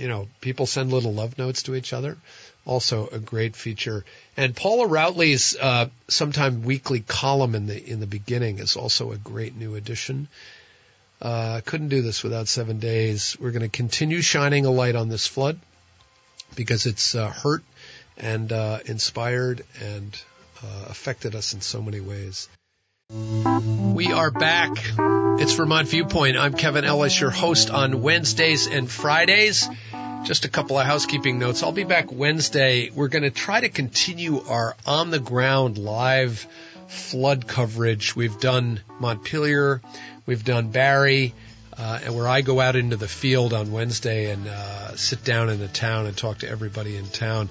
you 0.00 0.08
know, 0.08 0.28
people 0.40 0.64
send 0.64 0.90
little 0.90 1.12
love 1.12 1.36
notes 1.36 1.64
to 1.64 1.74
each 1.74 1.92
other. 1.92 2.16
Also 2.64 3.06
a 3.08 3.18
great 3.18 3.54
feature. 3.54 4.04
And 4.34 4.56
Paula 4.56 4.88
Routly's 4.88 5.54
uh, 5.60 5.88
sometime 6.08 6.62
weekly 6.62 7.00
column 7.00 7.54
in 7.54 7.66
the 7.66 7.90
in 7.90 8.00
the 8.00 8.06
beginning 8.06 8.60
is 8.60 8.76
also 8.76 9.12
a 9.12 9.18
great 9.18 9.54
new 9.54 9.74
addition. 9.74 10.28
Uh, 11.20 11.60
couldn't 11.66 11.90
do 11.90 12.00
this 12.00 12.22
without 12.22 12.48
seven 12.48 12.78
days. 12.78 13.36
We're 13.38 13.50
going 13.50 13.68
to 13.70 13.76
continue 13.76 14.22
shining 14.22 14.64
a 14.64 14.70
light 14.70 14.96
on 14.96 15.10
this 15.10 15.26
flood 15.26 15.60
because 16.56 16.86
it's 16.86 17.14
uh, 17.14 17.28
hurt 17.28 17.62
and 18.16 18.50
uh, 18.52 18.78
inspired 18.86 19.66
and 19.82 20.18
uh, 20.62 20.86
affected 20.88 21.34
us 21.34 21.52
in 21.52 21.60
so 21.60 21.82
many 21.82 22.00
ways. 22.00 22.48
We 23.12 24.12
are 24.12 24.30
back. 24.30 24.70
It's 25.40 25.54
Vermont 25.54 25.88
Viewpoint. 25.88 26.36
I'm 26.36 26.54
Kevin 26.54 26.84
Ellis, 26.84 27.20
your 27.20 27.30
host 27.30 27.68
on 27.68 28.02
Wednesdays 28.02 28.68
and 28.68 28.88
Fridays. 28.88 29.68
Just 30.22 30.44
a 30.44 30.48
couple 30.48 30.78
of 30.78 30.86
housekeeping 30.86 31.40
notes. 31.40 31.64
I'll 31.64 31.72
be 31.72 31.82
back 31.82 32.12
Wednesday. 32.12 32.88
We're 32.90 33.08
going 33.08 33.24
to 33.24 33.32
try 33.32 33.62
to 33.62 33.68
continue 33.68 34.40
our 34.44 34.76
on 34.86 35.10
the 35.10 35.18
ground 35.18 35.76
live 35.76 36.46
flood 36.86 37.48
coverage. 37.48 38.14
We've 38.14 38.38
done 38.38 38.80
Montpelier, 39.00 39.82
we've 40.26 40.44
done 40.44 40.70
Barre, 40.70 41.32
uh, 41.76 41.98
and 42.04 42.14
where 42.14 42.28
I 42.28 42.42
go 42.42 42.60
out 42.60 42.76
into 42.76 42.96
the 42.96 43.08
field 43.08 43.52
on 43.52 43.72
Wednesday 43.72 44.30
and 44.30 44.46
uh, 44.46 44.94
sit 44.94 45.24
down 45.24 45.50
in 45.50 45.58
the 45.58 45.66
town 45.66 46.06
and 46.06 46.16
talk 46.16 46.38
to 46.38 46.48
everybody 46.48 46.96
in 46.96 47.08
town. 47.08 47.48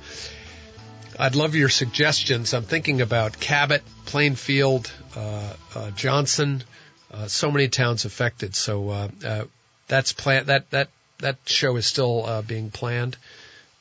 I'd 1.21 1.35
love 1.35 1.53
your 1.53 1.67
suggestions. 1.67 2.53
I'm 2.53 2.63
thinking 2.63 3.01
about 3.01 3.41
Cabot, 3.41 3.83
Plainfield, 4.05 4.89
uh, 5.17 5.53
uh 5.75 5.91
Johnson, 5.91 6.63
uh, 7.11 7.27
so 7.27 7.51
many 7.51 7.67
towns 7.67 8.05
affected. 8.05 8.55
So 8.55 8.89
uh, 8.89 9.45
that's 9.89 10.13
plan 10.13 10.45
that 10.45 10.69
that 10.71 10.87
that 11.17 11.37
show 11.45 11.75
is 11.75 11.85
still 11.85 12.41
being 12.47 12.71
planned, 12.71 13.17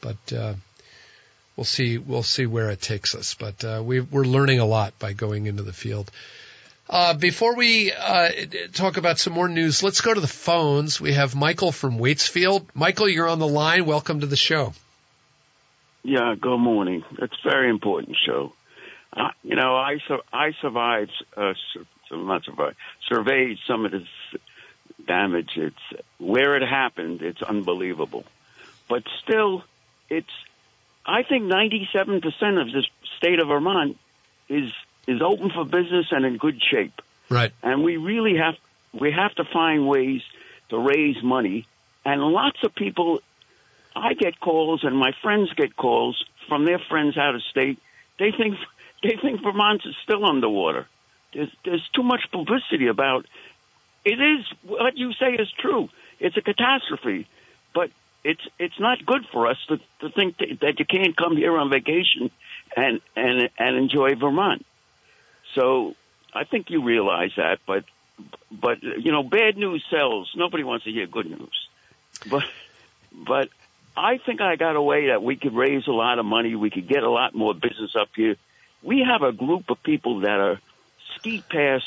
but 0.01 0.16
we'll 1.59 1.65
see 1.65 1.98
we'll 1.98 2.24
see 2.24 2.47
where 2.47 2.70
it 2.70 2.81
takes 2.81 3.15
us. 3.15 3.35
But 3.35 3.65
uh, 3.65 3.82
we, 3.85 4.01
are 4.01 4.24
learning 4.24 4.59
a 4.59 4.65
lot 4.65 4.98
by 4.98 5.12
going 5.12 5.47
into 5.47 5.62
the 5.62 5.73
field. 5.73 6.10
Uh, 6.90 7.15
before 7.15 7.55
we 7.55 7.93
uh, 7.93 8.31
talk 8.73 8.97
about 8.97 9.19
some 9.20 9.35
more 9.35 9.48
news, 9.48 9.82
let's 9.82 10.01
go 10.01 10.12
to 10.12 10.20
the 10.20 10.27
phones. 10.27 11.01
We 11.01 11.12
have 11.12 11.36
Michael 11.36 11.70
from 11.70 11.98
Waitsfield. 11.98 12.66
Michael, 12.74 13.09
you're 13.09 13.28
on 13.28 13.39
the 13.39 13.47
line. 13.47 13.85
Welcome 13.85 14.20
to 14.20 14.27
the 14.27 14.36
show. 14.36 14.73
Yeah, 16.03 16.35
good 16.41 16.59
morning. 16.59 17.05
It's 17.19 17.35
a 17.45 17.49
very 17.49 17.70
important 17.70 18.16
show. 18.25 18.53
Uh, 19.12 19.31
you 19.43 19.57
know, 19.57 19.75
I 19.77 19.99
I 20.33 20.53
survived, 20.61 21.12
uh, 21.37 21.55
not 22.11 22.45
survived, 22.45 22.77
surveyed 23.09 23.59
some 23.66 23.85
of 23.85 23.93
this 23.93 24.09
damage. 25.07 25.51
It's 25.57 26.03
where 26.19 26.57
it 26.57 26.66
happened. 26.66 27.23
It's 27.23 27.43
unbelievable, 27.43 28.25
but 28.89 29.03
still, 29.23 29.65
it's 30.09 30.31
I 31.05 31.23
think 31.23 31.45
97% 31.45 32.25
of 32.61 32.70
the 32.73 32.87
state 33.16 33.41
of 33.41 33.49
Vermont 33.49 33.97
is 34.49 34.70
is 35.07 35.23
open 35.23 35.51
for 35.51 35.65
business 35.65 36.07
and 36.11 36.27
in 36.27 36.37
good 36.37 36.62
shape. 36.62 37.01
Right. 37.31 37.53
And 37.62 37.83
we 37.83 37.97
really 37.97 38.37
have 38.37 38.55
we 38.93 39.11
have 39.12 39.35
to 39.37 39.45
find 39.45 39.89
ways 39.89 40.23
to 40.69 40.79
raise 40.79 41.23
money. 41.23 41.66
And 42.05 42.23
lots 42.23 42.59
of 42.62 42.75
people, 42.75 43.20
I 43.94 44.15
get 44.15 44.40
calls 44.40 44.85
and 44.85 44.97
my 44.97 45.12
friends 45.23 45.52
get 45.55 45.77
calls 45.77 46.24
from 46.48 46.65
their 46.65 46.78
friends 46.78 47.16
out 47.16 47.35
of 47.35 47.43
state. 47.51 47.78
They 48.19 48.31
think 48.31 48.56
they 49.02 49.16
think 49.20 49.43
Vermont 49.43 49.82
is 49.85 49.94
still 50.05 50.24
underwater. 50.24 50.86
There's 51.35 51.51
there's 51.65 51.89
too 51.94 52.02
much 52.02 52.23
publicity 52.32 52.89
about. 52.89 53.27
It 54.05 54.20
is 54.20 54.47
what 54.62 54.97
you 54.97 55.12
say 55.12 55.32
is 55.32 55.48
true. 55.59 55.89
It's 56.20 56.36
a 56.36 56.40
catastrophe, 56.40 57.28
but 57.74 57.90
it's 58.24 58.40
it's 58.59 58.78
not 58.81 59.05
good 59.05 59.27
for 59.32 59.47
us 59.47 59.56
to, 59.69 59.78
to 60.01 60.10
think 60.10 60.39
that, 60.39 60.60
that 60.60 60.78
you 60.78 60.85
can't 60.85 61.16
come 61.16 61.36
here 61.36 61.56
on 61.56 61.70
vacation 61.70 62.31
and 62.77 63.01
and 63.16 63.51
and 63.59 63.77
enjoy 63.77 64.15
Vermont. 64.15 64.65
So 65.55 65.94
I 66.35 66.44
think 66.44 66.70
you 66.70 66.82
realize 66.82 67.31
that, 67.36 67.59
but 67.66 67.85
but 68.51 68.82
you 68.82 69.12
know, 69.12 69.23
bad 69.23 69.56
news 69.56 69.85
sells. 69.90 70.31
Nobody 70.36 70.65
wants 70.65 70.85
to 70.85 70.90
hear 70.90 71.06
good 71.06 71.27
news. 71.27 71.69
But 72.31 72.44
but 73.12 73.48
I 73.99 74.19
think 74.25 74.41
I 74.41 74.57
got 74.57 74.77
a 74.77 74.83
way 74.83 75.09
that 75.09 75.23
we 75.23 75.37
could 75.37 75.55
raise 75.55 75.87
a 75.87 75.93
lot 75.93 76.19
of 76.19 76.25
money. 76.25 76.55
We 76.55 76.70
could 76.70 76.89
get 76.89 77.03
a 77.03 77.11
lot 77.11 77.35
more 77.35 77.55
business 77.55 77.95
up 78.01 78.09
here. 78.15 78.37
We 78.83 79.05
have 79.11 79.23
a 79.23 79.33
group 79.33 79.70
of 79.70 79.83
people 79.83 80.20
that 80.20 80.39
are 80.41 80.61
ski 81.16 81.43
pass 81.49 81.83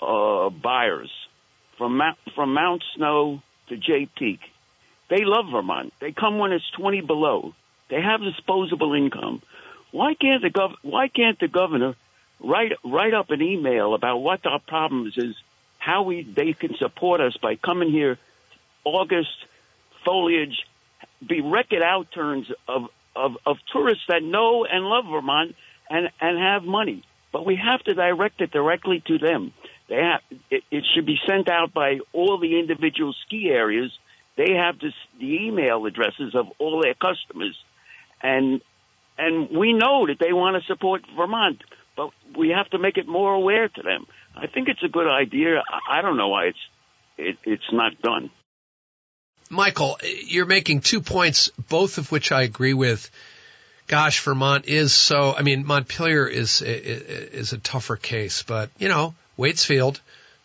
uh, 0.00 0.50
buyers 0.50 1.10
from 1.76 1.98
Mount, 1.98 2.18
from 2.34 2.54
Mount 2.54 2.82
Snow 2.94 3.42
to 3.68 3.76
Jay 3.76 4.08
Peak 4.16 4.40
they 5.08 5.24
love 5.24 5.46
Vermont. 5.50 5.92
They 6.00 6.12
come 6.12 6.38
when 6.38 6.52
it's 6.52 6.68
20 6.76 7.02
below. 7.02 7.54
They 7.88 8.00
have 8.00 8.20
disposable 8.20 8.94
income. 8.94 9.42
Why 9.92 10.14
can't 10.14 10.42
the 10.42 10.50
gov- 10.50 10.76
Why 10.82 11.08
can't 11.08 11.38
the 11.38 11.48
governor 11.48 11.94
write 12.40 12.72
write 12.84 13.14
up 13.14 13.30
an 13.30 13.40
email 13.40 13.94
about 13.94 14.18
what 14.18 14.44
our 14.44 14.58
problems 14.58 15.16
is, 15.16 15.36
how 15.78 16.02
we 16.02 16.22
they 16.22 16.52
can 16.52 16.76
support 16.76 17.20
us 17.20 17.36
by 17.36 17.54
coming 17.54 17.90
here, 17.90 18.18
August 18.84 19.36
foliage, 20.04 20.66
be 21.28 21.40
record 21.40 21.82
outturns 21.82 22.46
of, 22.68 22.84
of 23.14 23.32
of 23.44 23.56
tourists 23.72 24.04
that 24.08 24.22
know 24.22 24.64
and 24.64 24.84
love 24.84 25.04
Vermont 25.10 25.54
and 25.90 26.08
and 26.20 26.38
have 26.38 26.64
money. 26.64 27.02
But 27.32 27.44
we 27.44 27.56
have 27.56 27.82
to 27.84 27.94
direct 27.94 28.40
it 28.40 28.50
directly 28.50 29.02
to 29.06 29.18
them. 29.18 29.52
They 29.88 29.96
have, 29.96 30.20
it, 30.50 30.64
it 30.70 30.84
should 30.94 31.06
be 31.06 31.18
sent 31.28 31.48
out 31.48 31.72
by 31.72 31.98
all 32.12 32.38
the 32.38 32.58
individual 32.58 33.14
ski 33.26 33.50
areas 33.50 33.92
they 34.36 34.52
have 34.52 34.78
this, 34.78 34.92
the 35.18 35.46
email 35.46 35.86
addresses 35.86 36.34
of 36.34 36.46
all 36.58 36.82
their 36.82 36.94
customers, 36.94 37.56
and 38.22 38.60
and 39.18 39.48
we 39.50 39.72
know 39.72 40.06
that 40.06 40.18
they 40.20 40.34
want 40.34 40.62
to 40.62 40.66
support 40.66 41.02
Vermont, 41.16 41.62
but 41.96 42.10
we 42.36 42.50
have 42.50 42.68
to 42.70 42.78
make 42.78 42.98
it 42.98 43.08
more 43.08 43.32
aware 43.32 43.68
to 43.68 43.82
them. 43.82 44.06
I 44.36 44.46
think 44.46 44.68
it's 44.68 44.82
a 44.84 44.88
good 44.88 45.08
idea. 45.08 45.62
I 45.90 46.02
don't 46.02 46.18
know 46.18 46.28
why 46.28 46.46
it's 46.46 46.58
it, 47.16 47.36
it's 47.44 47.72
not 47.72 48.00
done. 48.02 48.30
Michael, 49.50 49.98
you're 50.24 50.46
making 50.46 50.80
two 50.80 51.00
points, 51.00 51.48
both 51.68 51.98
of 51.98 52.10
which 52.10 52.32
I 52.32 52.42
agree 52.42 52.74
with. 52.74 53.10
Gosh, 53.86 54.20
Vermont 54.20 54.66
is 54.66 54.92
so. 54.92 55.34
I 55.36 55.42
mean, 55.42 55.64
Montpelier 55.64 56.26
is 56.26 56.60
is 56.62 57.52
a 57.52 57.58
tougher 57.58 57.96
case, 57.96 58.42
but 58.42 58.70
you 58.78 58.88
know, 58.88 59.14
Waitsfield, 59.38 60.00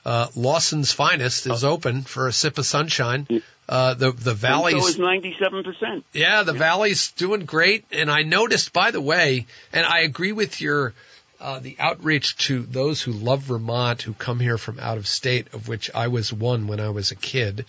uh, 0.05 0.27
Lawson's 0.35 0.91
finest 0.91 1.47
is 1.47 1.63
open 1.63 2.03
for 2.03 2.27
a 2.27 2.33
sip 2.33 2.59
of 2.59 2.65
sunshine. 2.65 3.27
Uh, 3.67 3.93
the 3.95 4.11
the 4.11 4.33
valley's 4.33 4.85
is 4.85 4.99
ninety 4.99 5.35
seven 5.39 5.63
percent. 5.63 6.03
Yeah, 6.13 6.43
the 6.43 6.53
yeah. 6.53 6.59
valley's 6.59 7.11
doing 7.13 7.45
great, 7.45 7.85
and 7.91 8.11
I 8.11 8.21
noticed, 8.23 8.73
by 8.73 8.91
the 8.91 9.01
way, 9.01 9.47
and 9.73 9.85
I 9.85 10.01
agree 10.01 10.33
with 10.33 10.61
your 10.61 10.93
uh, 11.39 11.59
the 11.59 11.75
outreach 11.79 12.37
to 12.37 12.61
those 12.61 13.01
who 13.01 13.11
love 13.11 13.41
Vermont, 13.41 14.01
who 14.03 14.13
come 14.13 14.39
here 14.39 14.57
from 14.57 14.79
out 14.79 14.97
of 14.97 15.07
state, 15.07 15.53
of 15.53 15.67
which 15.67 15.89
I 15.95 16.09
was 16.09 16.31
one 16.31 16.67
when 16.67 16.79
I 16.79 16.89
was 16.89 17.11
a 17.11 17.15
kid. 17.15 17.65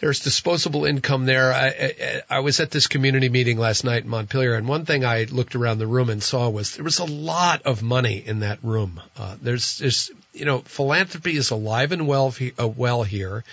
There's 0.00 0.20
disposable 0.20 0.84
income 0.84 1.26
there. 1.26 1.52
I, 1.52 1.66
I, 1.66 2.22
I 2.36 2.40
was 2.40 2.60
at 2.60 2.70
this 2.70 2.86
community 2.86 3.28
meeting 3.28 3.58
last 3.58 3.82
night 3.82 4.04
in 4.04 4.08
Montpelier, 4.08 4.54
and 4.54 4.68
one 4.68 4.84
thing 4.84 5.04
I 5.04 5.24
looked 5.24 5.56
around 5.56 5.78
the 5.78 5.88
room 5.88 6.08
and 6.08 6.22
saw 6.22 6.48
was 6.48 6.76
there 6.76 6.84
was 6.84 7.00
a 7.00 7.04
lot 7.04 7.62
of 7.62 7.82
money 7.82 8.22
in 8.24 8.40
that 8.40 8.62
room. 8.62 9.00
Uh, 9.16 9.36
there's, 9.42 9.78
there's, 9.78 10.10
you 10.32 10.44
know, 10.44 10.60
philanthropy 10.60 11.36
is 11.36 11.50
alive 11.50 11.90
and 11.90 12.06
well, 12.06 12.32
uh, 12.58 12.68
well 12.68 13.02
here. 13.02 13.44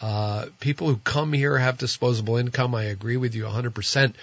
Uh, 0.00 0.46
people 0.60 0.86
who 0.86 0.96
come 0.98 1.32
here 1.32 1.58
have 1.58 1.78
disposable 1.78 2.36
income. 2.36 2.76
I 2.76 2.84
agree 2.84 3.16
with 3.16 3.34
you 3.34 3.44
100%. 3.44 4.14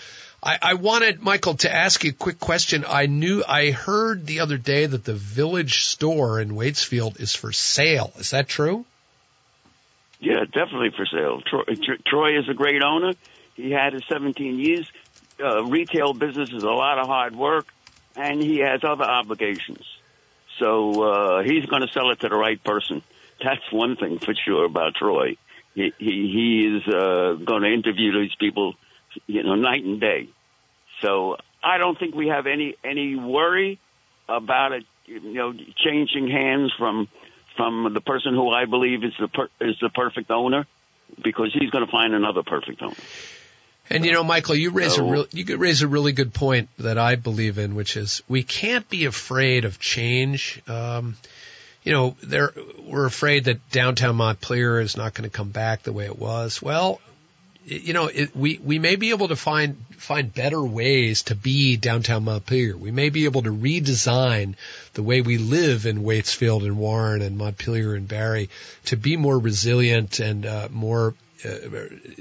I, 0.41 0.57
I 0.61 0.73
wanted 0.76 1.22
Michael 1.22 1.56
to 1.56 1.73
ask 1.73 2.06
you 2.06 2.11
a 2.11 2.14
quick 2.14 2.39
question. 2.39 2.85
I 2.88 3.07
knew 3.07 3.43
I 3.45 3.72
heard 3.72 4.26
the 4.26 4.39
other 4.39 4.57
day 4.57 4.85
that 4.85 5.03
the 5.03 5.14
Village 5.14 5.84
store 5.84 6.39
in 6.39 6.52
Waitsfield 6.52 7.19
is 7.19 7.35
for 7.35 7.52
sale. 7.52 8.14
Is 8.18 8.30
that 8.30 8.47
true? 8.47 8.85
Yeah, 10.19 10.45
definitely 10.45 10.91
for 10.95 11.05
sale. 11.05 11.41
Troy, 11.41 11.63
Troy 12.07 12.39
is 12.39 12.49
a 12.49 12.53
great 12.53 12.81
owner. 12.81 13.13
He 13.55 13.71
had 13.71 13.93
his 13.93 14.03
17 14.09 14.59
years. 14.59 14.87
Uh, 15.41 15.63
retail 15.63 16.13
business 16.13 16.49
is 16.49 16.63
a 16.63 16.67
lot 16.67 16.97
of 16.97 17.07
hard 17.07 17.35
work, 17.35 17.67
and 18.15 18.41
he 18.41 18.59
has 18.59 18.81
other 18.83 19.03
obligations. 19.03 19.85
So 20.59 21.01
uh, 21.01 21.43
he's 21.43 21.65
going 21.65 21.81
to 21.81 21.89
sell 21.93 22.11
it 22.11 22.21
to 22.21 22.29
the 22.29 22.35
right 22.35 22.61
person. 22.63 23.01
That's 23.43 23.71
one 23.71 23.97
thing 23.97 24.19
for 24.19 24.33
sure 24.45 24.65
about 24.65 24.95
Troy 24.95 25.35
he 25.75 25.93
he, 25.99 26.05
he 26.05 26.77
is 26.77 26.87
uh, 26.87 27.35
going 27.45 27.61
to 27.61 27.71
interview 27.71 28.21
these 28.21 28.35
people, 28.39 28.73
you 29.27 29.43
know, 29.43 29.55
night 29.55 29.83
and 29.83 29.99
day. 29.99 30.29
So 31.01 31.35
I 31.61 31.77
don't 31.77 31.99
think 31.99 32.15
we 32.15 32.29
have 32.29 32.47
any 32.47 32.75
any 32.83 33.15
worry 33.15 33.79
about 34.27 34.71
it, 34.71 34.85
you 35.05 35.33
know, 35.33 35.53
changing 35.53 36.29
hands 36.29 36.73
from 36.79 37.07
from 37.56 37.94
the 37.94 38.02
person 38.02 38.34
who 38.34 38.49
I 38.49 38.65
believe 38.65 39.03
is 39.03 39.14
the 39.19 39.27
per, 39.27 39.48
is 39.61 39.76
the 39.82 39.90
perfect 39.90 40.32
owner, 40.32 40.65
because 41.23 41.53
he's 41.53 41.69
going 41.69 41.86
to 41.86 41.91
find 41.91 42.14
another 42.14 42.44
perfect 42.44 42.82
owner. 42.82 42.95
And 43.90 44.06
you 44.06 44.14
know, 44.14 44.23
Michael, 44.23 44.56
you 44.56 44.72
raise 44.72 44.95
so, 44.95 45.07
a 45.07 45.11
real, 45.11 45.26
you 45.32 45.57
raise 45.57 45.82
a 45.84 45.88
really 45.88 46.11
good 46.11 46.34
point 46.34 46.69
that 46.80 46.98
I 46.98 47.15
believe 47.15 47.60
in, 47.60 47.76
which 47.76 47.98
is 47.98 48.23
we 48.27 48.41
can't 48.44 48.90
be 48.90 49.06
afraid 49.06 49.65
of 49.65 49.80
change. 49.80 50.61
Um, 50.68 51.15
you 51.84 51.91
know, 51.91 52.15
they're, 52.23 52.52
we're 52.84 53.06
afraid 53.06 53.44
that 53.44 53.69
downtown 53.69 54.15
Montpelier 54.15 54.80
is 54.80 54.98
not 54.98 55.14
going 55.14 55.30
to 55.30 55.36
come 55.36 55.49
back 55.49 55.84
the 55.84 55.94
way 55.94 56.06
it 56.06 56.18
was. 56.18 56.61
Well, 56.61 56.99
you 57.65 57.93
know, 57.93 58.07
it, 58.07 58.35
we 58.35 58.59
we 58.63 58.77
may 58.77 58.95
be 58.95 59.09
able 59.09 59.27
to 59.29 59.35
find 59.35 59.77
find 59.97 60.31
better 60.31 60.63
ways 60.63 61.23
to 61.23 61.35
be 61.35 61.77
downtown 61.77 62.23
Montpelier. 62.23 62.77
We 62.77 62.91
may 62.91 63.09
be 63.09 63.25
able 63.25 63.41
to 63.43 63.51
redesign 63.51 64.55
the 64.93 65.01
way 65.01 65.21
we 65.21 65.37
live 65.39 65.85
in 65.85 66.03
Waitsfield 66.03 66.63
and 66.63 66.77
Warren 66.77 67.21
and 67.21 67.37
Montpelier 67.37 67.95
and 67.95 68.07
Barre 68.07 68.49
to 68.85 68.97
be 68.97 69.17
more 69.17 69.37
resilient 69.39 70.19
and 70.19 70.45
uh, 70.45 70.67
more 70.71 71.15
uh, 71.43 71.49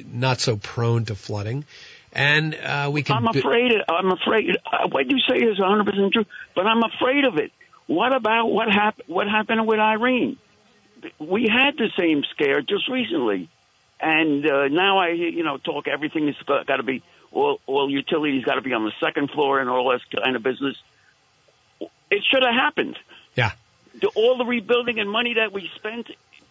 not 0.06 0.40
so 0.40 0.56
prone 0.56 1.04
to 1.06 1.14
flooding. 1.14 1.64
and 2.12 2.54
uh, 2.54 2.88
we 2.90 3.02
can. 3.02 3.16
I'm 3.16 3.26
afraid. 3.26 3.72
I'm 3.88 4.12
afraid. 4.12 4.56
Uh, 4.64 4.88
what 4.88 5.10
you 5.10 5.18
say 5.28 5.36
is 5.36 5.58
100 5.58 5.84
percent 5.84 6.12
true, 6.12 6.24
but 6.54 6.66
I'm 6.66 6.82
afraid 6.82 7.24
of 7.24 7.36
it. 7.36 7.52
What 7.86 8.14
about 8.14 8.46
what 8.46 8.70
happened? 8.70 9.08
What 9.08 9.28
happened 9.28 9.66
with 9.66 9.78
Irene? 9.78 10.38
We 11.18 11.48
had 11.52 11.76
the 11.76 11.90
same 11.98 12.24
scare 12.30 12.62
just 12.62 12.88
recently, 12.88 13.50
and 14.00 14.46
uh, 14.46 14.68
now 14.68 14.98
I, 14.98 15.10
you 15.10 15.44
know, 15.44 15.58
talk 15.58 15.88
everything 15.88 16.26
has 16.26 16.36
got 16.46 16.76
to 16.76 16.82
be 16.82 17.02
all, 17.32 17.60
all 17.66 17.90
utilities 17.90 18.44
got 18.44 18.54
to 18.54 18.62
be 18.62 18.72
on 18.72 18.84
the 18.84 18.92
second 19.00 19.30
floor 19.30 19.60
and 19.60 19.68
all 19.68 19.90
this 19.90 20.02
kind 20.22 20.36
of 20.36 20.42
business. 20.42 20.76
It 22.10 22.22
should 22.30 22.42
have 22.42 22.54
happened. 22.54 22.98
Yeah. 23.34 23.52
The, 24.00 24.08
all 24.08 24.38
the 24.38 24.44
rebuilding 24.44 24.98
and 24.98 25.10
money 25.10 25.34
that 25.34 25.52
we 25.52 25.70
spent 25.74 26.08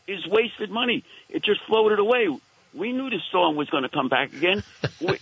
is 0.07 0.25
wasted 0.27 0.69
money. 0.69 1.03
It 1.29 1.43
just 1.43 1.61
floated 1.65 1.99
away. 1.99 2.27
We 2.73 2.91
knew 2.91 3.09
the 3.09 3.19
storm 3.29 3.55
was 3.55 3.69
going 3.69 3.83
to 3.83 3.89
come 3.89 4.09
back 4.09 4.33
again. 4.33 4.63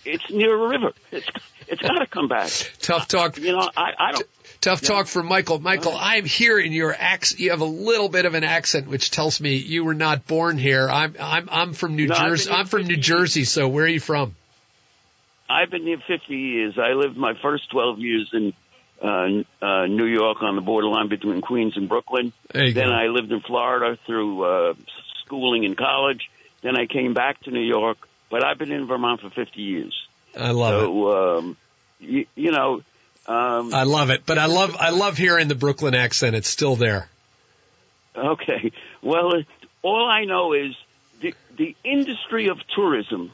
it's 0.06 0.30
near 0.30 0.56
a 0.56 0.70
river. 0.70 0.94
It's 1.12 1.28
it's 1.68 1.82
got 1.82 2.00
to 2.00 2.08
come 2.08 2.28
back. 2.28 2.50
Tough 2.80 3.08
talk. 3.08 3.38
You 3.38 3.54
know, 3.54 3.70
I, 3.76 3.92
I 3.98 4.12
don't. 4.12 4.28
Tough 4.62 4.82
talk 4.82 5.08
for 5.08 5.24
Michael. 5.24 5.60
Michael, 5.60 5.96
I'm 5.98 6.26
hearing 6.26 6.72
your 6.72 6.94
accent. 6.94 7.40
You 7.40 7.50
have 7.50 7.62
a 7.62 7.66
little 7.66 8.10
bit 8.10 8.26
of 8.26 8.36
an 8.36 8.44
accent, 8.44 8.88
which 8.88 9.10
tells 9.10 9.42
me 9.42 9.56
you 9.56 9.84
were 9.84 9.94
not 9.94 10.28
born 10.28 10.58
here. 10.58 10.88
I'm 10.90 11.16
I'm 11.20 11.50
I'm 11.52 11.74
from 11.74 11.96
New 11.96 12.08
No, 12.08 12.16
Jersey. 12.16 12.52
I'm 12.52 12.68
from 12.68 12.84
New 12.84 12.96
50 12.96 13.02
Jersey. 13.02 13.44
So 13.46 13.68
where 13.68 13.86
are 13.86 13.88
you 13.88 14.00
from? 14.00 14.36
I've 15.50 15.70
been 15.70 15.84
here 15.84 15.98
50 16.08 16.36
years. 16.36 16.78
I 16.78 16.94
lived 16.94 17.18
my 17.18 17.34
first 17.42 17.70
12 17.72 18.00
years 18.00 18.30
in 18.34 18.54
uh, 19.02 19.66
uh, 19.66 19.88
New 19.88 20.06
York 20.06 20.42
on 20.42 20.56
the 20.56 20.62
borderline 20.62 21.10
between 21.10 21.42
Queens 21.42 21.76
and 21.76 21.90
Brooklyn. 21.90 22.32
Then 22.54 22.74
go. 22.74 22.82
I 22.84 23.08
lived 23.08 23.32
in 23.32 23.42
Florida 23.42 23.98
through 24.06 24.44
uh, 24.44 24.74
schooling 25.26 25.66
and 25.66 25.76
college. 25.76 26.30
Then 26.62 26.78
I 26.78 26.86
came 26.86 27.14
back 27.14 27.42
to 27.44 27.52
New 27.52 27.62
York, 27.62 27.98
but 28.30 28.44
I've 28.46 28.58
been 28.58 28.72
in 28.72 28.88
Vermont 28.88 29.22
for 29.22 29.30
50 29.30 29.62
years. 29.62 29.94
I 30.40 30.52
love 30.52 30.84
it. 30.84 31.38
um, 31.40 31.58
you, 32.00 32.26
you 32.36 32.52
know, 32.52 32.82
um, 33.28 33.74
I 33.74 33.84
love 33.84 34.10
it. 34.10 34.26
But 34.26 34.38
I 34.38 34.46
love 34.46 34.76
I 34.80 34.90
love 34.90 35.18
hearing 35.18 35.48
the 35.48 35.56
Brooklyn 35.56 35.94
accent. 35.94 36.36
It's 36.36 36.48
still 36.50 36.76
there. 36.76 37.10
Okay. 38.16 38.72
Well, 39.02 39.32
all 39.82 40.08
I 40.08 40.26
know 40.26 40.54
is 40.54 40.76
the 41.22 41.34
the 41.58 41.76
industry 41.84 42.48
of 42.48 42.58
tourism 42.76 43.32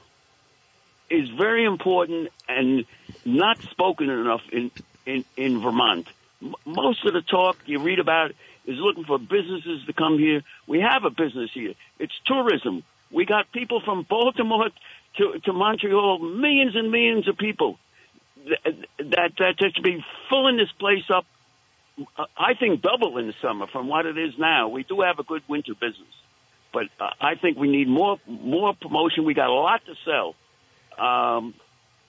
is 1.10 1.30
very 1.30 1.66
important 1.66 2.30
and 2.48 2.86
not 3.26 3.58
spoken 3.72 4.10
enough 4.10 4.42
in 4.52 4.72
in 5.06 5.24
in 5.36 5.62
Vermont. 5.62 6.08
M- 6.42 6.56
Most 6.66 7.06
of 7.06 7.14
the 7.14 7.22
talk 7.22 7.58
you 7.66 7.80
read 7.80 8.00
about 8.00 8.32
is 8.66 8.78
looking 8.78 9.06
for 9.06 9.18
businesses 9.18 9.86
to 9.86 9.94
come 9.94 10.18
here. 10.20 10.42
We 10.68 10.82
have 10.82 11.06
a 11.06 11.10
business 11.10 11.50
here. 11.54 11.74
It's 12.00 12.14
tourism. 12.26 12.84
We 13.12 13.26
got 13.26 13.52
people 13.52 13.82
from 13.84 14.06
Baltimore 14.10 14.70
to 15.18 15.40
to 15.46 15.54
Montreal, 15.54 16.20
millions 16.20 16.76
and 16.76 16.92
millions 16.92 17.28
of 17.28 17.38
people 17.38 17.80
that 18.46 19.32
that, 19.38 19.56
should 19.60 19.84
be 19.84 20.04
filling 20.30 20.58
this 20.58 20.72
place 20.80 21.04
up 21.14 21.26
uh, 22.18 22.26
I 22.38 22.54
think 22.54 22.82
double 22.82 23.18
in 23.18 23.28
the 23.28 23.34
summer 23.42 23.68
from 23.68 23.88
what 23.88 24.06
it 24.06 24.18
is 24.18 24.34
now. 24.38 24.68
We 24.70 24.84
do 24.84 25.02
have 25.02 25.20
a 25.20 25.24
good 25.24 25.42
winter 25.48 25.74
business, 25.74 26.14
but 26.74 26.88
uh, 27.00 27.10
I 27.20 27.36
think 27.36 27.58
we 27.58 27.70
need 27.70 27.88
more 27.88 28.20
more 28.28 28.74
promotion. 28.80 29.26
We 29.26 29.34
got 29.34 29.50
a 29.50 29.54
lot 29.54 29.82
to 29.86 29.96
sell. 30.06 30.36
Um, 31.04 31.54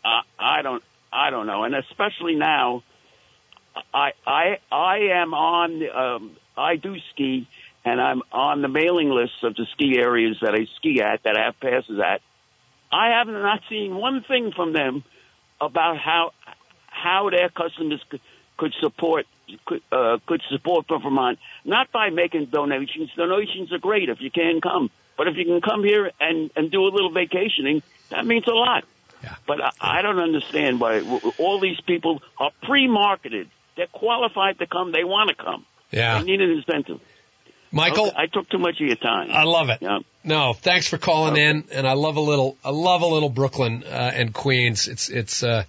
I, 0.04 0.22
I 0.38 0.62
don't 0.62 0.82
I 1.12 1.30
don't 1.30 1.46
know, 1.46 1.64
and 1.64 1.74
especially 1.74 2.34
now, 2.34 2.82
I 3.94 4.12
I 4.26 4.58
I 4.70 4.96
am 5.22 5.32
on. 5.34 5.88
Um, 5.88 6.36
I 6.56 6.76
do 6.76 6.96
ski, 7.12 7.48
and 7.88 8.00
I'm 8.00 8.22
on 8.32 8.60
the 8.60 8.68
mailing 8.68 9.08
list 9.08 9.42
of 9.42 9.54
the 9.54 9.66
ski 9.72 9.98
areas 9.98 10.36
that 10.42 10.54
I 10.54 10.66
ski 10.76 11.00
at 11.00 11.22
that 11.22 11.36
I 11.38 11.46
have 11.46 11.58
passes 11.58 11.98
at. 11.98 12.20
I 12.92 13.18
have 13.18 13.28
not 13.28 13.60
seen 13.68 13.94
one 13.94 14.22
thing 14.22 14.52
from 14.54 14.72
them 14.72 15.04
about 15.60 15.96
how 15.96 16.32
how 16.86 17.30
their 17.30 17.48
customers 17.48 18.02
could, 18.10 18.20
could 18.56 18.74
support 18.80 19.26
could, 19.64 19.82
uh, 19.90 20.18
could 20.26 20.42
support 20.50 20.86
for 20.86 21.00
Vermont, 21.00 21.38
not 21.64 21.90
by 21.90 22.10
making 22.10 22.46
donations. 22.46 23.10
Donations 23.16 23.72
are 23.72 23.78
great 23.78 24.08
if 24.10 24.20
you 24.20 24.30
can 24.30 24.60
come, 24.60 24.90
but 25.16 25.28
if 25.28 25.36
you 25.36 25.44
can 25.44 25.60
come 25.62 25.82
here 25.82 26.10
and 26.20 26.50
and 26.56 26.70
do 26.70 26.82
a 26.82 26.90
little 26.90 27.12
vacationing, 27.12 27.82
that 28.10 28.26
means 28.26 28.46
a 28.46 28.52
lot. 28.52 28.84
Yeah. 29.22 29.34
But 29.46 29.62
I, 29.62 29.98
I 29.98 30.02
don't 30.02 30.20
understand 30.20 30.78
why 30.78 31.00
all 31.38 31.58
these 31.58 31.80
people 31.80 32.22
are 32.38 32.50
pre-marketed. 32.62 33.48
They're 33.76 33.86
qualified 33.86 34.58
to 34.58 34.66
come. 34.66 34.92
They 34.92 35.04
want 35.04 35.30
to 35.30 35.34
come. 35.34 35.64
Yeah. 35.90 36.18
They 36.18 36.24
need 36.24 36.40
an 36.40 36.50
incentive. 36.50 37.00
Michael, 37.70 38.06
Okay, 38.08 38.16
I 38.16 38.26
took 38.26 38.48
too 38.48 38.58
much 38.58 38.80
of 38.80 38.86
your 38.86 38.96
time. 38.96 39.30
I 39.30 39.44
love 39.44 39.68
it. 39.68 39.78
Yeah. 39.80 39.98
No, 40.24 40.52
thanks 40.52 40.88
for 40.88 40.98
calling 40.98 41.36
in, 41.36 41.64
and 41.72 41.86
I 41.86 41.92
love 41.92 42.16
a 42.16 42.20
little, 42.20 42.56
I 42.64 42.70
love 42.70 43.02
a 43.02 43.06
little 43.06 43.28
Brooklyn 43.28 43.84
uh, 43.84 44.12
and 44.14 44.32
Queens. 44.32 44.88
It's, 44.88 45.08
it's. 45.08 45.42
uh 45.42 45.64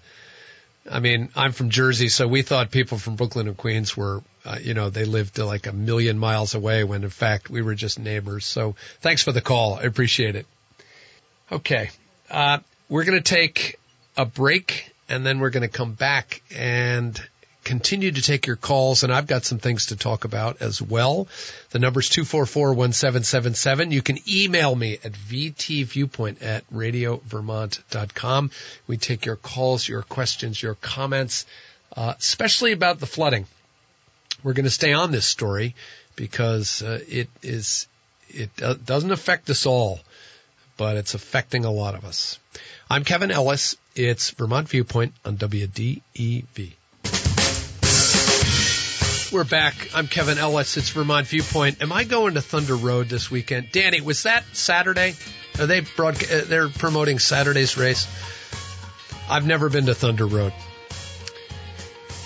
I 0.90 1.00
mean, 1.02 1.30
I'm 1.36 1.52
from 1.52 1.70
Jersey, 1.70 2.10
so 2.10 2.28
we 2.28 2.42
thought 2.42 2.72
people 2.72 2.98
from 2.98 3.16
Brooklyn 3.16 3.48
and 3.48 3.56
Queens 3.56 3.96
were, 3.96 4.24
uh, 4.44 4.58
you 4.60 4.74
know, 4.74 4.90
they 4.90 5.06
lived 5.06 5.40
uh, 5.40 5.46
like 5.46 5.68
a 5.68 5.72
million 5.72 6.18
miles 6.18 6.56
away 6.56 6.84
when 6.84 7.04
in 7.04 7.10
fact 7.10 7.50
we 7.50 7.62
were 7.62 7.76
just 7.76 8.00
neighbors. 8.00 8.46
So 8.46 8.76
thanks 9.02 9.22
for 9.22 9.32
the 9.32 9.42
call. 9.42 9.76
I 9.76 9.84
appreciate 9.84 10.36
it. 10.36 10.48
Okay. 11.52 11.92
Uh, 12.30 12.60
we're 12.88 13.04
going 13.04 13.22
to 13.22 13.24
take 13.24 13.78
a 14.18 14.26
break 14.26 14.92
and 15.08 15.26
then 15.26 15.40
we're 15.40 15.50
going 15.52 15.70
to 15.70 15.78
come 15.78 15.94
back 15.94 16.42
and 16.56 17.22
continue 17.70 18.12
to 18.12 18.22
take 18.24 18.48
your 18.48 18.56
calls. 18.56 19.04
And 19.04 19.14
I've 19.14 19.28
got 19.28 19.46
some 19.46 19.60
things 19.60 19.88
to 19.88 19.96
talk 19.96 20.26
about 20.26 20.60
as 20.60 20.82
well. 20.82 21.28
The 21.70 21.78
number's 21.78 22.10
244-1777. 22.10 23.92
You 23.92 24.02
can 24.02 24.18
email 24.28 24.76
me 24.76 24.94
at 25.04 25.12
vtviewpoint 25.12 26.44
at 26.44 26.68
radiovermont.com. 26.72 28.50
We 28.88 28.98
take 28.98 29.28
your 29.28 29.36
calls, 29.36 29.88
your 29.88 30.02
questions, 30.02 30.60
your 30.60 30.74
comments, 30.74 31.46
uh, 31.96 32.16
especially 32.18 32.72
about 32.72 33.00
the 33.00 33.06
flooding. 33.06 33.46
We're 34.44 34.54
going 34.54 34.64
to 34.64 34.72
stay 34.72 34.94
on 34.94 35.12
this 35.12 35.28
story 35.28 35.76
because 36.16 36.82
uh, 36.82 37.00
it 37.08 37.30
is, 37.44 37.88
it 38.30 38.50
uh, 38.64 38.74
doesn't 38.84 39.12
affect 39.12 39.48
us 39.52 39.68
all 39.68 40.00
but 40.76 40.96
it's 40.96 41.14
affecting 41.14 41.66
a 41.66 41.72
lot 41.72 41.94
of 41.94 42.06
us. 42.06 42.40
I'm 42.90 43.04
Kevin 43.04 43.32
Ellis. 43.32 43.76
It's 43.96 44.30
Vermont 44.30 44.70
Viewpoint 44.70 45.14
on 45.26 45.36
WDEV. 45.36 46.72
We're 49.32 49.44
back. 49.44 49.76
I'm 49.94 50.08
Kevin 50.08 50.40
Ellis. 50.40 50.76
It's 50.76 50.90
Vermont 50.90 51.28
Viewpoint. 51.28 51.84
Am 51.84 51.92
I 51.92 52.04
going 52.04 52.34
to 52.34 52.42
Thunder 52.42 52.76
Road 52.76 53.10
this 53.10 53.30
weekend? 53.30 53.72
Danny, 53.72 54.02
was 54.02 54.24
that 54.24 54.44
Saturday? 54.54 55.14
Are 55.60 55.68
they 55.68 55.82
broadca- 55.82 56.42
uh, 56.42 56.46
They're 56.46 56.70
promoting 56.70 57.20
Saturday's 57.20 57.78
race. 57.78 58.08
I've 59.30 59.46
never 59.46 59.70
been 59.70 59.86
to 59.86 59.94
Thunder 59.94 60.26
Road. 60.26 60.52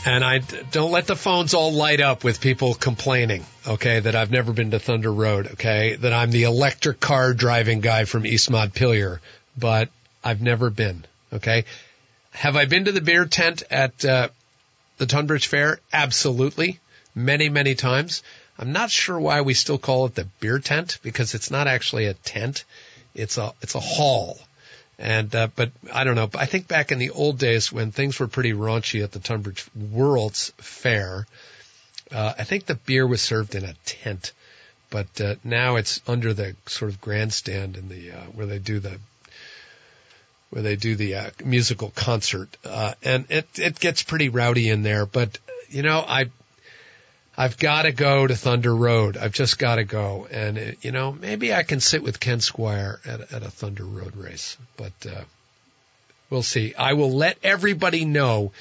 And 0.05 0.23
I 0.23 0.39
don't 0.71 0.91
let 0.91 1.07
the 1.07 1.17
phones 1.17 1.53
all 1.53 1.73
light 1.73 1.99
up 1.99 2.23
with 2.23 2.39
people 2.39 2.73
complaining, 2.73 3.45
okay, 3.67 3.99
that 3.99 4.15
I've 4.15 4.31
never 4.31 4.53
been 4.53 4.71
to 4.71 4.79
Thunder 4.79 5.11
Road, 5.11 5.47
okay, 5.53 5.95
that 5.95 6.13
I'm 6.13 6.31
the 6.31 6.43
electric 6.43 7.01
car 7.01 7.33
driving 7.33 7.81
guy 7.81 8.05
from 8.05 8.25
East 8.25 8.49
Montpelier, 8.49 9.19
but 9.57 9.89
I've 10.23 10.41
never 10.41 10.69
been, 10.69 11.03
okay. 11.33 11.65
Have 12.31 12.55
I 12.55 12.63
been 12.65 12.85
to 12.85 12.93
the 12.93 13.01
beer 13.01 13.25
tent 13.25 13.63
at 13.69 14.03
uh, 14.05 14.29
the 14.97 15.05
Tunbridge 15.05 15.47
Fair? 15.47 15.79
Absolutely, 15.93 16.79
many, 17.15 17.49
many 17.49 17.75
times. 17.75 18.23
I'm 18.57 18.71
not 18.71 18.91
sure 18.91 19.19
why 19.19 19.41
we 19.41 19.53
still 19.53 19.77
call 19.77 20.05
it 20.05 20.15
the 20.15 20.25
beer 20.39 20.59
tent 20.59 20.99
because 21.01 21.33
it's 21.33 21.49
not 21.49 21.67
actually 21.67 22.05
a 22.05 22.13
tent; 22.13 22.65
it's 23.15 23.37
a 23.37 23.53
it's 23.61 23.75
a 23.75 23.79
hall. 23.79 24.37
And 24.99 25.33
uh, 25.35 25.47
but 25.55 25.71
I 25.91 26.03
don't 26.03 26.15
know. 26.15 26.29
I 26.35 26.45
think 26.45 26.67
back 26.67 26.91
in 26.91 26.99
the 26.99 27.09
old 27.09 27.39
days 27.39 27.71
when 27.71 27.91
things 27.91 28.19
were 28.19 28.27
pretty 28.27 28.53
raunchy 28.53 29.03
at 29.03 29.11
the 29.11 29.19
Tunbridge 29.19 29.65
World's 29.75 30.53
Fair, 30.57 31.25
uh, 32.11 32.33
I 32.37 32.43
think 32.43 32.65
the 32.65 32.75
beer 32.75 33.07
was 33.07 33.21
served 33.21 33.55
in 33.55 33.65
a 33.65 33.73
tent. 33.85 34.31
But 34.91 35.19
uh, 35.19 35.35
now 35.43 35.77
it's 35.77 35.99
under 36.05 36.35
the 36.35 36.55
sort 36.67 36.91
of 36.91 37.01
grandstand 37.01 37.77
in 37.77 37.89
the 37.89 38.11
uh, 38.11 38.25
where 38.33 38.45
they 38.45 38.59
do 38.59 38.79
the 38.79 38.99
where 40.51 40.61
they 40.61 40.75
do 40.75 40.95
the 40.95 41.15
uh, 41.15 41.29
musical 41.43 41.89
concert, 41.89 42.55
uh, 42.63 42.93
and 43.01 43.25
it 43.29 43.47
it 43.57 43.79
gets 43.79 44.03
pretty 44.03 44.29
rowdy 44.29 44.69
in 44.69 44.83
there. 44.83 45.07
But 45.07 45.39
you 45.69 45.81
know, 45.81 46.05
I 46.07 46.29
I've 47.35 47.57
got 47.57 47.83
to 47.83 47.91
go 47.91 48.27
to 48.27 48.35
Thunder 48.35 48.75
Road. 48.75 49.17
I've 49.17 49.31
just 49.31 49.57
got 49.57 49.75
to 49.75 49.83
go, 49.83 50.27
and 50.29 50.57
uh, 50.57 50.61
you 50.81 50.91
know, 50.91 51.11
maybe 51.11 51.53
I 51.53 51.63
can 51.63 51.79
sit 51.79 52.03
with 52.03 52.19
Ken 52.19 52.39
Squier 52.39 52.99
at 53.07 53.33
at 53.33 53.43
a 53.43 53.49
Thunder 53.49 53.85
Road 53.85 54.15
race, 54.15 54.57
but 54.77 54.93
uh, 55.05 55.23
we'll 56.29 56.43
see. 56.43 56.75
I 56.75 56.93
will 56.93 57.11
let 57.11 57.37
everybody 57.43 58.05
know 58.05 58.51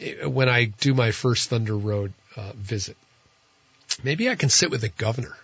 uh, 0.00 0.28
when 0.28 0.48
I 0.48 0.64
do 0.64 0.92
my 0.92 1.12
first 1.12 1.50
Thunder 1.50 1.76
Road 1.76 2.12
uh, 2.36 2.52
visit. 2.56 2.96
Maybe 4.02 4.28
I 4.28 4.34
can 4.34 4.48
sit 4.48 4.70
with 4.70 4.80
the 4.80 4.88
governor. 4.88 5.36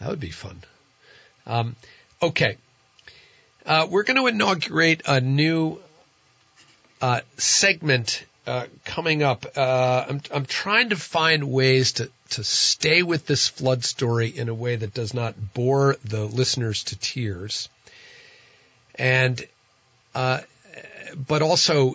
That 0.00 0.10
would 0.10 0.20
be 0.20 0.30
fun. 0.30 0.62
Um, 1.46 1.76
okay. 2.22 2.56
Uh, 3.64 3.86
we're 3.90 4.04
going 4.04 4.16
to 4.16 4.26
inaugurate 4.26 5.02
a 5.06 5.20
new 5.20 5.80
uh, 7.00 7.20
segment 7.36 8.24
uh, 8.46 8.66
coming 8.84 9.22
up. 9.22 9.46
Uh, 9.56 10.06
I'm, 10.08 10.20
I'm 10.32 10.46
trying 10.46 10.90
to 10.90 10.96
find 10.96 11.50
ways 11.50 11.92
to, 11.92 12.10
to 12.30 12.44
stay 12.44 13.02
with 13.02 13.26
this 13.26 13.48
flood 13.48 13.84
story 13.84 14.28
in 14.28 14.48
a 14.48 14.54
way 14.54 14.76
that 14.76 14.94
does 14.94 15.14
not 15.14 15.34
bore 15.54 15.96
the 16.04 16.24
listeners 16.24 16.84
to 16.84 16.98
tears. 16.98 17.68
And 18.94 19.44
uh, 20.14 20.40
but 21.14 21.42
also 21.42 21.94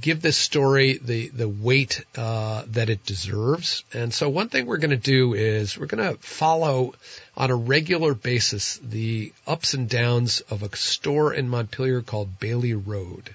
give 0.00 0.20
this 0.20 0.36
story 0.36 0.98
the 1.02 1.28
the 1.28 1.48
weight 1.48 2.04
uh, 2.16 2.64
that 2.68 2.90
it 2.90 3.04
deserves. 3.04 3.84
And 3.92 4.12
so, 4.12 4.28
one 4.28 4.48
thing 4.48 4.66
we're 4.66 4.78
going 4.78 4.90
to 4.90 4.96
do 4.96 5.34
is 5.34 5.78
we're 5.78 5.86
going 5.86 6.14
to 6.14 6.20
follow 6.20 6.94
on 7.36 7.50
a 7.50 7.56
regular 7.56 8.14
basis 8.14 8.78
the 8.82 9.32
ups 9.46 9.74
and 9.74 9.88
downs 9.88 10.40
of 10.50 10.62
a 10.62 10.76
store 10.76 11.32
in 11.32 11.48
Montpelier 11.48 12.02
called 12.02 12.38
Bailey 12.38 12.74
Road. 12.74 13.34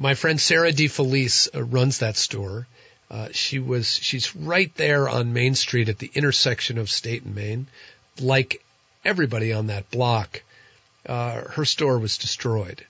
My 0.00 0.14
friend 0.14 0.40
Sarah 0.40 0.70
DeFelice 0.70 1.48
uh, 1.52 1.64
runs 1.64 1.98
that 1.98 2.16
store. 2.16 2.68
Uh, 3.10 3.30
she 3.32 3.58
was 3.58 3.92
she's 3.92 4.36
right 4.36 4.72
there 4.76 5.08
on 5.08 5.32
Main 5.32 5.56
Street 5.56 5.88
at 5.88 5.98
the 5.98 6.10
intersection 6.14 6.78
of 6.78 6.88
State 6.88 7.24
and 7.24 7.34
Main. 7.34 7.66
Like 8.20 8.64
everybody 9.04 9.52
on 9.52 9.66
that 9.66 9.90
block, 9.90 10.42
uh, 11.04 11.48
her 11.48 11.64
store 11.64 11.98
was 11.98 12.16
destroyed, 12.16 12.86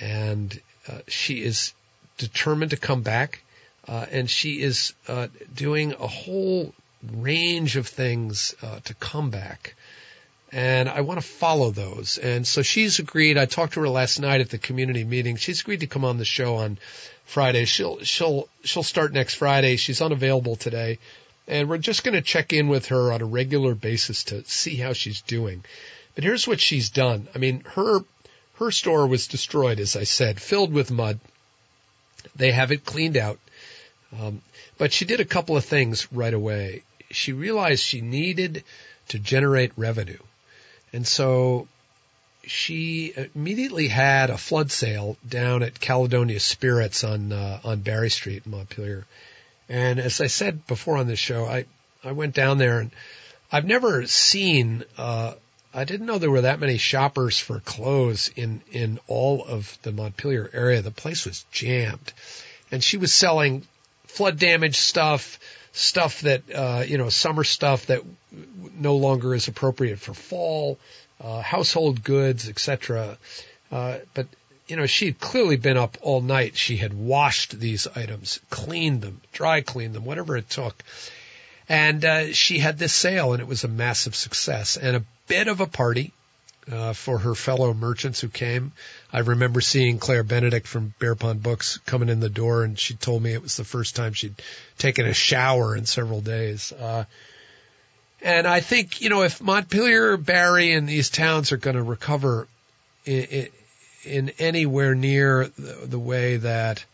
and 0.00 0.60
uh, 0.88 0.98
she 1.06 1.40
is 1.40 1.72
determined 2.18 2.72
to 2.72 2.76
come 2.76 3.02
back. 3.02 3.42
Uh, 3.86 4.06
and 4.10 4.28
she 4.28 4.60
is 4.60 4.92
uh, 5.06 5.28
doing 5.54 5.92
a 5.92 6.06
whole 6.06 6.74
range 7.12 7.76
of 7.76 7.86
things 7.86 8.54
to 8.84 8.94
come 8.94 9.30
back 9.30 9.74
and 10.52 10.88
I 10.88 11.02
want 11.02 11.20
to 11.20 11.26
follow 11.26 11.70
those. 11.70 12.18
And 12.18 12.46
so 12.46 12.62
she's 12.62 12.98
agreed. 12.98 13.38
I 13.38 13.46
talked 13.46 13.74
to 13.74 13.80
her 13.80 13.88
last 13.88 14.18
night 14.20 14.40
at 14.40 14.50
the 14.50 14.58
community 14.58 15.04
meeting. 15.04 15.36
She's 15.36 15.60
agreed 15.60 15.80
to 15.80 15.86
come 15.86 16.04
on 16.04 16.18
the 16.18 16.24
show 16.24 16.56
on 16.56 16.78
Friday. 17.24 17.64
She'll 17.64 18.00
she'll 18.00 18.48
she'll 18.64 18.82
start 18.82 19.12
next 19.12 19.34
Friday. 19.34 19.76
She's 19.76 20.02
unavailable 20.02 20.56
today, 20.56 20.98
and 21.46 21.68
we're 21.68 21.78
just 21.78 22.02
going 22.02 22.14
to 22.14 22.22
check 22.22 22.52
in 22.52 22.68
with 22.68 22.86
her 22.86 23.12
on 23.12 23.22
a 23.22 23.26
regular 23.26 23.74
basis 23.74 24.24
to 24.24 24.44
see 24.44 24.76
how 24.76 24.92
she's 24.92 25.20
doing. 25.22 25.64
But 26.14 26.24
here's 26.24 26.48
what 26.48 26.60
she's 26.60 26.90
done. 26.90 27.28
I 27.34 27.38
mean, 27.38 27.62
her 27.74 28.00
her 28.54 28.70
store 28.72 29.06
was 29.06 29.28
destroyed, 29.28 29.78
as 29.78 29.94
I 29.94 30.04
said, 30.04 30.40
filled 30.40 30.72
with 30.72 30.90
mud. 30.90 31.20
They 32.34 32.50
have 32.50 32.72
it 32.72 32.84
cleaned 32.84 33.16
out, 33.16 33.38
um, 34.20 34.42
but 34.78 34.92
she 34.92 35.04
did 35.04 35.20
a 35.20 35.24
couple 35.24 35.56
of 35.56 35.64
things 35.64 36.12
right 36.12 36.34
away. 36.34 36.82
She 37.10 37.32
realized 37.32 37.82
she 37.82 38.00
needed 38.00 38.64
to 39.08 39.18
generate 39.18 39.72
revenue. 39.76 40.18
And 40.92 41.06
so 41.06 41.68
she 42.44 43.14
immediately 43.34 43.88
had 43.88 44.30
a 44.30 44.38
flood 44.38 44.70
sale 44.70 45.16
down 45.28 45.62
at 45.62 45.78
Caledonia 45.78 46.40
Spirits 46.40 47.04
on 47.04 47.32
uh, 47.32 47.60
on 47.64 47.80
Barre 47.80 48.08
Street 48.08 48.42
in 48.44 48.52
Montpelier. 48.52 49.06
And 49.68 50.00
as 50.00 50.20
I 50.20 50.26
said 50.26 50.66
before 50.66 50.96
on 50.96 51.06
this 51.06 51.18
show, 51.18 51.44
I 51.46 51.66
I 52.02 52.12
went 52.12 52.34
down 52.34 52.58
there 52.58 52.80
and 52.80 52.90
I've 53.52 53.66
never 53.66 54.06
seen 54.06 54.84
uh, 54.96 55.34
I 55.72 55.84
didn't 55.84 56.06
know 56.06 56.18
there 56.18 56.30
were 56.30 56.40
that 56.40 56.58
many 56.58 56.78
shoppers 56.78 57.38
for 57.38 57.60
clothes 57.60 58.30
in 58.34 58.60
in 58.72 58.98
all 59.06 59.44
of 59.44 59.78
the 59.82 59.92
Montpelier 59.92 60.50
area. 60.52 60.82
The 60.82 60.90
place 60.90 61.26
was 61.26 61.44
jammed, 61.52 62.12
and 62.72 62.82
she 62.82 62.96
was 62.96 63.12
selling 63.12 63.66
flood 64.06 64.38
damage 64.38 64.76
stuff, 64.76 65.38
stuff 65.72 66.22
that 66.22 66.42
uh, 66.52 66.84
you 66.86 66.98
know 66.98 67.08
summer 67.08 67.44
stuff 67.44 67.86
that 67.86 68.02
no 68.32 68.96
longer 68.96 69.34
is 69.34 69.48
appropriate 69.48 69.98
for 69.98 70.14
fall, 70.14 70.78
uh, 71.22 71.40
household 71.40 72.02
goods, 72.02 72.48
etc. 72.48 73.18
Uh, 73.70 73.98
but 74.14 74.26
you 74.66 74.76
know 74.76 74.86
she 74.86 75.06
had 75.06 75.20
clearly 75.20 75.56
been 75.56 75.76
up 75.76 75.98
all 76.00 76.20
night. 76.20 76.56
She 76.56 76.76
had 76.76 76.94
washed 76.94 77.58
these 77.58 77.86
items, 77.86 78.40
cleaned 78.50 79.02
them, 79.02 79.20
dry 79.32 79.60
cleaned 79.60 79.94
them, 79.94 80.04
whatever 80.04 80.36
it 80.36 80.48
took, 80.48 80.82
and 81.68 82.04
uh, 82.04 82.32
she 82.32 82.58
had 82.58 82.78
this 82.78 82.92
sale, 82.92 83.32
and 83.32 83.40
it 83.40 83.48
was 83.48 83.64
a 83.64 83.68
massive 83.68 84.14
success 84.14 84.76
and 84.76 84.96
a 84.96 85.04
bit 85.26 85.48
of 85.48 85.60
a 85.60 85.66
party. 85.66 86.12
Uh, 86.70 86.92
for 86.92 87.18
her 87.18 87.34
fellow 87.34 87.72
merchants 87.74 88.20
who 88.20 88.28
came. 88.28 88.70
I 89.12 89.20
remember 89.20 89.60
seeing 89.60 89.98
Claire 89.98 90.22
Benedict 90.22 90.68
from 90.68 90.94
Bear 91.00 91.16
Pond 91.16 91.42
Books 91.42 91.78
coming 91.78 92.10
in 92.10 92.20
the 92.20 92.28
door, 92.28 92.62
and 92.62 92.78
she 92.78 92.94
told 92.94 93.22
me 93.22 93.32
it 93.32 93.42
was 93.42 93.56
the 93.56 93.64
first 93.64 93.96
time 93.96 94.12
she'd 94.12 94.40
taken 94.78 95.06
a 95.06 95.14
shower 95.14 95.74
in 95.74 95.86
several 95.86 96.20
days. 96.20 96.70
Uh, 96.70 97.06
and 98.22 98.46
I 98.46 98.60
think, 98.60 99.00
you 99.00 99.08
know, 99.08 99.22
if 99.22 99.40
Montpelier, 99.40 100.16
Barre, 100.16 100.72
and 100.72 100.88
these 100.88 101.08
towns 101.08 101.52
are 101.52 101.56
going 101.56 101.76
to 101.76 101.82
recover 101.82 102.46
in, 103.06 103.48
in, 104.04 104.32
anywhere 104.38 104.94
near 104.94 105.48
the, 105.58 105.86
the 105.86 105.98
way 105.98 106.36
that 106.38 106.84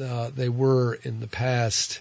uh, 0.00 0.30
they 0.34 0.48
were 0.48 0.94
in 0.94 1.20
the 1.20 1.26
past, 1.26 2.00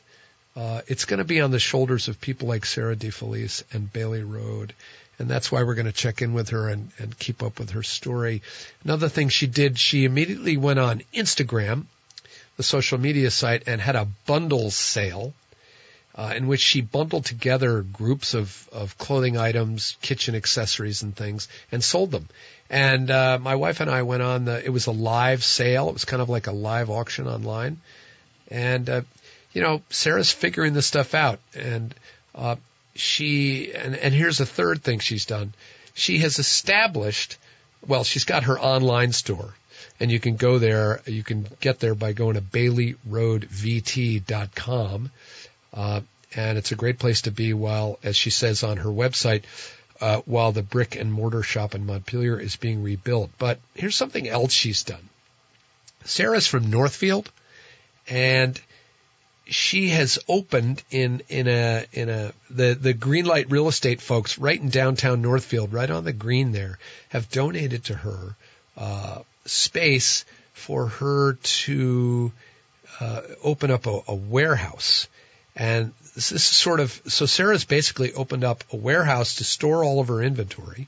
uh, 0.55 0.81
it's 0.87 1.05
going 1.05 1.17
to 1.17 1.25
be 1.25 1.41
on 1.41 1.51
the 1.51 1.59
shoulders 1.59 2.07
of 2.07 2.21
people 2.21 2.47
like 2.47 2.65
Sarah 2.65 2.95
DeFelice 2.95 3.63
and 3.73 3.91
Bailey 3.91 4.23
Road. 4.23 4.73
And 5.19 5.29
that's 5.29 5.51
why 5.51 5.63
we're 5.63 5.75
going 5.75 5.85
to 5.85 5.91
check 5.91 6.21
in 6.21 6.33
with 6.33 6.49
her 6.49 6.69
and, 6.69 6.91
and 6.97 7.17
keep 7.17 7.43
up 7.43 7.59
with 7.59 7.71
her 7.71 7.83
story. 7.83 8.41
Another 8.83 9.09
thing 9.09 9.29
she 9.29 9.47
did, 9.47 9.77
she 9.77 10.05
immediately 10.05 10.57
went 10.57 10.79
on 10.79 11.03
Instagram, 11.13 11.85
the 12.57 12.63
social 12.63 12.97
media 12.97 13.29
site, 13.31 13.63
and 13.67 13.79
had 13.79 13.95
a 13.95 14.07
bundle 14.25 14.71
sale 14.71 15.33
uh, 16.15 16.33
in 16.35 16.47
which 16.47 16.61
she 16.61 16.81
bundled 16.81 17.25
together 17.25 17.81
groups 17.81 18.33
of, 18.33 18.69
of 18.71 18.97
clothing 18.97 19.37
items, 19.37 19.97
kitchen 20.01 20.35
accessories, 20.35 21.01
and 21.01 21.15
things, 21.15 21.47
and 21.71 21.83
sold 21.83 22.11
them. 22.11 22.27
And 22.69 23.09
uh, 23.09 23.39
my 23.41 23.55
wife 23.55 23.81
and 23.81 23.89
I 23.89 24.03
went 24.03 24.21
on 24.21 24.45
the. 24.45 24.63
It 24.63 24.69
was 24.69 24.87
a 24.87 24.91
live 24.91 25.43
sale. 25.43 25.89
It 25.89 25.93
was 25.93 26.05
kind 26.05 26.21
of 26.21 26.29
like 26.29 26.47
a 26.47 26.51
live 26.51 26.89
auction 26.89 27.27
online, 27.27 27.81
and 28.49 28.89
uh, 28.89 29.01
you 29.53 29.61
know 29.61 29.81
Sarah's 29.89 30.31
figuring 30.31 30.73
this 30.73 30.87
stuff 30.87 31.13
out, 31.13 31.39
and 31.55 31.93
uh, 32.35 32.55
she 32.95 33.73
and 33.73 33.95
and 33.95 34.13
here's 34.13 34.39
a 34.39 34.45
third 34.45 34.83
thing 34.83 34.99
she's 34.99 35.25
done. 35.25 35.53
She 35.93 36.19
has 36.19 36.39
established. 36.39 37.37
Well, 37.85 38.05
she's 38.05 38.23
got 38.23 38.45
her 38.45 38.57
online 38.57 39.11
store, 39.11 39.53
and 39.99 40.11
you 40.11 40.19
can 40.19 40.35
go 40.35 40.57
there. 40.57 41.01
You 41.05 41.23
can 41.23 41.47
get 41.59 41.79
there 41.79 41.95
by 41.95 42.13
going 42.13 42.35
to 42.35 42.41
BaileyRoadVT.com. 42.41 45.11
Uh, 45.73 46.01
and 46.35 46.57
it's 46.57 46.71
a 46.71 46.75
great 46.75 46.99
place 46.99 47.21
to 47.23 47.31
be 47.31 47.53
while, 47.53 47.99
as 48.03 48.15
she 48.15 48.29
says 48.29 48.63
on 48.63 48.77
her 48.77 48.89
website, 48.89 49.43
uh, 50.01 50.21
while 50.25 50.51
the 50.51 50.63
brick 50.63 50.95
and 50.95 51.11
mortar 51.11 51.43
shop 51.43 51.75
in 51.75 51.85
Montpelier 51.85 52.39
is 52.39 52.55
being 52.55 52.83
rebuilt. 52.83 53.31
But 53.37 53.59
here's 53.75 53.95
something 53.95 54.27
else 54.27 54.51
she's 54.51 54.83
done. 54.83 55.09
Sarah's 56.05 56.47
from 56.47 56.69
Northfield, 56.69 57.31
and 58.09 58.59
she 59.45 59.89
has 59.89 60.19
opened 60.27 60.83
in 60.89 61.21
in 61.29 61.47
a 61.47 61.85
in 61.93 62.09
a 62.09 62.33
the 62.49 62.73
the 62.73 62.93
Greenlight 62.93 63.51
Real 63.51 63.67
Estate 63.67 64.01
folks 64.01 64.37
right 64.37 64.59
in 64.59 64.69
downtown 64.69 65.21
Northfield, 65.21 65.71
right 65.71 65.89
on 65.89 66.03
the 66.03 66.13
green 66.13 66.51
there, 66.51 66.79
have 67.09 67.29
donated 67.29 67.85
to 67.85 67.93
her 67.95 68.35
uh, 68.77 69.19
space 69.45 70.25
for 70.53 70.87
her 70.87 71.33
to 71.33 72.31
uh, 72.99 73.21
open 73.43 73.71
up 73.71 73.85
a, 73.85 74.01
a 74.07 74.15
warehouse 74.15 75.07
and 75.55 75.93
this 76.15 76.31
is 76.31 76.43
sort 76.43 76.79
of 76.79 77.01
so 77.07 77.25
Sarah's 77.25 77.65
basically 77.65 78.13
opened 78.13 78.43
up 78.43 78.63
a 78.71 78.75
warehouse 78.75 79.35
to 79.35 79.43
store 79.43 79.83
all 79.83 79.99
of 79.99 80.07
her 80.07 80.21
inventory, 80.21 80.87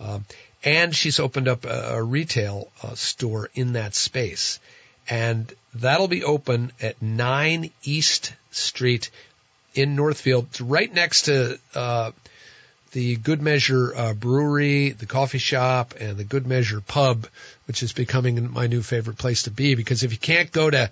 um, 0.00 0.24
and 0.64 0.94
she's 0.94 1.20
opened 1.20 1.48
up 1.48 1.64
a, 1.64 1.96
a 1.96 2.02
retail 2.02 2.70
uh, 2.82 2.94
store 2.94 3.50
in 3.54 3.74
that 3.74 3.94
space, 3.94 4.58
and 5.08 5.52
that'll 5.74 6.08
be 6.08 6.24
open 6.24 6.72
at 6.80 7.00
nine 7.00 7.70
East 7.82 8.32
Street 8.50 9.10
in 9.74 9.96
Northfield. 9.96 10.46
It's 10.50 10.60
right 10.60 10.92
next 10.92 11.22
to 11.22 11.58
uh, 11.74 12.12
the 12.92 13.16
Good 13.16 13.42
Measure 13.42 13.94
uh, 13.94 14.14
Brewery, 14.14 14.90
the 14.90 15.06
coffee 15.06 15.38
shop, 15.38 15.94
and 16.00 16.16
the 16.16 16.24
Good 16.24 16.46
Measure 16.46 16.80
Pub, 16.80 17.26
which 17.66 17.82
is 17.82 17.92
becoming 17.92 18.50
my 18.52 18.66
new 18.66 18.82
favorite 18.82 19.18
place 19.18 19.42
to 19.42 19.50
be. 19.50 19.74
Because 19.74 20.02
if 20.02 20.12
you 20.12 20.18
can't 20.18 20.50
go 20.50 20.70
to 20.70 20.90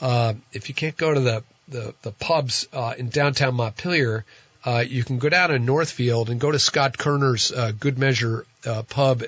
uh, 0.00 0.34
if 0.52 0.68
you 0.68 0.74
can't 0.74 0.96
go 0.96 1.12
to 1.12 1.20
the 1.20 1.44
the, 1.68 1.94
the 2.02 2.12
pubs 2.12 2.66
uh, 2.72 2.94
in 2.96 3.08
downtown 3.08 3.54
Montpelier, 3.54 4.24
uh, 4.64 4.84
you 4.86 5.04
can 5.04 5.18
go 5.18 5.28
down 5.28 5.50
to 5.50 5.58
Northfield 5.58 6.30
and 6.30 6.40
go 6.40 6.50
to 6.50 6.58
Scott 6.58 6.96
Kerner's 6.96 7.52
uh, 7.52 7.72
Good 7.78 7.98
Measure 7.98 8.46
uh, 8.66 8.82
pub 8.82 9.22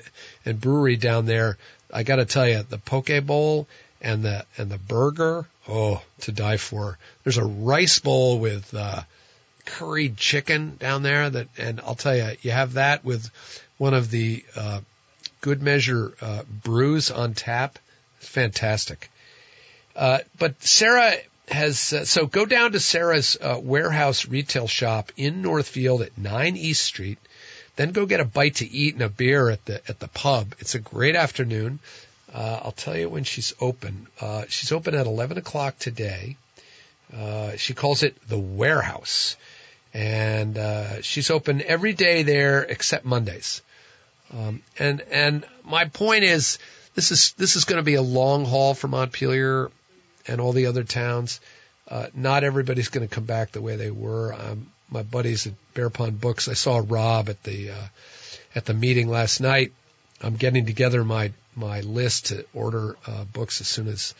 and 0.45 0.59
brewery 0.59 0.95
down 0.95 1.25
there. 1.25 1.57
I 1.93 2.03
got 2.03 2.17
to 2.17 2.25
tell 2.25 2.47
you, 2.47 2.63
the 2.63 2.79
poke 2.79 3.25
bowl 3.25 3.67
and 4.01 4.23
the 4.23 4.45
and 4.57 4.69
the 4.69 4.77
burger, 4.77 5.47
oh, 5.67 6.01
to 6.21 6.31
die 6.31 6.57
for. 6.57 6.97
There's 7.23 7.37
a 7.37 7.45
rice 7.45 7.99
bowl 7.99 8.39
with 8.39 8.73
uh, 8.73 9.01
curried 9.65 10.17
chicken 10.17 10.77
down 10.77 11.03
there 11.03 11.29
that, 11.29 11.47
and 11.57 11.79
I'll 11.81 11.95
tell 11.95 12.15
you, 12.15 12.35
you 12.41 12.51
have 12.51 12.73
that 12.73 13.05
with 13.05 13.29
one 13.77 13.93
of 13.93 14.09
the 14.09 14.43
uh, 14.55 14.81
Good 15.41 15.61
Measure 15.61 16.13
uh, 16.19 16.43
brews 16.63 17.11
on 17.11 17.33
tap. 17.33 17.77
It's 18.19 18.27
fantastic. 18.27 19.09
Uh, 19.95 20.19
but 20.37 20.61
Sarah 20.63 21.15
has 21.47 21.93
uh, 21.93 22.05
so 22.05 22.25
go 22.25 22.45
down 22.45 22.73
to 22.73 22.79
Sarah's 22.79 23.37
uh, 23.39 23.59
warehouse 23.61 24.27
retail 24.27 24.67
shop 24.67 25.11
in 25.17 25.41
Northfield 25.41 26.01
at 26.01 26.17
9 26.17 26.57
East 26.57 26.83
Street. 26.83 27.17
Then 27.75 27.91
go 27.91 28.05
get 28.05 28.19
a 28.19 28.25
bite 28.25 28.55
to 28.55 28.69
eat 28.69 28.95
and 28.95 29.03
a 29.03 29.09
beer 29.09 29.49
at 29.49 29.63
the 29.65 29.75
at 29.87 29.99
the 29.99 30.07
pub. 30.07 30.55
It's 30.59 30.75
a 30.75 30.79
great 30.79 31.15
afternoon. 31.15 31.79
Uh, 32.33 32.59
I'll 32.63 32.71
tell 32.71 32.97
you 32.97 33.07
when 33.07 33.23
she's 33.23 33.53
open. 33.61 34.07
Uh, 34.19 34.45
she's 34.49 34.71
open 34.71 34.95
at 34.95 35.05
11 35.05 35.37
o'clock 35.37 35.79
today. 35.79 36.35
Uh, 37.15 37.55
she 37.55 37.73
calls 37.73 38.03
it 38.03 38.17
the 38.27 38.37
warehouse, 38.37 39.37
and 39.93 40.57
uh, 40.57 41.01
she's 41.01 41.31
open 41.31 41.61
every 41.61 41.93
day 41.93 42.23
there 42.23 42.63
except 42.63 43.05
Mondays. 43.05 43.61
Um, 44.33 44.61
and 44.77 45.01
and 45.11 45.45
my 45.63 45.85
point 45.85 46.25
is 46.25 46.59
this 46.95 47.11
is 47.11 47.33
this 47.33 47.55
is 47.55 47.63
going 47.63 47.77
to 47.77 47.83
be 47.83 47.95
a 47.95 48.01
long 48.01 48.43
haul 48.43 48.73
for 48.73 48.89
Montpelier 48.89 49.71
and 50.27 50.41
all 50.41 50.53
the 50.53 50.67
other 50.67 50.83
towns. 50.83 51.39
Uh, 51.89 52.07
not 52.13 52.43
everybody's 52.43 52.89
going 52.89 53.07
to 53.07 53.13
come 53.13 53.23
back 53.23 53.51
the 53.51 53.61
way 53.61 53.75
they 53.75 53.91
were. 53.91 54.33
Um, 54.33 54.67
my 54.89 55.03
buddies 55.03 55.47
at 55.47 55.53
Bear 55.73 55.89
Pond 55.89 56.19
Books, 56.19 56.47
I 56.47 56.53
saw 56.53 56.81
Rob 56.85 57.29
at 57.29 57.43
the 57.43 57.71
uh, 57.71 57.87
at 58.55 58.65
the 58.65 58.73
meeting 58.73 59.09
last 59.09 59.39
night. 59.39 59.71
I'm 60.21 60.35
getting 60.35 60.65
together 60.65 61.03
my 61.03 61.31
my 61.55 61.81
list 61.81 62.27
to 62.27 62.45
order 62.53 62.95
uh, 63.05 63.23
books 63.25 63.61
as 63.61 63.67
soon 63.67 63.87
as 63.87 64.13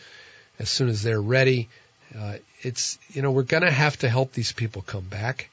as 0.58 0.70
soon 0.70 0.88
as 0.88 1.02
they're 1.02 1.20
ready. 1.20 1.68
Uh, 2.16 2.36
it's 2.62 2.98
you 3.10 3.22
know 3.22 3.30
we're 3.30 3.42
going 3.42 3.62
to 3.62 3.70
have 3.70 3.96
to 3.98 4.08
help 4.08 4.32
these 4.32 4.52
people 4.52 4.82
come 4.82 5.04
back. 5.04 5.50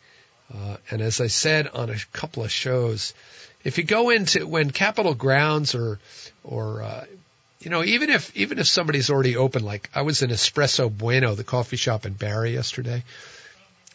Uh, 0.54 0.78
and 0.92 1.02
as 1.02 1.22
I 1.22 1.28
said 1.28 1.68
on 1.68 1.90
a 1.90 1.98
couple 2.14 2.44
of 2.44 2.52
shows, 2.52 3.14
if 3.64 3.78
you 3.78 3.84
go 3.84 4.10
into 4.10 4.46
when 4.46 4.72
Capitol 4.72 5.16
Grounds 5.16 5.76
or 5.76 6.00
or 6.44 6.82
uh, 6.82 7.06
you 7.66 7.72
know 7.72 7.84
even 7.84 8.10
if 8.10 8.36
even 8.38 8.60
if 8.60 8.68
somebody's 8.68 9.10
already 9.10 9.36
open, 9.36 9.66
like 9.66 9.90
I 9.94 10.04
was 10.04 10.22
in 10.22 10.30
Espresso 10.30 10.96
Bueno, 10.96 11.36
the 11.36 11.44
coffee 11.44 11.78
shop 11.78 12.06
in 12.06 12.14
Barre 12.14 12.50
yesterday. 12.50 13.04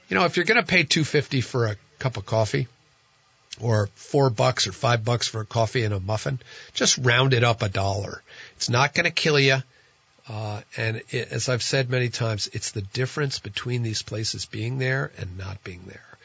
You 0.08 0.16
know, 0.16 0.24
if 0.24 0.36
you're 0.36 0.44
going 0.44 0.60
to 0.60 0.66
pay 0.66 0.82
two 0.82 1.04
fifty 1.04 1.40
for 1.40 1.66
a 1.66 1.76
cup 2.00 2.16
of 2.16 2.26
coffee, 2.26 2.66
or 3.60 3.88
four 3.94 4.30
bucks 4.30 4.66
or 4.66 4.72
five 4.72 5.04
bucks 5.04 5.28
for 5.28 5.40
a 5.40 5.46
coffee 5.46 5.84
and 5.84 5.94
a 5.94 6.00
muffin, 6.00 6.40
just 6.74 6.98
round 6.98 7.32
it 7.32 7.44
up 7.44 7.62
a 7.62 7.68
dollar. 7.68 8.22
It's 8.56 8.68
not 8.68 8.94
going 8.94 9.04
to 9.04 9.10
kill 9.10 9.38
you. 9.38 9.62
Uh, 10.28 10.60
and 10.76 11.02
it, 11.10 11.32
as 11.32 11.48
I've 11.48 11.62
said 11.62 11.90
many 11.90 12.08
times, 12.08 12.48
it's 12.52 12.72
the 12.72 12.82
difference 12.82 13.38
between 13.38 13.82
these 13.82 14.02
places 14.02 14.46
being 14.46 14.78
there 14.78 15.10
and 15.18 15.36
not 15.38 15.62
being 15.64 15.82
there. 15.86 16.18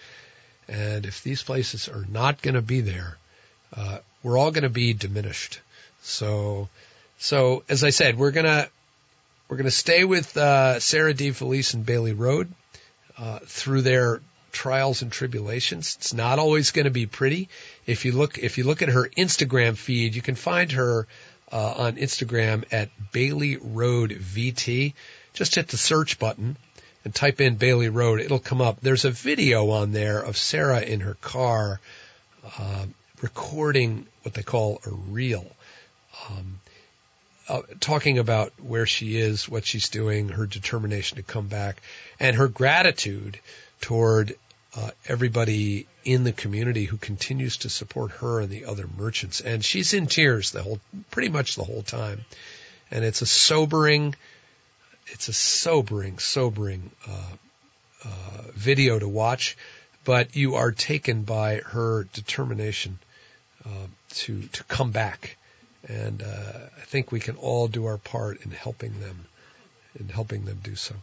And 0.67 1.05
if 1.05 1.23
these 1.23 1.43
places 1.43 1.89
are 1.89 2.05
not 2.09 2.41
going 2.41 2.55
to 2.55 2.61
be 2.61 2.81
there, 2.81 3.17
uh, 3.75 3.99
we're 4.23 4.37
all 4.37 4.51
going 4.51 4.63
to 4.63 4.69
be 4.69 4.93
diminished. 4.93 5.59
So, 6.01 6.69
so 7.17 7.63
as 7.69 7.83
I 7.83 7.89
said, 7.89 8.17
we're 8.17 8.31
gonna 8.31 8.67
we're 9.47 9.57
gonna 9.57 9.71
stay 9.71 10.03
with 10.03 10.35
uh, 10.37 10.79
Sarah 10.79 11.13
DeFelice 11.13 11.73
and 11.73 11.85
Bailey 11.85 12.13
Road 12.13 12.51
uh, 13.17 13.39
through 13.45 13.81
their 13.81 14.21
trials 14.51 15.01
and 15.01 15.11
tribulations. 15.11 15.95
It's 15.99 16.13
not 16.13 16.39
always 16.39 16.71
going 16.71 16.85
to 16.85 16.91
be 16.91 17.05
pretty. 17.05 17.49
If 17.85 18.05
you 18.05 18.13
look 18.13 18.37
if 18.39 18.57
you 18.57 18.63
look 18.63 18.81
at 18.81 18.89
her 18.89 19.07
Instagram 19.17 19.77
feed, 19.77 20.15
you 20.15 20.21
can 20.21 20.35
find 20.35 20.71
her 20.71 21.07
uh, 21.51 21.73
on 21.77 21.97
Instagram 21.97 22.63
at 22.71 22.89
Bailey 23.11 23.57
Road 23.57 24.11
VT. 24.11 24.93
Just 25.33 25.55
hit 25.55 25.67
the 25.67 25.77
search 25.77 26.17
button 26.17 26.57
and 27.03 27.13
type 27.13 27.41
in 27.41 27.55
Bailey 27.55 27.89
Road. 27.89 28.19
It'll 28.19 28.39
come 28.39 28.61
up. 28.61 28.79
There's 28.81 29.05
a 29.05 29.11
video 29.11 29.69
on 29.69 29.91
there 29.91 30.19
of 30.19 30.37
Sarah 30.37 30.81
in 30.81 31.01
her 31.01 31.15
car 31.15 31.79
uh, 32.57 32.85
recording 33.21 34.07
what 34.23 34.33
they 34.33 34.43
call 34.43 34.81
a 34.85 34.91
reel, 34.91 35.45
um, 36.29 36.59
uh, 37.47 37.61
talking 37.79 38.17
about 38.17 38.53
where 38.61 38.85
she 38.85 39.17
is, 39.17 39.47
what 39.47 39.65
she's 39.65 39.89
doing, 39.89 40.29
her 40.29 40.45
determination 40.45 41.17
to 41.17 41.23
come 41.23 41.47
back, 41.47 41.81
and 42.19 42.35
her 42.35 42.47
gratitude 42.47 43.39
toward 43.81 44.35
uh, 44.75 44.91
everybody 45.07 45.87
in 46.03 46.23
the 46.23 46.31
community 46.31 46.85
who 46.85 46.97
continues 46.97 47.57
to 47.57 47.69
support 47.69 48.11
her 48.11 48.41
and 48.41 48.49
the 48.49 48.65
other 48.65 48.87
merchants. 48.97 49.41
And 49.41 49.63
she's 49.63 49.93
in 49.93 50.07
tears 50.07 50.51
the 50.51 50.63
whole, 50.63 50.79
pretty 51.11 51.29
much 51.29 51.55
the 51.55 51.63
whole 51.63 51.83
time. 51.83 52.25
And 52.91 53.05
it's 53.05 53.21
a 53.21 53.25
sobering, 53.25 54.15
it's 55.07 55.27
a 55.27 55.33
sobering, 55.33 56.19
sobering 56.19 56.91
uh, 57.07 57.35
uh, 58.05 58.41
video 58.53 58.99
to 58.99 59.07
watch. 59.07 59.57
But 60.03 60.35
you 60.35 60.55
are 60.55 60.71
taken 60.71 61.23
by 61.23 61.61
her 61.65 62.03
determination 62.13 62.99
uh, 63.65 63.87
to 64.09 64.43
to 64.43 64.63
come 64.65 64.91
back, 64.91 65.37
and 65.87 66.21
uh, 66.21 66.25
I 66.77 66.81
think 66.85 67.11
we 67.11 67.19
can 67.19 67.35
all 67.37 67.67
do 67.67 67.85
our 67.85 67.97
part 67.97 68.41
in 68.43 68.51
helping 68.51 68.99
them, 68.99 69.25
in 69.99 70.09
helping 70.09 70.45
them 70.45 70.59
do 70.63 70.75
so. 70.75 70.95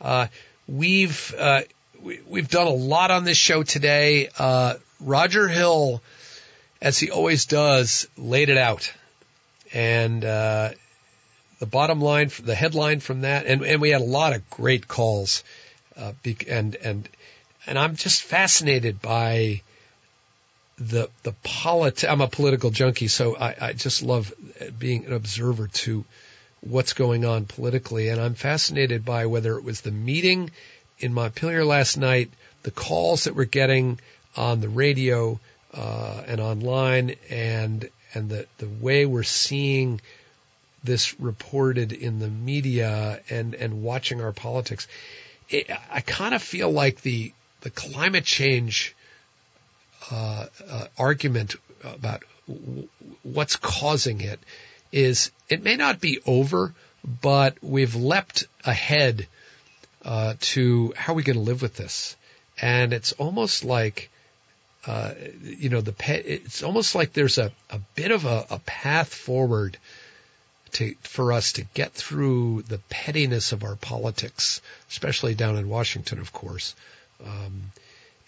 Uh, 0.00 0.26
we've 0.66 1.34
uh, 1.36 1.62
we, 2.02 2.20
we've 2.26 2.48
done 2.48 2.66
a 2.66 2.72
lot 2.72 3.10
on 3.10 3.24
this 3.24 3.36
show 3.36 3.62
today. 3.62 4.28
Uh, 4.38 4.74
Roger 5.00 5.48
Hill, 5.48 6.02
as 6.80 6.98
he 6.98 7.10
always 7.10 7.46
does, 7.46 8.08
laid 8.16 8.48
it 8.48 8.58
out, 8.58 8.92
and 9.72 10.24
uh, 10.24 10.70
the 11.58 11.66
bottom 11.66 12.00
line, 12.00 12.30
the 12.42 12.54
headline 12.54 13.00
from 13.00 13.22
that, 13.22 13.46
and, 13.46 13.64
and 13.64 13.80
we 13.80 13.90
had 13.90 14.00
a 14.00 14.04
lot 14.04 14.34
of 14.34 14.48
great 14.50 14.86
calls, 14.86 15.42
uh, 15.96 16.12
and 16.48 16.76
and 16.76 17.08
and 17.66 17.78
I'm 17.78 17.96
just 17.96 18.22
fascinated 18.22 19.02
by 19.02 19.62
the 20.78 21.08
the 21.22 21.32
polit. 21.42 22.04
I'm 22.04 22.20
a 22.20 22.28
political 22.28 22.70
junkie, 22.70 23.08
so 23.08 23.36
I, 23.36 23.54
I 23.60 23.72
just 23.72 24.02
love 24.02 24.32
being 24.78 25.06
an 25.06 25.12
observer 25.12 25.68
to 25.68 26.04
what's 26.60 26.92
going 26.92 27.24
on 27.24 27.46
politically, 27.46 28.08
and 28.08 28.20
I'm 28.20 28.34
fascinated 28.34 29.04
by 29.04 29.26
whether 29.26 29.56
it 29.56 29.64
was 29.64 29.80
the 29.80 29.90
meeting 29.90 30.50
in 30.98 31.14
Montpelier 31.14 31.64
last 31.64 31.96
night, 31.96 32.30
the 32.62 32.70
calls 32.70 33.24
that 33.24 33.34
we're 33.34 33.44
getting 33.44 34.00
on 34.36 34.60
the 34.60 34.68
radio 34.68 35.38
uh, 35.74 36.22
and 36.26 36.40
online, 36.40 37.16
and 37.30 37.88
and 38.14 38.28
the 38.28 38.46
the 38.58 38.68
way 38.68 39.06
we're 39.06 39.22
seeing 39.22 40.00
this 40.84 41.18
reported 41.20 41.92
in 41.92 42.20
the 42.20 42.28
media 42.28 43.20
and 43.30 43.54
and 43.54 43.82
watching 43.82 44.20
our 44.20 44.32
politics. 44.32 44.86
It, 45.50 45.70
I 45.90 46.02
kind 46.02 46.34
of 46.34 46.42
feel 46.42 46.70
like 46.70 47.00
the 47.02 47.32
the 47.62 47.70
climate 47.70 48.24
change 48.24 48.94
uh, 50.10 50.46
uh, 50.68 50.86
argument 50.98 51.56
about 51.84 52.22
w- 52.46 52.88
what's 53.22 53.56
causing 53.56 54.20
it 54.20 54.40
is 54.92 55.30
it 55.48 55.62
may 55.62 55.76
not 55.76 56.00
be 56.00 56.20
over, 56.26 56.74
but 57.04 57.56
we've 57.62 57.94
leapt 57.94 58.46
ahead 58.64 59.26
uh, 60.04 60.34
to 60.40 60.92
how 60.96 61.12
are 61.12 61.16
we 61.16 61.22
going 61.22 61.36
to 61.36 61.42
live 61.42 61.62
with 61.62 61.76
this? 61.76 62.16
And 62.60 62.92
it's 62.92 63.12
almost 63.12 63.64
like, 63.64 64.10
uh, 64.86 65.12
you 65.42 65.68
know, 65.68 65.80
the 65.80 65.92
pe- 65.92 66.22
it's 66.22 66.62
almost 66.62 66.94
like 66.94 67.12
there's 67.12 67.38
a, 67.38 67.52
a 67.70 67.78
bit 67.94 68.10
of 68.10 68.24
a, 68.24 68.46
a 68.50 68.58
path 68.60 69.12
forward 69.12 69.76
to, 70.72 70.94
for 71.02 71.32
us 71.32 71.52
to 71.52 71.62
get 71.74 71.92
through 71.92 72.62
the 72.62 72.78
pettiness 72.88 73.52
of 73.52 73.64
our 73.64 73.76
politics, 73.76 74.60
especially 74.88 75.34
down 75.34 75.56
in 75.56 75.68
Washington, 75.68 76.18
of 76.18 76.32
course. 76.32 76.74
Um, 77.24 77.72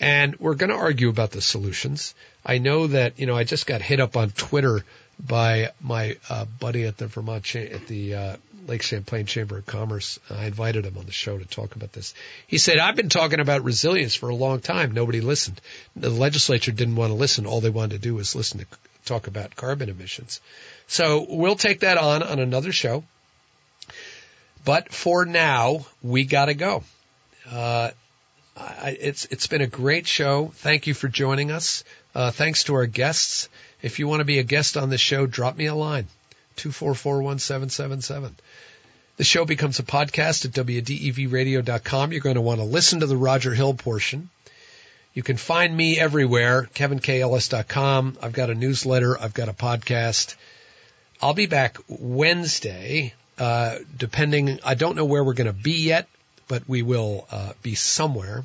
and 0.01 0.39
we're 0.41 0.55
going 0.55 0.71
to 0.71 0.77
argue 0.77 1.11
about 1.11 1.31
the 1.31 1.43
solutions. 1.43 2.15
I 2.45 2.59
know 2.59 2.87
that, 2.87 3.21
you 3.21 3.27
know, 3.27 3.37
I 3.37 3.45
just 3.45 3.67
got 3.67 3.83
hit 3.83 4.01
up 4.01 4.17
on 4.17 4.31
Twitter 4.31 4.83
by 5.25 5.73
my 5.81 6.17
uh, 6.31 6.47
buddy 6.59 6.85
at 6.85 6.97
the 6.97 7.07
Vermont 7.07 7.45
cha- 7.45 7.59
at 7.59 7.87
the 7.87 8.15
uh, 8.15 8.37
Lake 8.67 8.83
Champlain 8.83 9.27
Chamber 9.27 9.59
of 9.59 9.67
Commerce. 9.67 10.19
I 10.31 10.47
invited 10.47 10.87
him 10.87 10.97
on 10.97 11.05
the 11.05 11.13
show 11.13 11.37
to 11.37 11.45
talk 11.45 11.77
about 11.77 11.93
this. 11.93 12.15
He 12.47 12.57
said, 12.57 12.79
"I've 12.79 12.97
been 12.97 13.11
talking 13.11 13.41
about 13.41 13.63
resilience 13.63 14.15
for 14.15 14.31
a 14.31 14.35
long 14.35 14.61
time. 14.61 14.93
Nobody 14.93 15.21
listened. 15.21 15.61
The 15.95 16.09
legislature 16.09 16.73
didn't 16.73 16.97
want 16.97 17.11
to 17.11 17.15
listen. 17.15 17.45
All 17.45 17.61
they 17.61 17.69
wanted 17.69 17.97
to 17.97 18.09
do 18.09 18.15
was 18.15 18.35
listen 18.35 18.61
to 18.61 18.67
talk 19.05 19.27
about 19.27 19.57
carbon 19.57 19.91
emissions." 19.91 20.41
So 20.87 21.27
we'll 21.29 21.57
take 21.57 21.81
that 21.81 21.99
on 21.99 22.23
on 22.23 22.39
another 22.39 22.73
show. 22.73 23.05
But 24.65 24.93
for 24.93 25.27
now, 25.27 25.87
we 26.03 26.25
got 26.25 26.47
to 26.47 26.55
go. 26.55 26.85
Uh, 27.51 27.91
I, 28.57 28.97
it's 29.01 29.25
it's 29.27 29.47
been 29.47 29.61
a 29.61 29.67
great 29.67 30.07
show. 30.07 30.53
Thank 30.57 30.87
you 30.87 30.95
for 30.95 31.09
joining 31.09 31.51
us. 31.51 31.85
Uh, 32.15 32.31
thanks 32.31 32.65
to 32.65 32.75
our 32.75 32.87
guests. 32.87 33.49
If 33.83 33.99
you 33.99 34.09
want 34.09 34.21
to 34.21 34.25
be 34.25 34.39
a 34.39 34.43
guest 34.43 34.77
on 34.77 34.91
this 34.91 35.01
show, 35.01 35.27
drop 35.27 35.57
me 35.57 35.67
a 35.67 35.75
line. 35.75 36.07
2441777. 36.57 38.33
The 39.17 39.25
show 39.25 39.45
becomes 39.45 39.79
a 39.79 39.83
podcast 39.83 40.45
at 40.45 40.53
WDEVradio.com. 40.53 42.13
You're 42.13 42.21
going 42.21 42.35
to 42.35 42.41
want 42.41 42.61
to 42.61 42.67
listen 42.67 43.01
to 43.01 43.07
the 43.07 43.17
Roger 43.17 43.55
Hill 43.55 43.75
portion. 43.75 44.31
You 45.15 45.23
can 45.23 45.37
find 45.37 45.77
me 45.77 45.99
everywhere, 45.99 46.69
kevinkellis.com. 46.75 48.19
I've 48.23 48.33
got 48.33 48.51
a 48.51 48.55
newsletter. 48.55 49.21
I've 49.21 49.35
got 49.35 49.49
a 49.49 49.53
podcast. 49.53 50.37
I'll 51.21 51.35
be 51.35 51.47
back 51.47 51.79
Wednesday, 51.89 53.15
uh, 53.39 53.79
depending, 53.97 54.61
I 54.65 54.75
don't 54.75 54.97
know 54.97 55.05
where 55.05 55.25
we're 55.25 55.35
going 55.35 55.49
to 55.49 55.53
be 55.53 55.83
yet 55.83 56.09
but 56.51 56.69
we 56.69 56.83
will 56.83 57.29
uh, 57.31 57.53
be 57.63 57.77
somewhere. 57.77 58.45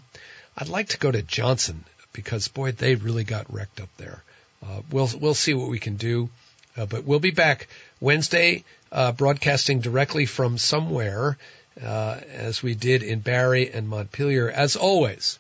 I'd 0.56 0.70
like 0.70 0.90
to 0.90 1.00
go 1.00 1.12
to 1.12 1.24
Johnson 1.24 1.84
because 2.14 2.48
boy, 2.48 2.72
they 2.72 2.94
really 2.94 3.24
got 3.24 3.52
wrecked 3.52 3.82
up 3.82 3.90
there. 3.98 4.22
Uh, 4.64 4.82
we'll 4.92 5.10
we'll 5.20 5.34
see 5.34 5.56
what 5.56 5.70
we 5.70 5.80
can 5.80 5.96
do, 5.96 6.30
uh, 6.78 6.86
but 6.86 7.04
we'll 7.04 7.20
be 7.20 7.32
back 7.32 7.68
Wednesday, 8.00 8.64
uh, 8.92 9.12
broadcasting 9.12 9.80
directly 9.80 10.28
from 10.28 10.60
somewhere, 10.60 11.36
uh, 11.82 12.20
as 12.32 12.62
we 12.62 12.76
did 12.76 13.02
in 13.02 13.22
Barre 13.22 13.72
and 13.74 13.90
Montpelier. 13.90 14.52
As 14.52 14.76
always, 14.76 15.40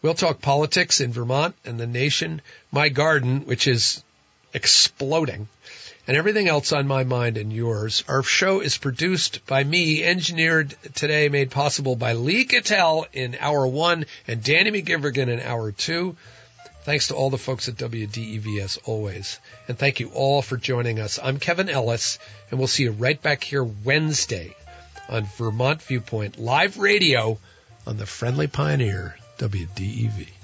we'll 0.00 0.14
talk 0.14 0.40
politics 0.40 1.00
in 1.00 1.12
Vermont 1.12 1.56
and 1.64 1.78
the 1.78 1.88
nation. 1.88 2.40
My 2.70 2.88
garden, 2.88 3.46
which 3.46 3.66
is 3.66 4.04
exploding 4.54 5.48
and 6.06 6.16
everything 6.16 6.48
else 6.48 6.72
on 6.72 6.86
my 6.86 7.04
mind 7.04 7.36
and 7.36 7.52
yours. 7.52 8.04
Our 8.08 8.22
show 8.22 8.60
is 8.60 8.78
produced 8.78 9.44
by 9.46 9.64
me, 9.64 10.04
engineered 10.04 10.74
today, 10.94 11.28
made 11.28 11.50
possible 11.50 11.96
by 11.96 12.12
Lee 12.12 12.44
Cattell 12.44 13.06
in 13.12 13.36
hour 13.40 13.66
one 13.66 14.06
and 14.28 14.42
Danny 14.42 14.70
McGivergan 14.70 15.28
in 15.28 15.40
hour 15.40 15.72
two. 15.72 16.16
Thanks 16.84 17.08
to 17.08 17.14
all 17.16 17.30
the 17.30 17.38
folks 17.38 17.68
at 17.68 17.74
WDEV 17.74 18.60
as 18.60 18.78
always. 18.84 19.40
And 19.66 19.76
thank 19.76 19.98
you 19.98 20.10
all 20.10 20.40
for 20.40 20.56
joining 20.56 21.00
us. 21.00 21.18
I'm 21.20 21.40
Kevin 21.40 21.68
Ellis, 21.68 22.20
and 22.50 22.60
we'll 22.60 22.68
see 22.68 22.84
you 22.84 22.92
right 22.92 23.20
back 23.20 23.42
here 23.42 23.64
Wednesday 23.64 24.54
on 25.08 25.26
Vermont 25.36 25.82
Viewpoint 25.82 26.38
Live 26.38 26.78
Radio 26.78 27.38
on 27.86 27.96
the 27.96 28.06
Friendly 28.06 28.46
Pioneer, 28.46 29.16
WDEV. 29.38 30.35